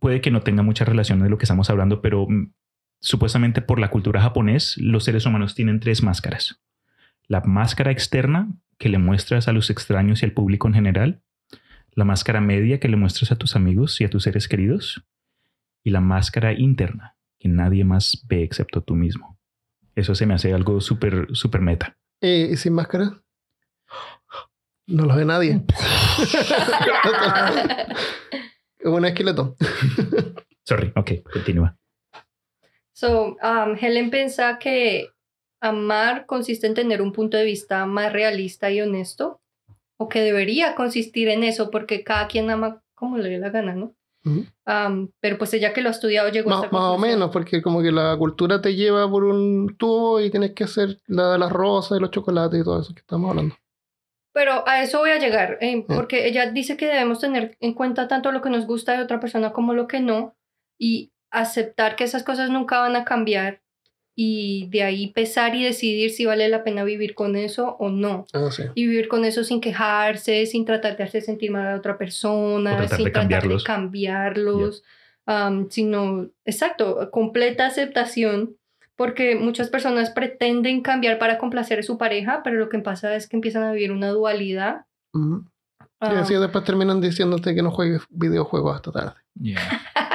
Puede 0.00 0.20
que 0.20 0.32
no 0.32 0.40
tenga 0.40 0.62
mucha 0.64 0.84
relación 0.84 1.20
de 1.20 1.30
lo 1.30 1.38
que 1.38 1.44
estamos 1.44 1.70
hablando, 1.70 2.00
pero 2.02 2.26
mm, 2.28 2.50
supuestamente 3.00 3.62
por 3.62 3.78
la 3.78 3.90
cultura 3.90 4.20
japonés, 4.20 4.76
los 4.78 5.04
seres 5.04 5.24
humanos 5.26 5.54
tienen 5.54 5.78
tres 5.78 6.02
máscaras. 6.02 6.60
La 7.28 7.40
máscara 7.42 7.92
externa 7.92 8.48
que 8.78 8.88
le 8.88 8.98
muestras 8.98 9.46
a 9.48 9.52
los 9.52 9.70
extraños 9.70 10.22
y 10.22 10.26
al 10.26 10.32
público 10.32 10.66
en 10.68 10.74
general, 10.74 11.20
la 11.98 12.04
máscara 12.04 12.40
media 12.40 12.78
que 12.78 12.86
le 12.86 12.96
muestras 12.96 13.32
a 13.32 13.36
tus 13.36 13.56
amigos 13.56 14.00
y 14.00 14.04
a 14.04 14.08
tus 14.08 14.22
seres 14.22 14.46
queridos, 14.46 15.02
y 15.82 15.90
la 15.90 16.00
máscara 16.00 16.52
interna 16.52 17.16
que 17.40 17.48
nadie 17.48 17.84
más 17.84 18.24
ve 18.28 18.44
excepto 18.44 18.82
tú 18.82 18.94
mismo. 18.94 19.36
Eso 19.96 20.14
se 20.14 20.24
me 20.24 20.34
hace 20.34 20.54
algo 20.54 20.80
súper, 20.80 21.26
súper 21.32 21.60
meta. 21.60 21.98
Eh, 22.20 22.50
¿Y 22.52 22.56
sin 22.56 22.74
máscara? 22.74 23.20
No 24.86 25.06
lo 25.06 25.16
ve 25.16 25.24
nadie. 25.24 25.64
Es 28.78 28.84
un 28.84 29.04
esqueleto. 29.04 29.56
Sorry, 30.62 30.92
ok, 30.94 31.10
continúa. 31.32 31.76
So, 32.92 33.36
um, 33.42 33.76
Helen 33.76 34.10
piensa 34.10 34.60
que 34.60 35.08
amar 35.60 36.26
consiste 36.26 36.68
en 36.68 36.74
tener 36.74 37.02
un 37.02 37.12
punto 37.12 37.36
de 37.36 37.44
vista 37.44 37.86
más 37.86 38.12
realista 38.12 38.70
y 38.70 38.80
honesto, 38.80 39.40
o 39.98 40.08
que 40.08 40.20
debería 40.22 40.74
consistir 40.74 41.28
en 41.28 41.44
eso, 41.44 41.70
porque 41.70 42.04
cada 42.04 42.28
quien 42.28 42.50
ama 42.50 42.82
como 42.94 43.18
le 43.18 43.28
dé 43.28 43.38
la 43.38 43.50
gana, 43.50 43.74
¿no? 43.74 43.94
Um, 44.24 45.08
pero 45.20 45.38
pues 45.38 45.54
ella 45.54 45.72
que 45.72 45.80
lo 45.80 45.88
ha 45.88 45.92
estudiado 45.92 46.28
llegó 46.28 46.50
a 46.50 46.56
Más, 46.56 46.64
esta 46.64 46.76
más 46.76 46.84
o 46.94 46.98
menos, 46.98 47.30
porque 47.30 47.62
como 47.62 47.80
que 47.80 47.90
la 47.90 48.14
cultura 48.18 48.60
te 48.60 48.74
lleva 48.74 49.08
por 49.08 49.24
un 49.24 49.74
tubo 49.78 50.20
y 50.20 50.30
tienes 50.30 50.52
que 50.52 50.64
hacer 50.64 50.98
la 51.06 51.32
de 51.32 51.38
las 51.38 51.50
rosas 51.50 51.96
y 51.96 52.00
los 52.00 52.10
chocolates 52.10 52.60
y 52.60 52.64
todo 52.64 52.80
eso 52.82 52.92
que 52.92 53.00
estamos 53.00 53.30
hablando. 53.30 53.54
Pero 54.34 54.68
a 54.68 54.82
eso 54.82 54.98
voy 54.98 55.10
a 55.10 55.18
llegar, 55.18 55.56
eh, 55.62 55.84
Ah. 55.88 55.94
porque 55.94 56.26
ella 56.28 56.50
dice 56.50 56.76
que 56.76 56.86
debemos 56.86 57.20
tener 57.20 57.56
en 57.60 57.72
cuenta 57.72 58.06
tanto 58.06 58.30
lo 58.30 58.42
que 58.42 58.50
nos 58.50 58.66
gusta 58.66 58.92
de 58.92 59.02
otra 59.02 59.18
persona 59.18 59.52
como 59.52 59.72
lo 59.72 59.86
que 59.88 60.00
no, 60.00 60.36
y 60.78 61.10
aceptar 61.30 61.96
que 61.96 62.04
esas 62.04 62.22
cosas 62.22 62.50
nunca 62.50 62.80
van 62.80 62.96
a 62.96 63.04
cambiar, 63.04 63.62
y 64.20 64.66
de 64.70 64.82
ahí 64.82 65.12
pesar 65.12 65.54
y 65.54 65.62
decidir 65.62 66.10
si 66.10 66.26
vale 66.26 66.48
la 66.48 66.64
pena 66.64 66.82
vivir 66.82 67.14
con 67.14 67.36
eso 67.36 67.76
o 67.78 67.88
no. 67.88 68.26
Ah, 68.32 68.48
sí. 68.50 68.64
Y 68.74 68.88
vivir 68.88 69.06
con 69.06 69.24
eso 69.24 69.44
sin 69.44 69.60
quejarse, 69.60 70.44
sin 70.46 70.64
tratar 70.64 70.96
de 70.96 71.04
hacer 71.04 71.22
sentir 71.22 71.52
mal 71.52 71.68
a 71.68 71.76
otra 71.76 71.96
persona, 71.96 72.78
tratar 72.78 72.96
sin 72.96 73.04
de 73.04 73.10
tratar 73.12 73.28
cambiarlos. 73.28 73.62
de 73.62 73.66
cambiarlos, 73.68 74.82
am, 75.24 75.70
sino, 75.70 76.30
exacto, 76.44 77.12
completa 77.12 77.66
aceptación, 77.66 78.56
porque 78.96 79.36
muchas 79.36 79.68
personas 79.68 80.10
pretenden 80.10 80.80
cambiar 80.80 81.20
para 81.20 81.38
complacer 81.38 81.78
a 81.78 81.82
su 81.84 81.96
pareja, 81.96 82.40
pero 82.42 82.56
lo 82.56 82.68
que 82.68 82.80
pasa 82.80 83.14
es 83.14 83.28
que 83.28 83.36
empiezan 83.36 83.62
a 83.62 83.70
vivir 83.70 83.92
una 83.92 84.08
dualidad. 84.08 84.86
Ujú. 85.14 85.44
Y 85.80 85.86
am, 86.00 86.16
así 86.16 86.34
después 86.34 86.64
terminan 86.64 87.00
diciéndote 87.00 87.54
que 87.54 87.62
no 87.62 87.70
juegues 87.70 88.02
videojuegos 88.10 88.74
hasta 88.74 88.90
tarde. 88.90 89.14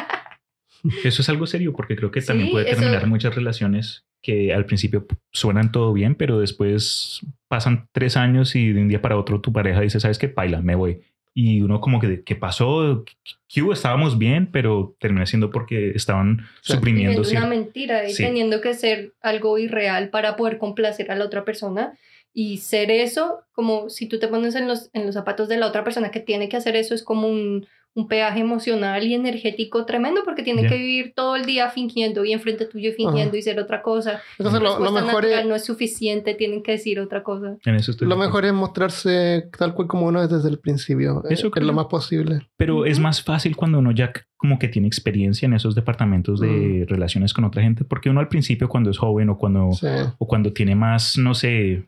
Eso 1.03 1.21
es 1.21 1.29
algo 1.29 1.47
serio 1.47 1.73
porque 1.73 1.95
creo 1.95 2.11
que 2.11 2.21
Sí, 2.21 2.27
también 2.27 2.51
puede 2.51 2.69
eso- 2.69 2.79
terminar 2.79 3.07
muchas 3.07 3.33
relaciones 3.35 4.05
que 4.21 4.53
al 4.53 4.65
principio 4.65 5.05
suenan 5.31 5.71
todo 5.71 5.91
bien, 5.93 6.15
pero 6.15 6.39
después 6.39 7.21
pasan 7.47 7.87
tres 7.91 8.15
años 8.17 8.55
y 8.55 8.71
de 8.71 8.81
un 8.81 8.87
día 8.87 9.01
para 9.01 9.17
otro 9.17 9.41
tu 9.41 9.51
pareja 9.53 9.81
dice, 9.81 9.99
¿sabes 9.99 10.17
qué? 10.17 10.29
Paila, 10.29 10.61
me 10.61 10.75
voy. 10.75 11.01
Y 11.35 11.61
uno 11.61 11.81
como 11.81 11.99
que, 11.99 12.21
¿qué 12.23 12.35
pasó? 12.35 13.03
¿Qué? 13.47 13.61
Estábamos 13.71 14.17
bien, 14.17 14.49
pero 14.51 14.95
termina 14.99 15.25
siendo 15.25 15.49
porque 15.49 15.91
estaban 15.95 16.45
Sí. 16.61 16.73
suprimiendo 16.73 17.21
viviendo 17.21 17.39
una 17.47 17.55
mentira 17.55 18.07
y 18.07 18.13
Sí. 18.13 18.23
teniendo 18.23 18.61
que 18.61 18.73
ser 18.73 19.13
algo 19.21 19.57
irreal 19.57 20.09
para 20.09 20.35
poder 20.35 20.57
complacer 20.57 21.11
a 21.11 21.15
la 21.15 21.25
otra 21.25 21.43
persona 21.43 21.93
y 22.33 22.57
ser 22.57 22.91
eso 22.91 23.41
como 23.51 23.89
si 23.89 24.07
tú 24.07 24.19
te 24.19 24.27
pones 24.27 24.55
en 24.55 24.67
los, 24.67 24.89
en 24.93 25.05
los 25.05 25.15
zapatos 25.15 25.47
de 25.49 25.57
la 25.57 25.67
otra 25.67 25.83
persona 25.83 26.11
que 26.11 26.19
tiene 26.19 26.49
que 26.49 26.57
hacer 26.57 26.75
eso 26.75 26.93
es 26.95 27.03
como 27.03 27.27
un, 27.27 27.65
un 27.95 28.07
peaje 28.07 28.39
emocional 28.39 29.03
y 29.05 29.13
energético 29.13 29.85
tremendo 29.85 30.21
porque 30.25 30.41
tienen 30.41 30.67
que 30.67 30.75
vivir 30.77 31.13
todo 31.15 31.35
el 31.35 31.45
día 31.45 31.69
fingiendo 31.69 32.25
y 32.25 32.33
enfrente 32.33 32.65
tuyo 32.65 32.91
fingiendo 32.95 33.37
y 33.37 33.41
ser 33.43 33.59
otra 33.59 33.81
cosa. 33.83 34.19
Entonces 34.39 34.61
lo, 34.61 34.91
mejor 34.91 35.25
es, 35.25 35.45
no 35.45 35.53
es 35.55 35.63
suficiente, 35.63 36.33
tienen 36.33 36.63
que 36.63 36.71
decir 36.73 36.99
otra 36.99 37.21
cosa. 37.23 37.55
En 37.65 37.75
eso 37.75 37.91
estoy 37.91 38.07
lo 38.07 38.15
acuerdo. 38.15 38.29
mejor 38.31 38.45
es 38.45 38.53
mostrarse 38.53 39.49
tal 39.57 39.73
cual 39.73 39.87
como 39.87 40.07
uno 40.07 40.23
es 40.23 40.29
desde 40.29 40.49
el 40.49 40.59
principio. 40.59 41.23
Eso 41.29 41.47
eh, 41.47 41.51
creo. 41.51 41.63
es 41.63 41.67
lo 41.67 41.73
más 41.73 41.85
posible. 41.85 42.47
Pero 42.57 42.85
es 42.85 42.99
más 42.99 43.21
fácil 43.21 43.55
cuando 43.55 43.79
uno 43.79 43.91
ya 43.91 44.11
como 44.37 44.59
que 44.59 44.67
tiene 44.67 44.87
experiencia 44.87 45.45
en 45.45 45.53
esos 45.53 45.73
departamentos 45.75 46.39
de 46.39 46.47
Mm. 46.47 46.87
relaciones 46.87 47.33
con 47.33 47.45
otra 47.45 47.61
gente, 47.61 47.85
porque 47.85 48.09
uno 48.09 48.19
al 48.19 48.27
principio 48.27 48.67
cuando 48.67 48.89
es 48.89 48.97
joven 48.97 49.29
o 49.29 49.37
cuando, 49.37 49.71
Sí. 49.71 49.87
o 50.17 50.27
cuando 50.27 50.51
tiene 50.51 50.75
más, 50.75 51.17
no 51.17 51.33
sé, 51.33 51.85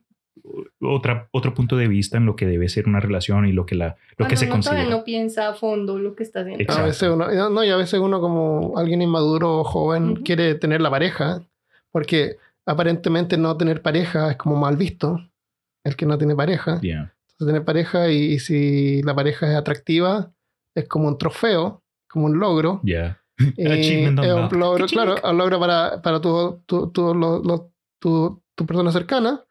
otra, 0.82 1.28
otro 1.32 1.54
punto 1.54 1.76
de 1.78 1.88
vista 1.88 2.18
en 2.18 2.26
lo 2.26 2.36
que 2.36 2.46
debe 2.46 2.70
ser 2.70 2.88
una 2.88 3.00
relación 3.00 3.46
y 3.48 3.52
lo 3.52 3.66
que, 3.66 3.76
la, 3.76 3.88
lo 3.88 3.96
Cuando 4.18 4.30
que 4.30 4.38
se 4.38 4.46
uno 4.46 4.54
considera. 4.54 4.90
no 4.90 5.04
piensa 5.04 5.50
a 5.50 5.54
fondo 5.54 5.98
lo 6.00 6.16
que 6.16 6.24
está 6.24 6.42
haciendo. 6.42 6.72
A 6.74 6.84
veces 6.84 7.10
uno, 7.10 7.28
no, 7.50 7.64
y 7.64 7.70
a 7.70 7.76
veces 7.78 8.00
uno 8.00 8.20
como 8.22 8.78
alguien 8.78 9.02
inmaduro 9.02 9.60
o 9.60 9.64
joven 9.64 10.12
Ujú. 10.12 10.24
quiere 10.24 10.56
tener 10.56 10.82
la 10.82 10.90
pareja, 10.92 11.42
porque 11.92 12.38
aparentemente 12.66 13.38
no 13.38 13.58
tener 13.58 13.82
pareja 13.82 14.32
es 14.32 14.38
como 14.38 14.56
mal 14.56 14.78
visto, 14.78 15.20
el 15.84 15.96
que 15.96 16.06
no 16.06 16.18
tiene 16.18 16.36
pareja. 16.36 16.80
Yeah. 16.82 17.14
Entonces, 17.32 17.48
tener 17.48 17.64
pareja 17.66 18.10
y, 18.10 18.34
y 18.34 18.40
si 18.40 19.02
la 19.04 19.14
pareja 19.16 19.50
es 19.52 19.56
atractiva, 19.58 20.32
es 20.76 20.88
como 20.88 21.08
un 21.08 21.18
trofeo, 21.18 21.82
como 22.10 22.26
un 22.26 22.40
logro. 22.40 22.82
Yeah. 22.84 23.20
Achievement 23.40 24.20
es 24.20 24.32
un 24.34 24.60
logro, 24.60 24.86
claro, 24.88 25.16
un 25.24 25.38
logro 25.38 25.60
para, 25.60 26.02
para 26.02 26.22
tu, 26.22 26.62
tu, 26.66 26.90
tu, 26.92 27.14
lo- 27.14 27.42
lo- 27.44 27.72
tu, 28.02 28.42
tu 28.56 28.66
persona 28.66 28.92
cercana 28.92 29.44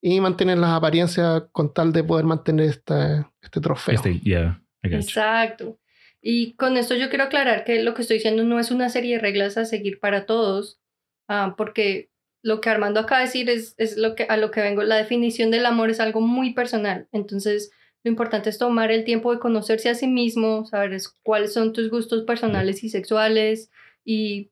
y 0.00 0.20
mantener 0.20 0.58
las 0.58 0.70
apariencias 0.70 1.44
con 1.52 1.72
tal 1.74 1.92
de 1.92 2.04
poder 2.04 2.24
mantener 2.24 2.66
esta, 2.66 3.30
este 3.42 3.60
trofeo. 3.60 3.94
Este, 3.94 4.18
yeah. 4.20 4.62
Exacto. 4.82 5.78
Y 6.22 6.54
con 6.54 6.76
esto 6.76 6.94
yo 6.94 7.08
quiero 7.08 7.24
aclarar 7.24 7.64
que 7.64 7.82
lo 7.82 7.94
que 7.94 8.02
estoy 8.02 8.16
diciendo 8.16 8.44
no 8.44 8.58
es 8.58 8.70
una 8.70 8.88
serie 8.88 9.16
de 9.16 9.22
reglas 9.22 9.56
a 9.56 9.64
seguir 9.64 10.00
para 10.00 10.26
todos, 10.26 10.80
ah, 11.28 11.54
porque 11.56 12.10
lo 12.42 12.60
que 12.60 12.70
Armando 12.70 13.00
acaba 13.00 13.20
de 13.20 13.26
decir 13.26 13.50
es, 13.50 13.74
es 13.78 13.96
lo 13.96 14.14
que, 14.14 14.24
a 14.24 14.36
lo 14.36 14.50
que 14.50 14.60
vengo. 14.60 14.82
La 14.82 14.96
definición 14.96 15.50
del 15.50 15.66
amor 15.66 15.90
es 15.90 16.00
algo 16.00 16.20
muy 16.20 16.54
personal. 16.54 17.08
Entonces, 17.12 17.70
lo 18.02 18.10
importante 18.10 18.48
es 18.48 18.56
tomar 18.58 18.90
el 18.90 19.04
tiempo 19.04 19.32
de 19.32 19.38
conocerse 19.40 19.90
a 19.90 19.94
sí 19.94 20.06
mismo, 20.06 20.64
saber 20.66 20.94
es- 20.94 21.08
cuáles 21.22 21.52
son 21.52 21.72
tus 21.74 21.90
gustos 21.90 22.22
personales 22.24 22.82
y 22.82 22.88
sexuales 22.88 23.70
y 24.04 24.50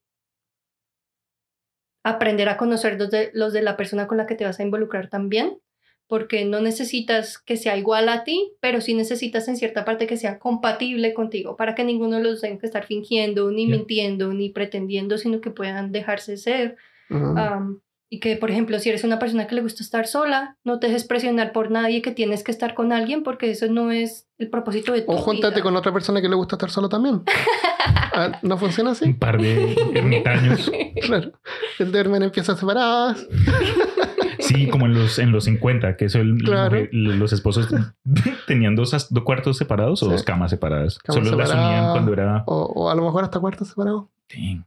aprender 2.02 2.48
a 2.48 2.56
conocer 2.56 2.98
los 2.98 3.10
de, 3.10 3.30
los 3.34 3.52
de 3.52 3.62
la 3.62 3.76
persona 3.76 4.06
con 4.06 4.16
la 4.16 4.26
que 4.26 4.34
te 4.34 4.44
vas 4.44 4.60
a 4.60 4.62
involucrar 4.62 5.08
también 5.08 5.58
porque 6.08 6.46
no 6.46 6.60
necesitas 6.60 7.38
que 7.38 7.56
sea 7.56 7.76
igual 7.76 8.08
a 8.08 8.24
ti, 8.24 8.54
pero 8.60 8.80
sí 8.80 8.94
necesitas 8.94 9.46
en 9.46 9.56
cierta 9.56 9.84
parte 9.84 10.06
que 10.06 10.16
sea 10.16 10.38
compatible 10.38 11.12
contigo, 11.12 11.54
para 11.54 11.74
que 11.74 11.84
ninguno 11.84 12.16
de 12.16 12.22
los 12.22 12.40
tenga 12.40 12.58
que 12.58 12.66
estar 12.66 12.86
fingiendo, 12.86 13.50
ni 13.50 13.66
mintiendo, 13.66 14.32
ni 14.32 14.48
pretendiendo, 14.48 15.18
sino 15.18 15.42
que 15.42 15.50
puedan 15.50 15.92
dejarse 15.92 16.38
ser. 16.38 16.76
Y 18.10 18.20
que, 18.20 18.36
por 18.36 18.50
ejemplo, 18.50 18.78
si 18.78 18.88
eres 18.88 19.04
una 19.04 19.18
persona 19.18 19.46
que 19.46 19.54
le 19.54 19.60
gusta 19.60 19.82
estar 19.82 20.06
sola, 20.06 20.56
no 20.64 20.78
te 20.78 20.86
dejes 20.86 21.04
presionar 21.04 21.52
por 21.52 21.70
nadie 21.70 22.00
que 22.02 22.10
tienes 22.10 22.42
que 22.42 22.50
estar 22.50 22.74
con 22.74 22.92
alguien, 22.92 23.22
porque 23.22 23.50
eso 23.50 23.66
no 23.68 23.90
es 23.90 24.26
el 24.38 24.48
propósito 24.48 24.92
de 24.92 25.02
tu 25.02 25.12
o 25.12 25.16
júntate 25.18 25.56
vida. 25.56 25.62
con 25.64 25.76
otra 25.76 25.92
persona 25.92 26.20
que 26.22 26.28
le 26.28 26.36
gusta 26.36 26.56
estar 26.56 26.70
solo 26.70 26.88
también. 26.88 27.22
Ah, 28.14 28.38
¿No 28.42 28.56
funciona 28.56 28.92
así? 28.92 29.04
Un 29.04 29.18
par 29.18 29.40
de 29.40 29.76
ermitaños. 29.94 30.70
Claro. 31.00 31.32
El 31.78 31.92
duermen 31.92 32.22
en 32.24 32.30
piezas 32.30 32.58
separadas. 32.58 33.26
Sí, 34.40 34.68
como 34.68 34.86
en 34.86 34.94
los, 34.94 35.18
en 35.18 35.30
los 35.32 35.44
50, 35.44 35.96
que 35.96 36.06
eso 36.06 36.20
el- 36.20 36.38
Claro. 36.38 36.70
mujer- 36.70 36.88
los 36.92 37.32
esposos 37.32 37.68
tenían 38.46 38.76
dos, 38.76 38.94
as- 38.94 39.12
dos 39.12 39.24
cuartos 39.24 39.58
separados 39.58 40.02
o 40.02 40.06
Sí. 40.06 40.12
dos 40.12 40.22
camas 40.22 40.50
separadas. 40.50 40.98
Camas 41.00 41.24
Solo 41.28 41.36
las 41.36 41.50
unían 41.52 41.90
cuando 41.90 42.12
era... 42.14 42.44
O, 42.46 42.62
o 42.74 42.88
a 42.90 42.94
lo 42.94 43.02
mejor 43.04 43.24
hasta 43.24 43.40
cuartos 43.40 43.68
separados. 43.68 44.04
Dang. 44.32 44.64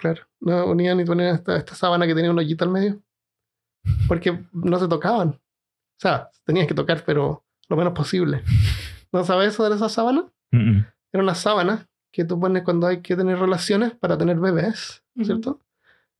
Claro. 0.00 0.22
No 0.40 0.66
unían 0.66 0.98
y 1.00 1.04
ponían 1.04 1.34
esta, 1.36 1.56
esta 1.56 1.74
sábana 1.74 2.06
que 2.06 2.14
tenía 2.14 2.30
un 2.30 2.38
hoyito 2.38 2.64
al 2.64 2.70
medio. 2.70 3.00
Porque 4.08 4.38
no 4.52 4.78
se 4.78 4.88
tocaban. 4.88 5.28
O 5.30 6.00
sea, 6.00 6.30
tenían 6.44 6.66
que 6.66 6.74
tocar, 6.74 7.02
pero 7.06 7.44
lo 7.68 7.76
menos 7.76 7.92
posible. 7.92 8.42
¿No 9.12 9.24
sabes 9.24 9.54
eso 9.54 9.68
de 9.68 9.76
esa 9.76 9.88
sábana? 9.88 10.24
Mm, 10.52 10.70
mm. 10.70 10.86
Era 11.12 11.22
una 11.22 11.34
sábana 11.34 11.86
que 12.12 12.24
tú 12.24 12.40
pones 12.40 12.62
cuando 12.64 12.86
hay 12.86 13.00
que 13.02 13.16
tener 13.16 13.38
relaciones 13.38 13.92
para 13.94 14.16
tener 14.18 14.38
bebés, 14.38 15.02
Ujú. 15.16 15.24
¿cierto? 15.24 15.60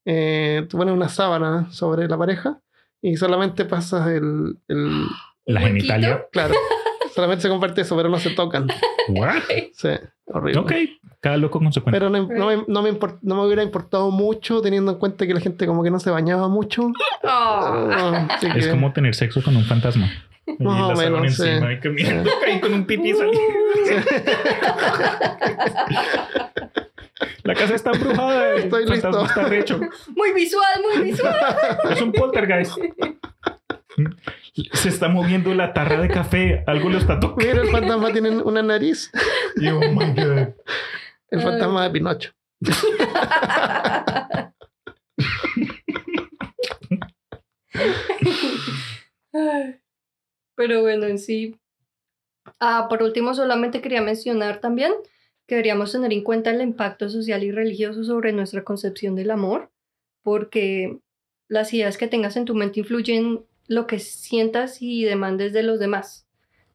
Eh, 0.05 0.67
tú 0.69 0.77
pones 0.79 0.95
una 0.95 1.09
sábana 1.09 1.71
sobre 1.73 2.07
la 2.09 2.17
pareja 2.19 2.61
y 3.03 3.17
solamente 3.17 3.65
pasas 3.65 4.07
el... 4.09 4.59
el- 4.69 5.07
La 5.47 5.61
¿Un 5.61 5.67
genitalia. 5.69 6.27
claro, 6.31 6.55
solamente 7.21 7.43
se 7.43 7.49
comparte 7.49 7.81
eso, 7.83 7.97
pero 7.97 8.09
no 8.09 8.19
se 8.19 8.31
tocan. 8.31 8.67
What? 9.09 9.43
Sí, 9.75 9.89
horrible. 10.27 10.61
Ok, 10.61 10.73
cada 11.21 11.37
loco 11.37 11.59
con 11.59 11.73
su 11.73 11.83
cuenta. 11.83 11.99
Pero 11.99 12.11
no, 12.11 12.27
no 12.27 12.47
me, 12.47 12.65
no, 12.67 12.83
me 12.83 12.91
import- 12.93 13.19
no 13.23 13.37
me 13.37 13.43
hubiera 13.47 13.63
importado 13.63 14.11
mucho 14.11 14.61
teniendo 14.63 14.93
en 14.93 14.99
cuenta 14.99 15.27
que 15.27 15.35
la 15.35 15.41
gente 15.41 15.67
como 15.67 15.83
que 15.83 15.91
no 15.91 16.01
se 16.01 16.11
bañaba 16.11 16.49
mucho. 16.49 16.87
Oh. 17.23 17.29
Ah, 17.93 18.29
Es 18.55 18.65
que- 18.67 18.71
como 18.71 18.93
tener 18.93 19.15
sexo 19.15 19.43
con 19.43 19.57
un 19.57 19.65
fantasma. 19.65 20.11
Y 20.47 20.65
Más 20.65 20.83
o 20.83 20.89
la 20.91 20.97
sábana 20.97 21.21
menos, 21.21 21.37
sí. 21.37 21.47
encima 21.49 21.73
y 21.73 21.79
caminando 21.81 22.31
con 22.61 22.75
un 22.75 22.85
pipí. 22.85 23.13
La 27.45 27.55
casa 27.55 27.75
está 27.75 27.91
embrujada. 27.93 28.55
Estoy 28.57 28.87
listo. 28.87 29.25
Está 29.25 29.45
recho. 29.45 29.81
Muy 30.17 30.33
visual, 30.33 30.83
muy 30.95 31.05
visual. 31.11 31.37
Es 31.91 32.01
un 32.03 32.13
poltergeist. 32.13 32.77
Se 34.73 34.89
está 34.89 35.09
moviendo 35.09 35.55
la 35.55 35.73
tarra 35.73 36.01
de 36.01 36.09
café. 36.09 36.65
Algo 36.67 36.89
lo 36.91 36.99
está 36.99 37.19
tocando. 37.21 37.45
Mira, 37.45 37.63
el 37.63 37.69
fantasma 37.71 38.13
tiene 38.13 38.31
una 38.31 38.63
nariz. 38.63 39.11
Y, 39.57 39.69
oh 39.69 39.81
my 39.81 40.15
God. 40.15 40.55
El 41.31 41.41
fantasma 41.41 41.85
de 41.85 41.91
Pinocho. 41.91 42.33
Pero 50.57 50.83
bueno, 50.83 51.07
en 51.07 51.19
sí. 51.19 51.57
Ah, 52.59 52.87
por 52.89 53.03
último, 53.03 53.35
solamente 53.35 53.81
quería 53.81 54.03
mencionar 54.03 54.61
también 54.61 54.93
que 55.47 55.55
deberíamos 55.57 55.91
tener 55.93 56.13
en 56.13 56.23
cuenta 56.23 56.51
el 56.51 56.61
impacto 56.61 57.09
social 57.09 57.43
y 57.43 57.51
religioso 57.51 58.05
sobre 58.05 58.33
nuestra 58.33 58.63
concepción 58.63 59.17
del 59.17 59.31
amor, 59.31 59.71
porque 60.23 60.99
las 61.49 61.73
ideas 61.75 61.97
que 61.97 62.07
tengas 62.07 62.37
en 62.37 62.45
tu 62.45 62.55
mente 62.55 62.81
influyen 62.81 63.45
lo 63.71 63.87
que 63.87 64.01
sientas 64.01 64.83
y 64.83 65.05
demandes 65.05 65.53
de 65.53 65.63
los 65.63 65.79
demás. 65.79 66.27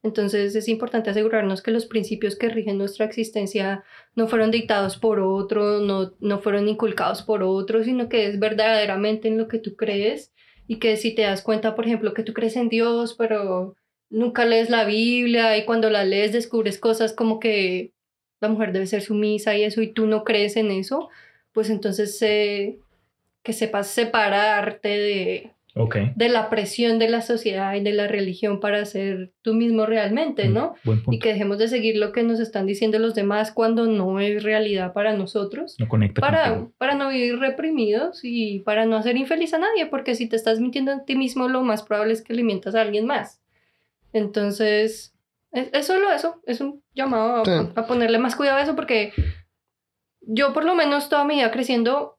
Entonces 0.02 0.56
es 0.56 0.66
importante 0.66 1.10
asegurarnos 1.10 1.60
que 1.60 1.70
los 1.70 1.84
principios 1.84 2.36
que 2.36 2.48
rigen 2.48 2.78
nuestra 2.78 3.04
existencia 3.04 3.84
no 4.14 4.28
fueron 4.28 4.50
dictados 4.50 4.96
por 4.96 5.20
otro, 5.20 5.80
no, 5.80 6.14
no 6.20 6.38
fueron 6.40 6.68
inculcados 6.68 7.20
por 7.22 7.42
otro, 7.42 7.84
sino 7.84 8.08
que 8.08 8.26
es 8.26 8.38
verdaderamente 8.38 9.28
en 9.28 9.36
lo 9.36 9.46
que 9.46 9.58
tú 9.58 9.76
crees 9.76 10.32
y 10.66 10.76
que 10.78 10.96
si 10.96 11.14
te 11.14 11.20
das 11.20 11.42
cuenta, 11.42 11.74
por 11.74 11.84
ejemplo, 11.84 12.14
que 12.14 12.22
tú 12.22 12.32
crees 12.32 12.56
en 12.56 12.70
Dios, 12.70 13.14
pero 13.18 13.76
nunca 14.08 14.46
lees 14.46 14.70
la 14.70 14.86
Biblia 14.86 15.58
y 15.58 15.66
cuando 15.66 15.90
la 15.90 16.02
lees 16.02 16.32
descubres 16.32 16.78
cosas 16.78 17.12
como 17.12 17.40
que 17.40 17.92
la 18.40 18.48
mujer 18.48 18.72
debe 18.72 18.86
ser 18.86 19.02
sumisa 19.02 19.54
y 19.54 19.64
eso 19.64 19.82
y 19.82 19.92
tú 19.92 20.06
no 20.06 20.24
crees 20.24 20.56
en 20.56 20.70
eso, 20.70 21.10
pues 21.52 21.68
entonces 21.68 22.16
eh, 22.22 22.78
que 23.42 23.52
sepas 23.52 23.88
separarte 23.88 24.88
de, 24.88 25.55
Ok. 25.78 25.96
de 26.16 26.28
la 26.30 26.48
presión 26.48 26.98
de 26.98 27.08
la 27.10 27.20
sociedad 27.20 27.74
y 27.74 27.80
de 27.82 27.92
la 27.92 28.08
religión 28.08 28.60
para 28.60 28.82
ser 28.86 29.32
tú 29.42 29.52
mismo 29.52 29.84
realmente, 29.84 30.48
¿no? 30.48 30.74
Buen 30.84 31.02
Y 31.10 31.18
que 31.18 31.28
dejemos 31.34 31.58
de 31.58 31.68
seguir 31.68 31.98
lo 31.98 32.12
que 32.12 32.22
nos 32.22 32.40
están 32.40 32.64
diciendo 32.66 32.98
los 32.98 33.14
demás 33.14 33.52
cuando 33.52 33.84
no 33.86 34.18
es 34.18 34.42
realidad 34.42 34.94
para 34.94 35.12
nosotros 35.12 35.76
No 35.78 35.86
conecta 35.86 36.20
para, 36.22 36.48
contigo. 36.48 36.72
para 36.78 36.94
no 36.94 37.10
vivir 37.10 37.38
reprimidos 37.38 38.20
y 38.22 38.60
para 38.60 38.86
no 38.86 38.96
hacer 38.96 39.18
infeliz 39.18 39.52
a 39.52 39.58
nadie, 39.58 39.84
porque 39.84 40.14
si 40.14 40.26
te 40.28 40.36
estás 40.36 40.60
mintiendo 40.60 40.92
a 40.92 41.04
ti 41.04 41.14
mismo, 41.14 41.46
lo 41.48 41.62
más 41.62 41.82
probable 41.82 42.14
es 42.14 42.22
que 42.22 42.32
le 42.32 42.42
mientas 42.42 42.74
a 42.74 42.80
alguien 42.80 43.04
más. 43.04 43.42
Entonces, 44.14 45.14
es, 45.52 45.68
es 45.72 45.86
solo 45.86 46.10
eso, 46.10 46.40
es 46.46 46.60
un 46.60 46.82
llamado 46.94 47.42
a, 47.42 47.44
Sí. 47.44 47.50
a 47.74 47.86
ponerle 47.86 48.18
más 48.18 48.34
cuidado 48.34 48.58
a 48.58 48.62
eso, 48.62 48.74
porque 48.76 49.12
yo 50.22 50.52
por 50.52 50.64
lo 50.64 50.74
menos 50.74 51.08
toda 51.08 51.24
mi 51.24 51.34
vida 51.34 51.50
creciendo, 51.50 52.15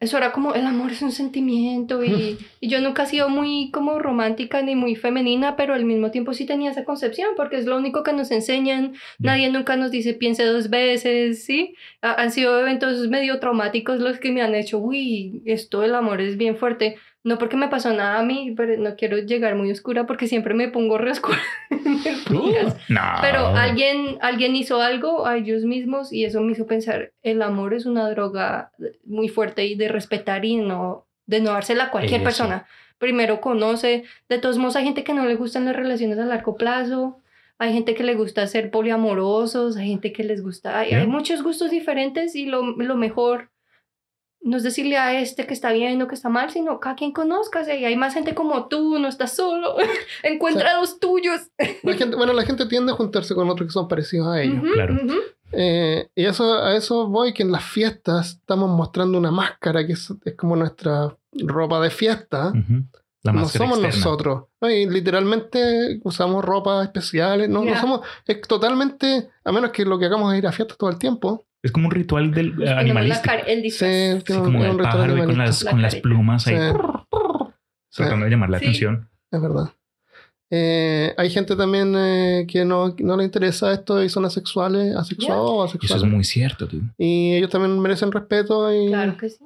eso 0.00 0.16
era 0.16 0.30
como 0.32 0.54
el 0.54 0.64
amor 0.66 0.92
es 0.92 1.02
un 1.02 1.10
sentimiento 1.10 2.04
y, 2.04 2.38
y 2.60 2.68
yo 2.68 2.80
nunca 2.80 3.02
he 3.02 3.06
sido 3.06 3.28
muy 3.28 3.70
como 3.72 3.98
romántica 3.98 4.62
ni 4.62 4.76
muy 4.76 4.94
femenina, 4.94 5.56
pero 5.56 5.74
al 5.74 5.84
mismo 5.84 6.10
tiempo 6.10 6.32
sí 6.34 6.46
tenía 6.46 6.70
esa 6.70 6.84
concepción, 6.84 7.30
porque 7.36 7.56
es 7.56 7.66
lo 7.66 7.76
único 7.76 8.02
que 8.04 8.12
nos 8.12 8.30
enseñan, 8.30 8.92
Ya. 9.18 9.32
nadie 9.32 9.50
nunca 9.50 9.76
nos 9.76 9.90
dice 9.90 10.14
piense 10.14 10.44
dos 10.44 10.70
veces, 10.70 11.44
¿sí? 11.44 11.74
Ha- 12.02 12.14
han 12.22 12.30
sido 12.30 12.58
eventos 12.60 13.08
medio 13.08 13.40
traumáticos 13.40 13.98
los 14.00 14.18
que 14.20 14.30
me 14.30 14.42
han 14.42 14.54
hecho, 14.54 14.78
uy, 14.78 15.42
esto 15.46 15.80
del 15.80 15.94
amor 15.94 16.20
es 16.20 16.36
bien 16.36 16.56
fuerte. 16.56 16.96
No 17.28 17.36
porque 17.38 17.56
me 17.56 17.68
pasó 17.68 17.92
nada 17.92 18.18
a 18.18 18.22
mí, 18.22 18.54
pero 18.56 18.76
no 18.78 18.96
quiero 18.96 19.18
llegar 19.18 19.54
muy 19.54 19.70
oscura 19.70 20.06
porque 20.06 20.26
siempre 20.26 20.54
me 20.54 20.68
pongo 20.68 20.96
re 20.98 21.10
oscura. 21.12 21.38
No. 22.88 23.00
Pero 23.20 23.46
alguien, 23.48 24.18
alguien 24.20 24.56
hizo 24.56 24.80
algo 24.80 25.26
a 25.26 25.36
ellos 25.36 25.64
mismos 25.64 26.12
y 26.12 26.24
eso 26.24 26.40
me 26.40 26.52
hizo 26.52 26.66
pensar, 26.66 27.12
el 27.22 27.42
amor 27.42 27.74
es 27.74 27.86
una 27.86 28.08
droga 28.10 28.72
muy 29.04 29.28
fuerte 29.28 29.66
y 29.66 29.74
de 29.74 29.88
respetar 29.88 30.44
y 30.44 30.56
no, 30.56 31.06
de 31.26 31.40
no 31.40 31.50
dársela 31.52 31.84
a 31.84 31.90
cualquier 31.90 32.20
Eso. 32.20 32.24
persona. 32.24 32.66
Primero 32.98 33.40
conoce, 33.40 34.04
de 34.28 34.38
todos 34.38 34.58
modos 34.58 34.76
hay 34.76 34.84
gente 34.84 35.04
que 35.04 35.14
no 35.14 35.24
le 35.24 35.36
gustan 35.36 35.64
las 35.64 35.76
relaciones 35.76 36.18
a 36.18 36.24
largo 36.24 36.56
plazo. 36.56 37.20
hay 37.60 37.72
gente 37.72 37.94
que 37.94 38.04
le 38.04 38.14
gusta 38.14 38.46
ser 38.46 38.70
poliamorosos, 38.70 39.76
hay 39.76 39.88
gente 39.88 40.12
que 40.12 40.22
les 40.24 40.42
gusta, 40.42 40.78
hay, 40.78 40.88
hay 40.92 41.02
Yeah. 41.02 41.06
muchos 41.08 41.42
gustos 41.42 41.70
diferentes 41.70 42.34
y 42.36 42.46
lo, 42.46 42.62
lo 42.76 42.96
mejor 42.96 43.50
no 44.40 44.56
es 44.56 44.62
decirle 44.62 44.96
a 44.96 45.20
este 45.20 45.46
que 45.46 45.54
está 45.54 45.72
bien 45.72 46.00
o 46.00 46.08
que 46.08 46.14
está 46.14 46.28
mal, 46.28 46.50
sino 46.50 46.80
cada 46.80 46.96
quien 46.96 47.12
conozca, 47.12 47.62
y 47.74 47.84
hay 47.84 47.96
más 47.96 48.14
gente 48.14 48.34
como 48.34 48.66
tú, 48.68 48.98
no 48.98 49.08
estás 49.08 49.34
solo, 49.34 49.76
encuentra 50.22 50.80
los 50.80 51.00
tuyos. 51.00 51.50
La 51.82 51.94
gente, 51.94 52.16
bueno, 52.16 52.32
la 52.32 52.44
gente 52.44 52.66
tiende 52.66 52.92
a 52.92 52.96
juntarse 52.96 53.34
con 53.34 53.48
otros 53.50 53.68
que 53.68 53.72
son 53.72 53.88
parecidos 53.88 54.28
a 54.28 54.42
ellos. 54.42 54.62
Claro. 54.74 54.96
Eh, 55.52 56.08
y 56.14 56.24
eso, 56.24 56.62
a 56.62 56.76
eso 56.76 57.08
voy, 57.08 57.32
que 57.32 57.42
en 57.42 57.52
las 57.52 57.64
fiestas 57.64 58.38
estamos 58.40 58.68
mostrando 58.70 59.18
una 59.18 59.30
máscara 59.30 59.86
que 59.86 59.94
es, 59.94 60.12
es 60.24 60.34
como 60.34 60.56
nuestra 60.56 61.16
ropa 61.32 61.80
de 61.80 61.90
fiesta. 61.90 62.52
La 63.22 63.32
no 63.32 63.48
somos 63.48 63.78
externa. 63.78 63.88
nosotros. 63.88 64.44
¿no? 64.60 64.70
Y 64.70 64.88
literalmente 64.88 66.00
usamos 66.04 66.44
ropa 66.44 66.84
especiales. 66.84 67.48
No, 67.48 67.64
no 67.64 67.78
somos. 67.80 68.00
Es 68.26 68.40
totalmente. 68.42 69.28
A 69.44 69.52
menos 69.52 69.70
que 69.70 69.84
lo 69.84 69.98
que 69.98 70.04
hagamos 70.04 70.32
es 70.32 70.38
ir 70.38 70.46
a 70.46 70.52
fiestas 70.52 70.78
todo 70.78 70.90
el 70.90 70.98
tiempo. 70.98 71.44
Es 71.68 71.72
como 71.72 71.86
un 71.88 71.90
ritual 71.92 72.30
del, 72.32 72.66
animalístico. 72.66 73.24
cara- 73.26 73.42
el 73.42 73.56
Sí, 73.58 73.62
disfraz. 73.62 74.24
Sí, 74.26 74.32
como 74.32 74.64
el 74.64 74.76
pájaro 74.78 75.12
y 75.16 75.20
con 75.20 75.28
animalista. 75.30 75.44
las, 75.44 75.62
La 75.64 75.70
con 75.70 75.82
las 75.82 75.96
plumas 75.96 76.46
ahí, 76.46 76.56
Sí, 76.56 77.96
tratando 78.02 78.24
de 78.24 78.30
llamar 78.30 78.50
la 78.50 78.58
Sí. 78.58 78.64
atención. 78.64 79.08
es 79.30 79.40
verdad. 79.42 79.70
Eh, 80.50 81.12
hay 81.18 81.28
gente 81.28 81.54
también 81.56 81.94
eh, 81.94 82.46
que 82.50 82.64
no, 82.64 82.94
no 83.00 83.16
le 83.18 83.24
interesa 83.24 83.70
esto 83.74 84.02
y 84.02 84.08
son 84.08 84.24
asexuales, 84.24 84.96
asexuados 84.96 85.50
o 85.50 85.52
Y 85.52 85.56
eso 85.56 85.76
asexuales. 85.76 86.04
es 86.04 86.10
muy 86.10 86.24
cierto, 86.24 86.66
tío. 86.66 86.80
Y 86.96 87.34
ellos 87.34 87.50
también 87.50 87.78
merecen 87.80 88.10
respeto 88.10 88.72
y, 88.72 88.88
Claro 88.88 89.16
que 89.18 89.28
sí. 89.28 89.44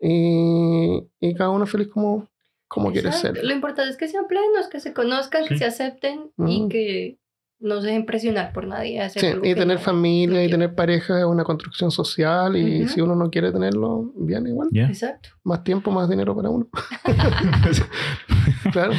y, 0.00 1.02
y 1.20 1.34
cada 1.34 1.50
uno 1.50 1.66
feliz 1.66 1.88
como, 1.88 2.28
como 2.68 2.92
quiere 2.92 3.10
ser. 3.12 3.42
Lo 3.44 3.52
importante 3.52 3.90
es 3.90 3.96
que 3.96 4.06
sean 4.08 4.28
plenos, 4.28 4.68
que 4.70 4.78
se 4.80 4.92
conozcan, 4.92 5.42
que 5.46 5.54
Sí. 5.54 5.58
se 5.58 5.64
acepten 5.64 6.30
y 6.46 6.68
que 6.68 7.18
no 7.60 7.80
se 7.80 7.88
dejen 7.88 8.06
presionar 8.06 8.52
por 8.52 8.66
nadie. 8.66 9.00
a 9.00 9.06
hacer 9.06 9.20
Sí, 9.20 9.38
y 9.42 9.54
tener 9.54 9.78
no- 9.78 9.82
familia 9.82 10.38
no 10.40 10.44
y 10.44 10.50
tener 10.50 10.74
pareja 10.74 11.18
es 11.18 11.24
una 11.24 11.44
construcción 11.44 11.90
social 11.90 12.56
y 12.56 12.86
si 12.88 13.00
uno 13.00 13.14
no 13.16 13.30
quiere 13.30 13.50
tenerlo, 13.52 14.12
bien 14.16 14.46
igual. 14.46 14.68
Exacto. 14.72 15.30
Más 15.44 15.64
tiempo, 15.64 15.90
más 15.90 16.08
dinero 16.08 16.34
para 16.36 16.50
uno. 16.50 16.68
Claro, 18.72 18.92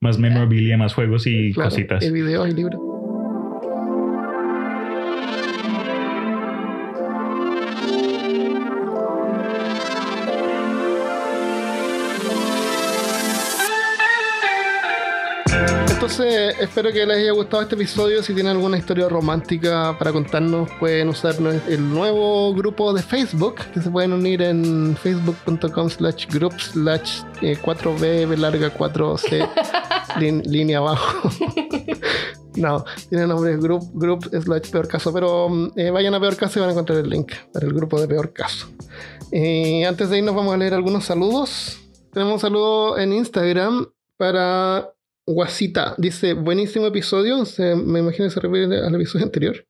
más 0.00 0.18
memorabilia, 0.18 0.76
más 0.78 0.94
juegos 0.94 1.26
y 1.26 1.52
claro. 1.52 1.70
cositas. 1.70 2.02
Y 2.04 2.10
videos 2.10 2.48
y 2.48 2.52
libros. 2.52 2.80
Entonces, 16.02 16.56
espero 16.58 16.90
que 16.90 17.06
les 17.06 17.18
haya 17.18 17.30
gustado 17.30 17.62
este 17.62 17.76
episodio. 17.76 18.24
Si 18.24 18.34
tienen 18.34 18.56
alguna 18.56 18.76
historia 18.76 19.08
romántica 19.08 19.96
para 19.96 20.10
contarnos, 20.10 20.68
pueden 20.80 21.10
usar 21.10 21.36
el 21.68 21.88
nuevo 21.88 22.52
grupo 22.54 22.92
de 22.92 23.00
Facebook, 23.00 23.60
que 23.72 23.80
se 23.80 23.88
pueden 23.88 24.12
unir 24.12 24.42
en 24.42 24.96
facebook.com 25.00 25.88
slash 25.88 26.26
group 26.26 26.54
slash 26.60 27.22
eh, 27.40 27.56
4b 27.56 28.28
b 28.28 28.36
larga 28.36 28.76
4c 28.76 29.48
lin- 30.18 30.42
línea 30.44 30.78
abajo. 30.78 31.30
no, 32.56 32.84
tiene 33.08 33.28
nombre 33.28 33.56
group, 33.58 33.88
group 33.94 34.24
slash 34.24 34.70
peor 34.72 34.88
caso, 34.88 35.12
pero 35.12 35.48
mm, 35.48 35.70
eh, 35.76 35.90
vayan 35.92 36.14
a 36.14 36.20
peor 36.20 36.34
caso 36.34 36.58
y 36.58 36.62
van 36.62 36.70
a 36.70 36.72
encontrar 36.72 36.98
el 36.98 37.08
link 37.10 37.30
para 37.52 37.64
el 37.64 37.72
grupo 37.72 38.00
de 38.00 38.08
peor 38.08 38.32
caso. 38.32 38.66
Eh, 39.30 39.86
antes 39.86 40.10
de 40.10 40.18
irnos 40.18 40.34
vamos 40.34 40.52
a 40.52 40.56
leer 40.56 40.74
algunos 40.74 41.04
saludos. 41.04 41.78
Tenemos 42.12 42.34
un 42.34 42.40
saludo 42.40 42.98
en 42.98 43.12
Instagram 43.12 43.86
para 44.16 44.92
Guasita. 45.26 45.94
Dice, 45.98 46.34
buenísimo 46.34 46.86
episodio. 46.86 47.44
Se- 47.44 47.76
me 47.76 48.00
imagino 48.00 48.26
que 48.26 48.30
se 48.34 48.40
refiere 48.40 48.78
al 48.80 48.94
episodio 48.94 49.24
anterior. 49.24 49.66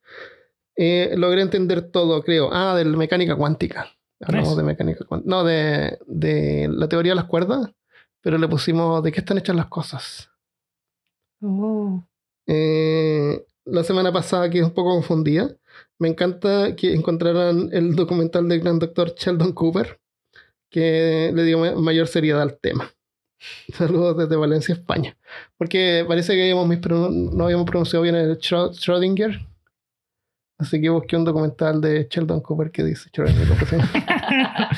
Eh, 0.77 1.15
logré 1.17 1.43
entender 1.43 1.83
todo, 1.91 2.23
creo. 2.23 2.51
Ah, 2.53 2.75
de 2.77 2.85
la 2.85 2.97
mecánica 2.97 3.37
cuántica. 3.37 3.89
Hablamos 4.21 4.57
de 4.57 4.63
mecánica 4.63 5.05
cuántica. 5.05 5.29
No, 5.31 5.45
de, 5.45 5.99
de 6.07 6.69
la 6.71 6.89
teoría 6.89 7.13
de 7.13 7.17
las 7.17 7.25
cuerdas, 7.27 7.71
pero 8.21 8.39
le 8.39 8.49
pusimos 8.49 9.03
de 9.03 9.13
qué 9.13 9.21
están 9.21 9.39
hechas 9.39 9.57
las 9.57 9.67
cosas. 9.67 10.31
Oh. 11.43 12.03
Eh, 12.47 13.45
la 13.65 13.85
semana 13.85 14.13
pasada 14.13 14.49
quedé 14.49 14.63
un 14.65 14.71
poco 14.73 14.91
confundida. 14.91 15.55
Me 15.99 16.09
encanta 16.09 16.75
que 16.77 16.95
encontraran 16.95 17.69
el 17.73 17.95
documental 17.95 18.49
del 18.49 18.61
gran 18.61 18.79
doctor 18.79 19.15
Sheldon 19.15 19.53
Cooper, 19.53 20.01
que 20.71 21.31
le 21.35 21.45
dio 21.45 21.59
ma- 21.59 21.75
mayor 21.75 22.07
seriedad 22.07 22.41
al 22.43 22.59
tema. 22.59 22.91
Saludos 23.73 24.17
desde 24.19 24.37
Valencia, 24.37 24.75
España. 24.75 25.17
Porque 25.59 26.05
parece 26.07 26.35
que 26.35 26.43
habíamos 26.43 26.69
no 27.35 27.45
habíamos 27.45 27.67
pronunciado 27.67 28.03
bien 28.03 28.15
el 28.15 28.39
Schrödinger. 28.39 29.47
Así 30.59 30.81
que 30.81 30.91
busqué 30.91 31.17
un 31.17 31.25
documental 31.25 31.81
de 31.81 32.07
Sheldon 32.11 32.41
Cooper 32.41 32.71
que 32.71 32.85
dice 32.85 33.11
Schrödinger. 33.11 34.69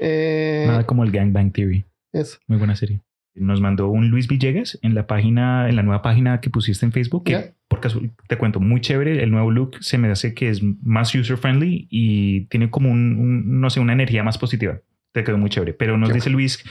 Eh, 0.00 0.64
Nada 0.68 0.86
como 0.86 1.02
el 1.02 1.10
Gangbang 1.10 1.50
Theory. 1.52 1.84
eso. 2.12 2.38
Muy 2.46 2.56
buena 2.58 2.76
serie. 2.76 3.00
Nos 3.34 3.60
mandó 3.60 3.88
un 3.88 4.10
Luis 4.10 4.28
Villegas 4.28 4.78
en 4.82 4.94
la 4.94 5.06
página, 5.08 5.68
en 5.68 5.76
la 5.76 5.82
nueva 5.82 6.02
página 6.02 6.40
que 6.40 6.50
pusiste 6.50 6.86
en 6.86 6.92
Facebook, 6.92 7.24
que 7.24 7.32
Ya. 7.32 7.52
por 7.68 7.80
caso 7.80 8.00
te 8.28 8.38
cuento, 8.38 8.60
muy 8.60 8.80
chévere. 8.80 9.22
El 9.22 9.30
nuevo 9.32 9.50
look 9.50 9.76
se 9.80 9.98
me 9.98 10.08
hace 10.08 10.34
que 10.34 10.50
es 10.50 10.62
más 10.62 11.12
user 11.14 11.36
friendly 11.36 11.88
y 11.90 12.42
tiene 12.46 12.70
como 12.70 12.90
un, 12.90 13.16
un, 13.18 13.60
no 13.60 13.70
sé, 13.70 13.80
una 13.80 13.92
energía 13.92 14.22
más 14.22 14.38
positiva. 14.38 14.80
Te 15.12 15.24
quedó 15.24 15.36
muy 15.36 15.50
chévere. 15.50 15.72
Pero 15.74 15.98
nos 15.98 16.12
dice 16.12 16.30
Luis 16.30 16.64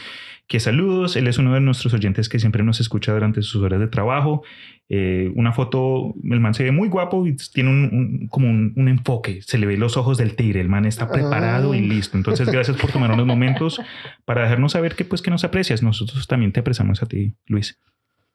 que 0.48 0.60
saludos. 0.60 1.16
Él 1.16 1.28
es 1.28 1.38
uno 1.38 1.54
de 1.54 1.60
nuestros 1.60 1.94
oyentes 1.94 2.30
que 2.30 2.40
siempre 2.40 2.64
nos 2.64 2.80
escucha 2.80 3.12
durante 3.14 3.42
sus 3.42 3.62
horas 3.62 3.80
de 3.80 3.88
trabajo. 3.88 4.44
Eh, 4.90 5.32
una 5.36 5.52
foto, 5.52 6.14
el 6.24 6.40
man 6.40 6.54
se 6.54 6.64
ve 6.64 6.72
muy 6.72 6.88
guapo 6.88 7.28
y 7.28 7.36
tiene 7.54 7.70
un, 7.70 7.84
un- 7.92 8.28
como 8.30 8.50
un, 8.50 8.74
un 8.78 8.88
enfoque. 8.88 9.42
Se 9.42 9.58
le 9.58 9.66
ve 9.66 9.76
los 9.78 9.98
ojos 9.98 10.18
del 10.18 10.36
tigre. 10.36 10.62
El 10.62 10.70
man 10.70 10.86
está 10.86 11.10
preparado 11.12 11.76
y 11.76 11.80
Ah. 11.80 11.82
listo. 11.94 12.16
Entonces, 12.18 12.50
gracias 12.50 12.78
por 12.78 12.92
tomar 12.92 13.12
unos 13.12 13.26
momentos 13.26 13.82
para 14.26 14.44
dejarnos 14.44 14.72
saber 14.72 14.96
que 14.96 15.04
pues 15.06 15.22
que 15.22 15.30
nos 15.32 15.44
aprecias. 15.44 15.84
Nosotros 15.84 16.26
también 16.28 16.54
te 16.54 16.62
apreciamos 16.62 17.04
a 17.04 17.06
ti, 17.08 17.36
Luis. 17.48 17.78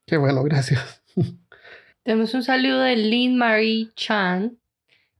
Qué 0.06 0.16
bueno, 0.18 0.42
gracias. 0.42 1.02
Tenemos 2.04 2.34
un 2.34 2.42
saludo 2.42 2.80
de 2.82 2.96
Lynn 2.96 3.36
Marie 3.38 3.88
Chan 3.96 4.58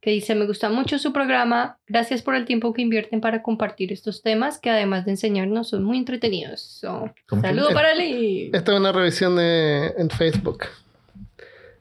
que 0.02 0.10
dice, 0.10 0.34
me 0.34 0.46
gusta 0.46 0.68
mucho 0.68 0.98
su 0.98 1.12
programa, 1.12 1.78
gracias 1.86 2.22
por 2.22 2.34
el 2.34 2.44
tiempo 2.44 2.72
que 2.72 2.82
invierten 2.82 3.20
para 3.20 3.40
compartir 3.40 3.92
estos 3.92 4.20
temas 4.20 4.58
que 4.58 4.68
además 4.68 5.04
de 5.04 5.12
enseñarnos 5.12 5.68
son 5.68 5.84
muy 5.84 5.96
entretenidos. 5.96 6.60
So, 6.60 7.14
¿Cómo 7.28 7.40
que? 7.40 7.48
saludo 7.48 7.70
para 7.72 7.94
Lynn. 7.94 8.52
Esta 8.52 8.72
es 8.72 8.80
una 8.80 8.90
revisión 8.90 9.36
de, 9.36 9.94
en 9.96 10.10
Facebook. 10.10 10.64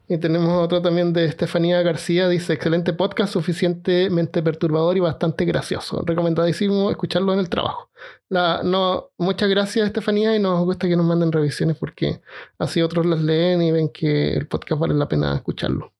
Y 0.07 0.19
tenemos 0.19 0.63
otro 0.63 0.83
también 0.83 1.13
de 1.13 1.25
Estefanía 1.25 1.81
García. 1.81 2.27
Dice, 2.27 2.53
excelente 2.53 2.93
podcast, 2.93 3.33
suficientemente 3.33 4.43
perturbador 4.43 4.97
y 4.97 4.99
bastante 4.99 5.45
gracioso. 5.45 6.03
Recomendadísimo 6.05 6.91
escucharlo 6.91 7.33
en 7.33 7.39
el 7.39 7.49
trabajo. 7.49 7.89
La, 8.29 8.61
no, 8.61 9.09
muchas 9.17 9.49
gracias 9.49 9.87
Estefanía 9.87 10.35
y 10.35 10.39
nos 10.39 10.63
gusta 10.63 10.87
que 10.87 10.95
nos 10.95 11.05
manden 11.05 11.31
revisiones 11.31 11.77
porque 11.77 12.21
así 12.59 12.83
otros 12.83 13.05
las 13.05 13.21
leen 13.21 13.63
y 13.63 13.71
ven 13.71 13.89
que 13.89 14.33
el 14.33 14.47
podcast 14.47 14.79
vale 14.79 14.93
la 14.93 15.07
pena 15.07 15.33
escucharlo. 15.33 15.91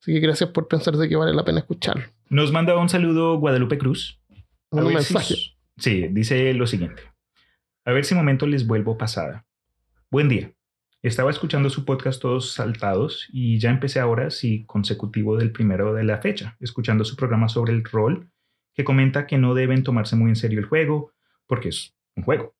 Así 0.00 0.12
que 0.12 0.20
gracias 0.20 0.50
por 0.50 0.68
pensar 0.68 0.96
de 0.96 1.08
que 1.08 1.16
vale 1.16 1.34
la 1.34 1.44
pena 1.44 1.58
escucharlo. 1.60 2.04
Nos 2.28 2.52
manda 2.52 2.76
un 2.78 2.88
saludo 2.88 3.38
Guadalupe 3.38 3.78
Cruz. 3.78 4.20
A 4.70 4.76
Un 4.76 4.88
si- 4.88 4.94
mensaje. 4.94 5.34
sí, 5.76 6.08
dice 6.10 6.52
lo 6.54 6.66
siguiente. 6.66 7.02
A 7.84 7.92
ver 7.92 8.04
si 8.04 8.14
momento 8.14 8.46
les 8.46 8.66
vuelvo 8.66 8.98
pasada. 8.98 9.46
Buen 10.10 10.28
día. 10.28 10.52
Estaba 11.02 11.30
escuchando 11.30 11.70
su 11.70 11.84
podcast 11.84 12.20
todos 12.20 12.52
saltados 12.52 13.28
y 13.32 13.58
ya 13.60 13.70
empecé 13.70 14.00
ahora, 14.00 14.30
sí, 14.30 14.64
consecutivo 14.66 15.36
del 15.36 15.52
primero 15.52 15.94
de 15.94 16.04
la 16.04 16.18
fecha, 16.18 16.56
escuchando 16.60 17.04
su 17.04 17.14
programa 17.16 17.48
sobre 17.48 17.72
el 17.72 17.84
rol, 17.84 18.30
que 18.74 18.84
comenta 18.84 19.26
que 19.26 19.38
no 19.38 19.54
deben 19.54 19.84
tomarse 19.84 20.16
muy 20.16 20.28
en 20.30 20.36
serio 20.36 20.58
el 20.58 20.66
juego, 20.66 21.12
porque 21.46 21.68
es 21.70 21.94
un 22.16 22.24
juego. 22.24 22.54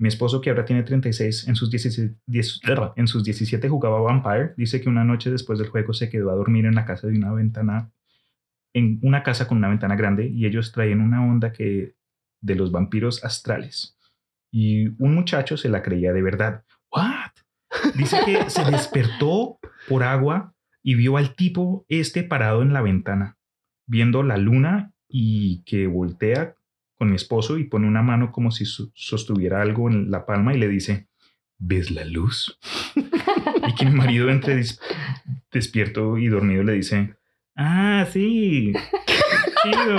Mi 0.00 0.08
esposo, 0.08 0.40
que 0.40 0.48
ahora 0.48 0.64
tiene 0.64 0.82
36, 0.82 1.46
en 1.46 1.56
sus, 1.56 1.70
17, 1.70 2.16
10 2.24 2.60
en 2.96 3.06
sus 3.06 3.22
17 3.22 3.68
jugaba 3.68 4.00
Vampire, 4.00 4.54
dice 4.56 4.80
que 4.80 4.88
una 4.88 5.04
noche 5.04 5.30
después 5.30 5.58
del 5.58 5.68
juego 5.68 5.92
se 5.92 6.08
quedó 6.08 6.30
a 6.30 6.36
dormir 6.36 6.64
en 6.64 6.74
la 6.74 6.86
casa 6.86 7.06
de 7.06 7.18
una 7.18 7.34
ventana, 7.34 7.92
en 8.72 8.98
una 9.02 9.22
casa 9.22 9.46
con 9.46 9.58
una 9.58 9.68
ventana 9.68 9.96
grande, 9.96 10.26
y 10.26 10.46
ellos 10.46 10.72
traían 10.72 11.02
una 11.02 11.22
onda 11.22 11.52
que 11.52 11.96
de 12.40 12.54
los 12.54 12.72
vampiros 12.72 13.22
astrales. 13.22 13.98
Y 14.50 14.88
un 15.02 15.14
muchacho 15.14 15.58
se 15.58 15.68
la 15.68 15.82
creía 15.82 16.14
de 16.14 16.22
verdad. 16.22 16.64
¿What? 16.90 17.32
Dice 17.94 18.20
que 18.24 18.48
se 18.48 18.64
despertó 18.70 19.58
por 19.86 20.02
agua 20.02 20.54
y 20.82 20.94
vio 20.94 21.18
al 21.18 21.34
tipo 21.34 21.84
este 21.88 22.22
parado 22.22 22.62
en 22.62 22.72
la 22.72 22.80
ventana, 22.80 23.36
viendo 23.86 24.22
la 24.22 24.38
luna 24.38 24.94
y 25.06 25.62
que 25.64 25.86
voltea 25.88 26.56
con 27.00 27.08
mi 27.08 27.16
esposo 27.16 27.56
y 27.56 27.64
pone 27.64 27.88
una 27.88 28.02
mano 28.02 28.30
como 28.30 28.50
si 28.50 28.66
su- 28.66 28.92
sostuviera 28.94 29.62
algo 29.62 29.88
en 29.88 30.10
la 30.10 30.26
palma 30.26 30.54
y 30.54 30.58
le 30.58 30.68
dice, 30.68 31.08
¿ves 31.56 31.90
la 31.90 32.04
luz? 32.04 32.58
y 32.94 33.74
que 33.74 33.86
mi 33.86 33.92
marido 33.92 34.28
entre 34.28 34.62
despierto 35.50 36.18
y 36.18 36.28
dormido 36.28 36.62
le 36.62 36.74
dice, 36.74 37.14
ah, 37.56 38.06
sí, 38.12 38.74
chido, 39.62 39.98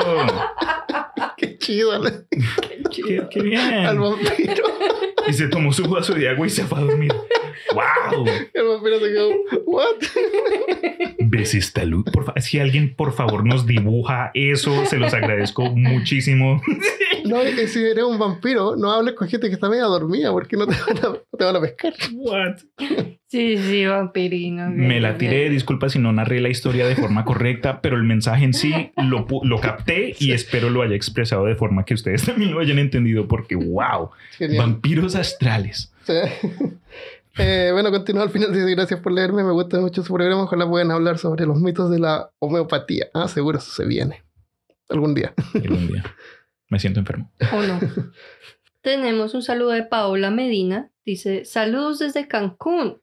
Qué 1.37 1.57
chido. 1.57 1.91
qué, 2.93 3.27
qué 3.31 3.41
bien. 3.41 3.59
Al 3.87 3.97
vampiro. 3.97 4.63
Y 5.27 5.33
se 5.33 5.47
tomó 5.47 5.71
su 5.73 5.87
vaso 5.87 6.13
de 6.13 6.29
agua 6.29 6.47
y 6.47 6.49
se 6.49 6.63
fue 6.65 6.79
a 6.79 6.81
dormir. 6.81 7.13
¡Wow! 7.73 8.25
El 8.53 8.67
vampiro 8.67 8.99
se 8.99 9.05
quedó, 9.05 9.29
¿what? 9.65 10.01
¿Ves 11.19 11.53
esta 11.55 11.85
luz? 11.85 12.05
Por 12.11 12.33
si 12.41 12.59
alguien, 12.59 12.93
por 12.95 13.13
favor, 13.13 13.45
nos 13.45 13.65
dibuja 13.65 14.31
eso, 14.33 14.85
se 14.85 14.97
los 14.97 15.13
agradezco 15.13 15.63
muchísimo. 15.75 16.61
No, 17.25 17.43
y 17.43 17.67
si 17.67 17.83
eres 17.83 18.03
un 18.03 18.17
vampiro, 18.17 18.75
no 18.75 18.91
hables 18.91 19.15
con 19.15 19.27
gente 19.27 19.47
que 19.47 19.53
está 19.53 19.69
media 19.69 19.83
dormida 19.83 20.31
porque 20.31 20.57
no 20.57 20.67
te 20.67 20.75
van 20.75 20.97
a, 20.97 21.09
no 21.09 21.37
te 21.37 21.45
van 21.45 21.55
a 21.55 21.61
pescar. 21.61 21.93
What? 22.13 22.57
Sí, 23.27 23.57
sí, 23.57 23.85
vampirino. 23.85 24.69
Me 24.71 24.99
la 24.99 25.17
tiré, 25.17 25.49
disculpa 25.49 25.87
si 25.87 25.99
no 25.99 26.11
narré 26.11 26.41
la 26.41 26.49
historia 26.49 26.85
de 26.85 26.95
forma 26.95 27.23
correcta, 27.23 27.81
pero 27.81 27.95
el 27.95 28.03
mensaje 28.03 28.43
en 28.43 28.53
sí 28.53 28.91
lo, 28.97 29.25
capté 29.61 30.15
y 30.19 30.33
espero 30.33 30.69
lo 30.69 30.81
haya 30.81 30.95
expresado 30.95 31.45
de 31.45 31.55
forma 31.55 31.85
que 31.85 31.93
ustedes 31.93 32.25
también 32.25 32.51
lo 32.51 32.59
hayan 32.59 32.79
entendido, 32.79 33.27
porque 33.27 33.55
wow, 33.55 34.09
Genial. 34.37 34.57
vampiros 34.57 35.15
astrales. 35.15 35.93
Sí. 36.03 36.13
Eh, 37.37 37.69
bueno, 37.71 37.91
continúa 37.91 38.23
al 38.23 38.29
final. 38.29 38.51
Dice 38.53 38.69
gracias 38.71 38.99
por 38.99 39.13
leerme. 39.13 39.43
Me 39.43 39.51
gusta 39.51 39.79
mucho 39.79 40.03
su 40.03 40.13
programa. 40.13 40.43
Ojalá 40.43 40.67
puedan 40.67 40.91
hablar 40.91 41.17
sobre 41.17 41.45
los 41.45 41.59
mitos 41.59 41.89
de 41.89 41.99
la 41.99 42.29
homeopatía. 42.39 43.07
Ah, 43.13 43.29
seguro 43.29 43.57
eso 43.57 43.71
se 43.71 43.85
viene. 43.85 44.23
Algún 44.89 45.13
día. 45.13 45.33
Algún 45.55 45.87
día. 45.87 46.03
Me 46.71 46.79
siento 46.79 47.01
enfermo. 47.01 47.29
¿O 47.53 47.61
no? 47.61 47.79
Tenemos 48.81 49.33
un 49.33 49.43
saludo 49.43 49.71
de 49.71 49.83
Paola 49.83 50.31
Medina. 50.31 50.89
Dice, 51.05 51.43
saludos 51.43 51.99
desde 51.99 52.29
Cancún. 52.29 53.01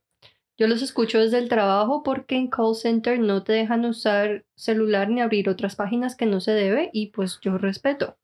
Yo 0.57 0.67
los 0.67 0.81
escucho 0.81 1.21
desde 1.21 1.39
el 1.39 1.51
trabajo 1.51 2.03
porque 2.03 2.35
en 2.35 2.49
call 2.49 2.75
center 2.75 3.21
no 3.21 3.45
te 3.45 3.53
dejan 3.53 3.85
usar 3.85 4.47
celular 4.57 5.11
ni 5.11 5.21
abrir 5.21 5.51
otras 5.51 5.77
páginas 5.77 6.17
que 6.17 6.25
no 6.25 6.41
se 6.41 6.53
debe 6.53 6.89
y 6.95 7.09
pues 7.09 7.41
yo 7.43 7.59
respeto. 7.59 8.17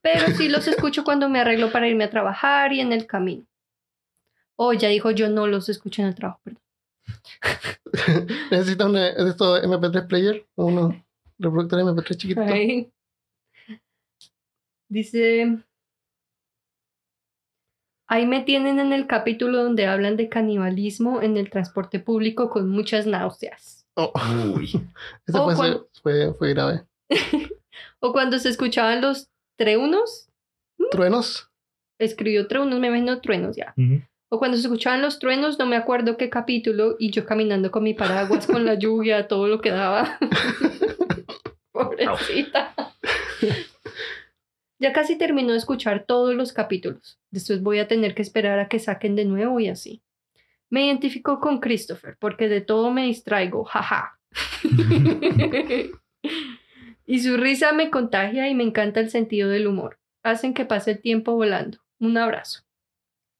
Pero 0.00 0.28
sí 0.36 0.48
los 0.48 0.68
escucho 0.68 1.02
cuando 1.04 1.28
me 1.28 1.40
arreglo 1.40 1.72
para 1.72 1.88
irme 1.88 2.04
a 2.04 2.10
trabajar 2.10 2.72
y 2.72 2.80
en 2.80 2.92
el 2.92 3.06
camino. 3.06 3.44
Oh, 4.54 4.72
ya 4.72 4.88
dijo 4.88 5.10
yo 5.10 5.28
no 5.28 5.48
los 5.48 5.68
escucho 5.68 6.00
en 6.00 6.08
el 6.08 6.14
trabajo, 6.14 6.40
perdón. 6.44 6.62
¿Necesitas 8.52 8.86
una, 8.86 9.00
de 9.00 9.30
estos 9.30 9.64
MP3 9.64 10.06
player? 10.06 10.46
¿O 10.54 10.66
unos 10.66 10.94
reproductores 11.40 11.84
MP3 11.84 12.16
chiquititos? 12.16 12.50
Ahí. 12.52 12.88
Dice. 14.88 15.58
Ahí 18.06 18.26
me 18.26 18.42
tienen 18.42 18.78
en 18.80 18.92
el 18.92 19.06
capítulo 19.06 19.62
donde 19.64 19.86
hablan 19.86 20.16
de 20.16 20.28
canibalismo 20.28 21.22
en 21.22 21.36
el 21.36 21.50
transporte 21.50 22.00
público 22.00 22.50
con 22.50 22.68
muchas 22.68 23.06
náuseas. 23.06 23.86
Oh, 23.94 24.12
Uy. 24.56 24.66
ese 25.26 25.38
Oh, 25.38 25.44
fue, 25.46 25.54
cuando- 25.56 25.88
fue, 26.02 26.34
fue 26.34 26.50
grave. 26.54 26.84
O 27.98 28.12
cuando 28.12 28.38
se 28.38 28.50
escuchaban 28.50 29.00
los 29.00 29.30
treunos. 29.56 30.28
¿Truenos? 30.90 31.50
Escribió 31.98 32.46
treunos, 32.46 32.78
me 32.78 32.88
imagino 32.88 33.20
truenos 33.20 33.56
ya. 33.56 33.74
O 34.28 34.38
cuando 34.38 34.56
se 34.58 34.64
escuchaban 34.64 35.00
los 35.00 35.18
truenos, 35.18 35.58
no 35.58 35.64
me 35.66 35.76
acuerdo 35.76 36.16
qué 36.18 36.28
capítulo, 36.28 36.96
y 36.98 37.10
yo 37.10 37.24
caminando 37.24 37.70
con 37.70 37.82
mi 37.82 37.94
paraguas, 37.94 38.46
con 38.46 38.64
la 38.66 38.74
lluvia, 38.74 39.26
todo 39.26 39.48
lo 39.48 39.60
que 39.60 39.70
daba. 39.70 40.18
Pobrecita. 41.72 42.74
Ya 44.84 44.92
casi 44.92 45.16
terminó 45.16 45.52
de 45.52 45.56
escuchar 45.56 46.04
todos 46.06 46.34
los 46.34 46.52
capítulos. 46.52 47.18
Después 47.30 47.62
voy 47.62 47.78
a 47.78 47.88
tener 47.88 48.14
que 48.14 48.20
esperar 48.20 48.58
a 48.58 48.68
que 48.68 48.78
saquen 48.78 49.16
de 49.16 49.24
nuevo 49.24 49.58
y 49.58 49.68
así. 49.68 50.02
Me 50.68 50.84
identifico 50.84 51.40
con 51.40 51.58
Christopher 51.58 52.18
porque 52.20 52.50
de 52.50 52.60
todo 52.60 52.90
me 52.90 53.06
distraigo, 53.06 53.64
jaja. 53.64 54.18
y 57.06 57.18
su 57.20 57.38
risa 57.38 57.72
me 57.72 57.88
contagia 57.88 58.46
y 58.50 58.54
me 58.54 58.62
encanta 58.64 59.00
el 59.00 59.08
sentido 59.08 59.48
del 59.48 59.68
humor. 59.68 59.98
Hacen 60.22 60.52
que 60.52 60.66
pase 60.66 60.90
el 60.90 61.00
tiempo 61.00 61.32
volando. 61.32 61.78
Un 61.98 62.18
abrazo. 62.18 62.60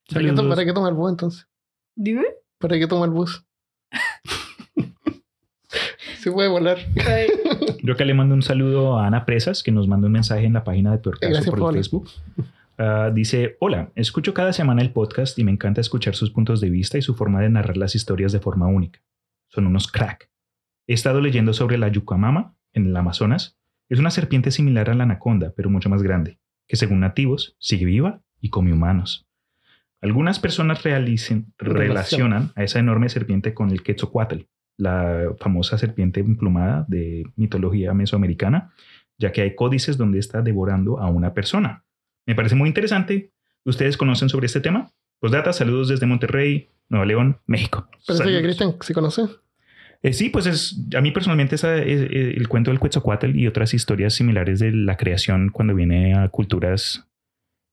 ¿Para 0.09 0.23
qué, 0.23 0.31
to- 0.31 0.37
Saludos. 0.37 0.57
¿Para 0.57 0.65
qué 0.67 0.73
toma 0.73 0.89
el 0.89 0.95
bus 0.95 1.11
entonces? 1.11 1.47
Dime. 1.95 2.25
¿Para 2.59 2.79
qué 2.79 2.87
toma 2.87 3.05
el 3.05 3.11
bus? 3.11 3.45
Se 6.25 6.33
puede 6.33 6.49
volar. 6.49 6.79
Ay, 7.07 7.27
Yo 7.83 7.93
acá 7.93 8.05
le 8.07 8.15
mando 8.15 8.35
un 8.35 8.41
saludo 8.43 8.99
a 8.99 9.07
Ana 9.07 9.27
Presas, 9.27 9.63
que 9.63 9.71
nos 9.71 9.87
manda 9.87 10.07
un 10.07 10.13
mensaje 10.15 10.47
en 10.47 10.55
la 10.55 10.65
página 10.65 10.91
de 10.91 10.99
Peor 10.99 11.19
Caso 11.21 11.31
Gracias, 11.31 11.51
por 11.51 11.59
Paola. 11.59 11.75
Facebook. 11.77 12.09
Ah, 12.79 13.11
dice, 13.15 13.57
hola, 13.61 13.91
escucho 13.95 14.33
cada 14.33 14.55
semana 14.55 14.81
el 14.81 14.91
podcast 14.91 15.39
y 15.39 15.45
me 15.45 15.53
encanta 15.53 15.83
escuchar 15.83 16.15
sus 16.15 16.31
puntos 16.31 16.63
de 16.63 16.71
vista 16.71 16.97
y 16.97 17.03
su 17.03 17.15
forma 17.15 17.43
de 17.43 17.51
narrar 17.51 17.77
las 17.77 17.95
historias 17.95 18.33
de 18.33 18.41
forma 18.41 18.67
única. 18.67 19.01
Son 19.51 19.67
unos 19.67 19.87
crack. 19.87 20.31
He 20.87 20.95
estado 20.95 21.21
leyendo 21.21 21.53
sobre 21.53 21.77
la 21.77 21.89
yucamama 21.89 22.55
en 22.73 22.87
el 22.87 22.97
Amazonas. 22.97 23.59
Es 23.91 23.99
una 23.99 24.11
serpiente 24.11 24.51
similar 24.51 24.89
a 24.89 24.95
la 24.95 25.05
anaconda, 25.05 25.53
pero 25.55 25.69
mucho 25.69 25.91
más 25.91 26.03
grande, 26.03 26.39
que 26.67 26.77
según 26.77 27.01
nativos 27.01 27.55
sigue 27.59 27.85
viva 27.85 28.23
y 28.41 28.49
come 28.49 28.73
humanos. 28.73 29.29
Algunas 30.01 30.39
personas 30.39 30.83
realicen- 30.85 31.53
relacionan 31.59 32.53
a 32.57 32.65
esa 32.65 32.79
enorme 32.79 33.11
serpiente 33.11 33.53
con 33.53 33.71
el 33.71 33.83
Quetzalcoatl, 33.83 34.41
la 34.77 35.29
famosa 35.39 35.79
serpiente 35.79 36.21
emplumada 36.21 36.85
de 36.89 37.25
mitología 37.37 37.95
mesoamericana, 37.95 38.73
ya 39.19 39.33
que 39.33 39.43
hay 39.43 39.55
códices 39.55 39.97
donde 39.97 40.19
está 40.19 40.43
devorando 40.43 40.99
a 40.99 41.09
una 41.09 41.33
persona. 41.35 41.85
Me 42.27 42.35
parece 42.35 42.55
muy 42.55 42.69
interesante. 42.69 43.31
¿Ustedes 43.65 43.97
conocen 43.97 44.29
sobre 44.29 44.47
este 44.47 44.61
tema? 44.61 44.91
Postdata, 45.21 45.53
saludos 45.53 45.89
desde 45.89 46.07
Monterrey, 46.07 46.69
Nueva 46.89 47.07
León, 47.07 47.39
México. 47.47 47.89
Parece 48.07 48.25
que. 48.25 48.43
Cristian 48.43 48.75
se 48.81 48.93
conoce. 48.95 49.23
Eh, 50.03 50.13
sí, 50.13 50.29
pues 50.29 50.45
es, 50.47 50.79
a 50.97 51.01
mí 51.01 51.13
personalmente 51.13 51.55
es- 51.55 51.65
eh, 51.65 52.35
el 52.37 52.47
cuento 52.49 52.71
del 52.71 52.79
Quetzalcoatl 52.81 53.35
y 53.39 53.47
otras 53.47 53.73
historias 53.73 54.13
similares 54.15 54.59
de 54.59 54.71
la 54.73 54.97
creación 54.99 55.49
cuando 55.51 55.75
viene 55.75 56.15
a 56.15 56.29
culturas 56.29 57.09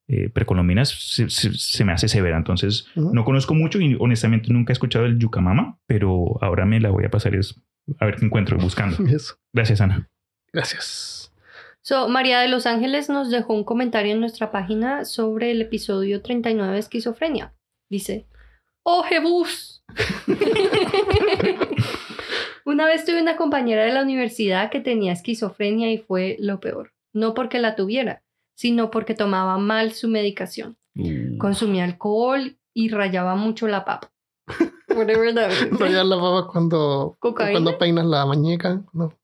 eh, 0.08 0.30
precolombinas 0.30 0.90
se, 0.90 1.30
se- 1.30 1.54
se 1.54 1.86
me 1.86 1.94
hace 1.94 2.08
severa. 2.08 2.38
Entonces, 2.38 2.88
no 2.96 3.24
conozco 3.24 3.54
mucho 3.54 3.80
y 3.80 3.96
honestamente 4.00 4.52
nunca 4.52 4.72
he 4.72 4.76
escuchado 4.76 5.06
el 5.06 5.20
Yucamama, 5.20 5.78
pero 5.88 6.38
ahora 6.42 6.66
me 6.66 6.80
la 6.80 6.90
voy 6.90 7.06
a 7.06 7.12
pasar 7.12 7.36
es 7.36 7.60
a 8.00 8.06
ver 8.06 8.16
qué 8.18 8.26
encuentro 8.26 8.58
buscando. 8.58 8.98
Eso. 9.10 9.36
Gracias, 9.54 9.82
Ana. 9.82 10.10
Gracias. 10.54 11.34
So, 11.84 12.08
María 12.10 12.40
de 12.42 12.48
Los 12.48 12.68
Ángeles 12.68 13.10
nos 13.10 13.32
dejó 13.32 13.54
un 13.56 13.64
comentario 13.64 14.14
en 14.14 14.20
nuestra 14.20 14.52
página 14.52 15.04
sobre 15.06 15.50
el 15.52 15.62
episodio 15.62 16.22
39 16.22 16.74
de 16.74 16.80
esquizofrenia. 16.80 17.54
Dice, 17.90 18.28
¡Oh, 18.84 19.02
Jebus! 19.04 19.84
una 22.66 22.86
vez 22.86 23.06
tuve 23.06 23.22
una 23.22 23.36
compañera 23.36 23.84
de 23.84 23.94
la 23.94 24.04
universidad 24.04 24.70
que 24.70 24.80
tenía 24.80 25.14
esquizofrenia 25.14 25.92
y 25.92 25.98
fue 25.98 26.38
lo 26.40 26.60
peor. 26.60 26.94
No 27.14 27.34
porque 27.34 27.60
la 27.60 27.76
tuviera, 27.76 28.24
sino 28.62 28.92
porque 28.92 29.16
tomaba 29.16 29.58
mal 29.58 29.92
su 29.92 30.08
medicación. 30.08 30.78
Consumía 31.40 31.84
alcohol 31.84 32.58
y 32.76 32.90
rayaba 32.90 33.34
mucho 33.36 33.68
la 33.68 33.86
papa. 33.86 34.12
Whatever 34.96 35.34
that 35.34 35.50
means. 35.50 35.80
Rayar 35.80 36.06
las 36.06 36.22
babas 36.22 36.46
cuando, 36.46 37.18
¿Cocaína? 37.20 37.54
cuando 37.54 37.78
peinas 37.80 38.06
la 38.06 38.24
muñeca. 38.28 38.84
Cuando, 38.92 39.18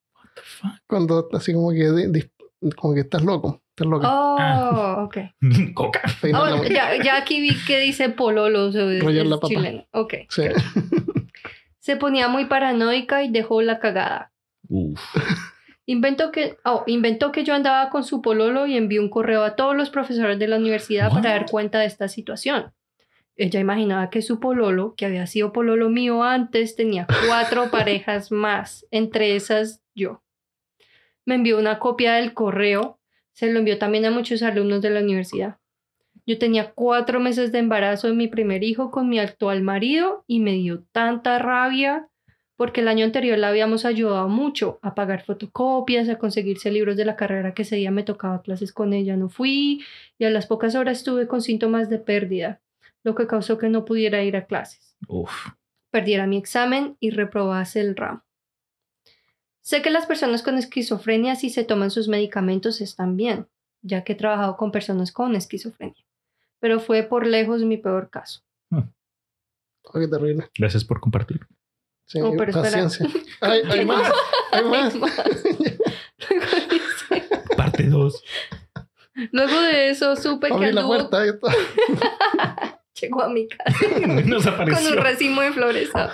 cuando 0.87 1.29
así 1.33 1.53
como 1.53 1.69
que, 1.69 2.31
como 2.77 2.95
que 2.95 3.01
estás 3.01 3.23
loco. 3.23 3.61
Estás 3.69 3.85
loca. 3.87 4.07
Oh, 4.09 5.03
ok. 5.03 5.17
Coca. 5.75 6.01
Peinas 6.19 6.49
la 6.49 6.55
Oh, 6.55 6.63
ya, 6.63 7.03
ya 7.03 7.17
aquí 7.17 7.39
vi 7.39 7.55
que 7.67 7.79
dice 7.79 8.09
pololo, 8.09 8.65
o 8.65 8.71
sea, 8.71 8.91
es, 8.91 9.03
Rayar 9.03 9.27
la 9.27 9.35
papa. 9.35 9.49
chileno. 9.49 9.85
Ok. 9.91 10.15
Sí. 10.29 10.45
Se 11.77 11.95
ponía 11.95 12.27
muy 12.27 12.45
paranoica 12.45 13.23
y 13.23 13.29
dejó 13.29 13.61
la 13.61 13.77
cagada. 13.77 14.31
Uf. 14.67 14.99
Inventó 15.89 16.33
que, 16.33 16.57
oh, 16.65 16.83
inventó 16.85 17.31
que 17.31 17.45
yo 17.45 17.53
andaba 17.53 17.89
con 17.89 18.03
su 18.03 18.21
pololo 18.21 18.67
y 18.67 18.75
envió 18.75 19.01
un 19.01 19.09
correo 19.09 19.43
a 19.45 19.55
todos 19.55 19.73
los 19.73 19.89
profesores 19.89 20.37
de 20.37 20.47
la 20.49 20.57
universidad 20.57 21.09
para 21.09 21.31
dar 21.31 21.49
cuenta 21.49 21.79
de 21.79 21.85
esta 21.85 22.09
situación. 22.09 22.73
Ella 23.37 23.61
imaginaba 23.61 24.09
que 24.09 24.21
su 24.21 24.41
pololo, 24.41 24.95
que 24.95 25.05
había 25.05 25.25
sido 25.27 25.53
pololo 25.53 25.89
mío 25.89 26.23
antes, 26.23 26.75
tenía 26.75 27.07
cuatro 27.25 27.67
parejas 27.71 28.33
más, 28.33 28.85
entre 28.91 29.37
esas 29.37 29.81
yo. 29.95 30.23
Me 31.25 31.35
envió 31.35 31.57
una 31.57 31.79
copia 31.79 32.15
del 32.15 32.33
correo, 32.33 32.99
se 33.31 33.49
lo 33.49 33.59
envió 33.59 33.77
también 33.77 34.03
a 34.03 34.11
muchos 34.11 34.43
alumnos 34.43 34.81
de 34.81 34.89
la 34.89 34.99
universidad. 34.99 35.57
Yo 36.25 36.37
tenía 36.37 36.73
cuatro 36.73 37.21
meses 37.21 37.53
de 37.53 37.59
embarazo 37.59 38.07
de 38.07 38.13
mi 38.13 38.27
primer 38.27 38.61
hijo 38.61 38.91
con 38.91 39.07
mi 39.07 39.19
actual 39.19 39.61
marido 39.61 40.25
y 40.27 40.41
me 40.41 40.51
dio 40.51 40.83
tanta 40.91 41.39
rabia 41.39 42.09
porque 42.57 42.81
el 42.81 42.87
año 42.87 43.05
anterior 43.05 43.37
la 43.37 43.49
habíamos 43.49 43.85
ayudado 43.85 44.27
mucho 44.27 44.79
a 44.81 44.95
pagar 44.95 45.23
fotocopias, 45.23 46.09
a 46.09 46.17
conseguirse 46.17 46.71
libros 46.71 46.97
de 46.97 47.05
la 47.05 47.15
carrera 47.15 47.53
que 47.53 47.61
ese 47.61 47.77
día 47.77 47.91
me 47.91 48.03
tocaba 48.03 48.41
clases 48.41 48.73
con 48.73 48.93
ella, 48.93 49.15
no 49.15 49.29
fui 49.29 49.85
y 50.17 50.25
a 50.25 50.29
las 50.31 50.47
pocas 50.47 50.75
horas 50.75 50.97
estuve 50.97 51.27
con 51.27 51.41
síntomas 51.41 51.87
de 51.89 51.99
pérdida, 51.99 52.59
lo 53.03 53.15
que 53.15 53.27
causó 53.27 53.57
que 53.59 53.69
no 53.69 53.85
pudiera 53.85 54.23
ir 54.23 54.35
a 54.35 54.45
clases, 54.45 54.97
Uf. 55.07 55.31
perdiera 55.91 56.25
mi 56.25 56.37
examen 56.37 56.97
y 56.99 57.11
reprobase 57.11 57.79
el 57.79 57.95
ramo. 57.95 58.23
Sé 59.61 59.81
que 59.81 59.91
las 59.91 60.07
personas 60.07 60.41
con 60.41 60.57
esquizofrenia 60.57 61.35
si 61.35 61.49
se 61.49 61.63
toman 61.63 61.91
sus 61.91 62.07
medicamentos 62.07 62.81
están 62.81 63.17
bien, 63.17 63.47
ya 63.83 64.03
que 64.03 64.13
he 64.13 64.15
trabajado 64.15 64.57
con 64.57 64.71
personas 64.71 65.11
con 65.11 65.35
esquizofrenia, 65.35 66.03
pero 66.59 66.79
fue 66.79 67.03
por 67.03 67.27
lejos 67.27 67.63
mi 67.63 67.77
peor 67.77 68.09
caso. 68.09 68.41
Oh, 68.71 69.99
qué 69.99 70.07
terrible. 70.07 70.49
Gracias 70.57 70.83
por 70.83 70.99
compartir. 70.99 71.47
Sí, 72.07 72.19
Oh, 72.21 72.31
pero 72.37 72.49
espera. 72.51 72.63
paciencia. 72.63 73.05
Hay, 73.41 73.61
hay 73.69 73.85
más. 73.85 74.11
Hay 74.51 74.63
más. 74.65 74.95
Luego 76.29 76.45
dice- 76.69 77.27
Parte 77.55 77.83
2. 77.83 78.23
Luego 79.31 79.61
de 79.61 79.89
eso 79.89 80.15
supe 80.15 80.47
que 80.47 80.53
Abrí 80.53 80.71
la 80.71 80.81
anduvo 80.81 80.95
puerta. 81.09 81.21
ahí 81.21 81.29
está. 81.29 82.79
Llegó 83.01 83.21
a 83.23 83.29
mi 83.29 83.47
casa 83.47 83.73
Nos 84.25 84.43
con 84.45 84.53
apareció. 84.53 84.91
un 84.91 84.97
racimo 84.97 85.41
de 85.41 85.51
flores 85.51 85.89
ah, 85.93 86.11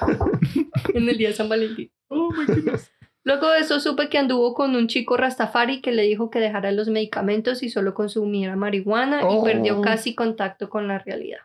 en 0.93 1.07
el 1.07 1.17
día 1.17 1.29
de 1.29 1.33
San 1.33 1.47
Valentín. 1.47 1.91
Oh 2.09 2.29
my 2.31 2.45
goodness. 2.45 2.91
Luego 3.23 3.49
de 3.51 3.59
eso 3.59 3.79
supe 3.79 4.09
que 4.09 4.17
anduvo 4.17 4.53
con 4.53 4.75
un 4.75 4.87
chico 4.87 5.15
Rastafari 5.15 5.79
que 5.81 5.93
le 5.93 6.01
dijo 6.03 6.29
que 6.29 6.39
dejara 6.39 6.73
los 6.73 6.89
medicamentos 6.89 7.63
y 7.63 7.69
solo 7.69 7.93
consumiera 7.93 8.57
marihuana 8.57 9.21
Oh. 9.25 9.39
y 9.47 9.53
perdió 9.53 9.79
casi 9.81 10.13
contacto 10.13 10.69
con 10.69 10.89
la 10.89 10.99
realidad. 10.99 11.39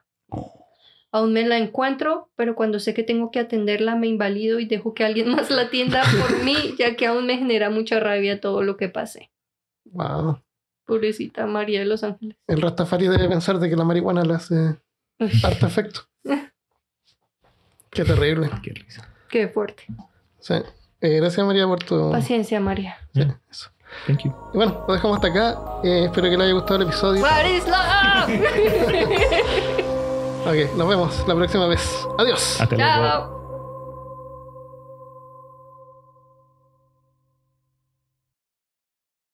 Aún 1.11 1.33
me 1.33 1.47
la 1.47 1.57
encuentro, 1.57 2.31
pero 2.37 2.55
cuando 2.55 2.81
sé 2.81 2.93
que 2.93 3.03
tengo 3.03 3.31
que 3.31 3.41
atenderla 3.41 3.97
me 3.97 4.07
invalido 4.09 4.61
y 4.61 4.67
dejo 4.67 4.95
que 4.95 5.05
alguien 5.05 5.29
más 5.35 5.51
la 5.51 5.63
atienda 5.63 6.03
por 6.21 6.45
mí, 6.45 6.57
ya 6.79 6.97
que 6.97 7.07
aún 7.07 7.27
me 7.27 7.39
genera 7.39 7.71
mucha 7.71 8.01
rabia 8.01 8.41
todo 8.41 8.63
lo 8.63 8.77
que 8.77 8.89
pasé. 8.89 9.31
Wow. 9.85 10.43
Pobrecita 10.85 11.47
María 11.47 11.81
de 11.81 11.87
los 11.87 12.03
Ángeles. 12.05 12.37
El 12.47 12.63
Rastafari 12.63 13.09
debe 13.09 13.29
pensar 13.29 13.59
de 13.59 13.69
que 13.69 13.77
la 13.77 13.85
marihuana 13.85 14.23
le 14.23 14.35
hace 14.35 14.77
harto 15.45 15.67
efecto. 15.67 16.01
Qué 17.91 18.05
terrible. 18.05 18.51
Qué 18.63 18.73
risa. 18.73 19.09
Qué 19.29 19.49
fuerte. 19.49 19.85
Sí. 20.39 20.55
Eh, 21.01 21.17
gracias 21.19 21.47
María 21.47 21.67
por 21.67 21.83
tu... 21.83 22.11
Paciencia, 22.11 22.61
María. 22.61 22.97
Sí, 23.15 23.23
eso. 23.51 23.71
Thank 24.07 24.25
you. 24.25 24.35
Y 24.53 24.57
bueno, 24.57 24.85
lo 24.87 24.95
dejamos 24.95 25.17
hasta 25.17 25.29
acá. 25.29 25.59
Eh, 25.83 26.05
espero 26.05 26.29
que 26.29 26.37
les 26.37 26.41
haya 26.41 26.53
gustado 26.53 26.77
el 26.77 26.83
episodio. 26.83 27.25
Ok, 30.49 30.75
nos 30.77 30.89
vemos 30.89 31.29
la 31.29 31.35
próxima 31.35 31.67
vez. 31.67 32.09
Adiós. 32.17 32.59
Hasta 32.59 32.75
luego. 32.75 32.91
Chao. 32.91 33.38